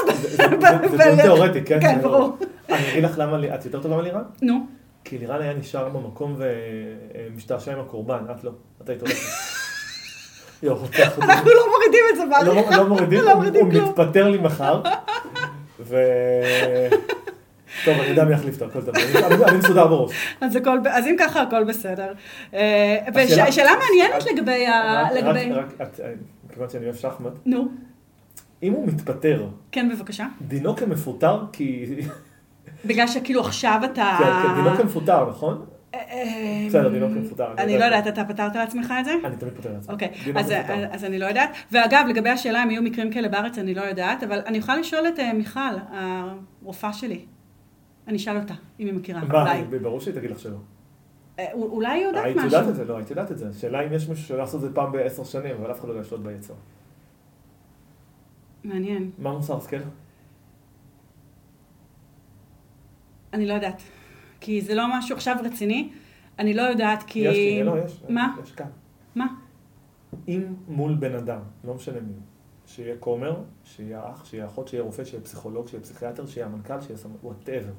זה- 0.91 0.97
דיון 0.97 1.17
תיאורטי, 1.23 1.63
כן? 1.65 1.79
כן, 1.81 1.99
ברור. 2.03 2.37
אני 2.69 2.91
אגיד 2.93 3.05
לך 3.05 3.19
למה 3.19 3.55
את 3.55 3.65
יותר 3.65 3.83
טובה 3.83 3.97
מלירן? 3.97 4.23
נו. 4.43 4.67
כי 5.05 5.19
לירן 5.19 5.41
היה 5.43 5.55
נשאר 5.55 5.89
במקום 5.89 6.37
ומשתעשע 6.39 7.73
עם 7.73 7.81
הקורבן, 7.81 8.19
את 8.31 8.45
לא. 8.45 8.51
את 8.83 8.89
היית 8.89 9.01
הולכת. 9.03 9.58
אותי. 10.67 11.03
אנחנו 11.03 11.51
לא 11.51 11.67
מורידים 11.71 12.01
את 12.11 12.17
זה 12.17 12.25
לא 12.25 12.31
בעריכה. 12.55 12.77
לא 12.77 12.87
מורידים, 12.89 13.21
לא 13.21 13.31
הוא 13.33 13.37
מורידים 13.39 13.67
הוא. 13.67 13.89
מתפטר 13.91 14.29
לי 14.29 14.39
מחר. 14.39 14.83
ו... 15.81 15.97
טוב, 17.85 17.95
אני 17.99 18.07
יודע 18.07 18.25
מי 18.25 18.33
יחליף 18.35 18.55
אותו, 18.63 18.65
הכל 18.65 18.83
טוב. 18.83 18.95
אני- 19.43 19.59
מסודר 19.59 19.87
בראש. 19.87 20.13
אז, 20.41 20.57
אם 21.07 21.17
ככה, 21.19 21.43
הכל 21.43 21.65
בסדר. 21.65 22.13
אה, 22.55 22.97
ושאלה 23.15 23.71
מעניינת 23.79 24.23
את- 24.23 24.33
לגבי 24.33 24.67
ה... 24.67 25.03
רק- 25.55 25.69
את- 25.83 26.01
מכיוון 26.51 26.69
שאני 26.71 26.85
אוהב 26.85 26.97
שחמט, 26.97 27.33
נו, 27.47 27.69
אם 28.63 28.73
הוא 28.73 28.87
מתפטר, 28.89 29.47
כן, 29.73 29.89
בבקשה. 29.95 30.27
דינו 30.41 30.77
כמפוטר, 30.77 31.41
כי... 31.53 31.87
בגלל 32.85 33.07
שכאילו 33.07 33.41
עכשיו 33.41 33.81
אתה... 33.85 34.17
כן, 34.19 34.25
כן, 34.49 34.55
דינו 34.55 34.77
כמפוטר, 34.77 35.31
נכון? 35.31 35.65
אה, 35.99 36.65
בסדר, 36.69 36.89
דינו 36.89 37.09
כמפוטר, 37.09 37.55
אני. 37.59 37.79
לא 37.79 37.85
יודעת, 37.85 38.07
אתה 38.07 38.25
פתרת 38.25 38.57
לעצמך 38.57 38.95
את 39.01 39.05
זה? 39.05 39.15
אני 39.25 39.37
תמיד 39.37 39.55
פותר 39.55 39.73
לעצמי. 39.73 39.95
אוקיי, 39.95 40.11
אז, 40.93 41.05
אני 41.05 41.19
לא 41.19 41.27
יודעת. 41.27 41.51
ואגב, 41.73 42.05
לגבי 42.09 42.31
השאלה 42.31 42.63
אם 42.63 42.71
יהיו 42.71 42.83
מקרים 42.83 43.13
כאלה 43.13 43.29
בארץ, 43.29 43.59
אני 43.59 43.75
לא 43.75 43.83
יודעת, 43.83 44.23
אבל 44.23 44.41
אני 44.47 44.59
יכולה 44.59 44.79
לשאול 44.79 45.09
את 45.09 45.19
אה, 45.19 45.33
מיכל, 45.33 45.61
הרופאה 45.91 46.93
שלי. 46.93 47.25
אני 48.09 48.17
אשאל 48.17 48.37
אותה, 48.37 48.55
אם 48.81 48.87
היא 48.87 48.95
מכירה. 48.95 49.21
מה, 49.25 49.55
ברור 49.83 50.01
שהיא 50.01 50.15
תגיד 50.15 50.31
לך 50.31 50.39
שלא. 50.39 50.57
אה, 51.39 51.53
אולי 51.53 51.89
היא 51.89 52.07
יודעת 52.07 52.25
היית 52.25 52.37
משהו. 52.37 52.51
יודעת 52.51 52.69
את 52.69 52.75
זה, 52.75 52.85
לא, 52.85 52.97
היית 52.97 53.11
יודעת 53.11 53.33
את 53.33 53.39
זה. 53.39 53.49
השאלה 53.49 53.87
אם 53.87 53.93
יש 53.93 54.09
מישהו 54.09 54.25
שיודע 54.25 54.43
לעשות 54.43 54.65
את 54.65 54.69
זה 54.69 54.75
פעם 54.75 54.93
בעשר 54.93 55.25
שנים, 55.25 55.57
אבל 55.61 55.71
אף 55.71 55.81
אחד 55.81 55.89
לא 55.89 55.93
יודע 55.93 56.03
לשלוט 56.03 56.21
ביצר. 56.21 56.55
מעניין. 58.65 59.11
מה 59.19 59.33
מוסר 59.33 59.57
השכל? 59.57 59.77
אני 63.33 63.47
לא 63.47 63.55
יודעת. 63.55 63.83
כי 64.41 64.61
זה 64.61 64.75
לא 64.75 64.99
משהו 64.99 65.17
עכשיו 65.17 65.37
רציני. 65.45 65.91
אני 66.39 66.55
לא 66.55 66.63
יודעת 66.63 67.03
כי... 67.03 67.19
יש 67.19 67.37
לי, 67.37 67.63
לא, 67.63 67.75
יש. 67.85 68.03
מה? 68.09 68.37
יש 68.43 68.53
כאן. 68.53 68.67
מה? 69.15 69.27
אם 70.29 70.43
מול 70.69 70.95
בן 70.95 71.15
אדם, 71.15 71.41
לא 71.65 71.75
משנה 71.75 72.01
מי, 72.01 72.13
שיהיה 72.67 72.97
כומר, 73.01 73.37
שיהיה 73.65 74.01
אח, 74.11 74.25
שיהיה 74.25 74.47
אחות, 74.47 74.69
שיהיה 74.69 74.83
רופא, 74.83 75.05
שיהיה 75.05 75.23
פסיכולוג, 75.23 75.69
שיהיה 75.69 75.83
פסיכיאטר, 75.83 76.27
שיהיה 76.27 76.47
המנכ"ל, 76.47 76.81
שיהיה 76.81 76.97
סמ... 76.97 77.09
whatever. 77.23 77.73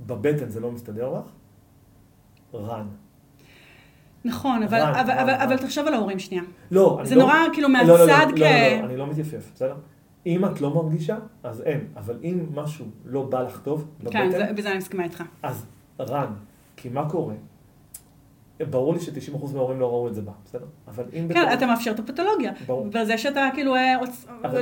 בבטן 0.00 0.48
זה 0.48 0.60
לא 0.60 0.72
מסתדר 0.72 1.12
לך? 1.12 1.24
רן. 2.54 2.86
נכון, 4.24 4.62
אבל, 4.62 4.80
רן, 4.80 4.94
אבל, 4.94 5.10
רן, 5.10 5.18
אבל, 5.18 5.30
רן. 5.30 5.40
אבל 5.40 5.56
תחשוב 5.56 5.86
על 5.86 5.94
ההורים 5.94 6.18
שנייה. 6.18 6.42
לא, 6.70 6.96
אני 7.00 7.08
זה 7.08 7.14
לא... 7.14 7.22
נורא 7.22 7.34
כאילו 7.52 7.68
לא, 7.68 7.78
לא, 7.82 7.98
לא, 7.98 8.06
מהצד 8.06 8.26
לא, 8.30 8.36
כ... 8.36 8.40
לא, 8.40 8.80
לא, 8.80 8.84
אני 8.84 8.96
לא 8.96 9.06
מתייפף, 9.06 9.50
בסדר? 9.54 9.76
אם 10.26 10.44
את 10.44 10.60
לא 10.60 10.74
מרגישה, 10.74 11.16
אז 11.42 11.62
אין. 11.62 11.86
אבל 11.96 12.18
אם 12.24 12.46
משהו 12.54 12.86
לא 13.04 13.22
בא 13.22 13.42
לך 13.42 13.60
טוב 13.60 13.86
כן, 13.98 14.04
בבטן, 14.04 14.30
זה- 14.30 14.52
בזה 14.52 14.70
אני 14.70 14.78
מסכימה 14.78 15.04
איתך. 15.04 15.22
אז 15.42 15.66
רן, 16.00 16.32
כי 16.76 16.88
מה 16.88 17.10
קורה? 17.10 17.34
ברור 18.70 18.94
לי 18.94 19.00
ש-90% 19.00 19.52
מההורים 19.54 19.80
לא 19.80 19.86
ראו 19.90 20.08
את 20.08 20.14
זה 20.14 20.22
בה, 20.22 20.32
בסדר? 20.44 20.66
אבל 20.88 21.04
אם... 21.12 21.28
כן, 21.32 21.52
אתה 21.54 21.66
מאפשר 21.66 21.90
את 21.90 21.98
הפתולוגיה. 21.98 22.52
ברור. 22.66 22.86
וזה 22.92 23.18
שאתה 23.18 23.48
כאילו 23.54 23.74
אה, 23.74 23.94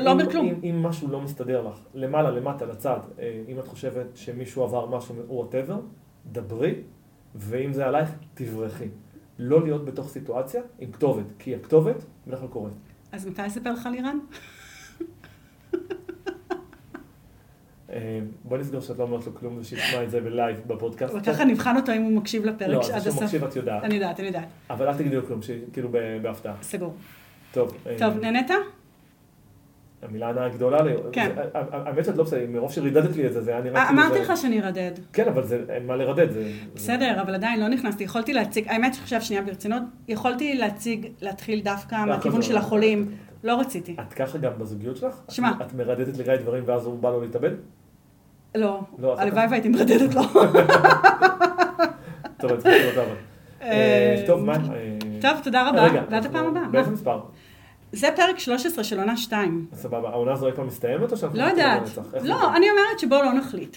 לא 0.01 0.11
אומר 0.11 0.31
כלום. 0.31 0.47
אם, 0.47 0.55
אם 0.71 0.83
משהו 0.83 1.09
לא 1.09 1.21
מסתדר 1.21 1.69
לך, 1.69 1.79
למעלה, 1.95 2.31
למטה, 2.31 2.65
לצד, 2.67 2.99
אה, 3.19 3.43
אם 3.49 3.59
את 3.59 3.69
חושבת 3.69 4.07
שמישהו 4.15 4.63
עבר 4.63 4.87
משהו, 4.87 5.15
וואטאבר, 5.29 5.81
דברי, 6.33 6.75
ואם 7.35 7.73
זה 7.73 7.87
עלייך, 7.87 8.11
תברחי. 8.35 8.89
לא 9.39 9.63
להיות 9.63 9.85
בתוך 9.85 10.09
סיטואציה 10.09 10.63
עם 10.79 10.93
כתובת, 10.93 11.27
כי 11.39 11.55
הכתובת 11.55 12.05
בדרך 12.27 12.41
כלל 12.41 12.49
קורית. 12.49 12.75
אז 13.13 13.27
מתי 13.27 13.47
אספר 13.47 13.73
לך 13.73 13.87
על 13.87 13.95
איראן? 13.95 14.19
אה, 17.84 17.84
בוא 18.45 18.59
נסגור 18.59 18.81
שאת 18.81 18.99
לא 18.99 19.05
אומרת 19.05 19.27
לו 19.27 19.35
כלום 19.35 19.59
ושישמע 19.61 20.03
את 20.03 20.11
זה 20.11 20.21
בלייב 20.21 20.61
בפודקאסט. 20.67 21.15
וככה 21.15 21.45
נבחן 21.45 21.77
אותו 21.77 21.93
אם 21.93 22.03
הוא 22.03 22.13
מקשיב 22.13 22.45
לפרק 22.45 22.69
לא, 22.69 22.77
עד 22.79 22.83
זה 22.83 23.01
שהוא 23.01 23.09
הסוף. 23.09 23.23
מקשיב 23.23 23.45
את 23.45 23.57
יודעת. 23.57 23.85
אני 23.85 23.95
יודעת, 23.95 24.21
אני 24.21 24.27
יודעת. 24.27 24.47
אבל 24.71 24.89
אל 24.89 24.95
תגידי 24.95 25.17
לו 25.17 25.27
כלום, 25.27 25.41
כאילו 25.73 25.89
בהפתעה. 26.23 26.55
סגור. 26.63 26.95
טוב. 27.53 27.77
אה, 27.87 27.97
טוב, 27.99 28.19
נהנית? 28.21 28.51
המילה 30.03 30.29
הנאה 30.29 30.49
גדולה 30.49 30.83
לי. 30.83 30.93
כן. 31.13 31.33
זה- 31.35 31.43
האמת 31.73 32.05
שאת 32.05 32.17
לא 32.17 32.25
בסדר, 32.25 32.47
מרוב 32.49 32.73
שרידדת 32.73 33.17
לי 33.17 33.27
את 33.27 33.33
זה, 33.33 33.43
זה 33.43 33.51
היה 33.51 33.61
נראה 33.63 33.81
אה, 33.83 33.87
כאילו 33.89 34.03
אמרתי 34.03 34.19
לך 34.19 34.33
שאני 34.37 34.63
ארדד. 34.63 34.91
כן, 35.13 35.29
אבל 35.29 35.45
זה, 35.45 35.65
אין 35.69 35.87
מה 35.87 35.97
לרדד. 35.97 36.31
זה- 36.31 36.53
בסדר, 36.75 37.21
אבל 37.23 37.35
עדיין 37.35 37.61
לא 37.61 37.69
נכנסתי. 37.69 38.05
יכולתי 38.05 38.33
להציג, 38.33 38.69
האמת 38.69 38.95
שעכשיו 38.95 39.23
שנייה 39.23 39.43
ברצינות, 39.43 39.83
יכולתי 40.09 40.55
להציג, 40.55 41.07
להתחיל 41.21 41.61
דווקא 41.61 41.95
לא, 41.95 42.05
מהכיוון 42.05 42.43
של 42.43 42.55
לא- 42.55 42.59
החולים. 42.59 43.11
לא 43.45 43.61
רציתי. 43.61 43.97
את 44.01 44.13
ככה 44.15 44.39
גם 44.39 44.53
בזוגיות 44.59 44.97
שלך? 44.97 45.15
שמע. 45.29 45.51
את- 45.51 45.63
את 45.67 45.75
מרדדת 45.75 46.19
לגיא 46.19 46.37
דברים 46.37 46.63
ואז 46.67 46.87
הוא 46.87 46.99
בא 46.99 47.11
לו 47.11 47.21
להתאבד? 47.21 47.51
לא, 48.55 48.81
לא, 48.99 49.13
אז 49.13 49.19
הלוואי 49.19 49.47
והייתי 49.51 49.69
מרדדת 49.69 50.15
לו. 50.15 50.23
טוב, 52.41 52.57
צריך 52.57 52.67
לראות 52.67 52.97
אבל. 52.97 53.17
אה, 53.63 54.23
טוב, 54.27 54.45
מה? 54.45 54.53
אה, 54.53 54.61
טוב, 55.21 55.31
תודה 55.43 55.69
רבה, 55.69 55.87
ועד 56.11 56.27
הפעם 56.27 56.47
הבאה. 56.47 56.69
באיזה? 56.71 56.91
מספר? 56.91 57.21
זה 57.93 58.09
פרק 58.17 58.39
13 58.39 58.85
של 58.85 58.99
עונה 58.99 59.17
2. 59.17 59.67
סבבה. 59.75 60.09
העונה 60.09 60.33
הזו 60.33 60.47
אי 60.47 60.53
פעם 60.53 60.67
מסתיימת 60.67 61.13
או 61.13 61.17
שאנחנו... 61.17 61.39
לא 61.39 61.45
יודעת. 61.45 61.83
לא, 62.23 62.57
אני 62.57 62.67
אומרת 62.71 62.99
שבואו 62.99 63.23
לא 63.23 63.33
נחליט. 63.33 63.77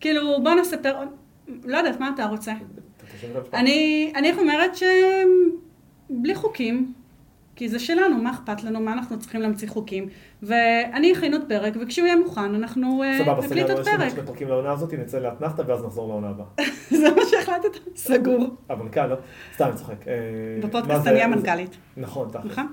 כאילו, 0.00 0.42
בוא 0.42 0.54
נספר, 0.54 0.96
לא 1.64 1.76
יודעת, 1.76 2.00
מה 2.00 2.10
אתה 2.14 2.26
רוצה? 2.26 2.52
אני 3.54 4.32
אומרת 4.38 4.76
ש... 4.76 4.82
בלי 6.10 6.34
חוקים, 6.34 6.92
כי 7.60 7.68
זה 7.68 7.78
שלנו, 7.78 8.22
מה 8.22 8.30
אכפת 8.30 8.64
לנו, 8.64 8.80
מה 8.80 8.92
אנחנו 8.92 9.18
צריכים 9.18 9.40
להמציא 9.40 9.68
חוקים. 9.68 10.08
ואני 10.42 11.12
אכין 11.12 11.32
עוד 11.32 11.42
פרק, 11.48 11.74
וכשהוא 11.80 12.06
יהיה 12.06 12.16
מוכן, 12.16 12.54
אנחנו 12.54 13.02
אה, 13.02 13.18
סבבה, 13.18 13.46
נקליט 13.46 13.66
סגרנו 13.66 13.72
עוד 13.72 13.80
יש 13.80 13.88
לנו 13.88 13.98
פרק. 13.98 14.10
שני 14.10 14.22
פרקים 14.26 14.48
לעונה 14.48 14.72
הזאת, 14.72 14.94
נצא 14.94 15.18
לאתנחתא 15.18 15.62
ואז 15.66 15.84
נחזור 15.84 16.08
לעונה 16.08 16.28
הבאה. 16.28 16.46
זה 17.00 17.10
מה 17.16 17.22
שהחלטת? 17.30 17.96
סגור. 17.96 18.46
המנכ"ל, 18.68 19.06
לא? 19.06 19.16
סתם, 19.54 19.64
אני 19.64 19.74
צוחק. 19.76 20.08
אה, 20.08 20.14
בפודקאסט 20.62 21.06
אני 21.06 21.22
המנכ"לית, 21.22 21.76
נכון, 21.96 22.28
תכל'ס. 22.28 22.44
נכון? 22.44 22.66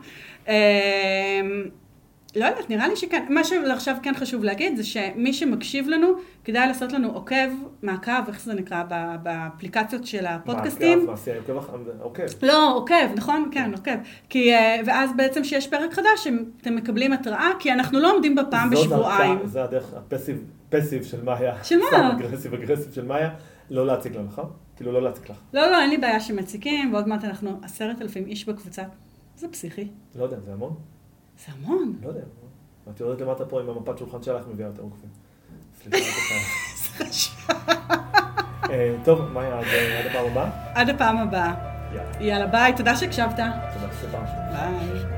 אה, 2.38 2.50
לא 2.50 2.56
יודעת, 2.56 2.70
נראה 2.70 2.88
לי 2.88 2.96
שכן. 2.96 3.26
מה 3.30 3.44
שעכשיו 3.44 3.96
כן 4.04 4.14
חשוב 4.16 4.44
להגיד 4.44 4.78
זה 4.78 4.84
שמי 4.84 5.34
שמקשיב 5.34 5.88
לנו, 5.90 6.08
כדאי 6.44 6.68
לעשות 6.68 6.92
לנו 6.92 7.12
עוקב, 7.12 7.36
מעקב, 7.82 8.12
איך 8.28 8.42
זה 8.42 8.54
נקרא, 8.54 8.84
באפליקציות 9.24 10.06
של 10.06 10.26
הפודקאסטים. 10.26 11.06
מה, 11.06 11.14
עשייה, 11.14 11.38
עוקב 11.38 11.58
אחר- 11.58 11.78
עוקב. 12.02 12.24
לא, 12.44 12.74
עוקב, 12.76 12.94
נכון? 13.16 13.50
כן, 13.52 13.72
עוקב. 13.78 13.92
כי, 14.30 14.54
אה, 14.54 14.80
ואז 14.86 15.10
בעצם 15.18 15.42
כשיש 15.42 15.68
פרק 15.68 15.94
חדש, 15.94 16.28
אתם 16.62 16.76
מקבלים 16.76 17.14
התראה, 17.14 17.50
כי 17.60 17.72
אנחנו 17.74 18.00
לא 18.00 18.14
עומדים 18.14 18.36
בפעם 18.36 18.70
בשבועיים. 18.70 19.40
זה 19.46 19.64
הדרך 19.64 19.94
הפסיב, 19.94 20.38
פסיב 20.70 21.04
של 21.04 21.24
מאיה. 21.24 21.64
של 21.64 21.78
מה? 21.78 21.86
סתם 21.88 22.04
אגרסיב 22.18 22.54
אגרסיב 22.54 22.94
של 22.94 23.06
מאיה. 23.06 23.30
לא 23.70 23.88
להציק 23.88 24.16
לנו, 24.16 24.26
נכון? 24.26 24.46
כאילו 24.76 24.92
לא 24.92 25.02
להציק 25.02 25.30
לך. 25.30 25.38
לא, 25.54 25.72
לא, 25.72 25.82
אין 25.82 25.90
לי 25.90 25.98
בעיה 25.98 26.20
שמציקים, 26.20 26.94
ועוד 26.94 27.08
מעט 27.08 27.24
אנחנו 27.24 27.60
עשרת 27.64 28.02
אלפים 28.02 28.26
איש 28.26 28.46
בקבוצה. 28.50 28.84
זה 29.36 29.48
פסיכי. 29.48 29.88
לא 30.16 30.24
יודע, 30.24 30.38
זה 30.46 30.54
המון? 30.54 30.74
זה 31.46 31.52
המון. 31.54 31.94
לא 32.04 32.08
יודע. 32.08 32.22
את 32.90 33.00
יורדת 33.00 33.22
למטה 33.22 33.46
פה 33.46 33.62
עם 33.62 33.70
המפת 33.70 33.98
שולחן 33.98 34.24
שלך, 34.24 34.44
מביאה 34.54 34.68
יותר 34.68 34.82
עוקבים. 34.82 35.10
סליחה. 35.84 37.54
אה, 38.70 38.96
טוב, 39.04 39.22
מאיה, 39.34 39.60
עד 39.60 39.66
הפעם 40.06 40.26
הבאה? 40.26 40.50
עד 40.74 40.90
הפעם 40.90 41.18
הבאה. 41.18 41.54
יאללה. 41.94 42.24
יאללה, 42.24 42.48
ביי, 42.48 42.74
תודה 42.78 42.96
שהקשבת. 42.96 43.36
תודה, 43.74 43.94
סליחה. 44.00 44.18
ביי. 44.52 45.17